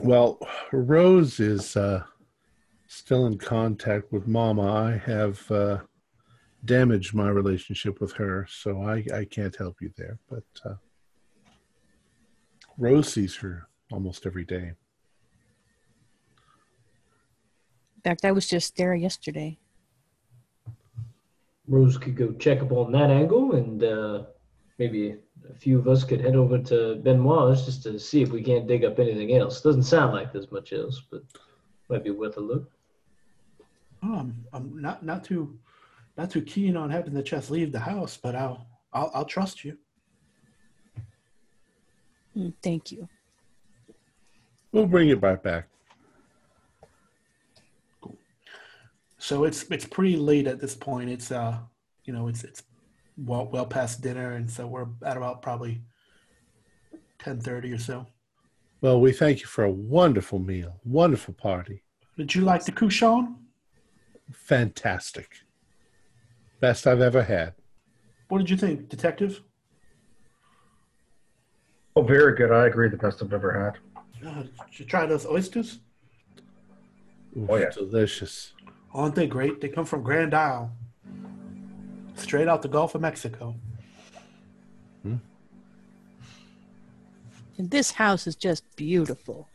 Well, 0.00 0.38
Rose 0.72 1.40
is 1.40 1.76
uh, 1.76 2.02
still 2.86 3.26
in 3.26 3.38
contact 3.38 4.12
with 4.12 4.26
Mama. 4.26 4.72
I 4.72 4.96
have 4.98 5.50
uh, 5.50 5.78
damaged 6.64 7.14
my 7.14 7.28
relationship 7.28 8.00
with 8.00 8.12
her, 8.12 8.46
so 8.48 8.82
I, 8.82 9.04
I 9.14 9.24
can't 9.24 9.56
help 9.56 9.80
you 9.80 9.92
there. 9.96 10.18
But 10.28 10.44
uh, 10.64 10.74
Rose 12.76 13.12
sees 13.12 13.36
her 13.36 13.68
almost 13.92 14.26
every 14.26 14.44
day. 14.44 14.72
In 17.96 18.02
fact, 18.04 18.24
I 18.24 18.32
was 18.32 18.48
just 18.48 18.76
there 18.76 18.94
yesterday. 18.94 19.58
Rose 21.68 21.98
could 21.98 22.16
go 22.16 22.32
check 22.32 22.62
up 22.62 22.72
on 22.72 22.92
that 22.92 23.10
angle, 23.10 23.54
and 23.54 23.82
uh, 23.84 24.22
maybe 24.78 25.16
a 25.48 25.54
few 25.54 25.78
of 25.78 25.86
us 25.86 26.02
could 26.02 26.20
head 26.20 26.34
over 26.34 26.58
to 26.58 26.96
Benoit's 26.96 27.64
just 27.64 27.82
to 27.84 27.98
see 27.98 28.22
if 28.22 28.30
we 28.30 28.42
can't 28.42 28.66
dig 28.66 28.84
up 28.84 28.98
anything 28.98 29.36
else. 29.36 29.60
Doesn't 29.60 29.84
sound 29.84 30.12
like 30.12 30.32
there's 30.32 30.50
much 30.50 30.72
else, 30.72 31.02
but 31.10 31.22
might 31.88 32.04
be 32.04 32.10
worth 32.10 32.38
a 32.38 32.40
look. 32.40 32.70
Oh, 34.02 34.14
I'm, 34.14 34.44
I'm 34.52 34.80
not 34.80 35.04
not 35.04 35.24
too 35.24 35.58
not 36.16 36.30
too 36.30 36.42
keen 36.42 36.76
on 36.76 36.90
having 36.90 37.14
the 37.14 37.22
chest 37.22 37.50
leave 37.50 37.72
the 37.72 37.80
house, 37.80 38.16
but 38.16 38.34
I'll 38.34 38.66
I'll, 38.92 39.10
I'll 39.14 39.24
trust 39.24 39.64
you. 39.64 39.76
Mm, 42.36 42.52
Thank 42.62 42.92
you. 42.92 43.08
We'll 44.72 44.86
bring 44.86 45.08
it 45.08 45.20
right 45.20 45.42
back. 45.42 45.66
Cool. 48.00 48.16
So 49.18 49.44
it's 49.44 49.64
it's 49.70 49.86
pretty 49.86 50.16
late 50.16 50.46
at 50.46 50.60
this 50.60 50.74
point. 50.74 51.10
It's 51.10 51.32
uh 51.32 51.58
you 52.04 52.12
know 52.12 52.28
it's 52.28 52.44
it's 52.44 52.62
well 53.16 53.46
well 53.46 53.66
past 53.66 54.00
dinner, 54.00 54.32
and 54.32 54.50
so 54.50 54.66
we're 54.66 54.86
at 55.04 55.16
about 55.16 55.42
probably 55.42 55.82
ten 57.18 57.40
thirty 57.40 57.72
or 57.72 57.78
so. 57.78 58.06
Well, 58.80 59.00
we 59.00 59.12
thank 59.12 59.40
you 59.40 59.46
for 59.46 59.64
a 59.64 59.70
wonderful 59.70 60.38
meal, 60.38 60.80
wonderful 60.84 61.34
party, 61.34 61.82
Did 62.16 62.34
you 62.34 62.40
like 62.42 62.64
the 62.64 62.72
cochon? 62.72 63.36
fantastic, 64.32 65.36
best 66.60 66.86
I've 66.86 67.00
ever 67.00 67.22
had. 67.22 67.54
What 68.28 68.38
did 68.38 68.50
you 68.50 68.56
think, 68.56 68.88
detective? 68.88 69.42
Oh, 71.96 72.02
very 72.02 72.36
good. 72.36 72.52
I 72.52 72.66
agree. 72.66 72.88
The 72.88 72.96
best 72.96 73.22
I've 73.22 73.32
ever 73.32 73.52
had. 73.64 74.26
Uh, 74.26 74.42
did 74.42 74.78
you 74.78 74.84
try 74.86 75.06
those 75.06 75.26
oysters? 75.26 75.80
Ooh, 77.36 77.46
Oh, 77.48 77.56
yeah. 77.56 77.70
delicious. 77.70 78.52
Aren't 78.92 79.14
they 79.14 79.26
great? 79.26 79.60
They 79.60 79.68
come 79.68 79.84
from 79.84 80.02
Grand 80.02 80.34
Isle, 80.34 80.72
straight 82.16 82.48
out 82.48 82.62
the 82.62 82.68
Gulf 82.68 82.94
of 82.94 83.00
Mexico. 83.00 83.54
And 87.58 87.70
this 87.70 87.90
house 87.92 88.26
is 88.26 88.36
just 88.36 88.64
beautiful. 88.74 89.46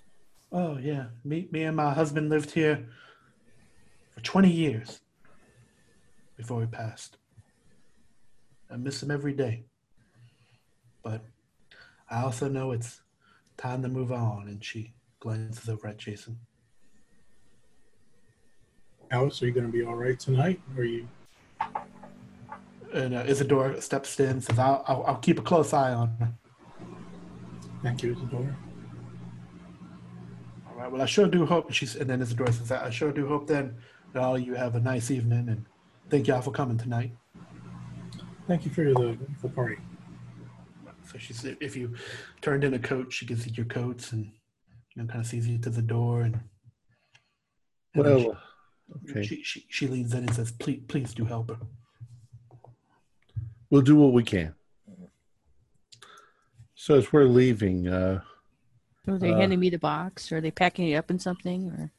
Oh 0.51 0.77
yeah, 0.77 1.05
me 1.23 1.47
me 1.51 1.63
and 1.63 1.75
my 1.75 1.91
husband 1.91 2.29
lived 2.29 2.51
here 2.51 2.85
for 4.11 4.21
twenty 4.21 4.51
years 4.51 5.01
before 6.37 6.59
we 6.59 6.65
passed. 6.65 7.17
I 8.69 8.77
miss 8.77 9.01
him 9.01 9.11
every 9.11 9.33
day, 9.33 9.65
but 11.03 11.21
I 12.09 12.23
also 12.23 12.47
know 12.47 12.71
it's 12.71 13.01
time 13.57 13.81
to 13.83 13.87
move 13.87 14.11
on. 14.11 14.47
And 14.47 14.63
she 14.63 14.93
glances 15.19 15.69
over 15.69 15.87
at 15.87 15.97
Jason. 15.97 16.37
Alice, 19.11 19.41
are 19.41 19.45
you 19.45 19.51
going 19.51 19.65
to 19.65 19.71
be 19.71 19.83
all 19.83 19.95
right 19.95 20.19
tonight? 20.19 20.59
Or 20.75 20.81
are 20.81 20.85
you? 20.85 21.07
And 22.93 23.13
uh, 23.13 23.23
Isadora 23.27 23.81
steps 23.81 24.19
in 24.19 24.27
and 24.27 24.43
says, 24.43 24.57
I'll, 24.57 24.83
I'll, 24.87 25.03
I'll 25.03 25.17
keep 25.17 25.37
a 25.37 25.41
close 25.41 25.73
eye 25.73 25.93
on 25.93 26.15
her. 26.19 26.33
Thank 27.83 28.01
you, 28.01 28.13
Isadora. 28.13 28.55
All 30.67 30.75
right. 30.75 30.91
Well, 30.91 31.01
I 31.01 31.05
sure 31.05 31.27
do 31.27 31.45
hope. 31.45 31.71
She's 31.71 31.95
and 31.95 32.09
then 32.09 32.21
Isadora 32.21 32.51
says, 32.51 32.71
I 32.71 32.89
sure 32.89 33.11
do 33.11 33.27
hope 33.27 33.47
then 33.47 33.75
that 34.13 34.23
all 34.23 34.39
you 34.39 34.55
have 34.55 34.75
a 34.75 34.79
nice 34.79 35.11
evening 35.11 35.49
and 35.49 35.65
thank 36.09 36.27
y'all 36.27 36.41
for 36.41 36.51
coming 36.51 36.77
tonight. 36.77 37.11
Thank 38.47 38.65
you 38.65 38.71
for 38.71 38.83
the, 38.83 39.17
the 39.41 39.49
party. 39.49 39.77
So 41.11 41.17
she 41.17 41.33
said, 41.33 41.57
if 41.61 41.75
you 41.75 41.95
turned 42.41 42.63
in 42.63 42.73
a 42.73 42.79
coat, 42.79 43.11
she 43.13 43.25
gives 43.25 43.45
you 43.45 43.53
your 43.53 43.65
coats 43.65 44.11
and 44.11 44.25
you 44.95 45.01
know, 45.03 45.07
kind 45.07 45.19
of 45.21 45.27
sees 45.27 45.47
you 45.47 45.57
to 45.59 45.69
the 45.69 45.81
door 45.81 46.21
and. 46.21 46.39
and 47.93 48.03
Well, 48.03 48.19
she, 48.19 49.11
okay, 49.11 49.23
she, 49.25 49.43
she 49.43 49.65
she 49.69 49.87
leans 49.87 50.13
in 50.13 50.19
and 50.19 50.33
says, 50.33 50.51
"Please, 50.51 50.81
please 50.87 51.13
do 51.13 51.25
help 51.25 51.49
her." 51.49 51.57
we'll 53.71 53.81
do 53.81 53.95
what 53.95 54.13
we 54.13 54.23
can. 54.23 54.53
So 56.75 56.95
as 56.95 57.11
we're 57.11 57.23
leaving, 57.25 57.87
uh, 57.87 58.21
Are 59.07 59.17
they 59.17 59.31
Uh, 59.31 59.37
handing 59.37 59.59
me 59.59 59.69
the 59.69 59.79
box? 59.79 60.31
Or 60.31 60.37
are 60.37 60.41
they 60.41 60.51
packing 60.51 60.87
it 60.89 60.95
up 60.95 61.09
in 61.11 61.17
something? 61.19 61.69
Or 61.71 61.91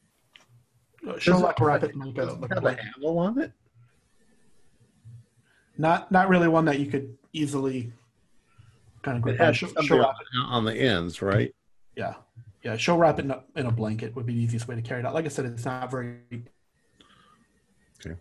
Uh, 1.11 1.19
She'll 1.19 1.35
Does 1.35 1.43
it- 1.43 1.45
like 1.45 1.61
wrap 1.61 1.83
it 1.85 1.93
in 1.95 2.01
like 2.01 2.19
a, 2.19 2.25
like 2.33 2.51
a 2.51 2.55
have 2.55 2.65
a 2.65 2.83
handle 2.83 3.19
on 3.19 3.39
it. 3.41 3.53
Not 5.79 6.11
not 6.11 6.29
really 6.29 6.49
one 6.49 6.65
that 6.67 6.79
you 6.79 6.87
could 6.87 7.17
easily 7.33 7.93
kind 9.03 9.17
of 9.17 9.23
grip. 9.23 9.41
On. 9.41 9.47
has 9.47 9.57
She'll, 9.57 9.69
something 9.69 9.87
she'll 9.87 9.99
wrap 9.99 10.17
it, 10.21 10.27
on 10.39 10.65
the 10.65 10.75
ends, 10.75 11.23
right? 11.23 11.55
yeah, 11.97 12.15
yeah. 12.63 12.77
She'll 12.77 12.99
wrap 12.99 13.19
it 13.19 13.25
in 13.25 13.31
a, 13.31 13.43
in 13.57 13.67
a 13.67 13.71
blanket. 13.71 14.15
Would 14.17 14.27
be 14.27 14.35
the 14.35 14.41
easiest 14.41 14.69
way 14.69 14.75
to 14.75 14.83
carry 14.83 15.01
it 15.01 15.07
out. 15.07 15.15
Like 15.15 15.25
I 15.25 15.29
said, 15.29 15.45
it's 15.47 15.65
not 15.65 15.91
very. 15.91 16.19
Okay. 18.05 18.17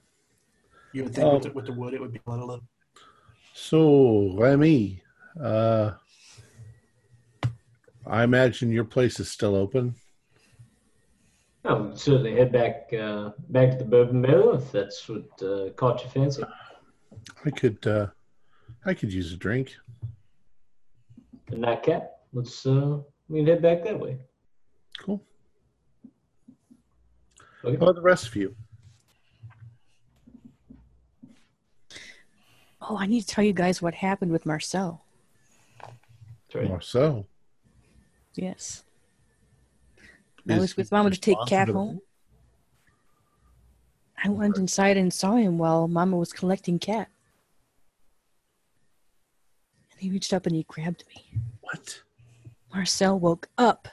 You 0.94 1.04
would 1.04 1.16
think 1.16 1.26
with, 1.34 1.36
Um, 1.36 1.42
the, 1.42 1.52
with 1.52 1.66
the 1.66 1.74
wood, 1.74 1.94
it 1.94 2.02
would 2.02 2.14
be 2.14 2.22
a 2.26 2.32
little. 2.32 2.62
So, 3.54 4.36
Remy, 4.38 5.02
uh, 5.42 5.92
I 8.06 8.24
imagine 8.24 8.72
your 8.72 8.84
place 8.84 9.20
is 9.20 9.32
still 9.32 9.56
open. 9.56 9.96
I 11.64 11.74
would 11.74 11.98
certainly 11.98 12.36
head 12.36 12.52
back 12.52 12.94
uh, 12.94 13.32
back 13.50 13.72
to 13.72 13.78
the 13.78 13.86
Bourbon 13.86 14.22
Barrel 14.22 14.54
if 14.54 14.72
that's 14.72 15.10
what 15.10 15.24
uh, 15.42 15.70
caught 15.72 16.02
your 16.02 16.12
fancy. 16.12 16.44
I 17.46 17.50
could, 17.52 17.86
uh, 17.86 18.08
I 18.86 18.94
could 18.94 19.12
use 19.12 19.34
a 19.34 19.38
drink. 19.38 19.76
The 21.50 21.58
nightcap. 21.58 22.12
let's 22.34 22.66
uh, 22.66 23.00
we 23.30 23.40
can 23.40 23.48
head 23.48 23.62
back 23.62 23.84
that 23.84 24.00
way. 24.00 24.18
Cool. 25.00 25.22
Okay. 27.64 27.78
How 27.78 27.84
about 27.84 27.96
the 27.96 28.02
rest 28.02 28.28
of 28.28 28.36
you? 28.36 28.56
Oh, 32.82 32.98
I 32.98 33.08
need 33.08 33.22
to 33.22 33.28
tell 33.28 33.44
you 33.44 33.54
guys 33.54 33.82
what 33.82 33.96
happened 33.96 34.32
with 34.32 34.46
Marcel. 34.46 35.04
Sorry. 36.52 36.68
Or 36.68 36.82
so. 36.82 37.26
Yes. 38.36 38.84
I 40.48 40.60
was 40.60 40.78
with 40.78 40.92
Mama 40.92 41.10
to 41.10 41.20
take 41.20 41.38
Cat 41.48 41.70
home. 41.70 42.02
I 44.24 44.30
went 44.30 44.58
inside 44.58 44.98
and 44.98 45.12
saw 45.12 45.36
him 45.36 45.58
while 45.58 45.88
Mama 45.88 46.18
was 46.18 46.32
collecting 46.32 46.78
Cat. 46.78 47.10
And 50.06 50.12
he 50.12 50.16
reached 50.18 50.34
up 50.34 50.46
and 50.46 50.56
he 50.56 50.62
grabbed 50.68 51.04
me. 51.08 51.40
What? 51.62 52.04
Marcel 52.72 53.18
woke 53.18 53.48
up 53.58 53.88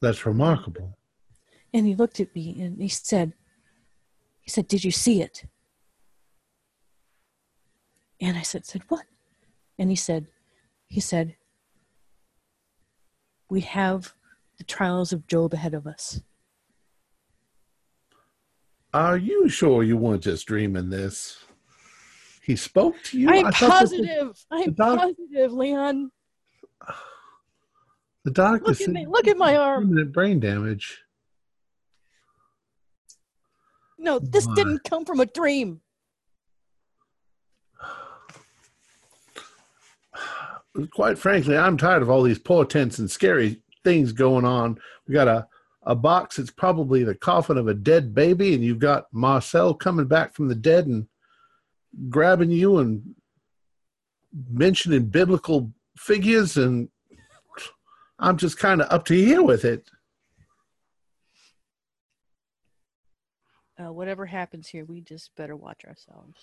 That's 0.00 0.24
remarkable. 0.24 0.96
and 1.74 1.86
he 1.86 1.94
looked 1.94 2.18
at 2.18 2.34
me 2.34 2.56
and 2.62 2.80
he 2.80 2.88
said, 2.88 3.34
he 4.40 4.48
said, 4.50 4.68
did 4.68 4.84
you 4.84 4.90
see 4.90 5.20
it? 5.20 5.44
And 8.22 8.38
I 8.38 8.42
said, 8.42 8.64
said 8.64 8.84
what? 8.88 9.04
And 9.78 9.90
he 9.90 9.96
said, 9.96 10.28
he 10.88 11.00
said, 11.00 11.36
we 13.50 13.60
have 13.60 14.14
the 14.56 14.64
trials 14.64 15.12
of 15.12 15.26
Job 15.26 15.52
ahead 15.52 15.74
of 15.74 15.86
us. 15.86 16.22
Are 18.94 19.18
you 19.18 19.50
sure 19.50 19.82
you 19.82 19.98
weren't 19.98 20.22
just 20.22 20.46
dreaming 20.46 20.88
this? 20.88 21.41
He 22.42 22.56
spoke 22.56 22.96
to 23.04 23.18
you. 23.18 23.28
I'm 23.28 23.46
I 23.46 23.50
thought 23.52 23.60
that 23.60 23.70
positive. 23.70 24.44
I'm 24.50 24.72
doc- 24.72 24.98
positive, 24.98 25.52
Leon. 25.52 26.10
The 28.24 28.30
doctor 28.30 28.64
Look 28.66 28.70
at 28.72 28.76
said 28.78 28.90
me. 28.90 29.06
Look 29.06 29.28
at 29.28 29.36
my 29.36 29.56
arm. 29.56 29.84
permanent 29.88 30.12
brain 30.12 30.40
damage. 30.40 31.02
No, 33.98 34.18
this 34.18 34.46
didn't 34.56 34.82
come 34.82 35.04
from 35.04 35.20
a 35.20 35.26
dream. 35.26 35.80
Quite 40.90 41.18
frankly, 41.18 41.56
I'm 41.56 41.76
tired 41.76 42.02
of 42.02 42.10
all 42.10 42.22
these 42.22 42.38
portents 42.38 42.98
and 42.98 43.08
scary 43.10 43.62
things 43.84 44.10
going 44.12 44.44
on. 44.44 44.78
We 45.06 45.14
got 45.14 45.28
a, 45.28 45.46
a 45.84 45.94
box 45.94 46.36
that's 46.36 46.50
probably 46.50 47.04
the 47.04 47.14
coffin 47.14 47.58
of 47.58 47.68
a 47.68 47.74
dead 47.74 48.14
baby, 48.14 48.54
and 48.54 48.64
you've 48.64 48.78
got 48.78 49.06
Marcel 49.12 49.74
coming 49.74 50.06
back 50.06 50.34
from 50.34 50.48
the 50.48 50.54
dead 50.54 50.86
and 50.86 51.06
grabbing 52.08 52.50
you 52.50 52.78
and 52.78 53.14
mentioning 54.50 55.06
biblical 55.06 55.72
figures, 55.96 56.56
and 56.56 56.88
I'm 58.18 58.36
just 58.36 58.58
kind 58.58 58.80
of 58.80 58.90
up 58.90 59.04
to 59.06 59.14
here 59.14 59.42
with 59.42 59.64
it. 59.64 59.90
Uh, 63.78 63.92
whatever 63.92 64.26
happens 64.26 64.68
here, 64.68 64.84
we 64.84 65.00
just 65.00 65.34
better 65.36 65.56
watch 65.56 65.84
ourselves. 65.84 66.38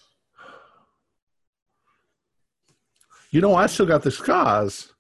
You 3.32 3.42
know, 3.42 3.56
I 3.56 3.68
still 3.68 3.86
got 3.86 4.02
the 4.02 4.12
scars. 4.12 4.94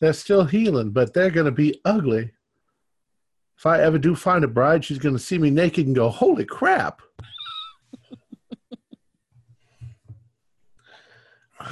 They're 0.00 0.12
still 0.12 0.44
healing, 0.44 0.90
but 0.90 1.14
they're 1.14 1.30
going 1.30 1.46
to 1.46 1.52
be 1.52 1.80
ugly. 1.84 2.32
If 3.56 3.66
I 3.66 3.80
ever 3.80 3.98
do 3.98 4.16
find 4.16 4.44
a 4.44 4.48
bride, 4.48 4.84
she's 4.84 4.98
going 4.98 5.14
to 5.14 5.22
see 5.22 5.38
me 5.38 5.50
naked 5.50 5.86
and 5.86 5.94
go, 5.94 6.08
Holy 6.08 6.44
crap. 6.44 7.00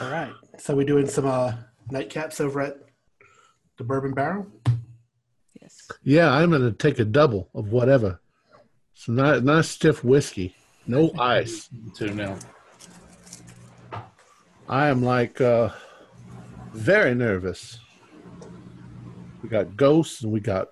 All 0.01 0.11
right. 0.11 0.33
So 0.59 0.75
we're 0.75 0.87
doing 0.87 1.07
some 1.07 1.27
uh, 1.27 1.53
nightcaps 1.91 2.41
over 2.41 2.61
at 2.61 2.79
the 3.77 3.85
Bourbon 3.85 4.15
Barrel. 4.15 4.47
Yes. 5.61 5.91
Yeah, 6.03 6.31
I'm 6.33 6.51
going 6.51 6.63
to 6.63 6.73
take 6.73 6.99
a 6.99 7.05
double 7.05 7.49
of 7.55 7.69
whatever. 7.69 8.21
Some 8.95 9.17
nice, 9.17 9.43
nice 9.43 9.69
stiff 9.69 10.05
whiskey, 10.05 10.55
no 10.87 11.13
ice. 11.19 11.69
Two 11.95 12.15
now. 12.15 12.37
I 14.69 14.89
am 14.89 15.03
like 15.03 15.41
uh, 15.41 15.71
very 16.73 17.15
nervous. 17.15 17.79
We 19.43 19.49
got 19.49 19.77
ghosts 19.77 20.23
and 20.23 20.33
we 20.33 20.41
got 20.41 20.69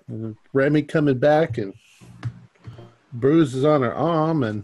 Remy 0.53 0.83
coming 0.83 1.19
back 1.19 1.57
and 1.57 1.73
bruises 3.13 3.65
on 3.65 3.81
her 3.81 3.93
arm, 3.93 4.43
and 4.43 4.63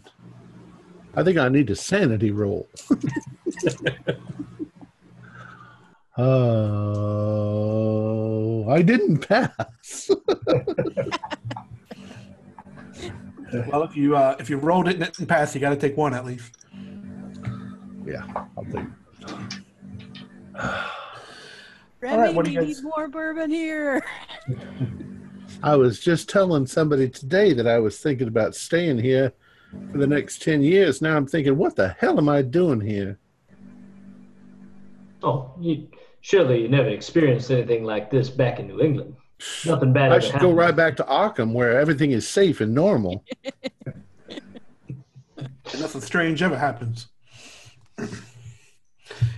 I 1.14 1.24
think 1.24 1.38
I 1.38 1.50
need 1.50 1.70
a 1.70 1.76
sanity 1.76 2.32
roll. 2.32 2.68
Oh, 7.38 8.68
I 8.70 8.82
didn't 8.82 9.20
pass. 9.28 10.10
Well, 13.72 13.84
if 13.84 13.96
you 13.96 14.14
uh, 14.18 14.36
if 14.42 14.50
you 14.50 14.58
rolled 14.58 14.90
it 14.90 14.96
and 14.96 15.04
it 15.04 15.14
didn't 15.14 15.30
pass, 15.30 15.56
you 15.56 15.62
got 15.62 15.70
to 15.70 15.78
take 15.78 15.96
one 15.96 16.14
at 16.14 16.26
least. 16.26 16.52
yeah, 18.06 18.26
I'll 18.58 18.66
take. 18.66 18.84
Remy, 22.02 22.18
right, 22.18 22.36
what 22.36 22.46
we 22.46 22.56
guys- 22.56 22.68
need 22.68 22.84
more 22.84 23.08
bourbon 23.08 23.50
here. 23.50 24.04
I 25.64 25.78
was 25.78 26.02
just 26.02 26.28
telling 26.28 26.68
somebody 26.68 27.08
today 27.08 27.54
that 27.54 27.68
I 27.68 27.80
was 27.80 28.00
thinking 28.00 28.28
about 28.28 28.54
staying 28.54 29.00
here 29.00 29.32
for 29.94 29.98
the 29.98 30.08
next 30.08 30.42
10 30.42 30.62
years. 30.62 31.02
Now 31.02 31.16
I'm 31.16 31.26
thinking, 31.26 31.56
what 31.58 31.78
the 31.78 31.96
hell 32.00 32.18
am 32.18 32.28
I 32.28 32.42
doing 32.42 32.82
here? 32.82 33.18
Oh, 35.24 35.52
you 35.62 35.88
surely 36.28 36.62
you 36.62 36.68
never 36.68 36.90
experienced 36.90 37.50
anything 37.52 37.86
like 37.86 38.12
this 38.12 38.30
back 38.30 38.60
in 38.60 38.68
New 38.68 38.82
England. 38.82 39.16
Nothing 39.66 39.94
bad. 39.94 40.12
I 40.12 40.16
ever 40.16 40.26
should 40.26 40.42
go 40.42 40.52
right 40.52 40.76
back 40.76 40.98
to 40.98 41.04
Arkham 41.04 41.54
where 41.54 41.80
everything 41.80 42.12
is 42.12 42.28
safe 42.28 42.62
and 42.62 42.74
normal. 42.74 43.24
And 45.74 45.82
nothing 45.82 46.00
strange 46.00 46.42
ever 46.42 46.58
happens. 46.58 47.08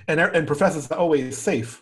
And 0.07 0.19
and 0.19 0.45
professors 0.45 0.89
are 0.91 0.99
always 0.99 1.35
safe 1.35 1.81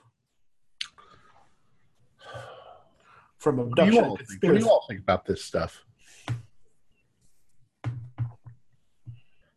from 3.37 3.57
What 3.57 3.75
do, 3.75 3.81
you 3.83 3.99
abduction. 3.99 4.05
all 4.05 4.15
think? 4.15 4.43
what 4.43 4.53
do 4.53 4.59
you 4.59 4.69
all 4.69 4.85
think 4.87 5.01
about 5.01 5.25
this 5.25 5.43
stuff? 5.43 5.83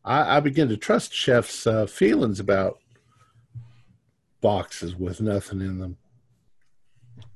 I, 0.05 0.39
I 0.39 0.41
begin 0.41 0.69
to 0.71 0.77
trust 0.77 1.15
Chef's 1.15 1.69
uh, 1.69 1.87
feelings 1.87 2.41
about 2.41 2.80
boxes 4.41 4.97
with 4.97 5.21
nothing 5.21 5.61
in 5.61 5.79
them. 5.79 5.97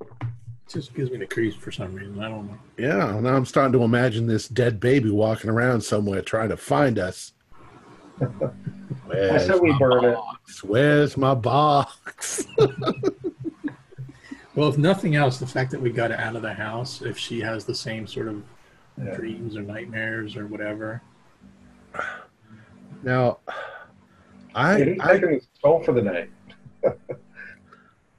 It 0.01 0.29
just 0.69 0.95
gives 0.95 1.11
me 1.11 1.19
the 1.19 1.27
creeps 1.27 1.57
for 1.57 1.71
some 1.71 1.95
reason. 1.95 2.19
I 2.21 2.29
don't 2.29 2.47
know. 2.49 2.59
Yeah, 2.79 3.21
now 3.21 3.37
I'm 3.37 3.45
starting 3.47 3.73
to 3.75 3.83
imagine 3.85 4.27
this 4.27 4.49
dead 4.49 4.81
baby 4.81 5.11
walking 5.11 5.51
around 5.51 5.83
somewhere 5.83 6.23
trying 6.23 6.49
to 6.49 6.57
find 6.57 6.99
us. 6.99 7.33
I 8.21 8.25
Where's 9.07 9.47
said 9.47 9.61
we 9.61 9.71
my 9.71 9.79
burn 9.79 10.05
it. 10.07 10.15
box? 10.15 10.65
Where's 10.65 11.17
my 11.17 11.35
box? 11.35 12.47
Well, 14.57 14.69
if 14.69 14.79
nothing 14.79 15.17
else, 15.17 15.39
the 15.39 15.49
fact 15.49 15.73
that 15.73 15.81
we 15.81 15.91
got 15.91 16.13
it 16.13 16.21
out 16.21 16.37
of 16.37 16.43
the 16.43 16.55
house, 16.55 17.03
if 17.03 17.19
she 17.19 17.41
has 17.41 17.65
the 17.65 17.75
same 17.75 18.07
sort 18.07 18.29
of 18.29 18.41
Yeah. 18.97 19.17
dreams 19.17 19.57
or 19.57 19.63
nightmares 19.63 20.37
or 20.37 20.47
whatever, 20.47 21.03
now, 23.03 23.39
I, 24.55 24.79
It 24.81 24.89
is 24.89 25.01
I 25.01 25.15
taking 25.15 25.31
his 25.31 25.49
soul 25.61 25.83
for 25.83 25.91
the 25.93 26.03
night. 26.03 26.31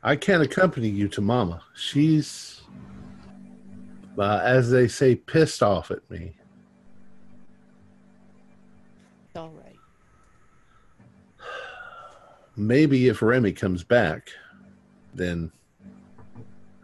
I 0.03 0.15
can't 0.15 0.43
accompany 0.43 0.87
you 0.87 1.07
to 1.09 1.21
Mama. 1.21 1.63
She's, 1.75 2.61
uh, 4.17 4.39
as 4.43 4.69
they 4.69 4.87
say, 4.87 5.15
pissed 5.15 5.63
off 5.63 5.89
at 5.89 6.07
me. 6.11 6.35
All 9.35 9.49
right. 9.49 9.75
Maybe 12.55 13.07
if 13.07 13.21
Remy 13.21 13.51
comes 13.53 13.83
back, 13.83 14.29
then 15.13 15.51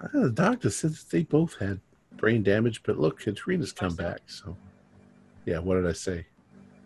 uh, 0.01 0.07
the 0.13 0.31
doctor 0.31 0.69
says 0.69 1.03
they 1.03 1.23
both 1.23 1.55
had 1.59 1.79
brain 2.17 2.43
damage. 2.43 2.81
But 2.83 2.99
look, 2.99 3.21
Katrina's 3.21 3.71
come 3.71 3.89
Marcel. 3.89 4.05
back. 4.05 4.21
So, 4.25 4.57
yeah, 5.45 5.59
what 5.59 5.75
did 5.75 5.87
I 5.87 5.93
say? 5.93 6.25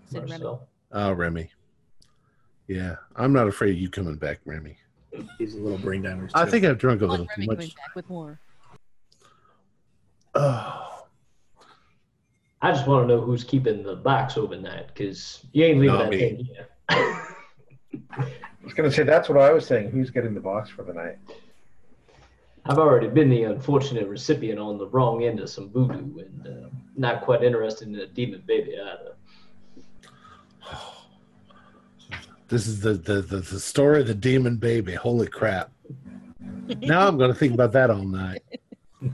Said 0.08 0.22
Remy. 0.24 0.30
Marcel. 0.32 0.68
Oh, 0.92 1.12
Remy. 1.14 1.50
Yeah, 2.68 2.96
I'm 3.16 3.32
not 3.32 3.48
afraid 3.48 3.72
of 3.72 3.78
you 3.80 3.90
coming 3.90 4.16
back, 4.18 4.40
Remy. 4.46 4.78
He's 5.38 5.56
a 5.56 5.60
little 5.60 5.78
brain 5.78 6.02
damaged. 6.02 6.34
I 6.36 6.46
think 6.46 6.66
I've 6.66 6.78
drunk 6.78 7.02
a 7.02 7.06
little 7.06 7.28
too 7.36 7.46
much. 7.46 7.76
back 7.76 7.96
with 7.96 8.10
more. 8.10 8.40
Oh, 10.34 10.82
I 12.62 12.72
just 12.72 12.88
want 12.88 13.08
to 13.08 13.16
know 13.16 13.22
who's 13.22 13.44
keeping 13.44 13.84
the 13.84 13.96
box 13.96 14.38
overnight 14.38 14.88
because 14.88 15.46
you 15.52 15.66
ain't 15.66 15.80
leaving 15.80 15.96
Not 15.96 16.04
that 16.06 16.10
me. 16.12 16.20
thing 16.20 16.46
here. 16.46 16.68
I 16.90 18.28
was 18.64 18.74
going 18.74 18.90
to 18.90 18.96
say 18.96 19.04
that's 19.04 19.30
what 19.30 19.38
I 19.38 19.52
was 19.52 19.68
saying. 19.68 19.92
Who's 19.92 20.10
getting 20.10 20.34
the 20.34 20.40
box 20.40 20.70
for 20.70 20.84
the 20.84 20.94
night? 20.94 21.18
I've 22.66 22.80
already 22.80 23.08
been 23.08 23.30
the 23.30 23.44
unfortunate 23.44 24.08
recipient 24.08 24.58
on 24.60 24.80
the 24.80 24.88
wrong 24.88 25.24
end 25.24 25.40
of 25.40 25.50
some 25.50 25.70
voodoo 25.70 26.18
and 26.18 26.48
uh, 26.48 26.70
not 26.98 27.22
quite 27.22 27.44
interested 27.44 27.88
in 27.88 27.96
a 27.96 28.08
demon 28.08 28.42
baby 28.48 28.76
either. 28.80 29.14
This 32.48 32.68
is 32.68 32.82
the, 32.82 32.94
the, 32.94 33.22
the, 33.22 33.38
the 33.38 33.60
story 33.60 34.02
of 34.02 34.08
the 34.08 34.14
demon 34.14 34.58
baby. 34.58 34.94
Holy 34.94 35.28
crap. 35.28 35.72
now 36.80 37.08
I'm 37.08 37.18
going 37.18 37.32
to 37.32 37.38
think 37.38 37.54
about 37.54 37.72
that 37.74 37.90
all 37.90 38.04
night. 38.04 38.44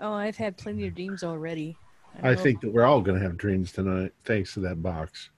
Oh, 0.00 0.12
I've 0.12 0.36
had 0.36 0.56
plenty 0.56 0.86
of 0.86 0.94
dreams 0.94 1.24
already. 1.24 1.76
don't 2.22 2.26
I 2.26 2.36
think 2.36 2.60
that 2.60 2.72
we're 2.72 2.84
all 2.84 3.00
going 3.00 3.18
to 3.18 3.24
have 3.24 3.36
dreams 3.36 3.72
tonight, 3.72 4.12
thanks 4.24 4.54
to 4.54 4.60
that 4.60 4.80
box. 4.80 5.30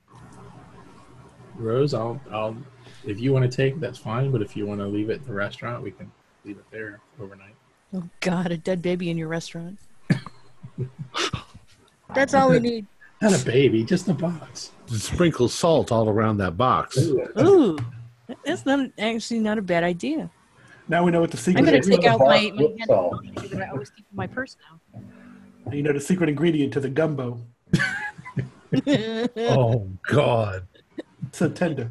Rose, 1.57 1.95
I'll, 1.95 2.21
I'll, 2.31 2.57
if 3.05 3.19
you 3.21 3.33
want 3.33 3.51
to 3.51 3.57
take, 3.57 3.81
that's 3.81 3.99
fine. 3.99 4.31
But 4.31 4.43
if 4.43 4.57
you 4.57 4.67
want 4.67 4.81
to 4.81 4.87
leave 4.87 5.09
it 5.09 5.15
at 5.15 5.27
the 5.27 5.33
restaurant, 5.33 5.83
we 5.83 5.91
can 5.91 6.13
leave 6.45 6.59
it 6.59 6.65
there 6.71 7.01
overnight. 7.19 7.55
Oh 7.95 8.05
God, 8.21 8.53
a 8.53 8.57
dead 8.57 8.83
baby 8.83 9.11
in 9.11 9.17
your 9.19 9.29
restaurant. 9.29 9.79
That's 12.15 12.35
all 12.35 12.51
we 12.51 12.61
need. 12.61 12.87
Not 13.21 13.41
a 13.41 13.45
baby, 13.45 13.85
just 13.85 14.09
a 14.09 14.15
box. 14.15 14.73
Sprinkle 14.99 15.49
salt 15.49 15.93
all 15.93 16.09
around 16.09 16.39
that 16.39 16.57
box. 16.57 16.99
Ooh, 16.99 17.79
that's 18.45 18.67
not 18.67 18.91
actually 18.99 19.41
not 19.41 19.59
a 19.59 19.63
bad 19.63 19.85
idea. 19.85 20.31
Now 20.89 21.05
we 21.05 21.13
know 21.13 21.21
what 21.21 21.31
the 21.31 21.37
secret. 21.37 21.61
I'm 21.61 21.65
gonna 21.65 21.79
is. 21.79 21.87
take 21.87 22.05
out 22.05 22.19
my, 22.19 22.51
my 22.55 22.63
hand 22.63 22.81
salt. 22.87 23.25
that 23.35 23.63
I 23.63 23.71
always 23.71 23.91
keep 23.91 24.07
in 24.11 24.17
my 24.17 24.27
purse 24.27 24.57
now. 24.71 25.01
You 25.73 25.83
know 25.83 25.93
the 25.93 26.01
secret 26.01 26.29
ingredient 26.29 26.73
to 26.73 26.81
the 26.81 26.89
gumbo. 26.89 27.41
Oh, 29.37 29.89
God. 30.07 30.67
So 31.33 31.49
tender. 31.49 31.91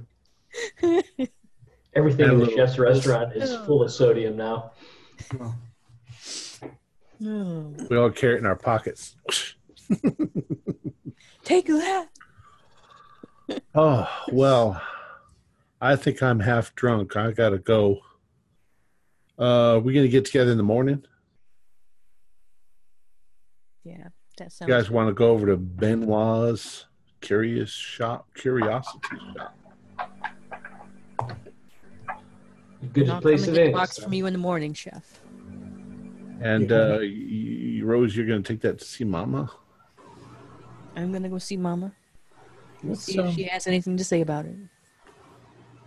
Everything 1.93 2.29
And 2.29 2.33
in 2.33 2.39
the 2.39 2.51
chef's 2.55 2.79
restaurant 2.79 3.35
is 3.35 3.51
oh. 3.51 3.65
full 3.65 3.83
of 3.83 3.91
sodium 3.91 4.37
now. 4.37 4.71
Oh. 5.39 5.55
We 7.19 7.97
all 7.97 8.11
carry 8.11 8.35
it 8.35 8.39
in 8.39 8.45
our 8.45 8.55
pockets. 8.55 9.15
Take 11.43 11.67
that. 11.67 12.07
Oh, 13.75 14.09
well, 14.31 14.81
I 15.79 15.95
think 15.95 16.23
I'm 16.23 16.39
half 16.39 16.73
drunk. 16.75 17.15
I 17.15 17.31
got 17.31 17.49
to 17.49 17.59
go. 17.59 17.99
Uh, 19.37 19.79
we 19.83 19.93
going 19.93 20.05
to 20.05 20.09
get 20.09 20.25
together 20.25 20.51
in 20.51 20.57
the 20.57 20.63
morning? 20.63 21.05
Yeah, 23.83 24.07
that 24.37 24.53
You 24.61 24.67
guys 24.67 24.89
want 24.89 25.07
to 25.09 25.13
go 25.13 25.29
over 25.31 25.47
to 25.47 25.57
Benoit's 25.57 26.85
Curious 27.21 27.69
Shop, 27.71 28.27
Curiosity 28.35 28.99
Shop? 29.37 29.55
Good 32.93 33.09
I'll 33.09 33.21
place 33.21 33.45
come 33.45 33.49
of 33.53 33.57
and 33.57 33.65
get 33.65 33.73
a 33.73 33.77
box 33.77 33.99
from 33.99 34.13
you 34.13 34.25
in 34.25 34.33
the 34.33 34.39
morning, 34.39 34.73
chef. 34.73 35.21
And 36.41 36.71
uh, 36.71 36.97
y- 37.01 37.07
y- 37.07 37.81
Rose, 37.83 38.15
you're 38.15 38.25
going 38.25 38.41
to 38.41 38.53
take 38.53 38.61
that 38.61 38.79
to 38.79 38.85
see 38.85 39.03
Mama? 39.03 39.51
I'm 40.95 41.11
gonna 41.13 41.29
go 41.29 41.37
see 41.37 41.55
Mama. 41.55 41.93
What's, 42.81 43.03
See 43.03 43.19
if 43.19 43.25
um, 43.25 43.35
she 43.35 43.43
has 43.43 43.67
anything 43.67 43.97
to 43.97 44.03
say 44.03 44.21
about 44.21 44.45
it. 44.45 44.55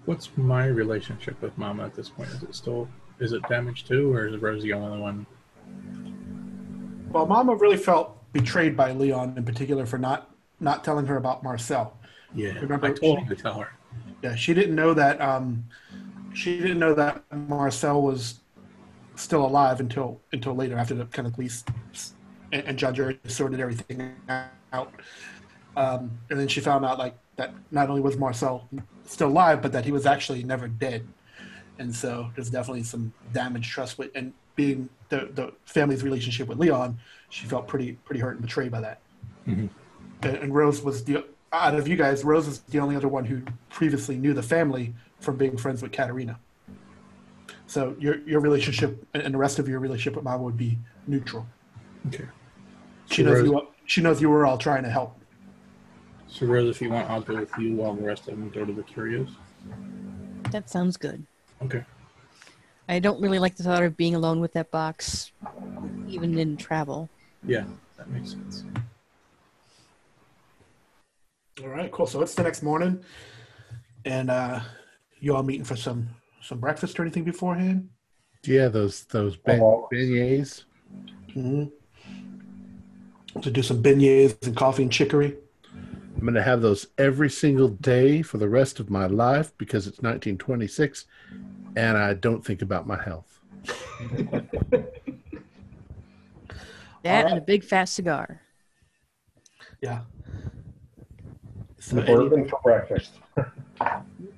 what's 0.05 0.28
my 0.36 0.66
relationship 0.66 1.40
with 1.40 1.56
Mama 1.56 1.85
at 1.85 1.94
this 1.94 2.09
point? 2.09 2.28
Is 2.31 2.43
it 2.43 2.55
still, 2.55 2.89
is 3.19 3.32
it 3.32 3.43
damaged 3.48 3.86
too, 3.86 4.12
or 4.12 4.27
is 4.27 4.40
Rose 4.40 4.62
the 4.62 4.73
only 4.73 5.01
one? 5.01 5.27
Well, 7.10 7.27
Mama 7.27 7.55
really 7.55 7.77
felt 7.77 8.19
betrayed 8.32 8.77
by 8.77 8.93
Leon 8.93 9.35
in 9.36 9.44
particular 9.44 9.86
for 9.86 9.98
not 9.98 10.31
not 10.60 10.85
telling 10.85 11.06
her 11.06 11.16
about 11.16 11.43
Marcel. 11.43 11.97
Yeah, 12.35 12.52
Remember- 12.60 12.86
I 12.86 12.93
told 12.93 13.19
him 13.19 13.28
to 13.28 13.35
tell 13.36 13.59
her. 13.60 13.69
Yeah, 14.23 14.36
she 14.36 14.55
didn't 14.55 14.77
know 14.77 14.94
that. 14.94 15.20
Um, 15.20 15.64
she 16.35 16.59
didn't 16.59 16.78
know 16.78 16.94
that 16.94 17.24
Marcel 17.32 18.01
was 18.01 18.40
still 19.16 19.44
alive 19.44 19.81
until 19.81 20.20
until 20.32 20.55
later, 20.55 20.78
after 20.78 20.94
the 20.94 21.05
kind 21.06 21.27
of 21.27 21.35
police 21.35 21.64
and, 22.52 22.64
and 22.64 22.78
Judge 22.78 23.01
already 23.01 23.19
sorted 23.27 23.60
everything 23.60 24.14
out. 24.73 24.93
Um, 25.77 26.11
and 26.31 26.39
then 26.39 26.49
she 26.49 26.61
found 26.61 26.85
out 26.85 26.99
like 26.99 27.15
that 27.36 27.55
not 27.70 27.89
only 27.89 28.01
was 28.01 28.16
Marcel 28.16 28.69
still 29.05 29.28
alive, 29.28 29.62
but 29.62 29.73
that 29.73 29.85
he 29.85 29.93
was 29.93 30.07
actually 30.07 30.43
never 30.44 30.69
dead. 30.69 31.07
And 31.78 31.94
so 31.94 32.31
there's 32.35 32.51
definitely 32.51 32.82
some 32.82 33.12
damaged 33.32 33.70
trust 33.70 33.99
with 33.99 34.11
and 34.15 34.32
being 34.55 34.89
the 35.09 35.31
the 35.35 35.53
family's 35.65 36.03
relationship 36.03 36.47
with 36.49 36.59
Leon, 36.59 36.99
she 37.31 37.47
felt 37.47 37.66
pretty 37.66 37.93
pretty 38.05 38.20
hurt 38.20 38.32
and 38.32 38.43
betrayed 38.43 38.70
by 38.70 38.81
that. 38.81 39.01
Mhm. 39.49 39.70
And, 40.23 40.36
and 40.36 40.55
Rose 40.55 40.82
was 40.82 41.05
the 41.05 41.24
out 41.53 41.74
of 41.74 41.89
you 41.89 41.97
guys, 41.97 42.24
Rose 42.24 42.47
is 42.47 42.61
the 42.61 42.78
only 42.78 42.97
other 42.97 43.09
one 43.09 43.24
who 43.24 43.43
previously 43.70 44.16
knew 44.16 44.32
the 44.35 44.43
family 44.43 44.94
from 45.20 45.36
being 45.36 45.57
friends 45.57 45.82
with 45.82 45.93
Katerina. 45.93 46.39
So 47.66 47.97
your 47.99 48.19
your 48.20 48.40
relationship 48.40 49.07
and 49.15 49.32
the 49.32 49.39
rest 49.39 49.59
of 49.59 49.69
your 49.69 49.81
relationship 49.81 50.16
with 50.16 50.24
Mama 50.24 50.43
would 50.43 50.57
be 50.59 50.78
neutral. 51.07 51.47
Okay. 52.09 52.27
She 53.11 53.23
knows 53.23 53.40
Rose- 53.40 53.47
you. 53.51 53.69
She 53.86 54.01
knows 54.01 54.20
you 54.20 54.28
were 54.31 54.47
all 54.47 54.59
trying 54.59 54.82
to 54.85 54.90
help. 54.90 55.19
So 56.32 56.46
Rose, 56.46 56.68
if 56.74 56.80
you 56.80 56.88
want, 56.88 57.10
I'll 57.10 57.20
go 57.20 57.36
with 57.36 57.50
you 57.59 57.74
while 57.74 57.92
the 57.94 58.02
rest 58.02 58.26
of 58.26 58.38
them 58.38 58.48
go 58.48 58.64
to 58.64 58.72
the 58.72 58.82
Curios. 58.82 59.28
That 60.50 60.70
sounds 60.70 60.96
good. 60.96 61.22
Okay. 61.60 61.84
I 62.88 62.98
don't 63.00 63.20
really 63.20 63.38
like 63.38 63.54
the 63.56 63.62
thought 63.62 63.82
of 63.82 63.98
being 63.98 64.14
alone 64.14 64.40
with 64.40 64.54
that 64.54 64.70
box, 64.70 65.30
even 66.09 66.38
in 66.38 66.56
travel. 66.56 67.10
Yeah, 67.46 67.64
that 67.98 68.09
makes 68.09 68.30
sense. 68.30 68.64
All 71.62 71.68
right, 71.68 71.92
cool. 71.92 72.06
So 72.06 72.22
it's 72.22 72.34
the 72.34 72.42
next 72.42 72.62
morning, 72.62 73.04
and 74.06 74.30
uh, 74.30 74.60
you 75.20 75.36
all 75.36 75.42
meeting 75.42 75.64
for 75.64 75.76
some 75.76 76.09
some 76.40 76.59
breakfast 76.60 76.98
or 76.98 77.02
anything 77.02 77.24
beforehand? 77.24 77.90
Yeah, 78.44 78.68
those 78.68 79.04
those 79.04 79.36
ben- 79.36 79.60
Oh. 79.60 79.86
beignets. 79.92 80.64
Mm-hmm. 81.36 81.66
To 83.40 83.50
do 83.50 83.62
some 83.62 83.82
beignets 83.82 84.46
and 84.46 84.56
coffee 84.56 84.82
and 84.82 84.90
chicory. 84.92 85.36
I'm 86.23 86.27
going 86.27 86.36
to 86.36 86.43
have 86.44 86.62
those 86.62 86.86
every 86.99 87.28
single 87.28 87.66
day 87.66 88.23
for 88.23 88.39
the 88.39 88.49
rest 88.49 88.78
of 88.78 88.89
my 88.89 89.07
life 89.07 89.51
because 89.59 89.89
it's 89.89 89.99
1926 89.99 91.07
and 91.74 91.99
I 91.99 92.15
don't 92.15 92.47
think 92.47 92.62
about 92.62 92.86
my 92.86 93.03
health. 93.03 93.40
That 97.03 97.27
and 97.27 97.39
a 97.39 97.40
big 97.40 97.65
fat 97.65 97.86
cigar. 97.86 98.40
Yeah. 99.81 100.03
So 101.81 101.97
The 101.97 102.03
bourbon 102.03 102.49
for 102.49 102.61
breakfast. 102.62 103.11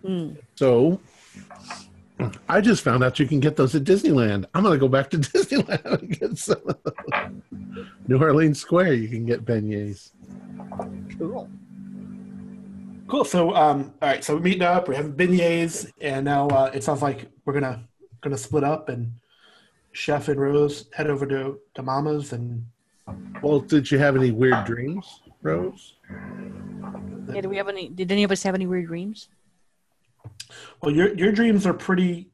Mm. 0.02 0.38
So 0.54 0.98
I 2.48 2.62
just 2.62 2.82
found 2.82 3.04
out 3.04 3.18
you 3.18 3.26
can 3.26 3.40
get 3.40 3.56
those 3.56 3.74
at 3.74 3.84
Disneyland. 3.84 4.46
I'm 4.54 4.62
going 4.62 4.72
to 4.72 4.80
go 4.80 4.88
back 4.88 5.10
to 5.10 5.18
Disneyland 5.18 5.84
and 5.84 6.18
get 6.18 6.38
some 6.38 6.62
of 6.66 6.78
those. 6.82 7.84
New 8.08 8.18
Orleans 8.18 8.58
Square, 8.58 8.94
you 8.94 9.08
can 9.08 9.26
get 9.26 9.44
beignets. 9.44 10.12
Cool. 11.18 11.50
Cool. 13.14 13.24
So, 13.24 13.54
um, 13.54 13.94
all 14.02 14.08
right. 14.08 14.24
So 14.24 14.34
we're 14.34 14.40
meeting 14.40 14.62
up. 14.62 14.88
We're 14.88 14.96
having 14.96 15.12
beignets, 15.12 15.88
and 16.00 16.24
now 16.24 16.48
uh, 16.48 16.72
it 16.74 16.82
sounds 16.82 17.00
like 17.00 17.30
we're 17.44 17.52
gonna 17.52 17.88
gonna 18.22 18.36
split 18.36 18.64
up, 18.64 18.88
and 18.88 19.12
Chef 19.92 20.26
and 20.26 20.40
Rose 20.40 20.86
head 20.92 21.06
over 21.06 21.24
to 21.24 21.60
to 21.74 21.82
Mama's, 21.84 22.32
and 22.32 22.66
Well, 23.40 23.60
did 23.60 23.88
you 23.88 23.98
have 23.98 24.16
any 24.16 24.32
weird 24.32 24.64
dreams, 24.64 25.20
Rose? 25.42 25.94
Yeah, 27.32 27.40
do 27.40 27.48
we 27.48 27.56
have 27.56 27.68
any? 27.68 27.88
Did 27.88 28.10
any 28.10 28.24
of 28.24 28.32
us 28.32 28.42
have 28.42 28.56
any 28.56 28.66
weird 28.66 28.88
dreams? 28.88 29.28
well, 30.82 30.92
your 30.92 31.14
your 31.14 31.30
dreams 31.30 31.68
are 31.68 31.74
pretty 31.74 32.32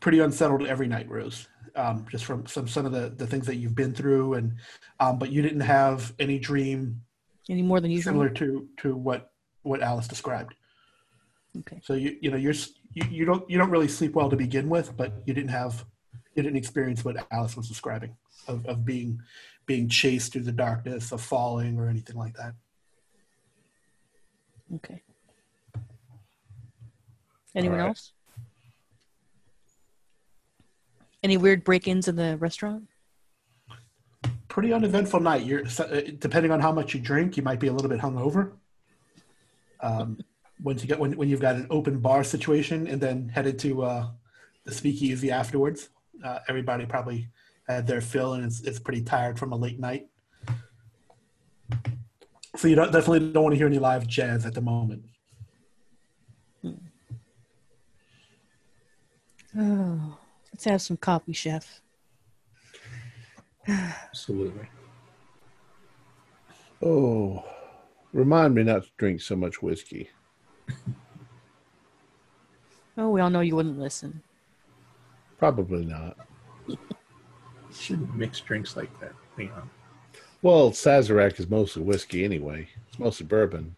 pretty 0.00 0.18
unsettled 0.18 0.66
every 0.66 0.88
night, 0.88 1.08
Rose. 1.08 1.46
Um, 1.76 2.04
just 2.10 2.24
from 2.24 2.46
some 2.46 2.66
some 2.66 2.84
of 2.84 2.90
the 2.90 3.10
the 3.10 3.28
things 3.28 3.46
that 3.46 3.58
you've 3.58 3.76
been 3.76 3.94
through, 3.94 4.34
and 4.34 4.56
um, 4.98 5.20
but 5.20 5.30
you 5.30 5.40
didn't 5.40 5.60
have 5.60 6.12
any 6.18 6.40
dream 6.40 7.00
Any 7.48 7.62
more 7.62 7.78
than 7.78 7.92
usual? 7.92 8.10
similar 8.10 8.28
to 8.30 8.66
to 8.78 8.96
what 8.96 9.29
what 9.62 9.82
Alice 9.82 10.08
described. 10.08 10.54
Okay. 11.60 11.80
So 11.82 11.94
you 11.94 12.16
you 12.20 12.30
know 12.30 12.36
you're 12.36 12.54
you, 12.92 13.04
you 13.10 13.24
don't 13.24 13.48
you 13.50 13.58
don't 13.58 13.70
really 13.70 13.88
sleep 13.88 14.14
well 14.14 14.30
to 14.30 14.36
begin 14.36 14.68
with, 14.68 14.96
but 14.96 15.12
you 15.26 15.34
didn't 15.34 15.50
have 15.50 15.84
you 16.34 16.42
didn't 16.42 16.56
experience 16.56 17.04
what 17.04 17.26
Alice 17.30 17.56
was 17.56 17.68
describing 17.68 18.16
of, 18.46 18.64
of 18.66 18.84
being 18.84 19.20
being 19.66 19.88
chased 19.88 20.32
through 20.32 20.42
the 20.42 20.52
darkness, 20.52 21.12
of 21.12 21.20
falling 21.20 21.78
or 21.78 21.88
anything 21.88 22.16
like 22.16 22.34
that. 22.34 22.54
Okay. 24.76 25.02
Anyone 27.54 27.80
All 27.80 27.86
right. 27.86 27.88
else? 27.88 28.12
Any 31.22 31.36
weird 31.36 31.64
break-ins 31.64 32.08
in 32.08 32.16
the 32.16 32.36
restaurant? 32.38 32.84
Pretty 34.48 34.72
uneventful 34.72 35.20
night. 35.20 35.44
You're 35.44 35.64
uh, 35.78 36.00
depending 36.18 36.50
on 36.50 36.60
how 36.60 36.72
much 36.72 36.94
you 36.94 37.00
drink, 37.00 37.36
you 37.36 37.42
might 37.42 37.60
be 37.60 37.66
a 37.66 37.72
little 37.72 37.90
bit 37.90 38.00
hungover. 38.00 38.52
Um, 39.82 40.18
once 40.62 40.82
you 40.82 40.88
get 40.88 40.98
when 40.98 41.16
when 41.16 41.28
you've 41.28 41.40
got 41.40 41.56
an 41.56 41.66
open 41.70 42.00
bar 42.00 42.22
situation 42.22 42.86
and 42.86 43.00
then 43.00 43.28
headed 43.28 43.58
to 43.60 43.82
uh, 43.82 44.08
the 44.64 44.72
speakeasy 44.72 45.30
afterwards, 45.30 45.88
uh, 46.24 46.40
everybody 46.48 46.86
probably 46.86 47.28
had 47.66 47.86
their 47.86 48.00
fill 48.00 48.34
and 48.34 48.44
it's, 48.44 48.60
is 48.60 48.80
pretty 48.80 49.02
tired 49.02 49.38
from 49.38 49.52
a 49.52 49.56
late 49.56 49.78
night. 49.78 50.08
So 52.56 52.68
you 52.68 52.74
don't, 52.74 52.92
definitely 52.92 53.32
don't 53.32 53.44
want 53.44 53.52
to 53.54 53.56
hear 53.56 53.68
any 53.68 53.78
live 53.78 54.06
jazz 54.06 54.44
at 54.44 54.54
the 54.54 54.60
moment. 54.60 55.04
Oh, 59.58 60.18
let's 60.52 60.64
have 60.64 60.82
some 60.82 60.96
coffee, 60.96 61.32
chef. 61.32 61.80
Absolutely. 63.68 64.68
Oh, 66.82 67.44
remind 68.12 68.54
me 68.54 68.62
not 68.62 68.84
to 68.84 68.90
drink 68.96 69.20
so 69.20 69.36
much 69.36 69.62
whiskey. 69.62 70.10
Oh, 72.96 73.08
we 73.08 73.20
all 73.20 73.30
know 73.30 73.40
you 73.40 73.56
wouldn't 73.56 73.78
listen. 73.78 74.22
Probably 75.38 75.84
not. 75.84 76.16
Shouldn't 77.72 78.14
mix 78.14 78.40
drinks 78.40 78.76
like 78.76 78.90
that. 79.00 79.12
You 79.38 79.46
know. 79.46 79.62
Well, 80.42 80.70
Sazerac 80.70 81.38
is 81.38 81.48
mostly 81.48 81.82
whiskey 81.82 82.24
anyway. 82.24 82.68
It's 82.88 82.98
mostly 82.98 83.26
bourbon. 83.26 83.76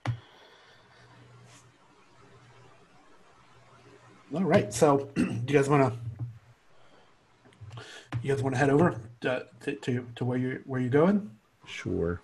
All 4.35 4.45
right. 4.45 4.73
So, 4.73 5.11
do 5.15 5.23
you 5.25 5.59
guys 5.59 5.69
want 5.69 5.93
to? 5.93 7.85
You 8.23 8.35
guys 8.35 8.43
want 8.43 8.55
to 8.55 8.59
head 8.59 8.71
over 8.71 9.01
to, 9.23 9.47
to, 9.61 9.75
to, 9.75 10.07
to 10.17 10.25
where 10.25 10.39
you 10.39 10.63
where 10.65 10.81
you 10.81 10.89
going? 10.89 11.31
Sure. 11.67 12.21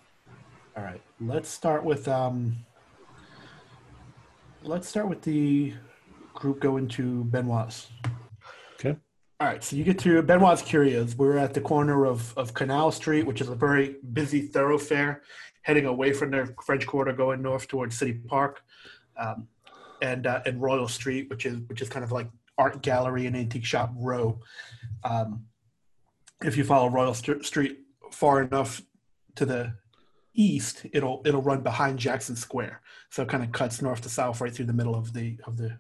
All 0.76 0.84
right. 0.84 1.02
Let's 1.20 1.48
start 1.48 1.84
with 1.84 2.06
um. 2.06 2.56
Let's 4.62 4.88
start 4.88 5.08
with 5.08 5.22
the 5.22 5.74
group 6.32 6.60
going 6.60 6.88
to 6.88 7.24
Benoit's. 7.24 7.88
Okay. 8.74 8.96
All 9.40 9.46
right, 9.46 9.62
so 9.62 9.76
you 9.76 9.84
get 9.84 9.98
to 10.00 10.22
Benoit's 10.22 10.62
Curios. 10.62 11.16
We're 11.16 11.38
at 11.38 11.54
the 11.54 11.60
corner 11.60 12.06
of, 12.06 12.36
of 12.36 12.54
Canal 12.54 12.90
Street, 12.92 13.24
which 13.24 13.40
is 13.40 13.48
a 13.48 13.54
very 13.54 13.96
busy 14.12 14.42
thoroughfare, 14.42 15.22
heading 15.62 15.86
away 15.86 16.12
from 16.12 16.30
the 16.30 16.54
French 16.64 16.86
Quarter, 16.86 17.12
going 17.12 17.42
north 17.42 17.66
towards 17.66 17.96
City 17.96 18.14
Park, 18.14 18.62
um, 19.16 19.48
and 20.02 20.26
uh, 20.26 20.42
and 20.46 20.60
Royal 20.60 20.86
Street, 20.86 21.30
which 21.30 21.46
is 21.46 21.58
which 21.66 21.82
is 21.82 21.88
kind 21.88 22.04
of 22.04 22.12
like 22.12 22.28
art 22.58 22.80
gallery 22.82 23.26
and 23.26 23.36
antique 23.36 23.64
shop 23.64 23.92
row. 23.96 24.40
Um, 25.02 25.46
if 26.44 26.56
you 26.56 26.62
follow 26.62 26.88
Royal 26.88 27.14
St- 27.14 27.44
Street 27.44 27.78
far 28.12 28.42
enough 28.42 28.82
to 29.34 29.44
the 29.44 29.72
east, 30.38 30.86
it'll 30.92 31.20
it'll 31.26 31.42
run 31.42 31.60
behind 31.60 31.98
Jackson 31.98 32.36
Square, 32.36 32.80
so 33.10 33.22
it 33.22 33.28
kind 33.28 33.42
of 33.42 33.52
cuts 33.52 33.82
north 33.82 34.00
to 34.02 34.08
south 34.08 34.40
right 34.40 34.54
through 34.54 34.66
the 34.66 34.72
middle 34.72 34.94
of 34.94 35.12
the 35.12 35.38
of 35.44 35.58
the 35.58 35.78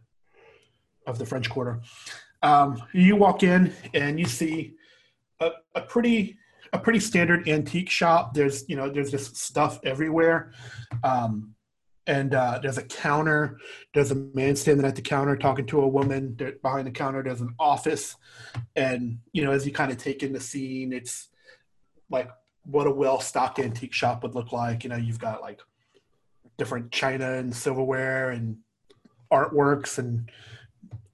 of 1.06 1.18
the 1.18 1.24
French 1.24 1.48
Quarter. 1.48 1.80
Um, 2.42 2.82
you 2.92 3.16
walk 3.16 3.42
in 3.42 3.72
and 3.94 4.20
you 4.20 4.26
see 4.26 4.74
a, 5.40 5.50
a 5.74 5.80
pretty 5.80 6.36
a 6.72 6.78
pretty 6.78 7.00
standard 7.00 7.48
antique 7.48 7.88
shop. 7.88 8.34
There's 8.34 8.68
you 8.68 8.76
know 8.76 8.90
there's 8.90 9.10
just 9.10 9.36
stuff 9.36 9.80
everywhere, 9.84 10.52
um, 11.02 11.54
and 12.06 12.34
uh, 12.34 12.58
there's 12.62 12.78
a 12.78 12.84
counter. 12.84 13.58
There's 13.94 14.10
a 14.10 14.16
man 14.16 14.56
standing 14.56 14.86
at 14.86 14.96
the 14.96 15.02
counter 15.02 15.36
talking 15.36 15.66
to 15.66 15.80
a 15.80 15.88
woman. 15.88 16.34
There, 16.36 16.52
behind 16.62 16.86
the 16.86 16.92
counter, 16.92 17.22
there's 17.22 17.40
an 17.40 17.54
office, 17.58 18.16
and 18.76 19.18
you 19.32 19.44
know 19.44 19.52
as 19.52 19.64
you 19.64 19.72
kind 19.72 19.92
of 19.92 19.98
take 19.98 20.22
in 20.22 20.32
the 20.32 20.40
scene, 20.40 20.92
it's 20.92 21.28
like 22.10 22.28
what 22.70 22.86
a 22.86 22.90
well 22.90 23.20
stocked 23.20 23.58
antique 23.58 23.94
shop 23.94 24.22
would 24.22 24.34
look 24.34 24.52
like. 24.52 24.84
You 24.84 24.90
know 24.90 24.96
you've 24.96 25.18
got 25.18 25.40
like 25.40 25.60
different 26.58 26.90
china 26.90 27.34
and 27.34 27.54
silverware 27.54 28.30
and 28.30 28.58
artworks 29.32 29.98
and 29.98 30.30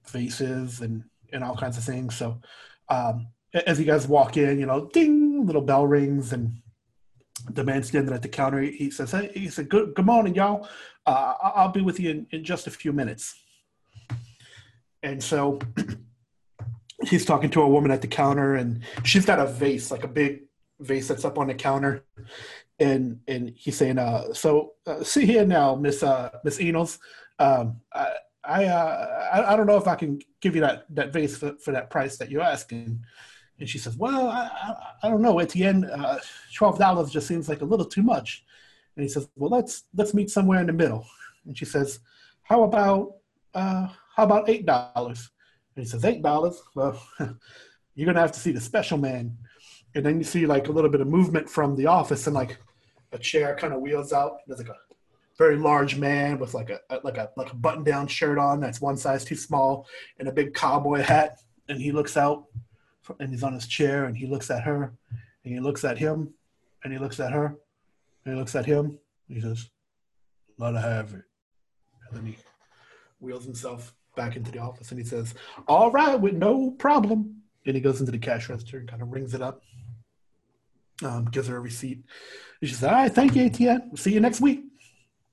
faces 0.03 0.81
and 0.81 1.03
and 1.31 1.43
all 1.43 1.55
kinds 1.55 1.77
of 1.77 1.83
things. 1.83 2.15
So 2.15 2.41
um, 2.89 3.27
as 3.65 3.79
you 3.79 3.85
guys 3.85 4.07
walk 4.07 4.37
in, 4.37 4.59
you 4.59 4.65
know, 4.65 4.87
ding, 4.87 5.45
little 5.45 5.61
bell 5.61 5.87
rings, 5.87 6.33
and 6.33 6.61
the 7.49 7.63
man 7.63 7.83
standing 7.83 8.13
at 8.13 8.21
the 8.21 8.29
counter, 8.29 8.59
he 8.61 8.89
says, 8.91 9.11
"Hey," 9.11 9.31
he 9.33 9.49
said, 9.49 9.69
"Good, 9.69 9.93
good 9.95 10.05
morning, 10.05 10.35
y'all. 10.35 10.67
Uh, 11.05 11.33
I'll 11.41 11.71
be 11.71 11.81
with 11.81 11.99
you 11.99 12.09
in, 12.09 12.27
in 12.31 12.43
just 12.43 12.67
a 12.67 12.71
few 12.71 12.91
minutes." 12.91 13.35
And 15.03 15.23
so 15.23 15.59
he's 17.07 17.25
talking 17.25 17.49
to 17.51 17.61
a 17.61 17.67
woman 17.67 17.91
at 17.91 18.01
the 18.01 18.07
counter, 18.07 18.55
and 18.55 18.83
she's 19.03 19.25
got 19.25 19.39
a 19.39 19.45
vase, 19.45 19.91
like 19.91 20.03
a 20.03 20.09
big 20.09 20.44
vase 20.79 21.07
that's 21.07 21.25
up 21.25 21.37
on 21.37 21.47
the 21.47 21.53
counter, 21.53 22.03
and 22.79 23.19
and 23.27 23.53
he's 23.55 23.77
saying, 23.77 23.97
uh, 23.97 24.33
"So 24.33 24.73
uh, 24.85 25.03
see 25.03 25.25
here 25.25 25.45
now, 25.45 25.75
Miss 25.75 26.03
uh, 26.03 26.29
Miss 26.43 26.59
Enos, 26.59 26.99
um, 27.39 27.81
I, 27.93 28.13
I, 28.43 28.65
uh, 28.65 29.29
I 29.33 29.53
I 29.53 29.55
don't 29.55 29.67
know 29.67 29.77
if 29.77 29.87
I 29.87 29.95
can 29.95 30.19
give 30.41 30.55
you 30.55 30.61
that 30.61 30.85
that 30.95 31.13
vase 31.13 31.37
for, 31.37 31.55
for 31.63 31.71
that 31.71 31.89
price 31.89 32.17
that 32.17 32.29
you're 32.29 32.41
asking." 32.41 33.03
And 33.59 33.69
she 33.69 33.77
says, 33.77 33.95
"Well, 33.95 34.27
I, 34.27 34.49
I, 34.51 34.75
I 35.03 35.09
don't 35.09 35.21
know. 35.21 35.39
At 35.39 35.49
the 35.49 35.63
end, 35.63 35.85
uh, 35.85 36.19
twelve 36.53 36.77
dollars 36.77 37.11
just 37.11 37.27
seems 37.27 37.47
like 37.47 37.61
a 37.61 37.65
little 37.65 37.85
too 37.85 38.03
much." 38.03 38.43
And 38.95 39.03
he 39.03 39.09
says, 39.09 39.27
"Well, 39.35 39.49
let's 39.49 39.83
let's 39.95 40.13
meet 40.13 40.29
somewhere 40.29 40.59
in 40.59 40.67
the 40.67 40.73
middle." 40.73 41.05
And 41.45 41.57
she 41.57 41.65
says, 41.65 41.99
"How 42.43 42.63
about 42.63 43.15
uh, 43.53 43.87
how 44.15 44.23
about 44.23 44.49
eight 44.49 44.65
dollars?" 44.65 45.29
And 45.75 45.83
he 45.83 45.89
says, 45.89 46.05
eight 46.05 46.21
dollars? 46.21 46.61
Well, 46.73 47.01
you're 47.95 48.05
gonna 48.05 48.19
have 48.19 48.31
to 48.33 48.39
see 48.39 48.51
the 48.51 48.61
special 48.61 48.97
man." 48.97 49.37
And 49.95 50.05
then 50.05 50.17
you 50.17 50.23
see 50.23 50.45
like 50.45 50.67
a 50.67 50.71
little 50.71 50.89
bit 50.89 51.01
of 51.01 51.07
movement 51.07 51.49
from 51.49 51.75
the 51.75 51.87
office, 51.87 52.27
and 52.27 52.35
like 52.35 52.57
a 53.11 53.17
chair 53.17 53.55
kind 53.55 53.73
of 53.73 53.81
wheels 53.81 54.13
out. 54.13 54.39
There's 54.45 54.59
like 54.59 54.69
a 54.69 54.75
very 55.37 55.57
large 55.57 55.97
man 55.97 56.39
with 56.39 56.53
like 56.53 56.69
a 56.69 56.79
like 57.03 57.17
a 57.17 57.29
like 57.35 57.51
a 57.51 57.55
button 57.55 57.83
down 57.83 58.07
shirt 58.07 58.37
on 58.37 58.59
that's 58.59 58.81
one 58.81 58.97
size 58.97 59.25
too 59.25 59.35
small 59.35 59.87
and 60.19 60.27
a 60.27 60.31
big 60.31 60.53
cowboy 60.53 61.01
hat 61.01 61.39
and 61.67 61.81
he 61.81 61.91
looks 61.91 62.15
out 62.15 62.45
and 63.19 63.29
he's 63.29 63.43
on 63.43 63.53
his 63.53 63.67
chair 63.67 64.05
and 64.05 64.15
he 64.15 64.25
looks 64.27 64.49
at 64.49 64.63
her 64.63 64.93
and 65.43 65.53
he 65.53 65.59
looks 65.59 65.83
at 65.83 65.97
him 65.97 66.33
and 66.83 66.93
he 66.93 66.99
looks 66.99 67.19
at 67.19 67.31
her 67.31 67.57
and 68.23 68.33
he 68.33 68.39
looks 68.39 68.55
at 68.55 68.65
him 68.65 68.97
he 69.27 69.41
says 69.41 69.69
let 70.57 70.73
her 70.73 70.79
have 70.79 71.13
it 71.13 71.23
and 72.09 72.17
then 72.17 72.25
he 72.25 72.37
wheels 73.19 73.43
himself 73.43 73.93
back 74.15 74.37
into 74.37 74.51
the 74.51 74.59
office 74.59 74.91
and 74.91 74.99
he 74.99 75.05
says 75.05 75.33
all 75.67 75.91
right 75.91 76.19
with 76.19 76.33
no 76.33 76.71
problem 76.71 77.41
and 77.65 77.75
he 77.75 77.81
goes 77.81 77.99
into 77.99 78.11
the 78.11 78.17
cash 78.17 78.47
register 78.47 78.77
and 78.77 78.87
kind 78.87 79.01
of 79.01 79.11
rings 79.11 79.33
it 79.33 79.41
up 79.41 79.61
um, 81.03 81.25
gives 81.25 81.47
her 81.47 81.57
a 81.57 81.59
receipt 81.59 82.03
and 82.61 82.69
she 82.69 82.75
says 82.75 82.85
all 82.85 82.91
right 82.91 83.13
thank 83.13 83.35
you 83.35 83.43
Etienne 83.43 83.83
we'll 83.87 83.97
see 83.97 84.13
you 84.13 84.19
next 84.19 84.41
week 84.41 84.63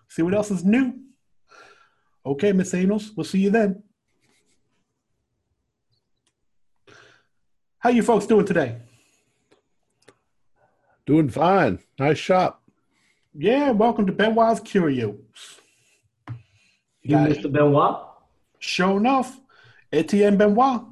see 0.09 0.22
what 0.22 0.34
else 0.34 0.51
is 0.51 0.64
new 0.64 0.94
okay 2.26 2.52
miss 2.52 2.74
Anos, 2.74 3.12
we'll 3.16 3.24
see 3.24 3.40
you 3.40 3.51
then 3.51 3.82
how 7.78 7.90
you 7.90 8.02
folks 8.02 8.26
doing 8.26 8.47
today 8.47 8.78
Doing 11.05 11.30
fine. 11.30 11.80
Nice 11.98 12.18
shop. 12.18 12.62
Yeah, 13.34 13.70
welcome 13.70 14.06
to 14.06 14.12
Benoit's 14.12 14.60
Curios. 14.60 15.16
You, 17.02 17.16
Got 17.16 17.32
it. 17.32 17.39
Mr. 17.39 17.52
Benoit? 17.52 18.06
Sure 18.60 18.98
enough, 18.98 19.40
Etienne 19.93 20.36
Benoit 20.36 20.82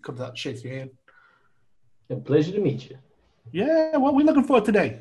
comes 0.00 0.20
out 0.20 0.30
and 0.30 0.38
shakes 0.38 0.64
your 0.64 0.72
hand. 0.72 0.90
A 2.08 2.16
pleasure 2.16 2.52
to 2.52 2.60
meet 2.60 2.88
you. 2.88 2.96
Yeah, 3.52 3.96
what 3.96 4.14
we 4.14 4.24
looking 4.24 4.44
for 4.44 4.60
today? 4.60 5.00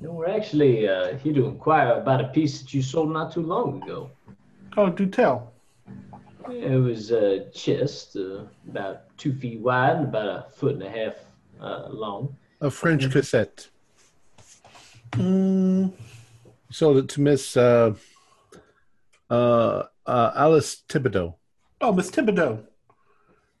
No, 0.00 0.12
we're 0.12 0.28
actually 0.28 0.88
uh, 0.88 1.16
here 1.18 1.32
to 1.34 1.46
inquire 1.46 1.92
about 1.94 2.20
a 2.20 2.28
piece 2.28 2.60
that 2.60 2.74
you 2.74 2.82
sold 2.82 3.12
not 3.12 3.32
too 3.32 3.42
long 3.42 3.82
ago. 3.82 4.10
Oh, 4.76 4.88
do 4.90 5.06
tell. 5.06 5.52
It 6.50 6.76
was 6.80 7.12
a 7.12 7.48
chest 7.50 8.16
uh, 8.16 8.44
about 8.68 9.16
two 9.16 9.32
feet 9.32 9.60
wide 9.60 9.96
and 9.96 10.04
about 10.06 10.26
a 10.26 10.46
foot 10.50 10.74
and 10.74 10.82
a 10.82 10.90
half 10.90 11.14
uh, 11.60 11.88
long. 11.90 12.36
A 12.60 12.70
French 12.70 13.08
cassette. 13.10 13.68
Mm, 15.12 15.92
Sold 16.70 16.96
it 16.96 17.08
to 17.10 17.20
Miss 17.20 17.56
uh, 17.56 17.94
uh, 19.30 19.82
uh, 20.06 20.32
Alice 20.34 20.82
Thibodeau. 20.88 21.34
oh, 21.80 21.92
Miss 21.92 22.10
Thibodeau. 22.10 22.64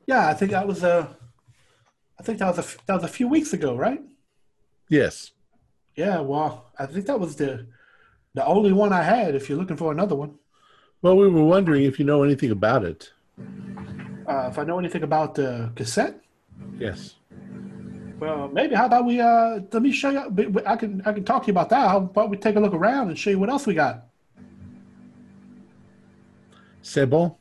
Yeah, 0.06 0.28
I 0.28 0.34
think 0.34 0.50
that 0.50 0.66
was 0.66 0.82
a. 0.82 1.16
I 2.18 2.22
think 2.22 2.38
that 2.38 2.54
was 2.56 2.58
a 2.58 2.78
that 2.86 2.94
was 2.94 3.04
a 3.04 3.08
few 3.08 3.28
weeks 3.28 3.52
ago, 3.52 3.76
right? 3.76 4.00
Yes. 4.88 5.32
Yeah, 5.96 6.20
well, 6.20 6.70
I 6.78 6.86
think 6.86 7.06
that 7.06 7.18
was 7.20 7.36
the 7.36 7.66
the 8.34 8.44
only 8.46 8.72
one 8.72 8.92
I 8.92 9.02
had. 9.02 9.34
If 9.34 9.48
you're 9.48 9.58
looking 9.58 9.76
for 9.76 9.92
another 9.92 10.14
one, 10.14 10.34
Well, 11.02 11.16
we 11.16 11.28
were 11.28 11.42
wondering 11.44 11.84
if 11.84 11.98
you 11.98 12.04
know 12.04 12.22
anything 12.22 12.50
about 12.50 12.84
it. 12.84 13.10
uh, 14.28 14.48
if 14.50 14.58
I 14.58 14.64
know 14.64 14.78
anything 14.78 15.02
about 15.02 15.34
the 15.34 15.70
cassette, 15.74 16.20
Yes. 16.78 17.16
Well, 18.20 18.48
maybe. 18.52 18.74
How 18.76 18.86
about 18.86 19.04
we? 19.04 19.20
Uh, 19.20 19.60
let 19.72 19.82
me 19.82 19.90
show 19.90 20.10
you. 20.10 20.62
I 20.64 20.76
can 20.76 21.02
I 21.04 21.12
can 21.12 21.24
talk 21.24 21.42
to 21.42 21.46
you 21.48 21.52
about 21.52 21.70
that. 21.70 21.88
How 21.88 21.96
about 21.98 22.30
we 22.30 22.36
take 22.36 22.54
a 22.56 22.60
look 22.60 22.72
around 22.72 23.08
and 23.08 23.18
show 23.18 23.30
you 23.30 23.38
what 23.40 23.50
else 23.50 23.66
we 23.66 23.74
got? 23.74 24.04
C'est 26.82 27.06
bon? 27.06 27.34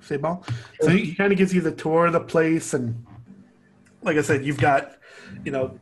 C'est 0.00 0.18
bon. 0.20 0.40
So 0.80 0.88
he, 0.90 1.04
he 1.06 1.14
kind 1.14 1.32
of 1.32 1.38
gives 1.38 1.52
you 1.54 1.60
the 1.60 1.72
tour 1.72 2.06
of 2.06 2.12
the 2.12 2.20
place, 2.20 2.74
and 2.74 3.04
like 4.08 4.16
I 4.16 4.22
said, 4.22 4.44
you've 4.44 4.58
got, 4.58 4.96
you 5.44 5.52
know, 5.52 5.78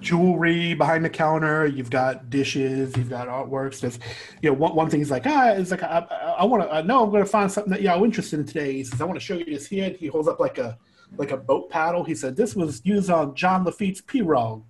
jewelry 0.00 0.74
behind 0.74 1.04
the 1.04 1.10
counter. 1.10 1.66
You've 1.66 1.90
got 1.90 2.30
dishes. 2.30 2.96
You've 2.96 3.10
got 3.10 3.26
artworks. 3.26 3.80
There's, 3.80 3.98
you 4.42 4.50
know, 4.50 4.54
one, 4.54 4.74
one 4.74 4.90
thing 4.90 5.00
is 5.00 5.10
like, 5.10 5.26
ah, 5.26 5.48
it's 5.52 5.70
like 5.70 5.82
I, 5.82 6.06
I, 6.10 6.14
I 6.14 6.44
want 6.44 6.62
to. 6.62 6.70
I 6.70 6.82
know 6.82 7.02
I'm 7.02 7.10
going 7.10 7.24
to 7.24 7.28
find 7.28 7.50
something 7.50 7.72
that 7.72 7.82
y'all 7.82 8.04
interested 8.04 8.38
in 8.38 8.46
today. 8.46 8.74
He 8.74 8.84
says, 8.84 9.00
I 9.00 9.04
want 9.04 9.18
to 9.18 9.24
show 9.24 9.34
you 9.34 9.46
this 9.46 9.66
here. 9.66 9.86
And 9.86 9.96
he 9.96 10.06
holds 10.06 10.28
up 10.28 10.38
like 10.38 10.58
a 10.58 10.78
like 11.16 11.30
a 11.32 11.36
boat 11.36 11.70
paddle. 11.70 12.04
He 12.04 12.14
said 12.14 12.36
this 12.36 12.54
was 12.54 12.82
used 12.84 13.10
on 13.10 13.34
Jean 13.34 13.64
Lafitte's 13.64 14.02
pirogue. 14.02 14.62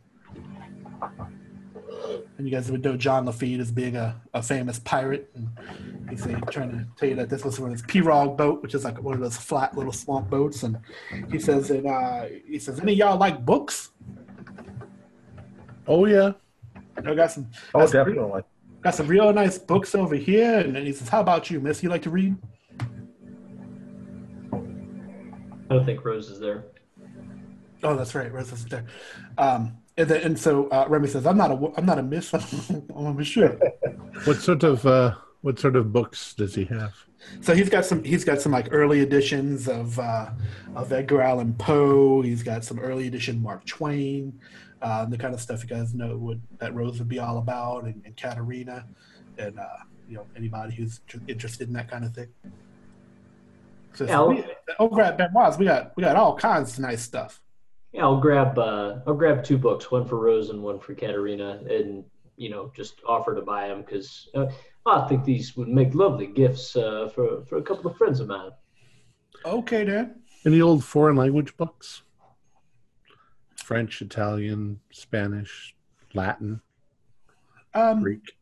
And 2.38 2.46
you 2.46 2.52
guys 2.54 2.70
would 2.70 2.84
know 2.84 2.96
Jean 2.96 3.24
Lafitte 3.24 3.60
as 3.60 3.72
being 3.72 3.96
a, 3.96 4.20
a 4.34 4.42
famous 4.42 4.78
pirate. 4.78 5.30
And 5.34 5.48
he's 6.10 6.22
saying, 6.22 6.42
trying 6.50 6.70
to 6.70 6.86
tell 6.98 7.08
you 7.08 7.14
that 7.16 7.30
this 7.30 7.44
was 7.44 7.56
from 7.56 7.70
his 7.70 7.82
pirogue 7.82 8.36
boat, 8.36 8.62
which 8.62 8.74
is 8.74 8.84
like 8.84 9.02
one 9.02 9.14
of 9.14 9.20
those 9.20 9.38
flat 9.38 9.74
little 9.74 9.92
swamp 9.92 10.28
boats. 10.28 10.62
And 10.62 10.78
he 11.30 11.38
says, 11.38 11.70
and 11.70 11.86
uh, 11.86 12.26
he 12.46 12.58
says, 12.58 12.78
any 12.78 12.92
of 12.92 12.98
y'all 12.98 13.16
like 13.18 13.44
books? 13.44 13.90
Oh, 15.88 16.04
yeah. 16.04 16.32
I 16.98 17.14
got 17.14 17.32
some. 17.32 17.48
Oh, 17.74 17.80
got 17.80 17.88
some- 17.88 18.04
definitely. 18.04 18.42
Got 18.82 18.94
some 18.94 19.06
real 19.08 19.32
nice 19.32 19.58
books 19.58 19.94
over 19.94 20.14
here. 20.14 20.60
And 20.60 20.76
then 20.76 20.84
he 20.84 20.92
says, 20.92 21.08
how 21.08 21.20
about 21.20 21.50
you, 21.50 21.58
miss? 21.58 21.82
You 21.82 21.88
like 21.88 22.02
to 22.02 22.10
read? 22.10 22.36
I 24.52 25.74
don't 25.74 25.84
think 25.84 26.04
Rose 26.04 26.30
is 26.30 26.38
there. 26.38 26.66
Oh, 27.82 27.96
that's 27.96 28.14
right. 28.14 28.32
Rose 28.32 28.52
isn't 28.52 28.70
there. 28.70 28.84
Um, 29.38 29.78
and, 29.98 30.08
then, 30.08 30.22
and 30.22 30.38
so 30.38 30.68
uh, 30.68 30.86
Remy 30.88 31.08
says, 31.08 31.26
"I'm 31.26 31.36
not 31.36 31.50
a 31.50 31.72
I'm 31.76 31.86
not 31.86 31.98
a 31.98 32.02
miss. 32.02 32.32
I'm 32.94 33.06
a 33.06 33.14
monsieur." 33.14 33.58
What 34.24 34.36
sort 34.38 34.62
of 34.62 34.84
uh, 34.86 35.14
what 35.42 35.58
sort 35.58 35.76
of 35.76 35.92
books 35.92 36.34
does 36.34 36.54
he 36.54 36.64
have? 36.66 36.94
So 37.40 37.54
he's 37.54 37.68
got 37.68 37.84
some 37.84 38.04
he's 38.04 38.24
got 38.24 38.40
some 38.40 38.52
like 38.52 38.68
early 38.70 39.00
editions 39.00 39.68
of 39.68 39.98
uh, 39.98 40.30
of 40.74 40.92
Edgar 40.92 41.22
Allan 41.22 41.54
Poe. 41.54 42.22
He's 42.22 42.42
got 42.42 42.64
some 42.64 42.78
early 42.78 43.06
edition 43.06 43.42
Mark 43.42 43.64
Twain, 43.66 44.38
uh, 44.82 45.04
the 45.06 45.18
kind 45.18 45.34
of 45.34 45.40
stuff 45.40 45.62
you 45.62 45.68
guys 45.68 45.94
know 45.94 46.16
what 46.18 46.38
that 46.58 46.74
Rose 46.74 46.98
would 46.98 47.08
be 47.08 47.18
all 47.18 47.38
about, 47.38 47.84
and, 47.84 48.00
and 48.04 48.16
Katerina, 48.16 48.86
and 49.38 49.58
uh, 49.58 49.64
you 50.08 50.16
know 50.16 50.26
anybody 50.36 50.74
who's 50.74 51.00
interested 51.26 51.68
in 51.68 51.74
that 51.74 51.90
kind 51.90 52.04
of 52.04 52.14
thing. 52.14 52.28
So, 53.94 54.04
Yeah, 54.04 54.18
I'll- 54.18 54.28
we, 54.28 54.44
over 54.78 55.00
at 55.00 55.16
Benoit's, 55.16 55.58
we 55.58 55.64
got 55.64 55.96
we 55.96 56.02
got 56.02 56.16
all 56.16 56.36
kinds 56.36 56.74
of 56.74 56.80
nice 56.80 57.02
stuff. 57.02 57.40
Yeah, 57.96 58.02
I'll 58.02 58.20
grab 58.20 58.58
uh, 58.58 58.98
I'll 59.06 59.14
grab 59.14 59.42
two 59.42 59.56
books, 59.56 59.90
one 59.90 60.04
for 60.06 60.18
Rose 60.18 60.50
and 60.50 60.62
one 60.62 60.78
for 60.78 60.94
Katerina, 60.94 61.62
and 61.66 62.04
you 62.36 62.50
know 62.50 62.70
just 62.76 63.00
offer 63.08 63.34
to 63.34 63.40
buy 63.40 63.68
them 63.68 63.80
because 63.80 64.28
uh, 64.34 64.48
I 64.84 65.08
think 65.08 65.24
these 65.24 65.56
would 65.56 65.68
make 65.68 65.94
lovely 65.94 66.26
gifts 66.26 66.76
uh, 66.76 67.08
for 67.14 67.42
for 67.46 67.56
a 67.56 67.62
couple 67.62 67.90
of 67.90 67.96
friends 67.96 68.20
of 68.20 68.28
mine. 68.28 68.50
Okay, 69.46 69.84
then. 69.84 70.20
Any 70.44 70.60
old 70.60 70.84
foreign 70.84 71.16
language 71.16 71.56
books? 71.56 72.02
French, 73.64 74.02
Italian, 74.02 74.78
Spanish, 74.92 75.74
Latin, 76.12 76.60
Um, 77.72 78.02
Greek. 78.02 78.36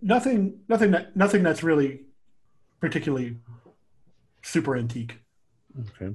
nothing 0.00 0.60
nothing 0.68 0.90
that 0.92 1.14
nothing 1.14 1.42
that's 1.42 1.62
really 1.62 2.06
particularly 2.80 3.36
super 4.40 4.74
antique. 4.74 5.18
Okay. 5.90 6.14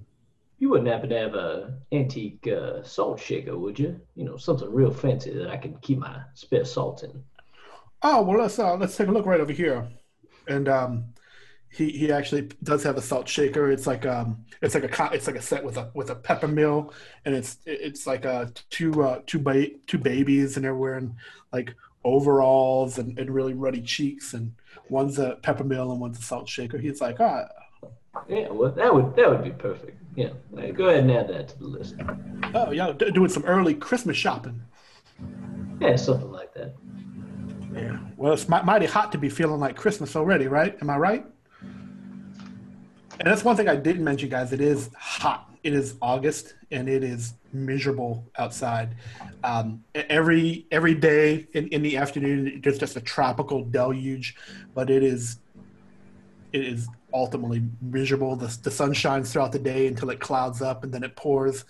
You 0.60 0.69
wouldn't 0.69 0.90
happen 0.90 1.10
to 1.10 1.18
have 1.18 1.34
a 1.34 1.80
antique 1.91 2.48
uh, 2.48 2.84
salt 2.84 3.19
shaker, 3.19 3.57
would 3.57 3.80
you? 3.80 3.99
You 4.15 4.26
know, 4.26 4.38
something 4.38 4.72
real 4.72 4.91
fancy 4.94 5.34
that 5.34 5.49
I 5.49 5.57
can 5.57 5.77
keep 5.80 5.98
my 5.98 6.22
spare 6.36 6.65
salt 6.65 7.02
in. 7.03 7.23
Oh 8.02 8.22
well, 8.23 8.40
let's 8.40 8.57
uh, 8.60 8.76
let's 8.77 8.95
take 8.95 9.07
a 9.07 9.11
look 9.11 9.26
right 9.26 9.40
over 9.41 9.52
here, 9.52 9.90
and 10.48 10.69
um, 10.69 11.14
he 11.69 11.90
he 11.91 12.11
actually 12.11 12.49
does 12.64 12.84
have 12.84 12.98
a 12.98 13.02
salt 13.02 13.27
shaker. 13.27 13.72
It's 13.72 13.88
like 13.88 14.06
um, 14.06 14.45
it's 14.61 14.76
like 14.76 14.86
a 14.86 15.10
it's 15.14 15.27
like 15.27 15.36
a 15.38 15.41
set 15.41 15.64
with 15.64 15.77
a 15.77 15.91
with 15.95 16.10
a 16.10 16.15
pepper 16.15 16.48
mill, 16.48 16.94
and 17.26 17.36
it's 17.36 17.57
it's 17.65 18.07
like 18.07 18.26
uh 18.26 18.48
two 18.69 19.03
uh 19.03 19.22
two 19.27 19.40
ba- 19.40 19.72
two 19.88 19.98
babies, 19.99 20.57
and 20.57 20.65
they're 20.65 20.76
wearing 20.76 21.15
like 21.53 21.76
overalls 22.06 22.99
and, 22.99 23.19
and 23.19 23.31
really 23.34 23.53
ruddy 23.53 23.81
cheeks, 23.81 24.34
and 24.34 24.53
one's 24.90 25.19
a 25.19 25.38
pepper 25.44 25.64
mill 25.65 25.91
and 25.91 26.02
one's 26.02 26.19
a 26.19 26.23
salt 26.23 26.49
shaker. 26.49 26.77
He's 26.77 27.02
like, 27.02 27.19
ah, 27.19 27.48
Yeah, 28.30 28.49
well, 28.52 28.72
that 28.72 28.94
would 28.94 29.15
that 29.18 29.30
would 29.30 29.44
be 29.44 29.52
perfect. 29.52 29.98
Yeah, 30.19 30.71
go 30.71 30.89
ahead 30.89 31.03
and 31.03 31.11
add 31.11 31.29
that 31.29 31.47
to 31.47 31.59
the 31.59 31.65
list. 31.65 31.95
oh 32.53 32.71
yeah, 32.71 32.91
d- 32.91 33.09
doing 33.11 33.29
some 33.29 33.45
early 33.45 33.73
Christmas 33.73 34.17
shopping. 34.17 34.61
Yeah, 35.79 35.95
something 35.95 36.29
like 36.29 36.53
that. 36.55 36.75
Yeah. 37.73 37.99
Well, 38.17 38.33
it's 38.33 38.49
mi- 38.49 38.61
mighty 38.65 38.85
hot 38.85 39.13
to 39.13 39.17
be 39.17 39.29
feeling 39.29 39.61
like 39.61 39.77
Christmas 39.77 40.17
already, 40.17 40.47
right? 40.47 40.77
Am 40.81 40.89
I 40.89 40.97
right? 40.97 41.25
And 41.61 43.27
that's 43.27 43.45
one 43.45 43.55
thing 43.55 43.69
I 43.69 43.77
didn't 43.77 44.03
mention, 44.03 44.27
guys. 44.27 44.51
It 44.51 44.59
is 44.59 44.89
hot. 44.97 45.49
It 45.63 45.73
is 45.73 45.95
August, 46.01 46.55
and 46.71 46.89
it 46.89 47.01
is 47.01 47.35
miserable 47.53 48.29
outside. 48.37 48.95
Um, 49.45 49.85
every 49.95 50.67
every 50.69 50.95
day 50.95 51.47
in, 51.53 51.67
in 51.69 51.81
the 51.81 51.95
afternoon, 51.95 52.59
there's 52.61 52.77
just 52.77 52.97
a 52.97 53.01
tropical 53.01 53.63
deluge, 53.63 54.35
but 54.75 54.89
it 54.89 55.01
is 55.01 55.37
it 56.51 56.65
is 56.65 56.89
ultimately 57.14 57.64
miserable. 57.81 58.36
The, 58.36 58.56
the 58.64 58.72
sun 58.72 58.94
shines 58.94 59.31
throughout 59.31 59.52
the 59.52 59.60
day 59.60 59.88
until 59.88 60.10
it 60.10 60.19
clouds 60.19 60.61
up 60.61 60.84
and 60.84 60.94
then 60.94 61.03
it 61.03 61.15
pours. 61.15 61.65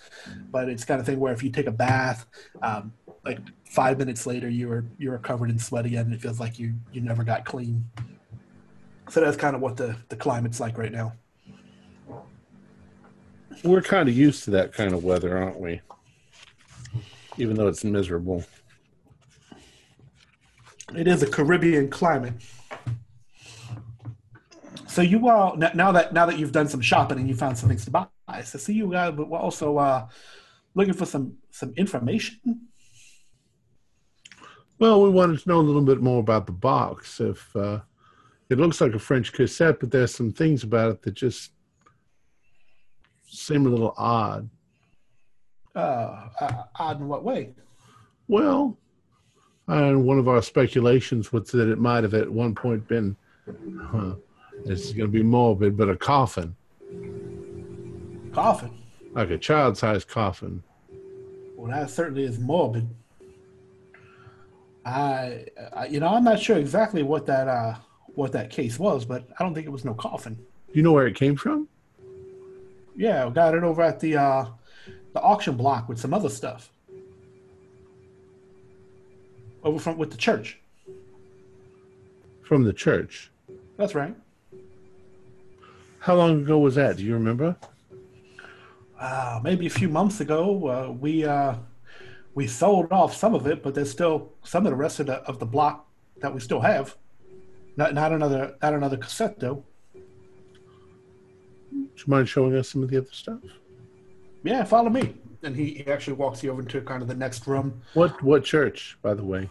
But 0.50 0.68
it's 0.68 0.84
kind 0.84 1.00
of 1.00 1.06
thing 1.06 1.20
where 1.20 1.32
if 1.32 1.42
you 1.42 1.50
take 1.50 1.66
a 1.66 1.72
bath, 1.72 2.26
um, 2.62 2.92
like 3.24 3.38
five 3.64 3.98
minutes 3.98 4.26
later, 4.26 4.48
you 4.48 4.70
are 4.72 4.84
you 4.98 5.12
are 5.12 5.18
covered 5.18 5.50
in 5.50 5.58
sweat 5.58 5.86
again, 5.86 6.06
and 6.06 6.14
it 6.14 6.20
feels 6.20 6.40
like 6.40 6.58
you 6.58 6.74
you 6.92 7.00
never 7.00 7.24
got 7.24 7.44
clean. 7.44 7.84
So 9.08 9.20
that's 9.20 9.36
kind 9.36 9.54
of 9.54 9.62
what 9.62 9.76
the 9.76 9.96
the 10.08 10.16
climate's 10.16 10.60
like 10.60 10.78
right 10.78 10.92
now. 10.92 11.12
We're 13.62 13.82
kind 13.82 14.08
of 14.08 14.16
used 14.16 14.44
to 14.44 14.50
that 14.52 14.72
kind 14.72 14.94
of 14.94 15.04
weather, 15.04 15.36
aren't 15.36 15.60
we? 15.60 15.80
Even 17.36 17.56
though 17.56 17.68
it's 17.68 17.84
miserable. 17.84 18.44
It 20.94 21.06
is 21.06 21.22
a 21.22 21.26
Caribbean 21.26 21.88
climate. 21.88 22.34
So 24.90 25.02
you 25.02 25.28
all 25.28 25.56
now 25.56 25.92
that 25.92 26.12
now 26.12 26.26
that 26.26 26.36
you've 26.36 26.50
done 26.50 26.66
some 26.66 26.80
shopping 26.80 27.18
and 27.18 27.28
you 27.28 27.36
found 27.36 27.56
some 27.56 27.68
things 27.68 27.84
to 27.84 27.92
buy, 27.92 28.08
so 28.42 28.58
see 28.58 28.72
you 28.72 28.90
guys, 28.90 29.14
but 29.16 29.28
we're 29.28 29.38
also 29.38 29.78
uh, 29.78 30.08
looking 30.74 30.94
for 30.94 31.06
some 31.06 31.36
some 31.52 31.72
information. 31.76 32.40
Well, 34.80 35.00
we 35.00 35.10
wanted 35.10 35.38
to 35.38 35.48
know 35.48 35.60
a 35.60 35.62
little 35.62 35.82
bit 35.82 36.00
more 36.00 36.18
about 36.18 36.46
the 36.46 36.52
box. 36.52 37.20
If 37.20 37.54
uh, 37.54 37.80
it 38.48 38.58
looks 38.58 38.80
like 38.80 38.94
a 38.94 38.98
French 38.98 39.32
cassette, 39.32 39.78
but 39.78 39.92
there's 39.92 40.12
some 40.12 40.32
things 40.32 40.64
about 40.64 40.90
it 40.90 41.02
that 41.02 41.14
just 41.14 41.52
seem 43.28 43.66
a 43.66 43.68
little 43.68 43.94
odd. 43.96 44.50
Uh, 45.76 46.30
uh, 46.40 46.62
odd 46.74 47.00
in 47.00 47.06
what 47.06 47.22
way? 47.22 47.54
Well, 48.26 48.76
and 49.68 50.04
one 50.04 50.18
of 50.18 50.26
our 50.26 50.42
speculations 50.42 51.32
was 51.32 51.52
that 51.52 51.68
it 51.68 51.78
might 51.78 52.02
have 52.02 52.14
at 52.14 52.28
one 52.28 52.56
point 52.56 52.88
been, 52.88 53.16
huh, 53.82 54.14
this 54.64 54.84
is 54.86 54.92
going 54.92 55.10
to 55.10 55.12
be 55.12 55.22
morbid, 55.22 55.76
but 55.76 55.88
a 55.88 55.96
coffin, 55.96 56.54
Coffin. 58.32 58.70
like 59.12 59.30
a 59.30 59.38
child-sized 59.38 60.08
coffin. 60.08 60.62
Well, 61.56 61.70
that 61.70 61.90
certainly 61.90 62.24
is 62.24 62.38
morbid. 62.38 62.88
I, 64.84 65.44
I, 65.74 65.86
you 65.86 66.00
know, 66.00 66.08
I'm 66.08 66.24
not 66.24 66.40
sure 66.40 66.56
exactly 66.56 67.02
what 67.02 67.26
that 67.26 67.48
uh, 67.48 67.74
what 68.14 68.32
that 68.32 68.50
case 68.50 68.78
was, 68.78 69.04
but 69.04 69.28
I 69.38 69.44
don't 69.44 69.54
think 69.54 69.66
it 69.66 69.70
was 69.70 69.84
no 69.84 69.94
coffin. 69.94 70.34
Do 70.34 70.72
you 70.72 70.82
know 70.82 70.92
where 70.92 71.06
it 71.06 71.16
came 71.16 71.36
from? 71.36 71.68
Yeah, 72.96 73.26
we 73.26 73.32
got 73.32 73.54
it 73.54 73.62
over 73.62 73.82
at 73.82 74.00
the 74.00 74.16
uh, 74.16 74.46
the 75.12 75.20
auction 75.20 75.56
block 75.56 75.88
with 75.88 75.98
some 75.98 76.14
other 76.14 76.28
stuff. 76.28 76.72
Over 79.62 79.78
from 79.78 79.98
with 79.98 80.10
the 80.10 80.16
church. 80.16 80.58
From 82.42 82.64
the 82.64 82.72
church. 82.72 83.30
That's 83.76 83.94
right. 83.94 84.16
How 86.00 86.14
long 86.16 86.40
ago 86.40 86.58
was 86.58 86.74
that? 86.76 86.96
Do 86.96 87.04
you 87.04 87.14
remember? 87.14 87.56
Uh, 88.98 89.40
maybe 89.42 89.66
a 89.66 89.70
few 89.70 89.88
months 89.88 90.20
ago, 90.20 90.66
uh, 90.66 90.92
we 90.92 91.24
uh, 91.24 91.56
we 92.34 92.46
sold 92.46 92.90
off 92.90 93.14
some 93.14 93.34
of 93.34 93.46
it, 93.46 93.62
but 93.62 93.74
there's 93.74 93.90
still 93.90 94.32
some 94.42 94.66
of 94.66 94.70
the 94.70 94.76
rest 94.76 95.00
of 95.00 95.06
the 95.06 95.16
of 95.22 95.38
the 95.38 95.46
block 95.46 95.86
that 96.20 96.32
we 96.32 96.40
still 96.40 96.60
have. 96.60 96.96
Not 97.76 97.94
not 97.94 98.12
another 98.12 98.56
not 98.62 98.74
another 98.74 98.96
cassette 98.96 99.38
though. 99.38 99.64
Do 101.72 101.78
you 101.78 102.04
mind 102.06 102.28
showing 102.28 102.56
us 102.56 102.70
some 102.70 102.82
of 102.82 102.90
the 102.90 102.96
other 102.96 103.12
stuff? 103.12 103.40
Yeah, 104.42 104.64
follow 104.64 104.88
me. 104.88 105.14
And 105.42 105.54
he, 105.54 105.74
he 105.74 105.86
actually 105.86 106.14
walks 106.14 106.42
you 106.42 106.50
over 106.50 106.62
into 106.62 106.80
kind 106.80 107.02
of 107.02 107.08
the 107.08 107.14
next 107.14 107.46
room. 107.46 107.82
What 107.92 108.22
what 108.22 108.44
church, 108.44 108.98
by 109.02 109.14
the 109.14 109.24
way? 109.24 109.50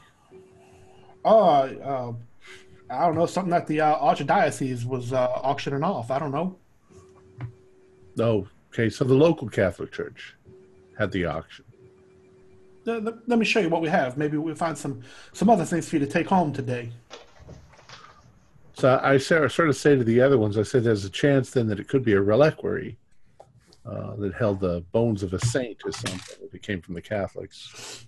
Oh, 1.24 1.38
uh, 1.38 2.14
I 2.90 3.06
don't 3.06 3.16
know, 3.16 3.26
something 3.26 3.52
that 3.52 3.68
the 3.68 3.82
uh, 3.82 3.98
archdiocese 4.00 4.84
was 4.86 5.14
uh, 5.14 5.28
auctioning 5.44 5.84
off. 5.84 6.10
I 6.12 6.20
don't 6.20 6.32
know. 6.32 6.58
Oh, 8.20 8.48
okay. 8.74 8.90
So 8.90 9.04
the 9.06 9.14
local 9.14 9.48
Catholic 9.48 9.92
church 9.92 10.36
had 10.98 11.12
the 11.12 11.26
auction. 11.26 11.66
Let, 12.86 13.04
let- 13.04 13.30
let 13.30 13.40
me 13.40 13.46
show 13.46 13.60
you 13.60 13.70
what 13.70 13.82
we 13.82 13.90
have. 13.90 14.18
Maybe 14.18 14.38
we'll 14.38 14.56
find 14.56 14.78
some 14.78 15.02
some 15.34 15.50
other 15.50 15.66
things 15.66 15.88
for 15.88 15.98
you 15.98 16.00
to 16.06 16.12
take 16.12 16.28
home 16.28 16.52
today. 16.52 16.92
So 18.74 19.00
I 19.04 19.18
sort 19.18 19.60
of 19.60 19.76
say 19.76 19.96
to 19.98 20.04
the 20.06 20.22
other 20.22 20.38
ones, 20.38 20.58
I 20.58 20.64
said 20.64 20.84
there's 20.86 21.04
a 21.04 21.10
chance 21.10 21.52
then 21.52 21.68
that 21.68 21.80
it 21.82 21.90
could 21.90 22.04
be 22.04 22.14
a 22.14 22.22
reliquary 22.22 22.98
uh, 23.86 24.16
that 24.16 24.34
held 24.34 24.62
the 24.62 24.82
bones 24.94 25.22
of 25.22 25.34
a 25.34 25.46
saint 25.46 25.82
or 25.84 25.92
something 25.92 26.38
if 26.46 26.54
it 26.56 26.64
came 26.64 26.82
from 26.82 26.94
the 26.96 27.02
Catholics. 27.02 28.06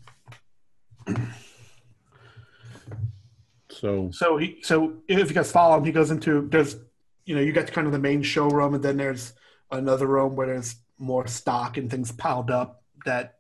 So 3.82 4.12
So 4.12 4.38
he 4.38 4.60
so 4.62 4.98
if 5.08 5.30
you 5.30 5.36
guys 5.36 5.52
follow 5.52 5.78
him, 5.78 5.84
he 5.84 5.91
goes 5.91 6.12
into 6.12 6.48
there's 6.49 6.78
you 7.26 7.36
know 7.36 7.41
you 7.41 7.52
got 7.52 7.72
kind 7.72 7.88
of 7.88 7.94
the 7.94 7.99
main 7.99 8.22
showroom, 8.22 8.76
and 8.76 8.84
then 8.84 8.98
there's 8.98 9.34
another 9.72 10.08
room 10.08 10.36
where 10.36 10.48
there's 10.48 10.76
more 10.98 11.26
stock 11.28 11.78
and 11.78 11.90
things 11.90 12.12
piled 12.12 12.52
up 12.52 12.84
that 13.06 13.40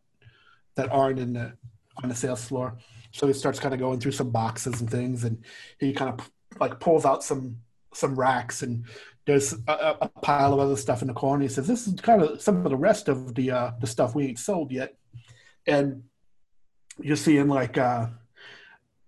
that 0.75 0.91
aren't 0.91 1.19
in 1.19 1.33
the 1.33 1.53
on 2.01 2.09
the 2.09 2.15
sales 2.15 2.43
floor. 2.43 2.77
So 3.11 3.27
he 3.27 3.33
starts 3.33 3.59
kind 3.59 3.73
of 3.73 3.79
going 3.79 3.99
through 3.99 4.13
some 4.13 4.31
boxes 4.31 4.81
and 4.81 4.89
things, 4.89 5.23
and 5.23 5.43
he 5.79 5.93
kind 5.93 6.19
of 6.19 6.31
like 6.59 6.79
pulls 6.79 7.05
out 7.05 7.23
some 7.23 7.57
some 7.93 8.15
racks 8.15 8.63
and 8.63 8.85
there's 9.25 9.53
a- 9.67 9.97
a 10.01 10.09
pile 10.21 10.53
of 10.53 10.59
other 10.59 10.75
stuff 10.75 11.01
in 11.01 11.07
the 11.07 11.13
corner. 11.13 11.43
He 11.43 11.49
says, 11.49 11.67
"This 11.67 11.87
is 11.87 11.93
kind 12.01 12.21
of 12.23 12.41
some 12.41 12.65
of 12.65 12.71
the 12.71 12.77
rest 12.77 13.07
of 13.07 13.35
the 13.35 13.51
uh, 13.51 13.71
the 13.79 13.85
stuff 13.87 14.15
we 14.15 14.25
ain't 14.25 14.39
sold 14.39 14.71
yet," 14.71 14.97
and 15.67 16.03
you're 16.99 17.15
seeing 17.15 17.47
like 17.47 17.77
uh, 17.77 18.07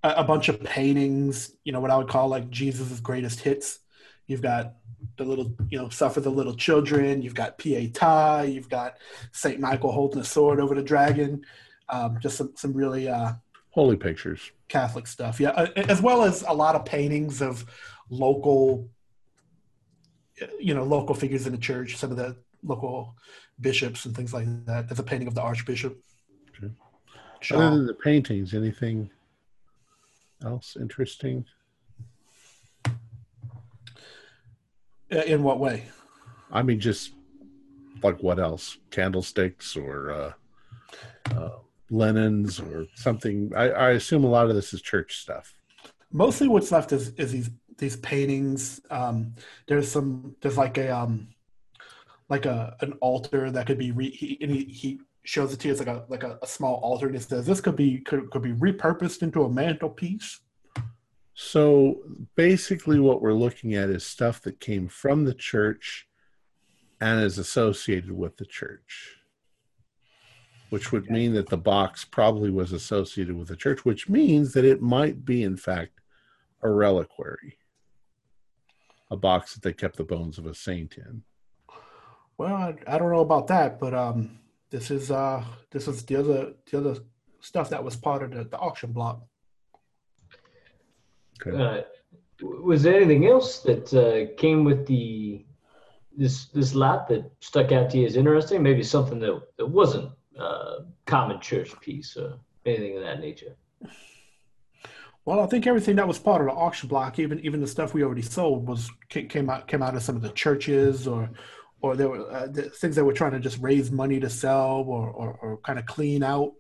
a, 0.03 0.23
bunch 0.23 0.49
of 0.49 0.61
paintings. 0.61 1.55
You 1.63 1.71
know 1.71 1.79
what 1.79 1.91
I 1.91 1.97
would 1.97 2.09
call 2.09 2.27
like 2.27 2.49
Jesus's 2.49 2.99
greatest 2.99 3.39
hits. 3.39 3.79
You've 4.27 4.41
got 4.41 4.75
the 5.17 5.25
little, 5.25 5.55
you 5.69 5.77
know, 5.77 5.89
stuff 5.89 6.15
for 6.15 6.21
the 6.21 6.29
little 6.29 6.55
children. 6.55 7.21
You've 7.21 7.35
got 7.35 7.57
Pietà. 7.57 8.51
You've 8.51 8.69
got 8.69 8.97
Saint 9.31 9.59
Michael 9.59 9.91
holding 9.91 10.21
a 10.21 10.23
sword 10.23 10.59
over 10.59 10.75
the 10.75 10.83
dragon. 10.83 11.45
Um, 11.89 12.17
just 12.21 12.37
some 12.37 12.53
some 12.55 12.73
really 12.73 13.07
uh, 13.07 13.33
Holy 13.71 13.97
pictures. 13.97 14.51
Catholic 14.67 15.07
stuff, 15.07 15.39
yeah, 15.39 15.67
as 15.75 16.01
well 16.01 16.23
as 16.23 16.43
a 16.47 16.53
lot 16.53 16.75
of 16.75 16.85
paintings 16.85 17.41
of 17.41 17.65
local, 18.09 18.87
you 20.59 20.73
know, 20.73 20.83
local 20.83 21.15
figures 21.15 21.47
in 21.47 21.53
the 21.53 21.57
church. 21.57 21.97
Some 21.97 22.11
of 22.11 22.17
the 22.17 22.35
local 22.63 23.15
bishops 23.59 24.05
and 24.05 24.15
things 24.15 24.33
like 24.33 24.45
that. 24.65 24.87
There's 24.87 24.99
a 24.99 25.03
painting 25.03 25.27
of 25.27 25.35
the 25.35 25.41
Archbishop. 25.41 25.99
Okay. 26.55 26.73
Other 27.51 27.71
than 27.71 27.87
the 27.87 27.95
paintings, 27.95 28.53
anything 28.53 29.09
else 30.43 30.77
interesting? 30.79 31.45
Uh, 35.11 35.21
In 35.25 35.43
what 35.43 35.59
way? 35.59 35.85
I 36.51 36.61
mean, 36.61 36.79
just 36.79 37.13
like 38.01 38.21
what 38.21 38.39
else? 38.39 38.77
Candlesticks 38.91 39.75
or 39.75 40.11
uh, 40.11 40.33
uh, 41.35 41.49
linens 41.89 42.59
or 42.59 42.87
something. 42.95 43.51
I, 43.55 43.69
I 43.69 43.89
assume 43.91 44.23
a 44.23 44.29
lot 44.29 44.49
of 44.49 44.55
this 44.55 44.73
is 44.73 44.81
church 44.81 45.17
stuff. 45.17 45.55
Mostly, 46.11 46.47
what's 46.47 46.71
left 46.71 46.91
is, 46.91 47.09
is 47.15 47.31
these 47.31 47.49
these 47.77 47.95
paintings. 47.97 48.81
Um, 48.91 49.33
there's 49.67 49.89
some. 49.89 50.35
There's 50.41 50.57
like 50.57 50.77
a 50.77 50.95
um, 50.95 51.29
like 52.29 52.45
a 52.45 52.75
an 52.81 52.93
altar 52.93 53.49
that 53.51 53.65
could 53.65 53.77
be 53.77 53.91
re, 53.91 54.09
he, 54.09 54.37
and 54.41 54.51
he, 54.51 54.65
he 54.65 54.99
shows 55.23 55.53
it 55.53 55.59
to 55.61 55.67
you 55.67 55.73
as 55.73 55.79
like 55.79 55.87
a 55.87 56.05
like 56.09 56.23
a, 56.23 56.37
a 56.41 56.47
small 56.47 56.75
altar, 56.75 57.07
and 57.07 57.15
it 57.15 57.23
says 57.23 57.45
this 57.45 57.61
could 57.61 57.75
be 57.75 57.99
could, 57.99 58.29
could 58.29 58.41
be 58.41 58.53
repurposed 58.53 59.23
into 59.23 59.43
a 59.43 59.49
mantelpiece. 59.49 60.39
So 61.33 62.01
basically, 62.35 62.99
what 62.99 63.21
we're 63.21 63.33
looking 63.33 63.73
at 63.73 63.89
is 63.89 64.05
stuff 64.05 64.41
that 64.41 64.59
came 64.59 64.87
from 64.87 65.25
the 65.25 65.33
church 65.33 66.07
and 67.01 67.21
is 67.21 67.37
associated 67.37 68.11
with 68.11 68.37
the 68.37 68.45
church, 68.45 69.17
which 70.69 70.91
would 70.91 71.09
mean 71.09 71.33
that 71.33 71.49
the 71.49 71.57
box 71.57 72.05
probably 72.05 72.51
was 72.51 72.71
associated 72.71 73.35
with 73.35 73.47
the 73.47 73.55
church, 73.55 73.83
which 73.83 74.07
means 74.07 74.53
that 74.53 74.63
it 74.63 74.81
might 74.81 75.25
be, 75.25 75.43
in 75.43 75.57
fact, 75.57 75.99
a 76.61 76.69
reliquary, 76.69 77.57
a 79.09 79.17
box 79.17 79.53
that 79.53 79.63
they 79.63 79.73
kept 79.73 79.97
the 79.97 80.03
bones 80.03 80.37
of 80.37 80.45
a 80.45 80.53
saint 80.53 80.97
in. 80.97 81.23
Well, 82.37 82.53
I, 82.53 82.75
I 82.87 82.97
don't 82.97 83.11
know 83.11 83.21
about 83.21 83.47
that, 83.47 83.79
but 83.79 83.93
um, 83.93 84.39
this 84.73 84.89
is 84.89 85.11
uh 85.11 85.45
this 85.69 85.87
is 85.87 86.03
the 86.03 86.15
other 86.15 86.53
the 86.69 86.77
other 86.79 86.95
stuff 87.41 87.69
that 87.69 87.83
was 87.83 87.95
part 87.95 88.23
of 88.23 88.31
the, 88.31 88.43
the 88.45 88.57
auction 88.57 88.91
block. 88.91 89.21
Okay. 91.39 91.55
Uh, 91.55 91.81
was 92.41 92.81
there 92.81 92.95
anything 92.95 93.27
else 93.27 93.59
that 93.59 93.93
uh, 93.93 94.35
came 94.35 94.63
with 94.63 94.87
the 94.87 95.45
this 96.17 96.45
this 96.45 96.73
lot 96.73 97.07
that 97.09 97.31
stuck 97.39 97.71
out 97.71 97.91
to 97.91 97.99
you 97.99 98.07
as 98.07 98.15
interesting? 98.15 98.63
Maybe 98.63 98.81
something 98.81 99.19
that, 99.19 99.39
that 99.57 99.67
wasn't 99.67 100.09
uh, 100.39 100.77
common 101.05 101.39
church 101.39 101.79
piece 101.79 102.17
or 102.17 102.39
anything 102.65 102.97
of 102.97 103.03
that 103.03 103.19
nature. 103.19 103.55
Well, 105.25 105.39
I 105.39 105.45
think 105.45 105.67
everything 105.67 105.97
that 105.97 106.07
was 106.07 106.17
part 106.17 106.41
of 106.41 106.47
the 106.47 106.53
auction 106.53 106.89
block, 106.89 107.19
even 107.19 107.39
even 107.41 107.61
the 107.61 107.67
stuff 107.67 107.93
we 107.93 108.03
already 108.03 108.23
sold, 108.23 108.67
was 108.67 108.89
came 109.09 109.51
out 109.51 109.67
came 109.67 109.83
out 109.83 109.95
of 109.95 110.01
some 110.01 110.15
of 110.15 110.23
the 110.23 110.29
churches 110.29 111.07
or 111.07 111.29
or 111.83 111.97
there 111.97 112.07
were 112.07 112.31
uh, 112.31 112.47
things 112.47 112.95
that 112.95 113.03
were 113.03 113.13
trying 113.13 113.33
to 113.33 113.39
just 113.39 113.59
raise 113.59 113.91
money 113.91 114.19
to 114.19 114.29
sell 114.29 114.85
or 114.87 115.09
or, 115.09 115.37
or 115.41 115.57
kind 115.57 115.77
of 115.77 115.85
clean 115.85 116.23
out. 116.23 116.53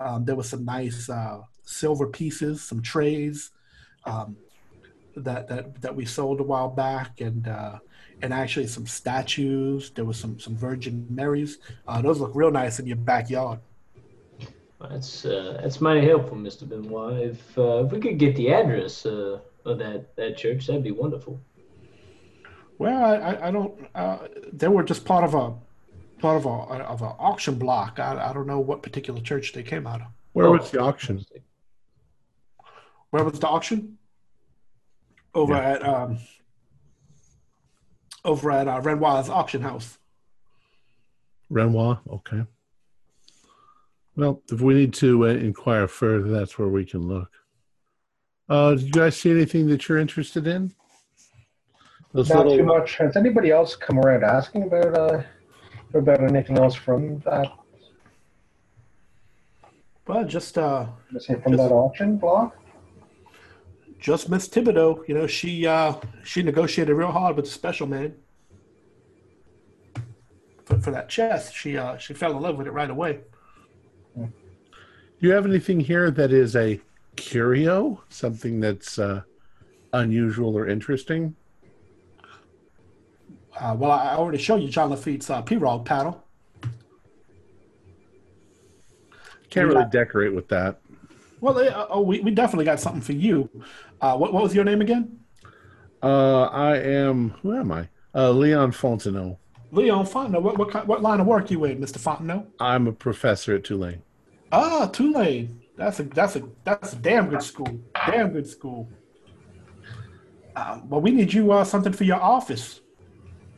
Um, 0.00 0.24
there 0.24 0.34
was 0.34 0.48
some 0.48 0.64
nice 0.64 1.08
uh, 1.08 1.42
silver 1.64 2.06
pieces, 2.06 2.62
some 2.62 2.82
trays 2.82 3.50
um, 4.04 4.34
that 5.14 5.46
that 5.48 5.80
that 5.82 5.94
we 5.94 6.06
sold 6.06 6.40
a 6.40 6.42
while 6.42 6.70
back, 6.70 7.20
and 7.20 7.46
uh, 7.46 7.78
and 8.22 8.32
actually 8.32 8.66
some 8.66 8.86
statues. 8.86 9.90
There 9.90 10.06
was 10.06 10.18
some 10.18 10.40
some 10.40 10.56
Virgin 10.56 11.06
Marys. 11.10 11.58
Uh, 11.86 12.00
those 12.00 12.18
look 12.18 12.32
real 12.34 12.50
nice 12.50 12.80
in 12.80 12.86
your 12.86 12.96
backyard. 12.96 13.60
That's 14.80 15.26
uh, 15.26 15.58
that's 15.62 15.82
mighty 15.82 16.06
helpful, 16.06 16.38
Mr. 16.38 16.66
Benoit. 16.66 17.20
If 17.20 17.58
uh, 17.58 17.84
if 17.84 17.92
we 17.92 18.00
could 18.00 18.18
get 18.18 18.34
the 18.36 18.54
address 18.54 19.04
of 19.04 19.42
that 19.66 20.16
that 20.16 20.38
church, 20.38 20.66
that'd 20.66 20.82
be 20.82 20.92
wonderful. 20.92 21.38
Well, 22.82 23.04
I, 23.04 23.14
I, 23.16 23.48
I 23.48 23.50
don't. 23.52 23.86
Uh, 23.94 24.18
they 24.52 24.66
were 24.68 24.82
just 24.82 25.04
part 25.04 25.22
of 25.24 25.34
a 25.34 25.54
part 26.20 26.36
of 26.36 26.46
a 26.46 26.48
of 26.84 27.00
an 27.02 27.12
auction 27.18 27.54
block. 27.54 28.00
I, 28.00 28.30
I 28.30 28.32
don't 28.32 28.46
know 28.46 28.58
what 28.60 28.82
particular 28.82 29.20
church 29.20 29.52
they 29.52 29.62
came 29.62 29.86
out 29.86 30.00
of. 30.00 30.08
Where 30.32 30.46
Oh. 30.46 30.52
was 30.52 30.70
the 30.72 30.80
auction? 30.80 31.24
Where 33.10 33.22
was 33.24 33.38
the 33.38 33.46
auction? 33.48 33.98
Over 35.34 35.54
Yeah. 35.54 35.70
at 35.72 35.84
um, 35.86 36.18
over 38.24 38.50
at 38.50 38.66
uh, 38.66 38.80
Renoir's 38.80 39.28
auction 39.28 39.62
house. 39.62 39.98
Renoir? 41.50 42.00
Okay. 42.10 42.44
Well, 44.16 44.42
if 44.50 44.60
we 44.60 44.74
need 44.74 44.92
to 44.94 45.24
uh, 45.26 45.28
inquire 45.28 45.86
further, 45.88 46.28
that's 46.30 46.58
where 46.58 46.68
we 46.68 46.84
can 46.84 47.00
look. 47.06 47.30
Uh, 48.48 48.70
did 48.74 48.82
you 48.82 48.90
guys 48.92 49.16
see 49.16 49.30
anything 49.30 49.68
that 49.68 49.88
you're 49.88 49.98
interested 49.98 50.46
in? 50.46 50.74
Those 52.12 52.28
Not 52.28 52.46
little- 52.46 52.58
too 52.58 52.64
much. 52.64 52.96
Has 52.98 53.16
anybody 53.16 53.50
else 53.50 53.74
come 53.74 53.98
around 53.98 54.22
asking 54.24 54.64
about 54.64 54.96
uh, 54.98 55.22
about 55.94 56.20
anything 56.22 56.58
else 56.58 56.74
from 56.74 57.18
that? 57.20 57.46
Well, 60.06 60.24
just 60.24 60.58
uh, 60.58 60.86
Let's 61.12 61.26
say 61.26 61.36
from 61.40 61.56
that 61.56 61.70
auction 61.72 62.18
block. 62.18 62.56
just 63.98 64.28
Miss 64.28 64.48
Thibodeau. 64.48 65.06
You 65.08 65.14
know, 65.14 65.26
she 65.26 65.66
uh, 65.66 65.94
she 66.22 66.42
negotiated 66.42 66.94
real 66.94 67.12
hard 67.12 67.36
with 67.36 67.46
the 67.46 67.50
special 67.50 67.86
man 67.86 68.14
for, 70.64 70.78
for 70.80 70.90
that 70.90 71.08
chest. 71.08 71.54
She 71.54 71.78
uh, 71.78 71.96
she 71.96 72.12
fell 72.14 72.32
in 72.36 72.42
love 72.42 72.56
with 72.58 72.66
it 72.66 72.72
right 72.72 72.90
away. 72.90 73.20
Do 74.16 74.28
you 75.28 75.32
have 75.32 75.46
anything 75.46 75.78
here 75.80 76.10
that 76.10 76.32
is 76.32 76.56
a 76.56 76.80
curio, 77.16 78.02
something 78.08 78.58
that's 78.60 78.98
uh, 78.98 79.22
unusual 79.92 80.58
or 80.58 80.66
interesting? 80.68 81.36
Uh, 83.62 83.74
well, 83.78 83.92
I 83.92 84.16
already 84.16 84.38
showed 84.38 84.60
you 84.60 84.68
Jean 84.68 84.90
Lafitte's 84.90 85.30
uh, 85.30 85.40
pirogue 85.40 85.84
paddle. 85.84 86.24
Can't 89.50 89.68
really 89.68 89.84
decorate 89.92 90.34
with 90.34 90.48
that. 90.48 90.80
Well, 91.40 91.56
uh, 91.56 91.86
oh, 91.88 92.00
we, 92.00 92.18
we 92.20 92.32
definitely 92.32 92.64
got 92.64 92.80
something 92.80 93.00
for 93.00 93.12
you. 93.12 93.48
Uh, 94.00 94.16
what, 94.16 94.32
what 94.32 94.42
was 94.42 94.52
your 94.52 94.64
name 94.64 94.80
again? 94.80 95.20
Uh, 96.02 96.44
I 96.44 96.78
am. 96.78 97.30
Who 97.42 97.54
am 97.54 97.70
I? 97.70 97.88
Uh, 98.12 98.32
Leon 98.32 98.72
Fontenot. 98.72 99.36
Leon 99.70 100.06
Fontenot. 100.06 100.42
What, 100.42 100.58
what, 100.58 100.86
what 100.88 101.02
line 101.02 101.20
of 101.20 101.26
work 101.26 101.48
you 101.52 101.64
in, 101.64 101.78
Mr. 101.78 101.98
Fontenot? 101.98 102.46
I'm 102.58 102.88
a 102.88 102.92
professor 102.92 103.54
at 103.54 103.62
Tulane. 103.62 104.02
Ah, 104.50 104.86
Tulane. 104.86 105.62
That's 105.76 106.00
a 106.00 106.02
that's 106.02 106.36
a 106.36 106.42
that's 106.64 106.92
a 106.92 106.96
damn 106.96 107.30
good 107.30 107.42
school. 107.42 107.80
Damn 108.06 108.30
good 108.30 108.46
school. 108.46 108.88
Uh, 110.54 110.80
well, 110.84 111.00
we 111.00 111.12
need 111.12 111.32
you 111.32 111.52
uh, 111.52 111.64
something 111.64 111.92
for 111.92 112.04
your 112.04 112.20
office. 112.20 112.81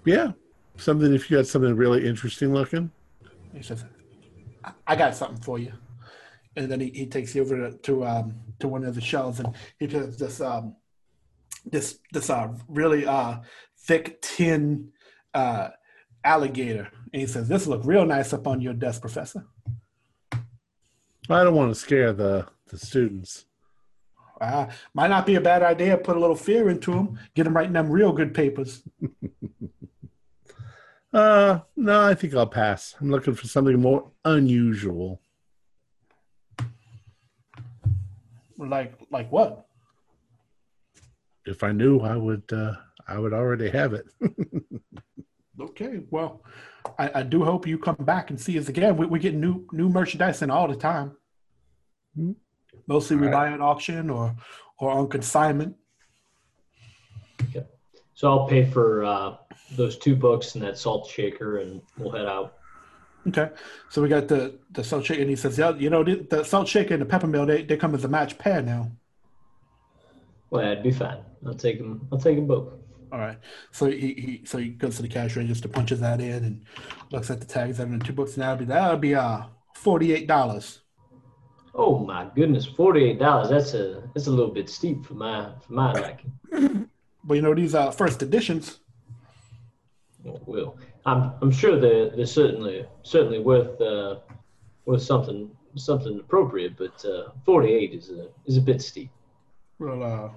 Yeah, 0.05 0.33
something. 0.77 1.13
If 1.15 1.31
you 1.31 1.39
got 1.39 1.47
something 1.47 1.75
really 1.77 2.07
interesting 2.07 2.53
looking. 2.53 2.91
He 3.55 3.63
says, 3.63 3.85
"I- 4.65 4.73
"I 4.87 4.97
got 4.97 5.15
something 5.15 5.41
for 5.43 5.59
you," 5.59 5.73
and 6.57 6.71
then 6.71 6.81
he, 6.81 6.91
he 6.91 7.07
takes 7.07 7.35
you 7.35 7.43
over 7.43 7.71
to 7.71 7.77
to, 7.79 8.05
um, 8.05 8.35
to 8.59 8.69
one 8.69 8.85
of 8.85 8.95
the 8.95 9.01
shelves 9.01 9.41
and 9.41 9.55
he 9.79 9.87
puts 9.87 10.17
this 10.17 10.41
um, 10.41 10.77
this 11.65 11.99
this 12.13 12.29
uh, 12.31 12.53
really 12.69 13.07
uh, 13.07 13.39
thick 13.79 14.21
tin 14.21 14.91
uh, 15.33 15.69
alligator, 16.25 16.91
and 17.13 17.21
he 17.21 17.27
says, 17.27 17.49
"This 17.49 17.67
look 17.67 17.83
real 17.85 18.05
nice 18.05 18.33
up 18.33 18.47
on 18.47 18.61
your 18.61 18.75
desk, 18.75 19.01
Professor." 19.01 19.47
I 21.31 21.43
don't 21.43 21.55
want 21.55 21.73
to 21.73 21.81
scare 21.81 22.13
the 22.13 22.47
the 22.69 22.79
students. 22.79 23.47
Uh, 24.41 24.67
might 24.93 25.09
not 25.09 25.25
be 25.25 25.37
a 25.37 25.41
bad 25.41 25.63
idea. 25.63 25.97
Put 25.97 26.17
a 26.17 26.21
little 26.21 26.37
fear 26.37 26.69
into 26.69 26.91
them. 26.91 27.19
Get 27.35 27.45
them 27.45 27.57
writing 27.57 27.73
them 27.73 27.89
real 27.89 28.13
good 28.13 28.35
papers. 28.35 28.83
Uh, 31.15 31.61
no, 31.77 32.03
I 32.03 32.15
think 32.15 32.35
I'll 32.35 32.47
pass. 32.47 32.97
I'm 33.01 33.11
looking 33.11 33.35
for 33.35 33.47
something 33.47 33.81
more 33.81 34.11
unusual. 34.25 35.21
Like 38.59 38.99
like 39.11 39.31
what? 39.31 39.67
If 41.47 41.63
I 41.63 41.73
knew, 41.73 42.01
I 42.01 42.17
would. 42.17 42.53
Uh, 42.53 42.73
I 43.07 43.19
would 43.19 43.33
already 43.33 43.71
have 43.71 43.93
it. 43.93 44.07
Okay, 45.61 46.01
well, 46.11 46.43
I, 46.99 47.21
I 47.21 47.23
do 47.23 47.45
hope 47.45 47.67
you 47.67 47.79
come 47.79 47.97
back 48.01 48.31
and 48.31 48.41
see 48.41 48.59
us 48.59 48.69
again. 48.69 48.97
We, 48.97 49.07
we 49.07 49.19
get 49.21 49.35
new 49.35 49.67
new 49.73 49.89
merchandise 49.89 50.43
in 50.43 50.51
all 50.51 50.67
the 50.67 50.75
time. 50.75 51.17
Hmm. 52.17 52.33
Mostly 52.89 53.17
we 53.17 53.27
All 53.27 53.33
buy 53.33 53.53
at 53.53 53.61
auction 53.61 54.11
or 54.11 54.35
or 54.79 54.91
on 54.91 55.09
consignment. 55.09 55.77
So 58.15 58.31
I'll 58.31 58.47
pay 58.47 58.65
for 58.65 59.05
uh, 59.05 59.37
those 59.73 59.99
two 59.99 60.15
books 60.15 60.55
and 60.55 60.65
that 60.65 60.79
salt 60.79 61.09
shaker, 61.09 61.59
and 61.59 61.83
we'll 61.99 62.13
head 62.13 62.27
out. 62.27 62.55
Okay, 63.27 63.51
so 63.89 64.03
we 64.03 64.09
got 64.09 64.29
the 64.29 64.59
the 64.73 64.85
salt 64.85 65.05
shaker, 65.05 65.21
and 65.21 65.31
he 65.31 65.37
says, 65.37 65.59
"Yeah, 65.59 65.71
you 65.71 65.91
know, 65.91 66.05
the, 66.05 66.27
the 66.29 66.45
salt 66.45 66.69
shaker 66.69 66.95
and 66.95 67.03
the 67.03 67.07
peppermill 67.07 67.47
they, 67.47 67.63
they 67.63 67.77
come 67.77 67.95
as 67.95 68.05
a 68.05 68.09
match 68.09 68.39
pair 68.39 68.63
now." 68.63 68.91
Well, 70.51 70.63
that'd 70.63 70.85
be 70.85 70.93
fine. 70.93 71.19
I'll 71.47 71.55
take 71.55 71.79
them. 71.79 72.07
I'll 72.13 72.19
take 72.19 72.37
them 72.37 72.47
both. 72.47 72.75
All 73.11 73.19
right. 73.19 73.39
So 73.71 73.87
he, 73.87 74.15
he 74.15 74.43
so 74.45 74.59
he 74.59 74.69
goes 74.69 74.97
to 74.97 75.03
the 75.03 75.09
cash 75.09 75.37
register, 75.37 75.69
punches 75.69 76.01
that 76.01 76.21
in, 76.21 76.45
and 76.45 76.65
looks 77.11 77.31
at 77.31 77.41
the 77.41 77.47
tags. 77.47 77.81
And 77.81 78.05
two 78.05 78.13
books 78.13 78.35
and 78.35 78.43
that'll 78.43 78.59
be 78.59 78.65
that'll 78.67 78.99
be 78.99 79.15
uh 79.15 79.45
forty 79.75 80.13
eight 80.13 80.29
dollars. 80.29 80.81
Oh 81.77 81.99
my 81.99 82.29
goodness, 82.37 82.67
forty-eight 82.67 83.19
dollars. 83.19 83.51
That's 83.51 83.75
a 83.75 84.09
that's 84.15 84.29
a 84.29 84.31
little 84.31 84.53
bit 84.53 84.69
steep 84.69 85.05
for 85.05 85.15
my 85.15 85.53
for 85.67 85.73
my 85.73 85.93
liking. 85.93 86.33
But 87.25 87.35
you 87.35 87.43
know 87.43 87.55
these 87.55 87.75
are 87.75 87.91
first 87.91 88.23
editions. 88.23 88.81
Well, 90.23 90.77
I'm 91.07 91.33
I'm 91.41 91.51
sure 91.51 91.79
they're 91.81 92.11
they're 92.11 92.27
certainly 92.27 92.87
certainly 93.03 93.41
worth 93.41 93.81
uh, 93.81 94.17
worth 94.87 95.03
something 95.03 95.51
something 95.77 96.21
appropriate, 96.21 96.77
but 96.77 97.05
uh, 97.05 97.31
forty-eight 97.45 97.93
is 97.95 98.11
a 98.11 98.29
is 98.47 98.57
a 98.57 98.61
bit 98.61 98.83
steep. 98.83 99.11
Well, 99.79 100.03
uh, 100.03 100.31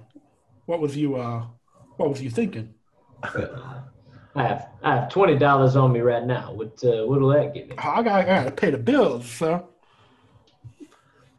what 0.66 0.80
was 0.80 0.96
you 0.96 1.16
uh 1.16 1.44
what 1.96 2.08
was 2.10 2.22
you 2.22 2.30
thinking? 2.30 2.74
I 3.22 4.42
have 4.42 4.68
I 4.82 4.94
have 4.96 5.10
twenty 5.10 5.36
dollars 5.38 5.76
on 5.76 5.92
me 5.92 6.00
right 6.00 6.24
now. 6.24 6.52
What 6.52 6.82
uh, 6.84 7.06
what'll 7.06 7.28
that 7.30 7.54
give 7.54 7.68
me? 7.68 7.74
I 7.78 8.02
got, 8.02 8.20
I 8.20 8.24
got 8.24 8.44
to 8.44 8.50
pay 8.50 8.70
the 8.70 8.78
bills, 8.78 9.26
sir. 9.30 9.62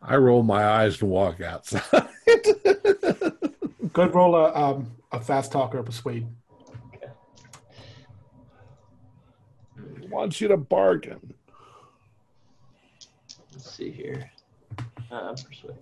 I 0.02 0.16
roll 0.16 0.44
my 0.44 0.66
eyes 0.66 1.02
and 1.02 1.10
walk 1.12 1.42
outside. 1.42 1.84
Good 3.94 4.14
roll 4.14 4.36
a 4.36 4.54
um 4.54 4.92
a 5.12 5.20
fast 5.20 5.52
talker 5.52 5.82
persuade. 5.84 6.28
Wants 10.10 10.42
you 10.42 10.48
to 10.48 10.58
bargain. 10.58 11.34
Let's 13.52 13.72
see 13.72 13.92
here. 13.92 14.32
Uh, 15.12 15.36
persuade. 15.36 15.78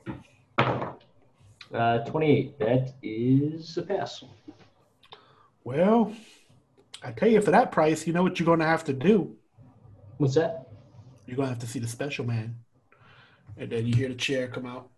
Uh, 1.73 1.99
twenty-eight. 1.99 2.59
That 2.59 2.93
is 3.01 3.77
a 3.77 3.83
pass. 3.83 4.23
Well, 5.63 6.13
I 7.03 7.11
tell 7.11 7.29
you, 7.29 7.41
for 7.41 7.51
that 7.51 7.71
price, 7.71 8.05
you 8.07 8.13
know 8.13 8.23
what 8.23 8.39
you're 8.39 8.45
going 8.45 8.59
to 8.59 8.65
have 8.65 8.83
to 8.85 8.93
do. 8.93 9.35
What's 10.17 10.35
that? 10.35 10.67
You're 11.25 11.35
going 11.35 11.47
to 11.47 11.53
have 11.53 11.59
to 11.59 11.67
see 11.67 11.79
the 11.79 11.87
special 11.87 12.25
man. 12.25 12.55
And 13.57 13.69
then 13.69 13.85
you 13.85 13.93
hear 13.95 14.09
the 14.09 14.15
chair 14.15 14.47
come 14.47 14.65
out. 14.65 14.89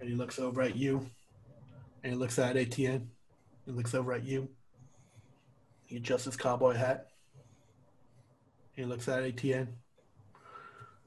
And 0.00 0.08
he 0.08 0.14
looks 0.14 0.38
over 0.38 0.62
at 0.62 0.76
you. 0.76 1.08
And 2.08 2.14
he 2.14 2.20
looks 2.20 2.38
at 2.38 2.56
Etienne. 2.56 3.10
He 3.66 3.72
looks 3.72 3.94
over 3.94 4.14
at 4.14 4.24
you. 4.24 4.48
He 5.84 5.98
adjusts 5.98 6.24
his 6.24 6.38
cowboy 6.38 6.72
hat. 6.72 7.08
He 8.72 8.86
looks 8.86 9.08
at 9.08 9.24
Etienne. 9.24 9.68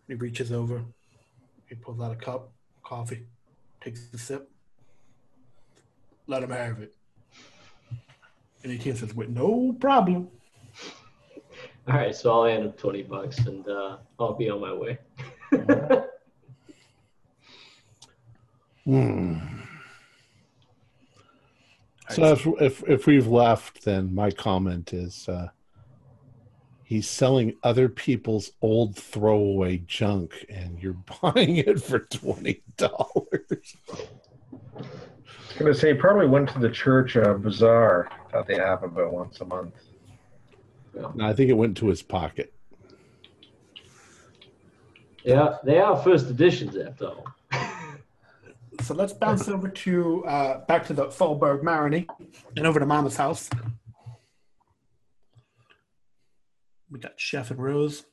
He 0.07 0.13
reaches 0.13 0.51
over. 0.51 0.83
He 1.65 1.73
pulls 1.73 1.99
out 1.99 2.11
a 2.11 2.15
cup, 2.15 2.51
coffee, 2.83 3.25
takes 3.83 4.13
a 4.13 4.17
sip. 4.19 4.47
Let 6.27 6.43
him 6.43 6.51
have 6.51 6.77
it. 6.77 6.93
And 8.63 8.71
Etienne 8.71 8.95
says, 8.95 9.15
with 9.15 9.29
no 9.29 9.75
problem. 9.79 10.27
All 11.87 11.95
right, 11.95 12.15
so 12.15 12.31
I'll 12.31 12.45
hand 12.45 12.63
him 12.63 12.73
twenty 12.73 13.01
bucks, 13.01 13.39
and 13.39 13.67
uh, 13.67 13.97
I'll 14.19 14.33
be 14.33 14.51
on 14.51 14.61
my 14.61 14.71
way. 14.71 14.99
Hmm. 18.83 19.60
So 22.11 22.31
if, 22.31 22.47
if 22.61 22.89
if 22.89 23.07
we've 23.07 23.27
left, 23.27 23.83
then 23.85 24.13
my 24.13 24.31
comment 24.31 24.93
is 24.93 25.27
uh, 25.29 25.49
he's 26.83 27.09
selling 27.09 27.55
other 27.63 27.87
people's 27.89 28.51
old 28.61 28.95
throwaway 28.95 29.77
junk, 29.87 30.45
and 30.49 30.79
you're 30.79 30.97
buying 31.21 31.57
it 31.57 31.81
for 31.81 31.99
twenty 31.99 32.61
dollars. 32.77 33.77
I 34.51 34.79
was 34.79 35.57
going 35.57 35.73
to 35.73 35.79
say, 35.79 35.93
probably 35.93 36.27
went 36.27 36.49
to 36.49 36.59
the 36.59 36.69
church 36.69 37.17
uh, 37.17 37.33
bazaar 37.33 38.09
that 38.31 38.47
they 38.47 38.55
have 38.55 38.83
about 38.83 39.13
once 39.13 39.41
a 39.41 39.45
month. 39.45 39.75
No, 40.93 41.13
I 41.19 41.33
think 41.33 41.49
it 41.49 41.53
went 41.53 41.77
to 41.77 41.87
his 41.87 42.01
pocket. 42.01 42.53
Yeah, 45.23 45.57
they 45.63 45.79
are 45.79 46.01
first 46.01 46.29
editions 46.29 46.75
after 46.75 47.07
all. 47.07 47.25
So 48.79 48.93
let's 48.95 49.13
bounce 49.13 49.47
over 49.49 49.67
to 49.67 50.25
uh, 50.25 50.65
back 50.65 50.87
to 50.87 50.93
the 50.93 51.11
Faubourg 51.11 51.61
Marigny 51.61 52.07
and 52.55 52.65
over 52.65 52.79
to 52.79 52.85
Mama's 52.85 53.17
house. 53.17 53.49
We 56.89 56.99
got 56.99 57.19
Chef 57.19 57.51
and 57.51 57.61
Rose. 57.61 58.05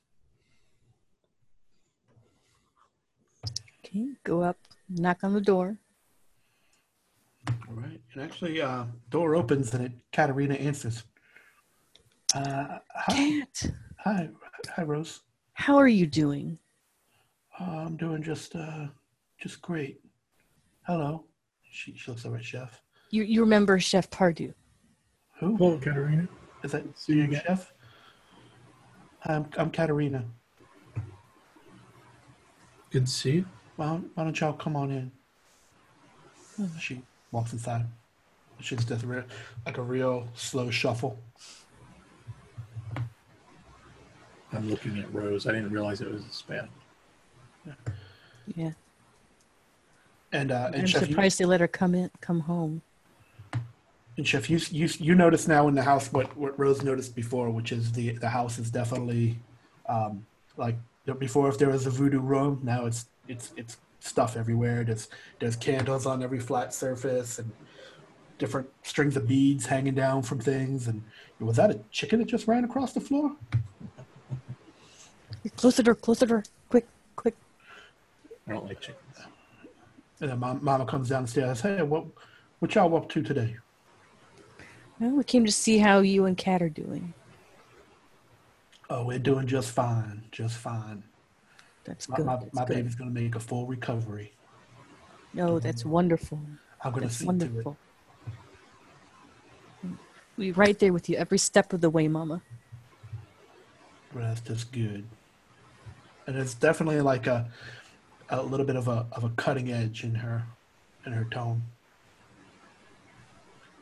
Okay, 3.85 4.09
go 4.25 4.43
up, 4.43 4.59
knock 4.89 5.25
on 5.25 5.33
the 5.33 5.41
door. 5.41 5.79
All 7.49 7.75
right, 7.75 8.01
and 8.13 8.23
actually, 8.23 8.61
uh, 8.61 8.85
door 9.11 9.35
opens 9.35 9.73
and 9.73 9.87
it 9.87 9.93
Katerina 10.13 10.55
answers. 10.55 11.05
Uh, 12.35 12.79
hi, 12.95 13.15
Cat, 13.41 13.71
hi, 13.99 14.29
hi, 14.77 14.83
Rose. 14.83 15.21
how 15.55 15.77
are 15.77 15.89
you 15.89 16.07
doing? 16.07 16.59
Uh, 17.59 17.65
I'm 17.65 17.97
doing 17.97 18.23
just, 18.23 18.55
uh, 18.55 18.89
just 19.41 19.63
great. 19.63 20.01
Hello. 20.89 21.23
She, 21.71 21.95
she 21.99 22.11
looks 22.11 22.25
over 22.25 22.39
at 22.39 22.45
Chef. 22.47 22.81
You 23.11 23.23
you 23.23 23.43
remember 23.43 23.79
Chef 23.79 24.09
Pardew? 24.09 24.55
Who 25.39 25.55
Hello, 25.59 25.79
Katerina. 25.79 26.27
is 26.65 26.73
that? 26.73 26.83
See 26.99 27.13
you 27.13 27.25
again. 27.25 27.43
Chef. 27.47 27.71
Hi, 29.21 29.35
I'm 29.35 29.47
I'm 29.59 29.71
Katerina. 29.71 30.25
Good 32.91 33.05
to 33.05 33.13
see 33.13 33.33
you. 33.33 33.45
Why 33.77 33.89
don't, 33.89 34.11
why 34.15 34.25
don't 34.25 34.41
y'all 34.41 34.55
come 34.55 34.77
on 34.77 34.91
in? 34.91 35.13
She 36.81 37.03
walks 37.33 37.53
inside. 37.53 37.85
She 38.61 38.75
just 38.75 38.89
does 38.89 39.03
a 39.03 39.07
real, 39.07 39.25
like 39.67 39.77
a 39.77 39.83
real 39.83 40.27
slow 40.35 40.71
shuffle. 40.71 41.19
I'm 44.55 44.71
looking 44.71 44.99
at 44.99 45.13
Rose. 45.13 45.47
I 45.47 45.53
didn't 45.53 45.71
realize 45.71 46.01
it 46.01 46.11
was 46.11 46.23
a 46.23 46.29
spam. 46.29 46.69
Yeah, 48.57 48.71
And 50.33 50.53
uh, 50.53 50.67
I'm 50.69 50.75
and 50.75 50.89
chef, 50.89 51.03
you, 51.03 51.09
surprised 51.09 51.39
they 51.39 51.45
let 51.45 51.61
her 51.61 51.69
come 51.69 51.95
in, 51.95 52.11
come 52.21 52.41
home. 52.41 52.83
and 54.17 54.27
chef, 54.27 54.51
you 54.51 54.61
you 54.71 54.89
you 54.99 55.15
notice 55.15 55.49
now 55.49 55.69
in 55.69 55.75
the 55.75 55.83
house 55.83 56.13
what 56.13 56.37
what 56.37 56.59
Rose 56.59 56.83
noticed 56.83 57.15
before, 57.15 57.51
which 57.51 57.73
is 57.73 57.93
the 57.93 58.13
the 58.13 58.29
house 58.29 58.59
is 58.59 58.71
definitely 58.71 59.39
um, 59.89 60.27
like 60.57 60.77
before. 61.19 61.49
If 61.49 61.59
there 61.59 61.71
was 61.71 61.87
a 61.87 61.91
voodoo 61.91 62.21
room, 62.21 62.61
now 62.63 62.85
it's 62.87 63.07
it's 63.27 63.53
it's 63.57 63.79
stuff 64.01 64.37
everywhere. 64.37 64.85
There's 64.85 65.09
there's 65.39 65.57
candles 65.57 66.05
on 66.05 66.23
every 66.23 66.41
flat 66.41 66.75
surface 66.75 67.39
and 67.39 67.51
different 68.39 68.69
strings 68.83 69.17
of 69.17 69.27
beads 69.27 69.67
hanging 69.67 69.95
down 69.95 70.23
from 70.23 70.41
things. 70.41 70.89
And 70.89 71.03
was 71.41 71.57
that 71.57 71.71
a 71.71 71.81
chicken 71.91 72.21
that 72.21 72.27
just 72.27 72.47
ran 72.47 72.65
across 72.65 72.93
the 72.93 73.01
floor? 73.01 73.35
Closer, 75.57 75.83
closer, 75.95 76.27
door, 76.27 76.43
close 76.43 76.53
quick, 76.69 76.87
quick. 77.17 77.37
I 78.47 78.53
don't 78.53 78.67
like 78.67 78.81
chickens. 78.81 79.05
And 80.21 80.31
then 80.31 80.39
mom, 80.39 80.63
Mama 80.63 80.85
comes 80.87 81.09
downstairs. 81.09 81.61
Hey, 81.61 81.83
what 81.83 82.07
what 82.59 82.75
y'all 82.75 82.95
up 82.97 83.09
to 83.11 83.23
today? 83.23 83.57
Well, 84.99 85.11
we 85.11 85.25
came 85.25 85.45
to 85.45 85.53
see 85.53 85.79
how 85.79 86.01
you 86.01 86.25
and 86.25 86.37
Cat 86.37 86.61
are 86.61 86.69
doing. 86.69 87.15
Oh, 88.91 89.05
we're 89.05 89.19
doing 89.19 89.47
just 89.47 89.71
fine, 89.71 90.25
just 90.33 90.57
fine. 90.57 91.05
That's 91.85 92.09
My, 92.09 92.17
good. 92.17 92.27
my, 92.27 92.37
that's 92.37 92.55
my 92.55 92.65
good. 92.65 92.77
baby's 92.77 92.95
gonna 92.95 93.11
make 93.11 93.35
a 93.35 93.41
full 93.41 93.67
recovery. 93.67 94.33
No, 95.35 95.59
that's 95.59 95.85
wonderful. 95.85 96.41
I'm 96.83 96.93
gonna 96.93 97.07
That's 97.07 97.19
see 97.19 97.27
wonderful. 97.27 97.77
We 100.37 100.53
right 100.53 100.79
there 100.79 100.93
with 100.93 101.09
you 101.09 101.17
every 101.17 101.39
step 101.39 101.73
of 101.73 101.81
the 101.81 101.91
way, 101.91 102.09
Mama. 102.09 102.43
to 104.13 104.19
it. 104.19 104.23
That's 104.23 104.41
just 104.41 104.73
good. 104.73 105.05
And 106.27 106.37
it's 106.37 106.55
definitely 106.55 107.01
like 107.01 107.27
a 107.27 107.51
a 108.31 108.43
little 108.43 108.67
bit 108.67 108.77
of 108.77 108.89
a 108.89 109.07
of 109.13 109.25
a 109.25 109.31
cutting 109.31 109.73
edge 109.73 110.05
in 110.05 110.15
her 110.17 110.45
in 111.07 111.13
her 111.13 111.25
tone. 111.25 111.63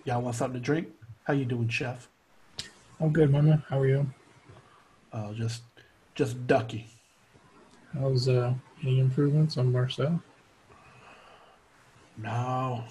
Y'all 0.05 0.23
want 0.23 0.37
something 0.37 0.61
to 0.61 0.65
drink? 0.65 0.89
How 1.25 1.33
you 1.33 1.45
doing, 1.45 1.69
chef? 1.69 2.09
I'm 3.01 3.13
good, 3.13 3.31
Mama. 3.31 3.65
How 3.69 3.81
are 3.81 3.89
you? 3.89 4.07
Oh, 5.13 5.33
just 5.35 5.63
just 6.15 6.47
ducky. 6.47 6.87
How's 7.93 8.29
uh, 8.29 8.55
any 8.83 9.01
improvements 9.01 9.57
on 9.57 9.73
Marcel? 9.73 10.23
No. 12.17 12.85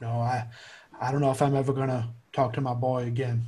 No, 0.00 0.08
I 0.08 0.46
I 1.00 1.10
don't 1.10 1.20
know 1.20 1.30
if 1.30 1.42
I'm 1.42 1.56
ever 1.56 1.72
gonna 1.72 2.08
talk 2.32 2.52
to 2.54 2.60
my 2.60 2.74
boy 2.74 3.04
again. 3.04 3.44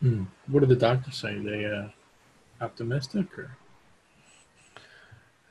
Hmm. 0.00 0.24
What 0.46 0.60
did 0.60 0.68
the 0.70 0.76
doctors 0.76 1.16
say? 1.16 1.38
They 1.38 1.66
uh, 1.66 1.88
optimistic 2.60 3.26
or? 3.38 3.56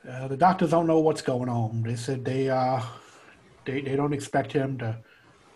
Uh, 0.08 0.28
the 0.28 0.36
doctors 0.36 0.70
don't 0.70 0.86
know 0.86 0.98
what's 0.98 1.22
going 1.22 1.48
on. 1.48 1.82
They 1.82 1.96
said 1.96 2.24
they 2.24 2.48
uh 2.48 2.80
they 3.66 3.82
they 3.82 3.96
don't 3.96 4.14
expect 4.14 4.52
him 4.52 4.78
to 4.78 4.96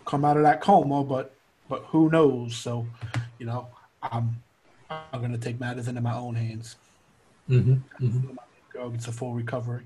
come 0.05 0.23
out 0.23 0.37
of 0.37 0.43
that 0.43 0.61
coma, 0.61 1.03
but 1.03 1.33
but 1.67 1.83
who 1.87 2.09
knows? 2.09 2.55
So, 2.55 2.85
you 3.39 3.45
know, 3.45 3.67
I'm 4.03 4.41
I'm 4.89 5.21
gonna 5.21 5.37
take 5.37 5.59
matters 5.59 5.87
into 5.87 6.01
my 6.01 6.15
own 6.15 6.35
hands. 6.35 6.75
Mm-hmm. 7.49 8.05
mm-hmm. 8.05 8.35
My 8.35 8.43
girl 8.71 8.89
gets 8.89 9.07
a 9.07 9.11
full 9.11 9.33
recovery. 9.33 9.83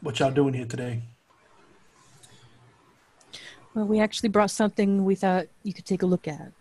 What 0.00 0.18
y'all 0.18 0.30
doing 0.30 0.54
here 0.54 0.64
today? 0.64 1.02
Well, 3.74 3.84
we 3.84 4.00
actually 4.00 4.30
brought 4.30 4.50
something 4.50 5.04
we 5.04 5.14
thought 5.14 5.46
you 5.62 5.72
could 5.72 5.84
take 5.84 6.02
a 6.02 6.06
look 6.06 6.26
at, 6.26 6.52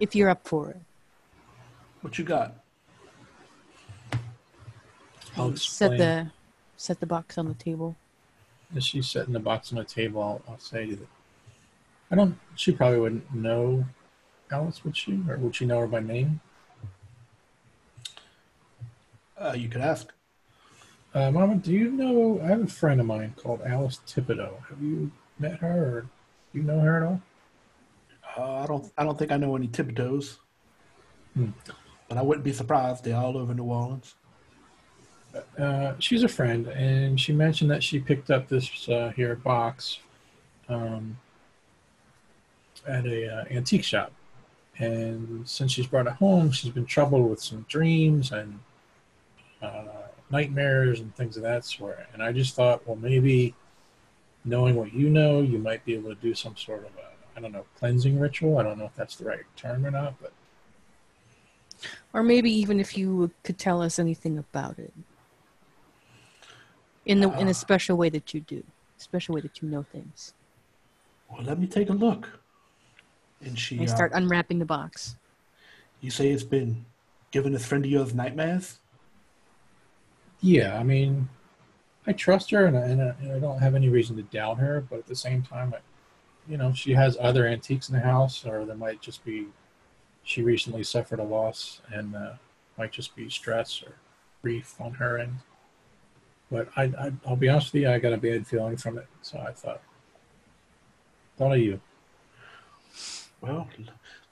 if 0.00 0.16
you're 0.16 0.30
up 0.30 0.48
for 0.48 0.70
it. 0.70 0.80
What 2.00 2.18
you 2.18 2.24
got? 2.24 2.54
I'll 5.36 5.54
Set 5.56 5.96
the 5.96 6.30
set 6.76 6.98
the 6.98 7.06
box 7.06 7.38
on 7.38 7.46
the 7.46 7.54
table. 7.54 7.94
As 8.74 8.84
she's 8.84 9.08
setting 9.08 9.32
the 9.32 9.40
box 9.40 9.72
on 9.72 9.78
the 9.78 9.84
table, 9.84 10.22
I'll, 10.22 10.42
I'll 10.48 10.58
say 10.58 10.90
that 10.90 11.08
I 12.10 12.16
don't. 12.16 12.38
She 12.56 12.72
probably 12.72 12.98
wouldn't 12.98 13.34
know 13.34 13.84
Alice, 14.50 14.84
would 14.84 14.96
she? 14.96 15.22
Or 15.28 15.36
would 15.36 15.54
she 15.54 15.66
know 15.66 15.80
her 15.80 15.86
by 15.86 16.00
name? 16.00 16.40
Uh, 19.38 19.54
you 19.56 19.68
could 19.68 19.80
ask. 19.80 20.12
Uh, 21.14 21.30
Mama, 21.30 21.56
do 21.56 21.72
you 21.72 21.90
know? 21.90 22.40
I 22.42 22.48
have 22.48 22.62
a 22.62 22.66
friend 22.66 23.00
of 23.00 23.06
mine 23.06 23.34
called 23.36 23.62
Alice 23.62 24.00
Thibodeau. 24.06 24.54
Have 24.68 24.82
you 24.82 25.10
met 25.38 25.58
her, 25.58 25.96
or 25.96 26.00
do 26.52 26.58
you 26.58 26.62
know 26.62 26.80
her 26.80 26.96
at 26.96 27.02
all? 27.06 27.22
Uh, 28.36 28.62
I 28.62 28.66
don't. 28.66 28.92
I 28.96 29.04
don't 29.04 29.18
think 29.18 29.32
I 29.32 29.36
know 29.36 29.56
any 29.56 29.68
Thibodeaux. 29.68 30.38
Hmm. 31.34 31.50
But 32.08 32.18
I 32.18 32.22
wouldn't 32.22 32.44
be 32.44 32.52
surprised. 32.52 33.04
They're 33.04 33.16
all 33.16 33.36
over 33.36 33.54
New 33.54 33.64
Orleans. 33.64 34.14
Uh, 35.56 35.94
she's 36.00 36.24
a 36.24 36.28
friend, 36.28 36.66
and 36.68 37.20
she 37.20 37.32
mentioned 37.32 37.70
that 37.70 37.84
she 37.84 38.00
picked 38.00 38.30
up 38.30 38.48
this 38.48 38.88
uh, 38.88 39.12
here 39.14 39.36
box 39.36 40.00
um, 40.68 41.16
at 42.86 43.06
a 43.06 43.32
uh, 43.32 43.44
antique 43.50 43.84
shop, 43.84 44.12
and 44.78 45.48
since 45.48 45.70
she's 45.70 45.86
brought 45.86 46.08
it 46.08 46.14
home, 46.14 46.50
she's 46.50 46.72
been 46.72 46.84
troubled 46.84 47.30
with 47.30 47.40
some 47.40 47.64
dreams 47.68 48.32
and 48.32 48.58
uh, 49.62 49.84
nightmares 50.30 50.98
and 50.98 51.14
things 51.14 51.36
of 51.36 51.44
that 51.44 51.64
sort. 51.64 52.00
And 52.12 52.22
I 52.22 52.32
just 52.32 52.56
thought, 52.56 52.86
well, 52.86 52.96
maybe 52.96 53.54
knowing 54.44 54.74
what 54.74 54.92
you 54.92 55.10
know, 55.10 55.42
you 55.42 55.58
might 55.58 55.84
be 55.84 55.94
able 55.94 56.10
to 56.10 56.20
do 56.20 56.34
some 56.34 56.56
sort 56.56 56.80
of 56.80 56.90
a, 56.96 57.09
I 57.40 57.42
don't 57.42 57.52
know, 57.52 57.64
cleansing 57.78 58.20
ritual. 58.20 58.58
I 58.58 58.62
don't 58.64 58.78
know 58.78 58.84
if 58.84 58.94
that's 58.94 59.16
the 59.16 59.24
right 59.24 59.40
term 59.56 59.86
or 59.86 59.90
not, 59.90 60.14
but 60.20 60.30
Or 62.12 62.22
maybe 62.22 62.50
even 62.52 62.78
if 62.78 62.98
you 62.98 63.30
could 63.44 63.56
tell 63.56 63.80
us 63.80 63.98
anything 63.98 64.36
about 64.36 64.78
it. 64.78 64.92
In 67.06 67.20
the 67.20 67.32
in 67.40 67.48
a 67.48 67.54
special 67.54 67.96
way 67.96 68.10
that 68.10 68.34
you 68.34 68.40
do. 68.40 68.62
Special 68.98 69.34
way 69.34 69.40
that 69.40 69.62
you 69.62 69.68
know 69.68 69.82
things. 69.82 70.34
Well, 71.30 71.42
let 71.42 71.58
me 71.58 71.66
take 71.66 71.88
a 71.88 71.94
look. 71.94 72.28
And 73.40 73.58
she. 73.58 73.80
I 73.80 73.84
uh, 73.84 73.86
start 73.86 74.12
unwrapping 74.14 74.58
the 74.58 74.66
box. 74.66 75.16
you 76.02 76.10
say 76.10 76.28
it's 76.28 76.42
been 76.42 76.84
giving 77.30 77.52
this 77.52 77.64
friend 77.64 77.86
of 77.86 77.90
yours 77.90 78.12
nightmares. 78.12 78.80
Yeah, 80.42 80.78
I 80.78 80.82
mean, 80.82 81.30
I 82.06 82.12
trust 82.12 82.50
her, 82.50 82.66
and 82.66 82.76
I, 82.76 82.82
and 82.82 83.00
I, 83.00 83.14
and 83.22 83.32
I 83.32 83.38
don't 83.38 83.58
have 83.60 83.74
any 83.74 83.88
reason 83.88 84.16
to 84.16 84.22
doubt 84.24 84.58
her. 84.58 84.84
But 84.90 84.98
at 84.98 85.06
the 85.06 85.16
same 85.16 85.42
time, 85.42 85.72
I, 85.74 85.78
you 86.48 86.56
know, 86.56 86.72
she 86.72 86.92
has 86.92 87.16
other 87.20 87.46
antiques 87.46 87.88
in 87.88 87.94
the 87.94 88.00
house, 88.00 88.44
or 88.46 88.64
there 88.64 88.76
might 88.76 89.00
just 89.00 89.24
be 89.24 89.46
she 90.22 90.42
recently 90.42 90.84
suffered 90.84 91.18
a 91.18 91.24
loss, 91.24 91.80
and 91.92 92.14
uh, 92.14 92.32
might 92.76 92.92
just 92.92 93.16
be 93.16 93.28
stress 93.28 93.82
or 93.82 93.94
grief 94.42 94.74
on 94.80 94.92
her 94.92 95.18
end. 95.18 95.36
But 96.50 96.68
I, 96.76 96.84
I, 96.84 97.12
I'll 97.26 97.36
be 97.36 97.48
honest 97.48 97.72
with 97.72 97.82
you, 97.82 97.90
I 97.90 97.98
got 97.98 98.12
a 98.12 98.18
bad 98.18 98.46
feeling 98.46 98.76
from 98.76 98.98
it, 98.98 99.06
so 99.22 99.38
I 99.38 99.52
thought, 99.52 99.82
thought 101.36 101.52
of 101.52 101.58
you. 101.58 101.80
Well, 103.40 103.68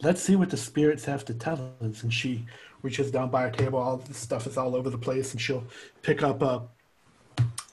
let's 0.02 0.20
see 0.22 0.36
what 0.36 0.50
the 0.50 0.56
spirits 0.56 1.04
have 1.06 1.24
to 1.26 1.34
tell 1.34 1.72
us. 1.80 2.02
And 2.02 2.12
she 2.12 2.44
reaches 2.82 3.10
down 3.10 3.30
by 3.30 3.42
her 3.42 3.50
table. 3.50 3.78
All 3.78 3.96
this 3.96 4.18
stuff 4.18 4.46
is 4.46 4.56
all 4.56 4.76
over 4.76 4.90
the 4.90 4.98
place, 4.98 5.32
and 5.32 5.40
she'll 5.40 5.64
pick 6.02 6.22
up 6.22 6.42
a 6.42 6.62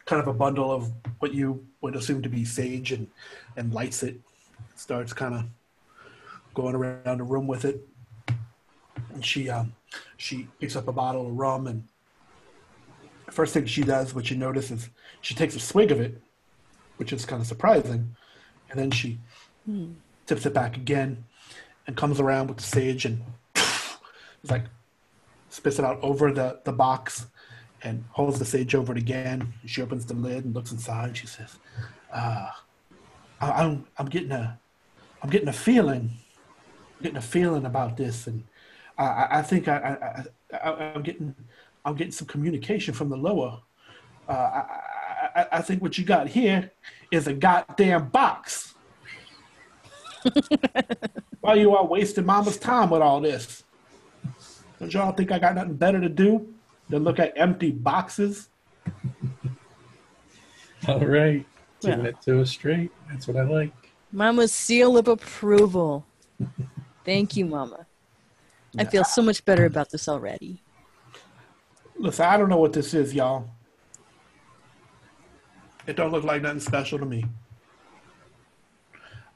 kind 0.06 0.22
of 0.22 0.28
a 0.28 0.34
bundle 0.34 0.72
of 0.72 0.92
what 1.20 1.34
you 1.34 1.66
would 1.82 1.96
assume 1.96 2.22
to 2.22 2.30
be 2.30 2.46
sage, 2.46 2.92
and 2.92 3.08
and 3.56 3.74
lights 3.74 4.04
it. 4.04 4.20
Starts 4.76 5.14
kind 5.14 5.36
of 5.36 5.46
going 6.54 6.76
around 6.76 7.18
the 7.18 7.24
room 7.24 7.48
with 7.48 7.66
it. 7.66 7.88
And 9.14 9.24
she 9.24 9.50
um 9.50 9.74
she 10.18 10.48
picks 10.60 10.76
up 10.76 10.88
a 10.88 10.92
bottle 10.92 11.28
of 11.28 11.34
rum, 11.34 11.68
and 11.68 11.84
first 13.30 13.54
thing 13.54 13.66
she 13.66 13.84
does, 13.84 14.14
what 14.14 14.30
you 14.30 14.38
notice 14.38 14.72
is 14.72 14.90
she 15.22 15.34
takes 15.34 15.56
a 15.56 15.60
swig 15.60 15.92
of 15.92 16.00
it, 16.00 16.22
which 16.98 17.14
is 17.14 17.26
kind 17.26 17.42
of 17.42 17.48
surprising, 17.48 18.16
and 18.70 18.80
then 18.80 18.92
she 18.92 19.20
tips 20.26 20.46
it 20.46 20.54
back 20.54 20.78
again 20.78 21.24
and 21.88 21.96
comes 21.96 22.20
around 22.20 22.48
with 22.48 22.58
the 22.58 22.64
sage 22.64 23.06
and 23.06 23.22
it's 23.56 24.52
like 24.52 24.66
spits 25.50 25.80
it 25.80 25.86
out 25.86 26.00
over 26.02 26.32
the, 26.32 26.60
the 26.66 26.72
box 26.72 27.28
and 27.84 28.04
holds 28.12 28.40
the 28.40 28.46
sage 28.46 28.76
over 28.76 28.92
it 28.92 28.98
again. 28.98 29.54
She 29.66 29.82
opens 29.82 30.06
the 30.06 30.14
lid 30.14 30.46
and 30.46 30.54
looks 30.54 30.72
inside. 30.72 31.16
She 31.16 31.28
says, 31.28 31.58
uh, 32.12 32.50
I, 33.46 33.64
I'm, 33.64 33.86
I'm 33.98 34.08
getting 34.08 34.32
a, 34.32 34.60
I'm 35.22 35.30
getting 35.30 35.48
a 35.48 35.54
feeling, 35.54 36.12
getting 37.02 37.18
a 37.18 37.22
feeling 37.22 37.66
about 37.66 37.98
this. 37.98 38.28
And 38.28 38.44
I, 38.98 39.06
I, 39.06 39.40
I 39.40 39.42
think 39.42 39.68
I, 39.68 40.26
I, 40.52 40.58
I, 40.58 40.94
I'm 40.96 41.04
getting, 41.04 41.36
I'm 41.84 41.96
getting 41.96 42.12
some 42.12 42.28
communication 42.28 42.94
from 42.94 43.10
the 43.10 43.18
Loa. 43.18 43.62
Uh, 44.28 44.32
I, 44.32 44.36
I, 45.36 45.42
I- 45.42 45.48
I 45.52 45.62
think 45.62 45.82
what 45.82 45.98
you 45.98 46.06
got 46.06 46.28
here 46.28 46.72
is 47.12 47.28
a 47.28 47.34
goddamn 47.34 48.10
box. 48.10 48.74
Why 51.42 51.56
you 51.56 51.76
all 51.76 51.88
wasting 51.88 52.26
mama's 52.26 52.58
time 52.58 52.90
with 52.90 53.02
all 53.02 53.20
this? 53.22 53.64
Don't 54.80 54.94
y'all 54.94 55.12
think 55.12 55.32
I 55.32 55.40
got 55.40 55.56
nothing 55.56 55.76
better 55.76 56.00
to 56.02 56.10
do 56.10 56.54
than 56.90 57.04
look 57.04 57.20
at 57.20 57.34
empty 57.38 57.72
boxes? 57.72 58.50
All 60.88 61.00
right, 61.06 61.46
giving 61.82 62.02
Yeah. 62.02 62.10
it 62.10 62.22
to 62.24 62.42
us 62.42 62.50
straight. 62.52 62.92
That's 63.10 63.28
what 63.28 63.38
I 63.38 63.44
like. 63.44 63.72
Mama's 64.12 64.54
seal 64.54 64.98
of 64.98 65.08
approval. 65.08 66.06
Thank 67.04 67.36
you, 67.36 67.46
Mama. 67.46 67.86
I 68.78 68.86
feel 68.86 69.04
so 69.04 69.22
much 69.22 69.44
better 69.46 69.66
about 69.66 69.90
this 69.90 70.08
already. 70.10 70.62
Listen, 71.98 72.26
I 72.26 72.38
don't 72.38 72.50
know 72.50 72.58
what 72.58 72.74
this 72.74 72.94
is, 72.94 73.14
y'all. 73.14 73.50
It 75.88 75.96
don't 75.96 76.12
look 76.12 76.24
like 76.24 76.42
nothing 76.42 76.60
special 76.60 77.00
to 77.00 77.06
me. 77.06 77.26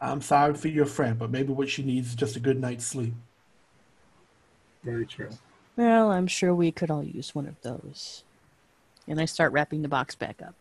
I'm 0.02 0.22
sorry 0.22 0.54
for 0.56 0.68
your 0.70 0.86
friend, 0.86 1.18
but 1.20 1.30
maybe 1.30 1.54
what 1.54 1.70
she 1.70 1.84
needs 1.84 2.10
is 2.10 2.16
just 2.16 2.36
a 2.36 2.40
good 2.40 2.60
night's 2.60 2.86
sleep. 2.86 3.14
Very 4.84 5.06
true. 5.06 5.30
Well, 5.76 6.12
I'm 6.12 6.28
sure 6.28 6.54
we 6.56 6.72
could 6.72 6.90
all 6.90 7.04
use 7.04 7.36
one 7.36 7.48
of 7.48 7.62
those. 7.62 8.24
And 9.08 9.20
I 9.20 9.26
start 9.26 9.52
wrapping 9.52 9.82
the 9.82 9.88
box 9.88 10.16
back 10.16 10.42
up. 10.42 10.56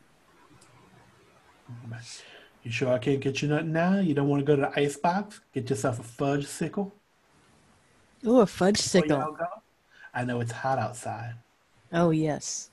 You 2.62 2.70
sure 2.70 2.93
I 2.93 2.99
can't 2.99 3.20
get 3.20 3.40
you 3.40 3.49
nothing 3.49 3.73
now? 3.73 3.99
You 3.99 4.15
don't 4.15 4.28
want 4.28 4.40
to 4.40 4.45
go 4.45 4.57
to 4.57 4.62
the 4.62 4.81
ice 4.81 4.97
box? 4.97 5.40
Get 5.55 5.70
yourself 5.70 5.99
a 5.99 6.03
fudge 6.03 6.47
sickle? 6.47 6.95
Oh, 8.27 8.40
a 8.40 8.47
fudge 8.47 8.78
sickle. 8.78 9.39
I 10.12 10.24
know 10.24 10.40
it's 10.40 10.53
hot 10.53 10.78
outside. 10.78 11.35
Oh, 11.93 12.11
yes. 12.11 12.70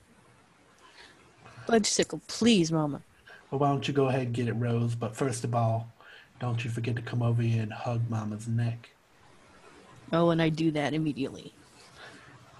Fudge 1.67 1.85
sickle, 1.85 2.21
please, 2.27 2.71
Mama. 2.71 3.01
Well, 3.49 3.59
why 3.59 3.69
don't 3.69 3.87
you 3.87 3.93
go 3.93 4.07
ahead 4.07 4.23
and 4.23 4.33
get 4.33 4.47
it, 4.47 4.53
Rose? 4.53 4.95
But 4.95 5.15
first 5.15 5.43
of 5.43 5.53
all, 5.53 5.91
don't 6.39 6.63
you 6.63 6.69
forget 6.69 6.95
to 6.95 7.01
come 7.01 7.21
over 7.21 7.41
here 7.41 7.63
and 7.63 7.71
hug 7.71 8.09
Mama's 8.09 8.47
neck. 8.47 8.89
Oh, 10.11 10.31
and 10.31 10.41
I 10.41 10.49
do 10.49 10.71
that 10.71 10.93
immediately. 10.93 11.53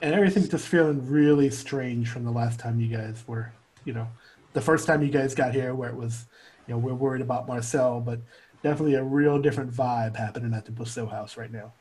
And 0.02 0.14
everything's 0.14 0.50
just 0.50 0.68
feeling 0.68 1.10
really 1.10 1.50
strange 1.50 2.10
from 2.10 2.24
the 2.26 2.32
last 2.32 2.60
time 2.60 2.80
you 2.80 2.96
guys 2.96 3.24
were, 3.28 3.52
you 3.84 3.94
know, 3.94 4.08
the 4.56 4.62
first 4.62 4.88
time 4.88 5.04
you 5.04 5.10
guys 5.10 5.36
got 5.36 5.54
here 5.54 5.76
where 5.76 5.90
it 5.90 5.96
was, 5.96 6.26
you 6.66 6.74
know, 6.74 6.80
we're 6.80 6.96
worried 6.96 7.22
about 7.22 7.46
Marcel, 7.46 8.00
but 8.00 8.20
definitely 8.64 8.96
a 8.96 9.04
real 9.04 9.38
different 9.38 9.72
vibe 9.72 10.16
happening 10.16 10.54
at 10.54 10.66
the 10.66 10.72
Busseau 10.72 11.12
house 11.12 11.38
right 11.38 11.52
now. 11.52 11.74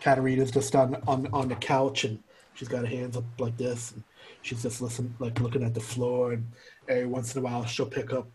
Katarina's 0.00 0.50
just 0.50 0.76
on, 0.76 1.02
on 1.06 1.28
on 1.32 1.48
the 1.48 1.54
couch 1.54 2.04
and 2.04 2.22
she's 2.54 2.68
got 2.68 2.80
her 2.80 2.86
hands 2.86 3.16
up 3.16 3.24
like 3.38 3.56
this 3.56 3.92
and 3.92 4.02
she's 4.42 4.62
just 4.62 4.82
listening 4.82 5.14
like 5.20 5.40
looking 5.40 5.62
at 5.62 5.74
the 5.74 5.80
floor 5.80 6.32
and 6.32 6.46
every 6.88 7.06
once 7.06 7.34
in 7.34 7.40
a 7.40 7.44
while 7.44 7.64
she'll 7.64 7.86
pick 7.86 8.12
up 8.12 8.28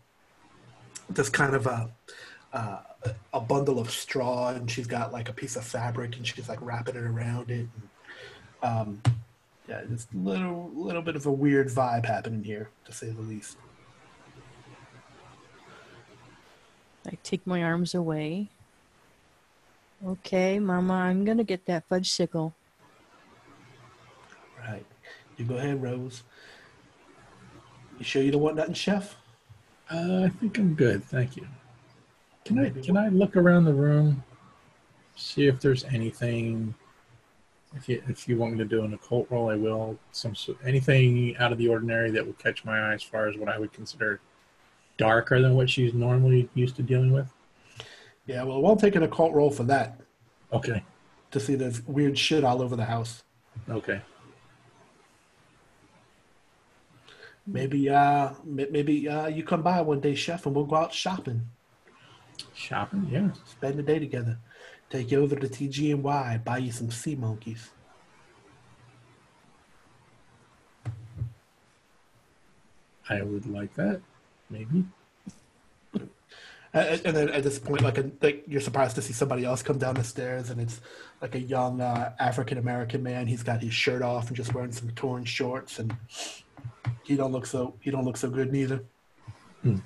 this 1.10 1.28
kind 1.28 1.54
of 1.54 1.66
a 1.66 1.90
uh, 2.54 2.78
a 3.34 3.40
bundle 3.40 3.78
of 3.78 3.90
straw 3.90 4.48
and 4.48 4.70
she's 4.70 4.86
got 4.86 5.12
like 5.12 5.28
a 5.28 5.32
piece 5.32 5.56
of 5.56 5.64
fabric 5.64 6.16
and 6.16 6.26
she's 6.26 6.48
like 6.48 6.60
wrapping 6.62 6.96
it 6.96 7.02
around 7.02 7.50
it 7.50 7.68
and, 7.74 7.88
um, 8.62 9.02
yeah, 9.68 9.82
just 9.88 10.12
a 10.14 10.16
little 10.16 10.70
little 10.74 11.02
bit 11.02 11.14
of 11.14 11.26
a 11.26 11.32
weird 11.32 11.68
vibe 11.68 12.06
happening 12.06 12.42
here, 12.42 12.70
to 12.86 12.92
say 12.92 13.10
the 13.10 13.20
least. 13.20 13.58
I 17.06 17.16
take 17.22 17.46
my 17.46 17.62
arms 17.62 17.94
away. 17.94 18.48
Okay, 20.06 20.58
Mama, 20.58 20.94
I'm 20.94 21.24
gonna 21.24 21.44
get 21.44 21.66
that 21.66 21.84
fudge 21.88 22.10
sickle. 22.10 22.54
Right. 24.58 24.86
You 25.36 25.44
go 25.44 25.56
ahead, 25.56 25.82
Rose. 25.82 26.22
You 27.98 28.04
sure 28.04 28.22
you 28.22 28.30
don't 28.30 28.42
want 28.42 28.56
nothing, 28.56 28.74
Chef? 28.74 29.16
Uh, 29.90 30.24
I 30.24 30.28
think 30.28 30.58
I'm 30.58 30.74
good, 30.74 31.04
thank 31.04 31.36
you. 31.36 31.46
Can 32.44 32.58
I 32.58 32.70
can 32.70 32.96
I 32.96 33.08
look 33.08 33.36
around 33.36 33.64
the 33.64 33.74
room, 33.74 34.24
see 35.16 35.46
if 35.46 35.60
there's 35.60 35.84
anything 35.84 36.74
If 37.76 37.88
you 37.88 38.02
if 38.08 38.28
you 38.28 38.36
want 38.38 38.52
me 38.52 38.58
to 38.58 38.64
do 38.64 38.84
an 38.84 38.94
occult 38.94 39.26
roll, 39.30 39.50
I 39.50 39.54
will. 39.56 39.98
Some 40.12 40.34
anything 40.64 41.36
out 41.36 41.52
of 41.52 41.58
the 41.58 41.68
ordinary 41.68 42.10
that 42.12 42.26
would 42.26 42.38
catch 42.38 42.64
my 42.64 42.78
eye 42.90 42.94
as 42.94 43.02
far 43.02 43.28
as 43.28 43.36
what 43.36 43.48
I 43.48 43.58
would 43.58 43.72
consider 43.72 44.20
darker 44.96 45.40
than 45.40 45.54
what 45.54 45.68
she's 45.70 45.94
normally 45.94 46.48
used 46.54 46.76
to 46.76 46.82
dealing 46.82 47.12
with. 47.12 47.28
Yeah, 48.26 48.42
well, 48.42 48.60
won't 48.60 48.80
take 48.80 48.96
an 48.96 49.02
occult 49.02 49.32
roll 49.32 49.50
for 49.50 49.62
that 49.64 49.98
Okay. 50.52 50.82
to 51.30 51.40
see 51.40 51.54
there's 51.54 51.86
weird 51.86 52.18
shit 52.18 52.44
all 52.44 52.60
over 52.60 52.76
the 52.76 52.84
house. 52.84 53.22
Okay. 53.70 54.02
Maybe, 57.46 57.88
uh, 57.88 58.32
maybe 58.44 59.08
uh, 59.08 59.28
you 59.28 59.42
come 59.42 59.62
by 59.62 59.80
one 59.80 60.00
day, 60.00 60.14
chef, 60.14 60.44
and 60.44 60.54
we'll 60.54 60.66
go 60.66 60.76
out 60.76 60.92
shopping. 60.92 61.48
Shopping, 62.54 63.08
yeah. 63.10 63.30
Spend 63.46 63.78
the 63.78 63.82
day 63.82 63.98
together. 63.98 64.38
Take 64.90 65.10
you 65.10 65.22
over 65.22 65.36
to 65.36 65.48
TG&Y, 65.48 66.40
buy 66.44 66.58
you 66.58 66.72
some 66.72 66.90
sea 66.90 67.14
monkeys. 67.14 67.70
I 73.10 73.22
would 73.22 73.46
like 73.46 73.74
that. 73.74 74.00
Maybe. 74.50 74.84
Uh, 76.74 76.98
and 77.04 77.16
then 77.16 77.30
at 77.30 77.42
this 77.42 77.58
point, 77.58 77.80
like, 77.80 77.96
a, 77.96 78.10
like 78.20 78.44
you're 78.46 78.60
surprised 78.60 78.94
to 78.94 79.02
see 79.02 79.14
somebody 79.14 79.44
else 79.44 79.62
come 79.62 79.78
down 79.78 79.94
the 79.94 80.04
stairs, 80.04 80.50
and 80.50 80.60
it's 80.60 80.80
like 81.22 81.34
a 81.34 81.40
young 81.40 81.80
uh, 81.80 82.12
African 82.18 82.58
American 82.58 83.02
man. 83.02 83.26
He's 83.26 83.42
got 83.42 83.62
his 83.62 83.72
shirt 83.72 84.02
off 84.02 84.28
and 84.28 84.36
just 84.36 84.52
wearing 84.52 84.72
some 84.72 84.90
torn 84.90 85.24
shorts, 85.24 85.78
and 85.78 85.96
he 87.04 87.16
don't 87.16 87.32
look 87.32 87.46
so 87.46 87.74
he 87.80 87.90
don't 87.90 88.04
look 88.04 88.18
so 88.18 88.28
good 88.28 88.52
neither. 88.52 88.84
Hmm. 89.62 89.76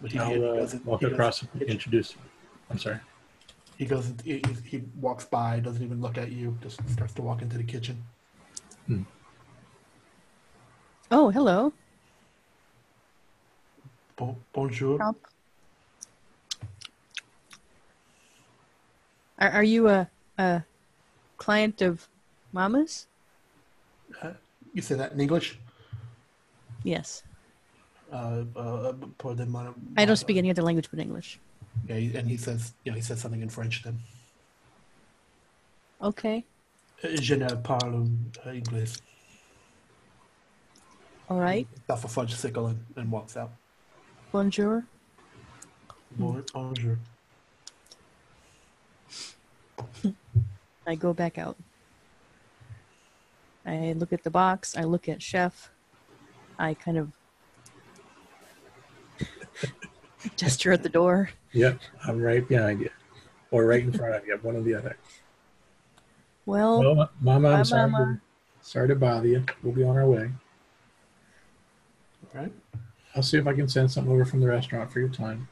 But 0.00 0.12
he, 0.12 0.18
I'll 0.18 0.62
uh, 0.62 0.68
walk 0.84 1.02
across 1.02 1.42
and 1.42 1.62
introduce. 1.62 2.14
I'm 2.70 2.78
sorry. 2.78 3.00
He 3.80 3.86
goes. 3.86 4.12
He, 4.24 4.42
he- 4.46 4.68
he 4.76 4.82
walks 5.00 5.24
by, 5.24 5.58
doesn't 5.58 5.82
even 5.82 6.02
look 6.02 6.18
at 6.18 6.30
you. 6.30 6.54
Just 6.60 6.86
starts 6.90 7.14
to 7.14 7.22
walk 7.22 7.40
into 7.40 7.56
the 7.56 7.64
kitchen. 7.64 7.96
Oh, 11.10 11.30
hello. 11.30 11.72
Bon, 14.16 14.36
bonjour. 14.52 14.98
Are, 19.38 19.48
are 19.50 19.64
you 19.64 19.88
a, 19.88 20.10
a 20.36 20.62
client 21.38 21.80
of 21.80 22.06
Mama's? 22.52 23.06
You 24.74 24.82
say 24.82 24.94
that 24.96 25.12
in 25.12 25.20
English? 25.20 25.58
Yes. 26.84 27.22
Uh, 28.12 28.44
uh, 28.54 28.92
pour 29.16 29.34
de 29.34 29.46
mon- 29.46 29.74
I 29.96 30.04
don't 30.04 30.16
speak 30.16 30.36
any 30.36 30.50
other 30.50 30.62
language 30.62 30.90
but 30.90 31.00
English. 31.00 31.40
Yeah, 31.86 32.18
and 32.18 32.28
he 32.28 32.36
says, 32.36 32.72
you 32.84 32.92
know, 32.92 32.96
he 32.96 33.02
says 33.02 33.20
something 33.20 33.42
in 33.42 33.48
French. 33.48 33.82
Then 33.82 33.98
Okay. 36.02 36.44
Uh, 37.04 37.08
je 37.16 37.36
ne 37.36 37.48
parle 37.62 38.08
English. 38.46 38.96
All 41.28 41.38
right. 41.38 41.66
Stuff 41.84 42.04
a 42.04 42.08
fudge 42.08 42.34
sickle 42.34 42.66
and, 42.68 42.84
and 42.96 43.10
walks 43.10 43.36
out. 43.36 43.52
Bonjour. 44.32 44.84
Bonjour. 46.18 46.98
I 50.86 50.94
go 50.94 51.12
back 51.12 51.38
out. 51.38 51.56
I 53.66 53.92
look 53.96 54.12
at 54.12 54.24
the 54.24 54.30
box. 54.30 54.76
I 54.76 54.84
look 54.84 55.08
at 55.08 55.22
Chef. 55.22 55.70
I 56.58 56.74
kind 56.74 56.98
of 56.98 57.12
gesture 60.36 60.72
at 60.72 60.82
the 60.82 60.88
door. 60.88 61.30
Yep, 61.52 61.78
I'm 62.06 62.20
right 62.20 62.46
behind 62.46 62.80
you, 62.80 62.90
or 63.50 63.66
right 63.66 63.82
in 63.82 63.92
front 63.92 64.14
of 64.14 64.26
you, 64.26 64.38
one 64.42 64.56
or 64.56 64.62
the 64.62 64.74
other. 64.74 64.96
Well, 66.46 66.80
Well, 66.80 67.10
Mama, 67.20 67.48
I'm 67.50 67.64
sorry, 67.64 67.90
Mama. 67.90 68.20
To, 68.62 68.68
sorry 68.68 68.88
to 68.88 68.96
bother 68.96 69.28
you. 69.28 69.44
We'll 69.62 69.72
be 69.72 69.84
on 69.84 69.96
our 69.96 70.08
way. 70.08 70.30
All 72.34 72.40
right. 72.40 72.52
I'll 73.14 73.22
see 73.22 73.38
if 73.38 73.46
I 73.46 73.52
can 73.52 73.68
send 73.68 73.90
something 73.90 74.12
over 74.12 74.24
from 74.24 74.40
the 74.40 74.46
restaurant 74.46 74.92
for 74.92 75.00
your 75.00 75.08
time. 75.08 75.48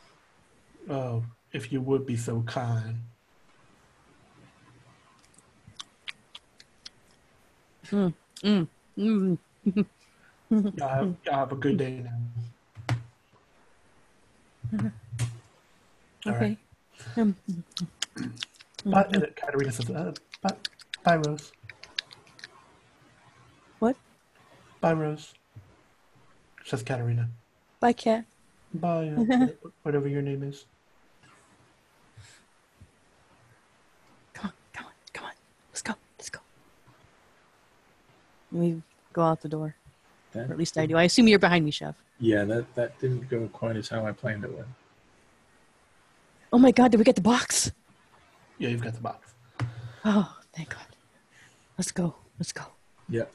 Oh, 0.89 1.25
if 1.53 1.73
you 1.73 1.81
would 1.81 2.07
be 2.07 2.17
so 2.17 2.43
kind. 2.43 3.01
mm, 7.91 8.15
Y'all 10.51 10.89
have, 10.89 11.15
y'all 11.25 11.35
have 11.35 11.53
a 11.53 11.57
good 11.57 11.77
day 11.77 12.01
now. 12.05 12.19
Okay. 16.27 16.59
right. 17.17 17.17
Um, 17.17 17.37
Bye, 18.85 19.07
and 19.13 19.35
Katarina 19.37 19.73
says, 19.73 19.89
uh, 19.91 20.13
bye, 20.43 20.53
bye, 21.05 21.17
Rose. 21.17 21.53
what? 23.79 23.97
Bye, 24.81 24.93
Rose. 24.93 25.33
Says 26.65 26.83
Katarina. 26.83 27.29
Bye, 27.81 27.93
cat. 27.93 28.25
Bye, 28.75 29.09
uh, 29.09 29.47
whatever 29.85 30.09
your 30.09 30.23
name 30.23 30.43
is. 30.43 30.67
Come 34.35 34.47
on, 34.47 34.53
come 34.75 34.87
on, 34.87 34.93
come 35.13 35.25
on. 35.27 35.33
Let's 35.71 35.83
go. 35.83 35.95
Let's 36.19 36.31
go. 36.31 36.41
We 38.53 38.83
go 39.13 39.23
out 39.23 39.41
the 39.41 39.49
door. 39.49 39.75
Or 40.35 40.43
at 40.43 40.59
least 40.59 40.77
I 40.77 40.87
do. 40.87 40.97
I 40.97 41.05
assume 41.05 41.29
you're 41.29 41.39
behind 41.39 41.65
me, 41.65 41.71
Chef. 41.71 41.95
Yeah, 42.21 42.45
that 42.45 42.75
that 42.75 42.99
didn't 42.99 43.29
go 43.29 43.49
quite 43.53 43.77
as 43.77 43.89
how 43.89 44.05
I 44.05 44.13
planned 44.13 44.45
it 44.45 44.53
would. 44.53 44.67
Oh 46.53 46.59
my 46.59 46.73
God! 46.73 46.91
Did 46.91 46.99
we 46.99 47.05
get 47.05 47.15
the 47.15 47.23
box? 47.23 47.71
Yeah, 48.59 48.71
you've 48.71 48.83
got 48.83 48.95
the 48.95 49.01
box. 49.01 49.35
Oh, 50.05 50.37
thank 50.53 50.71
God. 50.71 50.87
Let's 51.77 51.93
go. 51.93 52.15
Let's 52.39 52.53
go. 52.53 52.65
Yep. 53.09 53.33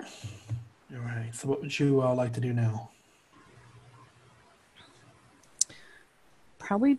All 0.00 0.98
right. 0.98 1.30
So, 1.32 1.48
what 1.48 1.60
would 1.62 1.78
you 1.78 2.02
uh, 2.02 2.14
like 2.14 2.32
to 2.34 2.40
do 2.40 2.52
now? 2.52 2.90
Probably 6.58 6.98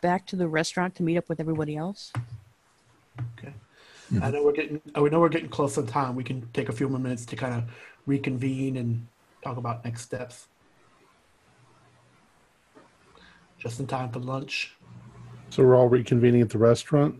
back 0.00 0.26
to 0.28 0.36
the 0.36 0.46
restaurant 0.46 0.94
to 0.96 1.02
meet 1.02 1.16
up 1.16 1.28
with 1.28 1.40
everybody 1.40 1.76
else. 1.76 2.12
Okay. 3.38 3.52
I 4.20 4.30
know 4.30 4.44
we're 4.44 4.52
getting. 4.52 4.80
I 4.94 5.00
know 5.00 5.20
we're 5.20 5.28
getting 5.30 5.48
close 5.48 5.78
on 5.78 5.86
time. 5.86 6.14
We 6.14 6.24
can 6.24 6.48
take 6.52 6.68
a 6.68 6.72
few 6.72 6.88
more 6.88 7.00
minutes 7.00 7.24
to 7.26 7.36
kind 7.36 7.54
of 7.54 7.64
reconvene 8.06 8.76
and 8.76 9.06
talk 9.42 9.56
about 9.56 9.84
next 9.84 10.02
steps. 10.02 10.48
Just 13.58 13.80
in 13.80 13.86
time 13.86 14.10
for 14.10 14.20
lunch. 14.20 14.76
So 15.50 15.62
we're 15.62 15.76
all 15.76 15.90
reconvening 15.90 16.40
at 16.40 16.50
the 16.50 16.58
restaurant. 16.58 17.16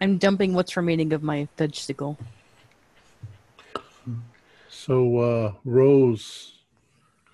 I'm 0.00 0.18
dumping 0.18 0.54
what's 0.54 0.76
remaining 0.76 1.12
of 1.12 1.22
my 1.22 1.48
vegetable. 1.56 2.18
So 4.68 5.18
uh, 5.18 5.52
Rose, 5.64 6.58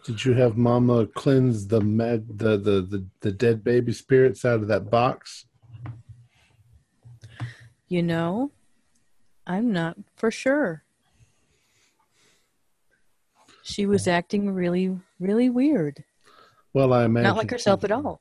did 0.04 0.24
you 0.24 0.32
have 0.34 0.56
Mama 0.56 1.06
cleanse 1.06 1.66
the 1.66 1.80
mad 1.80 2.26
the, 2.38 2.56
the 2.56 2.80
the 2.82 3.06
the 3.20 3.32
dead 3.32 3.62
baby 3.62 3.92
spirits 3.92 4.44
out 4.44 4.60
of 4.60 4.68
that 4.68 4.90
box? 4.90 5.46
You 7.88 8.02
know, 8.02 8.50
I'm 9.46 9.72
not 9.72 9.96
for 10.16 10.30
sure. 10.30 10.83
She 13.66 13.86
was 13.86 14.06
acting 14.06 14.50
really, 14.50 14.94
really 15.18 15.48
weird. 15.48 16.04
Well, 16.74 16.92
I 16.92 17.06
imagine 17.06 17.28
Not 17.28 17.38
like 17.38 17.50
herself 17.50 17.82
at 17.82 17.90
all. 17.90 18.20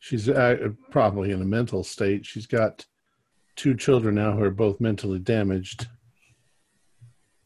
She's 0.00 0.28
uh, 0.28 0.70
probably 0.90 1.30
in 1.30 1.40
a 1.40 1.44
mental 1.44 1.84
state. 1.84 2.26
She's 2.26 2.48
got 2.48 2.84
two 3.54 3.76
children 3.76 4.16
now 4.16 4.32
who 4.32 4.42
are 4.42 4.50
both 4.50 4.80
mentally 4.80 5.20
damaged. 5.20 5.86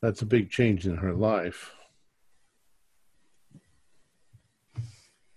That's 0.01 0.23
a 0.23 0.27
big 0.27 0.51
change 0.51 0.87
in 0.87 0.97
her 0.97 1.13
life. 1.13 1.75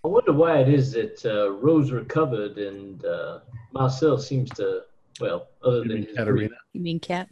I 0.04 0.08
wonder 0.08 0.32
why 0.32 0.60
it 0.60 0.70
is 0.70 0.94
that 0.94 1.26
uh, 1.26 1.52
Rose 1.52 1.92
recovered 1.92 2.58
and 2.58 3.04
uh, 3.04 3.40
Marcel 3.74 4.18
seems 4.18 4.50
to, 4.52 4.84
well, 5.20 5.50
other 5.62 5.80
You 5.80 5.84
than 5.84 5.94
mean 5.98 6.08
his 6.08 6.16
Katerina? 6.16 6.56
You 6.72 6.82
mean 6.82 7.00
cat? 7.02 7.28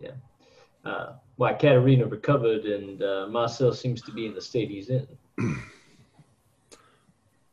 Yeah. 0.00 0.10
Uh, 0.84 1.12
why 1.36 1.52
Katerina 1.54 2.06
recovered 2.06 2.64
and 2.64 3.02
uh, 3.02 3.26
Marcel 3.30 3.72
seems 3.72 4.02
to 4.02 4.12
be 4.12 4.26
in 4.26 4.34
the 4.34 4.40
state 4.40 4.70
he's 4.70 4.90
in. 4.90 5.06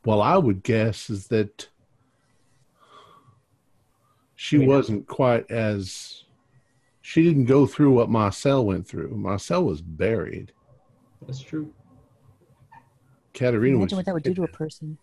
Well, 0.06 0.22
I 0.22 0.38
would 0.38 0.64
guess 0.64 1.10
is 1.10 1.28
that 1.28 1.68
she 4.36 4.58
We 4.58 4.66
know. 4.66 4.78
wasn't 4.78 5.08
quite 5.08 5.52
as 5.52 6.24
she 7.02 7.22
didn't 7.22 7.46
go 7.46 7.66
through 7.66 7.92
what 7.92 8.10
Marcel 8.10 8.66
went 8.66 8.88
through. 8.88 9.10
Marcel 9.18 9.66
was 9.66 9.82
buried. 9.82 10.54
That's 11.28 11.42
true. 11.42 11.74
Katerina 13.34 13.78
was 13.78 13.92
Imagine 13.92 13.98
what 13.98 14.06
that 14.06 14.14
would 14.14 14.24
do 14.24 14.34
to 14.36 14.44
a 14.44 14.48
person. 14.48 14.98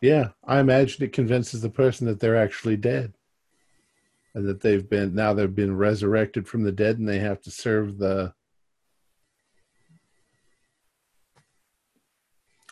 Yeah, 0.00 0.28
I 0.44 0.60
imagine 0.60 1.04
it 1.04 1.12
convinces 1.12 1.60
the 1.60 1.70
person 1.70 2.06
that 2.06 2.18
they're 2.18 2.36
actually 2.36 2.78
dead. 2.78 3.12
And 4.34 4.46
that 4.46 4.60
they've 4.60 4.88
been 4.88 5.14
now 5.14 5.32
they've 5.32 5.54
been 5.54 5.76
resurrected 5.76 6.46
from 6.46 6.62
the 6.62 6.72
dead 6.72 6.98
and 6.98 7.08
they 7.08 7.18
have 7.18 7.40
to 7.42 7.50
serve 7.50 7.98
the 7.98 8.34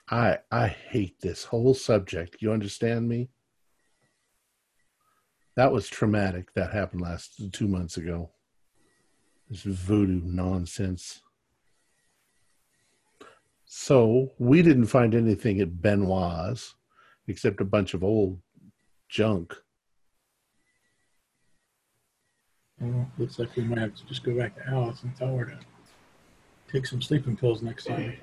I 0.09 0.39
I 0.53 0.69
hate 0.69 1.21
this 1.21 1.45
whole 1.45 1.75
subject. 1.75 2.37
You 2.41 2.53
understand 2.53 3.09
me? 3.09 3.29
That 5.57 5.73
was 5.73 5.89
traumatic. 5.89 6.53
That 6.55 6.73
happened 6.73 7.01
last 7.01 7.41
two 7.53 7.67
months 7.67 7.97
ago. 7.97 8.31
This 9.49 9.63
voodoo 9.63 10.21
nonsense. 10.23 11.23
So 13.65 14.33
we 14.39 14.63
didn't 14.63 14.87
find 14.87 15.15
anything 15.15 15.61
at 15.61 15.81
Benoit's 15.83 16.75
except 17.27 17.61
a 17.61 17.65
bunch 17.65 17.95
of 17.95 18.05
old 18.05 18.41
junk. 19.09 19.57
Well, 22.81 23.11
looks 23.19 23.39
like 23.39 23.55
we 23.57 23.65
might 23.65 23.79
have 23.79 23.95
to 23.95 24.07
just 24.07 24.23
go 24.23 24.37
back 24.37 24.55
to 24.57 24.69
Alice 24.69 25.03
and 25.03 25.17
tell 25.17 25.35
her 25.37 25.47
to 25.47 25.59
take 26.71 26.87
some 26.87 27.01
sleeping 27.01 27.37
pills 27.37 27.63
next 27.63 27.87
time. 27.87 28.15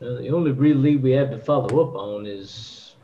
Uh, 0.00 0.14
the 0.14 0.28
only 0.28 0.52
real 0.52 0.76
lead 0.76 1.02
we 1.02 1.10
have 1.12 1.30
to 1.30 1.38
follow 1.38 1.86
up 1.86 1.94
on 1.94 2.24
is 2.24 2.94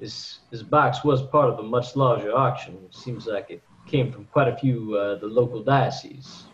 this 0.00 0.40
this 0.50 0.62
box 0.62 1.04
was 1.04 1.22
part 1.22 1.48
of 1.50 1.58
a 1.60 1.62
much 1.62 1.94
larger 1.96 2.36
auction. 2.36 2.74
It 2.84 2.94
seems 2.94 3.26
like 3.26 3.50
it 3.50 3.62
came 3.86 4.12
from 4.12 4.24
quite 4.26 4.48
a 4.48 4.56
few 4.56 4.96
uh, 4.96 5.18
the 5.18 5.26
local 5.26 5.62
dioceses. 5.62 6.44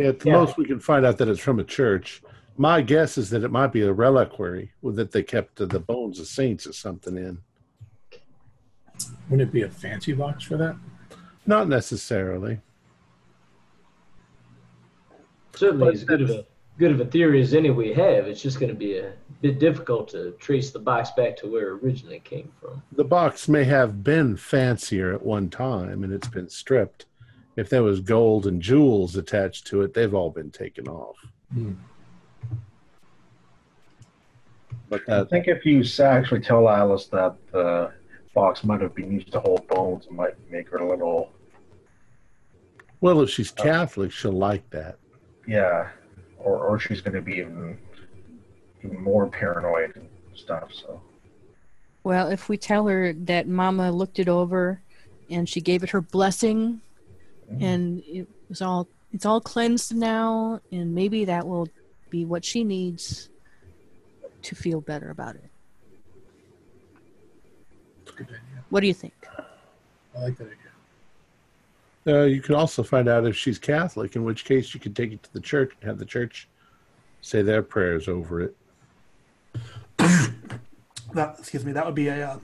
At 0.00 0.18
the 0.20 0.30
Yeah. 0.30 0.38
most, 0.38 0.56
we 0.56 0.64
can 0.64 0.80
find 0.80 1.04
out 1.04 1.18
that 1.18 1.28
it's 1.28 1.38
from 1.40 1.60
a 1.60 1.64
church. 1.64 2.22
My 2.56 2.80
guess 2.82 3.18
is 3.18 3.30
that 3.30 3.44
it 3.44 3.50
might 3.50 3.72
be 3.72 3.82
a 3.82 3.92
reliquary 3.92 4.72
that 4.82 5.12
they 5.12 5.22
kept 5.22 5.56
the 5.56 5.66
bones 5.80 6.18
of 6.18 6.26
saints 6.26 6.66
or 6.66 6.72
something 6.72 7.16
in. 7.16 7.38
Wouldn't 9.28 9.48
it 9.48 9.52
be 9.52 9.62
a 9.62 9.70
fancy 9.70 10.12
box 10.12 10.44
for 10.44 10.56
that? 10.56 10.76
Not 11.46 11.68
necessarily. 11.68 12.60
Certainly, 15.54 15.84
But 15.84 15.94
as 15.94 16.04
good 16.04 16.22
of 16.22 16.30
a 16.30 16.46
good 16.78 16.92
of 16.92 17.00
a 17.00 17.04
theory 17.04 17.40
as 17.40 17.54
any 17.54 17.70
we 17.70 17.92
have, 17.92 18.26
it's 18.26 18.42
just 18.42 18.58
going 18.58 18.70
to 18.70 18.78
be 18.78 18.96
a 18.98 19.12
bit 19.40 19.58
difficult 19.58 20.08
to 20.08 20.32
trace 20.32 20.70
the 20.70 20.78
box 20.78 21.10
back 21.16 21.36
to 21.36 21.46
where 21.46 21.68
it 21.68 21.82
originally 21.82 22.20
came 22.20 22.50
from. 22.60 22.82
The 22.92 23.04
box 23.04 23.48
may 23.48 23.64
have 23.64 24.02
been 24.02 24.36
fancier 24.36 25.14
at 25.14 25.22
one 25.22 25.50
time 25.50 26.04
and 26.04 26.12
it's 26.12 26.28
been 26.28 26.48
stripped. 26.48 27.06
If 27.56 27.68
there 27.68 27.82
was 27.82 28.00
gold 28.00 28.46
and 28.46 28.62
jewels 28.62 29.16
attached 29.16 29.66
to 29.68 29.82
it, 29.82 29.92
they've 29.92 30.14
all 30.14 30.30
been 30.30 30.50
taken 30.50 30.88
off. 30.88 31.16
Hmm. 31.52 31.72
But 34.88 35.08
I 35.08 35.24
think 35.24 35.48
if 35.48 35.64
you 35.64 35.82
actually 36.02 36.40
tell 36.40 36.68
Alice 36.68 37.06
that 37.06 37.36
the 37.50 37.92
box 38.34 38.64
might 38.64 38.80
have 38.80 38.94
been 38.94 39.12
used 39.12 39.30
to 39.32 39.40
hold 39.40 39.66
bones, 39.68 40.06
it 40.06 40.12
might 40.12 40.34
make 40.50 40.68
her 40.70 40.78
a 40.78 40.88
little, 40.88 41.30
well, 43.00 43.20
if 43.20 43.30
she's 43.30 43.52
uh, 43.58 43.62
Catholic, 43.62 44.12
she'll 44.12 44.32
like 44.32 44.68
that. 44.70 44.96
yeah, 45.46 45.88
or 46.38 46.58
or 46.58 46.78
she's 46.78 47.00
going 47.00 47.14
to 47.14 47.22
be 47.22 47.34
even 47.34 47.78
even 48.84 49.02
more 49.02 49.26
paranoid 49.26 49.96
and 49.96 50.08
stuff. 50.34 50.72
So 50.72 51.00
Well, 52.04 52.28
if 52.28 52.48
we 52.48 52.56
tell 52.56 52.86
her 52.86 53.12
that 53.12 53.46
Mama 53.48 53.90
looked 53.90 54.18
it 54.18 54.28
over 54.28 54.80
and 55.30 55.48
she 55.48 55.60
gave 55.60 55.82
it 55.82 55.90
her 55.90 56.00
blessing 56.00 56.80
mm-hmm. 57.50 57.62
and 57.62 58.02
it 58.06 58.28
was 58.48 58.62
all 58.62 58.88
it's 59.12 59.26
all 59.26 59.40
cleansed 59.40 59.94
now 59.94 60.60
and 60.70 60.94
maybe 60.94 61.24
that 61.26 61.46
will 61.46 61.68
be 62.10 62.24
what 62.24 62.44
she 62.44 62.64
needs 62.64 63.28
to 64.42 64.54
feel 64.54 64.80
better 64.80 65.10
about 65.10 65.36
it. 65.36 65.51
Good 68.16 68.28
idea. 68.28 68.38
What 68.70 68.80
do 68.80 68.86
you 68.86 68.94
think? 68.94 69.14
I 70.16 70.22
like 70.22 70.36
that 70.38 70.46
idea. 70.46 70.56
Uh, 72.04 72.24
you 72.24 72.40
could 72.40 72.56
also 72.56 72.82
find 72.82 73.08
out 73.08 73.26
if 73.26 73.36
she's 73.36 73.58
Catholic, 73.58 74.16
in 74.16 74.24
which 74.24 74.44
case 74.44 74.74
you 74.74 74.80
could 74.80 74.96
take 74.96 75.12
it 75.12 75.22
to 75.22 75.32
the 75.32 75.40
church 75.40 75.72
and 75.80 75.88
have 75.88 75.98
the 75.98 76.04
church 76.04 76.48
say 77.20 77.42
their 77.42 77.62
prayers 77.62 78.08
over 78.08 78.40
it. 78.40 78.56
That 81.14 81.36
excuse 81.38 81.62
me. 81.62 81.72
That 81.72 81.84
would 81.84 81.94
be 81.94 82.08
a 82.08 82.26
uh, 82.26 82.38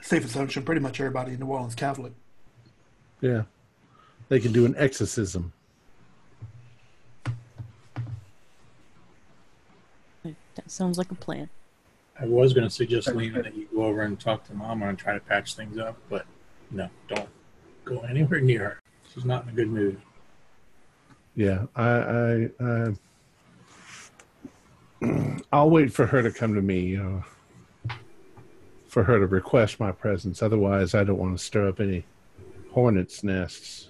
safe 0.00 0.24
assumption. 0.24 0.62
Pretty 0.62 0.80
much 0.80 1.00
everybody 1.00 1.32
in 1.32 1.40
New 1.40 1.46
Orleans 1.46 1.74
Catholic. 1.74 2.14
Yeah. 3.20 3.42
They 4.30 4.40
can 4.40 4.52
do 4.52 4.64
an 4.64 4.74
exorcism. 4.78 5.52
That 10.22 10.70
sounds 10.70 10.96
like 10.96 11.10
a 11.10 11.14
plan. 11.14 11.50
I 12.18 12.26
was 12.26 12.52
going 12.52 12.64
to 12.66 12.70
suggest, 12.70 13.08
Lena, 13.08 13.42
that 13.42 13.54
you 13.56 13.66
go 13.74 13.84
over 13.84 14.02
and 14.02 14.18
talk 14.18 14.44
to 14.44 14.54
Mama 14.54 14.88
and 14.88 14.98
try 14.98 15.14
to 15.14 15.20
patch 15.20 15.54
things 15.54 15.78
up, 15.78 15.96
but 16.08 16.26
no, 16.70 16.88
don't 17.08 17.28
go 17.84 18.00
anywhere 18.00 18.40
near 18.40 18.60
her. 18.60 18.80
She's 19.12 19.24
not 19.24 19.44
in 19.44 19.50
a 19.50 19.52
good 19.52 19.68
mood. 19.68 20.00
Yeah, 21.34 21.66
I, 21.74 21.88
I, 21.88 22.50
I 22.60 22.94
I'll 25.52 25.70
wait 25.70 25.92
for 25.92 26.06
her 26.06 26.22
to 26.22 26.30
come 26.30 26.54
to 26.54 26.62
me, 26.62 26.96
uh, 26.96 27.20
for 28.86 29.02
her 29.04 29.18
to 29.18 29.26
request 29.26 29.80
my 29.80 29.90
presence. 29.90 30.40
Otherwise, 30.42 30.94
I 30.94 31.02
don't 31.02 31.18
want 31.18 31.36
to 31.36 31.44
stir 31.44 31.68
up 31.68 31.80
any 31.80 32.04
hornets' 32.70 33.24
nests. 33.24 33.88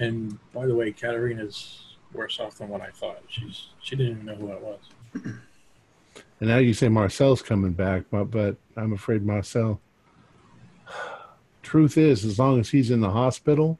And 0.00 0.38
by 0.52 0.66
the 0.66 0.74
way, 0.74 0.92
Katarina's 0.92 1.96
worse 2.14 2.40
off 2.40 2.58
than 2.58 2.68
what 2.68 2.80
I 2.80 2.90
thought. 2.90 3.20
She's 3.28 3.68
she 3.82 3.96
didn't 3.96 4.12
even 4.12 4.26
know 4.26 4.34
who 4.36 4.52
I 4.52 4.56
was. 4.56 4.80
And 6.40 6.48
now 6.48 6.58
you 6.58 6.72
say 6.72 6.88
Marcel's 6.88 7.42
coming 7.42 7.72
back, 7.72 8.04
but, 8.10 8.30
but 8.30 8.56
I'm 8.76 8.92
afraid 8.92 9.24
Marcel. 9.24 9.80
Truth 11.62 11.98
is, 11.98 12.24
as 12.24 12.38
long 12.38 12.60
as 12.60 12.70
he's 12.70 12.90
in 12.90 13.00
the 13.00 13.10
hospital, 13.10 13.78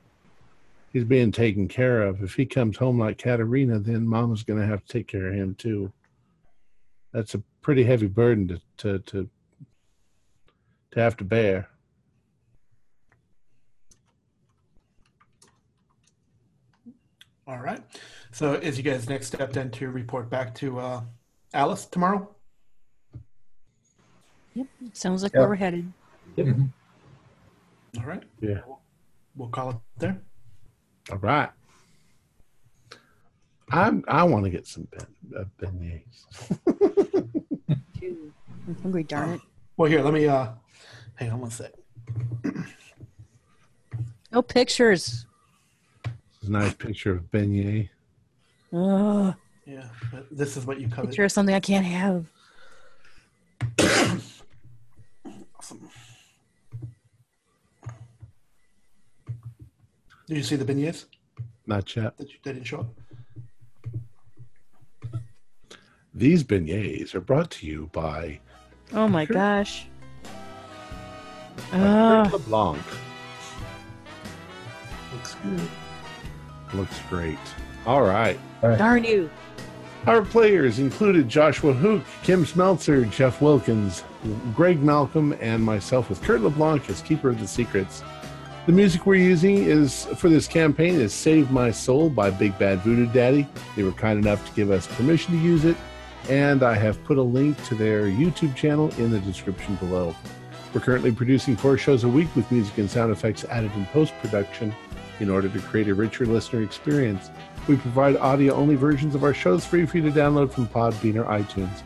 he's 0.92 1.04
being 1.04 1.32
taken 1.32 1.68
care 1.68 2.02
of. 2.02 2.22
If 2.22 2.34
he 2.34 2.44
comes 2.44 2.76
home 2.76 2.98
like 2.98 3.18
Katerina, 3.18 3.78
then 3.78 4.06
Mama's 4.06 4.42
going 4.42 4.60
to 4.60 4.66
have 4.66 4.84
to 4.84 4.92
take 4.92 5.06
care 5.06 5.28
of 5.28 5.34
him 5.34 5.54
too. 5.54 5.92
That's 7.12 7.34
a 7.34 7.42
pretty 7.62 7.84
heavy 7.84 8.06
burden 8.06 8.48
to 8.48 8.60
to 8.78 8.98
to, 8.98 9.30
to 10.90 11.00
have 11.00 11.16
to 11.18 11.24
bear. 11.24 11.68
All 17.46 17.58
right. 17.58 17.82
So 18.30 18.52
is 18.54 18.76
you 18.76 18.82
guys 18.84 19.08
next 19.08 19.28
step 19.28 19.54
then 19.54 19.70
to 19.70 19.88
report 19.88 20.28
back 20.28 20.54
to 20.56 20.78
uh, 20.78 21.00
Alice 21.54 21.86
tomorrow? 21.86 22.34
Sounds 24.92 25.22
like 25.22 25.32
Yeah. 25.32 25.40
where 25.40 25.48
we're 25.50 25.54
headed. 25.56 25.92
All 26.38 28.04
right. 28.04 28.22
Yeah. 28.40 28.60
We'll 29.36 29.48
call 29.48 29.70
it 29.70 29.76
there. 29.98 30.20
All 31.10 31.18
right. 31.18 31.50
I'm 33.70 34.02
I 34.08 34.24
want 34.24 34.44
to 34.44 34.50
get 34.50 34.66
some 34.66 34.88
ben, 34.90 35.06
uh, 35.38 35.44
beignets. 35.60 36.24
Dude, 38.00 38.32
I'm 38.66 38.74
hungry, 38.82 39.02
darn 39.04 39.30
it. 39.34 39.40
Well, 39.76 39.90
here, 39.90 40.02
let 40.02 40.14
me. 40.14 40.26
uh 40.26 40.48
Hang 41.16 41.30
on 41.32 41.40
one 41.40 41.50
sec. 41.50 41.72
No 44.32 44.40
pictures. 44.42 45.26
a 46.06 46.50
nice 46.50 46.74
picture 46.74 47.12
of 47.12 47.30
beignet. 47.30 47.88
Ugh, 48.72 49.34
Yeah, 49.66 49.88
but 50.12 50.26
this 50.30 50.56
is 50.56 50.64
what 50.66 50.80
you 50.80 50.88
covered. 50.88 51.06
picture 51.08 51.24
of 51.24 51.32
something 51.32 51.54
I 51.54 51.60
can't 51.60 51.84
have. 51.86 52.26
Awesome. 55.68 55.90
Did 60.26 60.36
you 60.38 60.42
see 60.42 60.56
the 60.56 60.64
beignets 60.64 61.04
Not 61.66 61.94
yet. 61.94 62.16
that 62.16 62.30
you, 62.30 62.36
they 62.42 62.54
didn't 62.54 62.66
show 62.66 62.80
up? 62.80 65.20
These 66.14 66.42
beignets 66.42 67.14
are 67.14 67.20
brought 67.20 67.50
to 67.52 67.66
you 67.66 67.90
by 67.92 68.40
Oh 68.94 69.08
my 69.08 69.26
gosh. 69.26 69.86
by 71.70 71.72
Ugh. 71.72 72.30
Kurt 72.30 72.30
ah. 72.30 72.30
LeBlanc. 72.32 72.82
Looks 75.12 75.34
good. 75.34 75.68
Looks 76.72 76.98
great. 77.10 77.38
All 77.84 78.02
right. 78.02 78.38
darn 78.62 79.04
you. 79.04 79.28
Our 80.08 80.22
players 80.22 80.78
included 80.78 81.28
Joshua 81.28 81.74
Hook, 81.74 82.02
Kim 82.22 82.46
Smeltzer, 82.46 83.10
Jeff 83.10 83.42
Wilkins, 83.42 84.04
Greg 84.54 84.82
Malcolm, 84.82 85.36
and 85.38 85.62
myself 85.62 86.08
with 86.08 86.22
Kurt 86.22 86.40
LeBlanc 86.40 86.88
as 86.88 87.02
Keeper 87.02 87.28
of 87.28 87.38
the 87.38 87.46
Secrets. 87.46 88.02
The 88.64 88.72
music 88.72 89.04
we're 89.04 89.16
using 89.16 89.58
is 89.58 90.06
for 90.16 90.30
this 90.30 90.48
campaign 90.48 90.94
is 90.94 91.12
Save 91.12 91.50
My 91.50 91.70
Soul 91.70 92.08
by 92.08 92.30
Big 92.30 92.58
Bad 92.58 92.78
Voodoo 92.78 93.04
Daddy. 93.12 93.46
They 93.76 93.82
were 93.82 93.92
kind 93.92 94.18
enough 94.18 94.48
to 94.48 94.54
give 94.54 94.70
us 94.70 94.86
permission 94.86 95.34
to 95.34 95.40
use 95.40 95.66
it, 95.66 95.76
and 96.30 96.62
I 96.62 96.72
have 96.72 97.04
put 97.04 97.18
a 97.18 97.22
link 97.22 97.62
to 97.64 97.74
their 97.74 98.04
YouTube 98.04 98.56
channel 98.56 98.90
in 98.96 99.10
the 99.10 99.20
description 99.20 99.74
below. 99.74 100.16
We're 100.72 100.80
currently 100.80 101.12
producing 101.12 101.54
four 101.54 101.76
shows 101.76 102.04
a 102.04 102.08
week 102.08 102.34
with 102.34 102.50
music 102.50 102.78
and 102.78 102.90
sound 102.90 103.12
effects 103.12 103.44
added 103.44 103.72
in 103.72 103.84
post 103.86 104.14
production 104.22 104.74
in 105.20 105.28
order 105.28 105.50
to 105.50 105.58
create 105.58 105.88
a 105.88 105.94
richer 105.94 106.24
listener 106.24 106.62
experience. 106.62 107.30
We 107.68 107.76
provide 107.76 108.16
audio 108.16 108.54
only 108.54 108.76
versions 108.76 109.14
of 109.14 109.22
our 109.22 109.34
shows 109.34 109.66
free 109.66 109.84
for 109.84 109.98
you 109.98 110.04
to 110.04 110.10
download 110.10 110.50
from 110.50 110.66
Podbean 110.68 111.16
or 111.16 111.24
iTunes. 111.24 111.82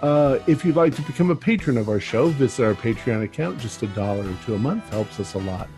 Uh, 0.00 0.38
if 0.46 0.64
you'd 0.64 0.76
like 0.76 0.94
to 0.94 1.02
become 1.02 1.30
a 1.30 1.36
patron 1.36 1.76
of 1.76 1.88
our 1.88 1.98
show, 1.98 2.28
visit 2.28 2.64
our 2.64 2.74
Patreon 2.74 3.24
account. 3.24 3.58
Just 3.58 3.82
a 3.82 3.88
dollar 3.88 4.22
or 4.22 4.36
two 4.46 4.54
a 4.54 4.58
month 4.58 4.88
helps 4.90 5.18
us 5.18 5.34
a 5.34 5.38
lot. 5.38 5.68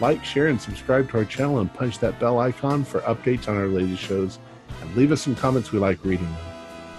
Like, 0.00 0.24
share, 0.24 0.46
and 0.46 0.58
subscribe 0.58 1.10
to 1.10 1.18
our 1.18 1.26
channel 1.26 1.58
and 1.58 1.72
punch 1.72 1.98
that 1.98 2.18
bell 2.18 2.40
icon 2.40 2.82
for 2.84 3.00
updates 3.00 3.48
on 3.48 3.56
our 3.58 3.66
latest 3.66 4.02
shows. 4.02 4.38
And 4.80 4.96
leave 4.96 5.12
us 5.12 5.20
some 5.20 5.34
comments, 5.34 5.72
we 5.72 5.78
like 5.78 6.02
reading 6.02 6.24
them. 6.24 6.44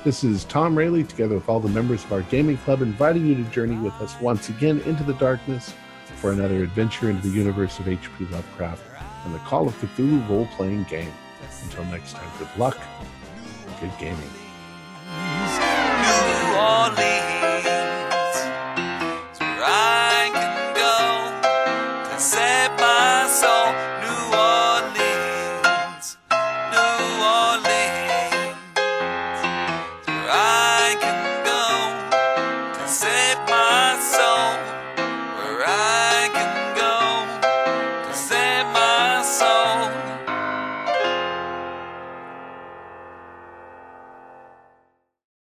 This 0.03 0.23
is 0.23 0.45
Tom 0.45 0.77
Rayleigh, 0.77 1.03
together 1.03 1.33
with 1.33 1.49
all 1.49 1.59
the 1.59 1.69
members 1.69 2.03
of 2.03 2.13
our 2.13 2.21
gaming 2.23 2.57
club, 2.57 2.83
inviting 2.83 3.25
you 3.25 3.35
to 3.35 3.43
journey 3.49 3.77
with 3.77 3.93
us 3.95 4.19
once 4.21 4.49
again 4.49 4.81
into 4.81 5.03
the 5.03 5.13
darkness 5.13 5.73
for 6.17 6.31
another 6.31 6.61
adventure 6.61 7.09
into 7.09 7.27
the 7.27 7.35
universe 7.35 7.79
of 7.79 7.87
H.P. 7.87 8.25
Lovecraft 8.25 8.83
and 9.25 9.33
the 9.33 9.39
Call 9.39 9.67
of 9.67 9.73
Cthulhu 9.81 10.27
role 10.29 10.47
playing 10.55 10.83
game. 10.83 11.11
Until 11.63 11.85
next 11.85 12.13
time, 12.13 12.29
good 12.39 12.49
luck 12.57 12.77
good 13.81 13.91
gaming. 13.97 14.29